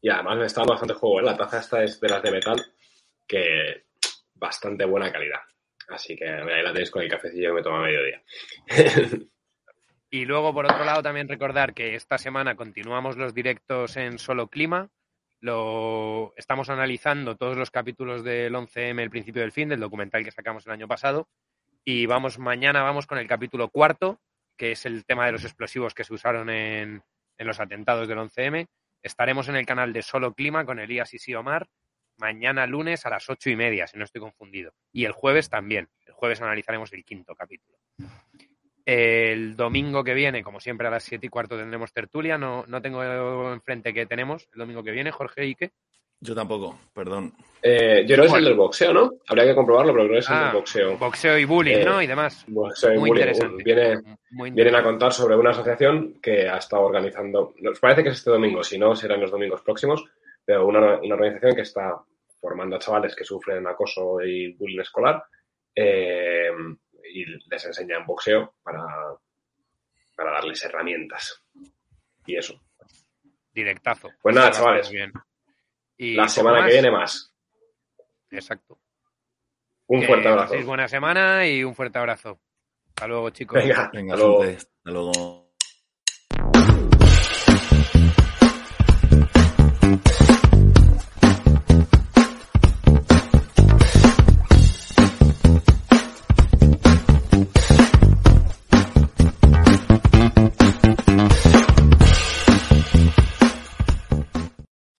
Y 0.00 0.10
además 0.10 0.38
me 0.38 0.46
está 0.46 0.64
bastante 0.64 0.94
juego. 0.94 1.20
¿eh? 1.20 1.24
La 1.24 1.36
taza 1.36 1.58
esta 1.58 1.82
es 1.82 2.00
de 2.00 2.08
las 2.08 2.22
de 2.22 2.30
metal, 2.30 2.64
que 3.26 3.86
bastante 4.34 4.84
buena 4.84 5.12
calidad. 5.12 5.40
Así 5.88 6.16
que 6.16 6.28
ahí 6.28 6.62
la 6.62 6.72
tenéis 6.72 6.90
con 6.90 7.02
el 7.02 7.08
cafecillo 7.08 7.48
que 7.48 7.54
me 7.54 7.62
toma 7.62 7.78
a 7.78 7.82
mediodía. 7.82 8.22
y 10.10 10.24
luego, 10.24 10.52
por 10.52 10.66
otro 10.66 10.84
lado, 10.84 11.02
también 11.02 11.28
recordar 11.28 11.74
que 11.74 11.94
esta 11.94 12.18
semana 12.18 12.56
continuamos 12.56 13.16
los 13.16 13.34
directos 13.34 13.96
en 13.96 14.18
Solo 14.18 14.48
Clima. 14.48 14.90
Lo 15.40 16.34
estamos 16.36 16.68
analizando 16.68 17.36
todos 17.36 17.56
los 17.56 17.70
capítulos 17.70 18.22
del 18.24 18.54
11M, 18.54 19.00
el 19.00 19.10
principio 19.10 19.42
del 19.42 19.52
fin, 19.52 19.68
del 19.68 19.80
documental 19.80 20.24
que 20.24 20.30
sacamos 20.30 20.66
el 20.66 20.72
año 20.72 20.88
pasado. 20.88 21.28
Y 21.84 22.06
vamos, 22.06 22.38
mañana 22.38 22.82
vamos 22.82 23.06
con 23.06 23.18
el 23.18 23.26
capítulo 23.26 23.70
cuarto, 23.70 24.20
que 24.56 24.72
es 24.72 24.84
el 24.84 25.06
tema 25.06 25.26
de 25.26 25.32
los 25.32 25.44
explosivos 25.44 25.94
que 25.94 26.04
se 26.04 26.12
usaron 26.12 26.50
en, 26.50 27.02
en 27.38 27.46
los 27.46 27.60
atentados 27.60 28.08
del 28.08 28.18
11M. 28.18 28.66
Estaremos 29.02 29.48
en 29.48 29.56
el 29.56 29.66
canal 29.66 29.92
de 29.92 30.02
Solo 30.02 30.34
Clima 30.34 30.64
con 30.64 30.78
Elías 30.78 31.12
y 31.26 31.34
Omar 31.34 31.68
mañana 32.18 32.66
lunes 32.66 33.06
a 33.06 33.10
las 33.10 33.28
ocho 33.30 33.48
y 33.50 33.56
media, 33.56 33.86
si 33.86 33.96
no 33.96 34.04
estoy 34.04 34.20
confundido. 34.20 34.72
Y 34.92 35.04
el 35.04 35.12
jueves 35.12 35.48
también. 35.48 35.88
El 36.06 36.12
jueves 36.12 36.42
analizaremos 36.42 36.92
el 36.92 37.04
quinto 37.04 37.34
capítulo. 37.34 37.78
El 38.84 39.56
domingo 39.56 40.02
que 40.02 40.14
viene, 40.14 40.42
como 40.42 40.60
siempre, 40.60 40.88
a 40.88 40.90
las 40.90 41.04
siete 41.04 41.26
y 41.26 41.28
cuarto 41.28 41.56
tendremos 41.56 41.92
tertulia. 41.92 42.38
No, 42.38 42.64
no 42.66 42.82
tengo 42.82 43.52
enfrente 43.52 43.94
qué 43.94 44.06
tenemos 44.06 44.48
el 44.52 44.58
domingo 44.58 44.82
que 44.82 44.90
viene, 44.90 45.10
Jorge 45.10 45.46
y 45.46 45.54
qué. 45.54 45.72
Yo 46.20 46.34
tampoco, 46.34 46.78
perdón. 46.92 47.32
Eh, 47.62 48.04
yo 48.06 48.14
creo 48.14 48.22
que 48.26 48.26
es 48.32 48.34
el 48.38 48.44
del 48.44 48.54
boxeo, 48.56 48.92
¿no? 48.92 49.12
Habría 49.28 49.46
que 49.46 49.54
comprobarlo, 49.54 49.92
pero 49.92 50.04
creo 50.04 50.14
que 50.14 50.18
es 50.20 50.30
el 50.30 50.38
del 50.38 50.52
boxeo. 50.52 50.96
Boxeo 50.98 51.38
y 51.38 51.44
bullying, 51.44 51.76
Eh, 51.78 51.84
¿no? 51.84 52.02
Y 52.02 52.06
demás. 52.06 52.44
Boxeo 52.48 52.94
y 52.94 52.98
Muy 52.98 53.10
bullying. 53.10 53.22
interesante. 53.28 53.62
Viene, 53.64 54.18
Muy 54.30 54.50
vienen 54.50 54.74
a 54.76 54.82
contar 54.82 55.12
sobre 55.12 55.36
una 55.36 55.50
asociación 55.50 56.20
que 56.20 56.48
ha 56.48 56.56
estado 56.56 56.82
organizando, 56.82 57.54
nos 57.60 57.78
parece 57.80 58.02
que 58.02 58.08
es 58.10 58.16
este 58.18 58.30
domingo, 58.30 58.62
si 58.62 58.78
no 58.78 58.94
serán 58.96 59.20
los 59.20 59.30
domingos 59.30 59.62
próximos, 59.62 60.04
pero 60.44 60.66
una, 60.66 60.98
una 61.00 61.14
organización 61.14 61.54
que 61.54 61.62
está 61.62 62.00
formando 62.40 62.76
a 62.76 62.78
chavales 62.78 63.14
que 63.16 63.24
sufren 63.24 63.66
acoso 63.66 64.20
y 64.22 64.52
bullying 64.54 64.80
escolar 64.80 65.22
eh, 65.74 66.50
y 67.12 67.24
les 67.48 67.64
enseñan 67.64 68.06
boxeo 68.06 68.54
para, 68.62 68.84
para 70.16 70.32
darles 70.32 70.64
herramientas. 70.64 71.44
Y 72.26 72.36
eso. 72.36 72.60
Directazo. 73.52 74.10
Pues 74.22 74.34
nada, 74.34 74.50
chavales. 74.52 74.90
bien. 74.90 75.12
Y 75.98 76.14
La 76.14 76.28
semana 76.28 76.60
más. 76.60 76.66
que 76.68 76.72
viene 76.72 76.90
más. 76.90 77.34
Exacto. 78.30 78.78
Un 79.88 80.00
Que 80.00 80.06
fuerte 80.06 80.28
abrazo. 80.28 80.54
buena 80.64 80.86
semana 80.88 81.46
y 81.46 81.64
un 81.64 81.74
fuerte 81.74 81.98
abrazo. 81.98 82.40
Hasta 82.88 83.06
luego, 83.06 83.30
chicos. 83.30 83.58
Venga, 83.62 83.90
Venga, 83.92 84.14
hasta 84.14 84.26
luego. 84.26 84.42
gente, 84.44 84.56
hasta 84.58 84.90
luego. 84.90 85.47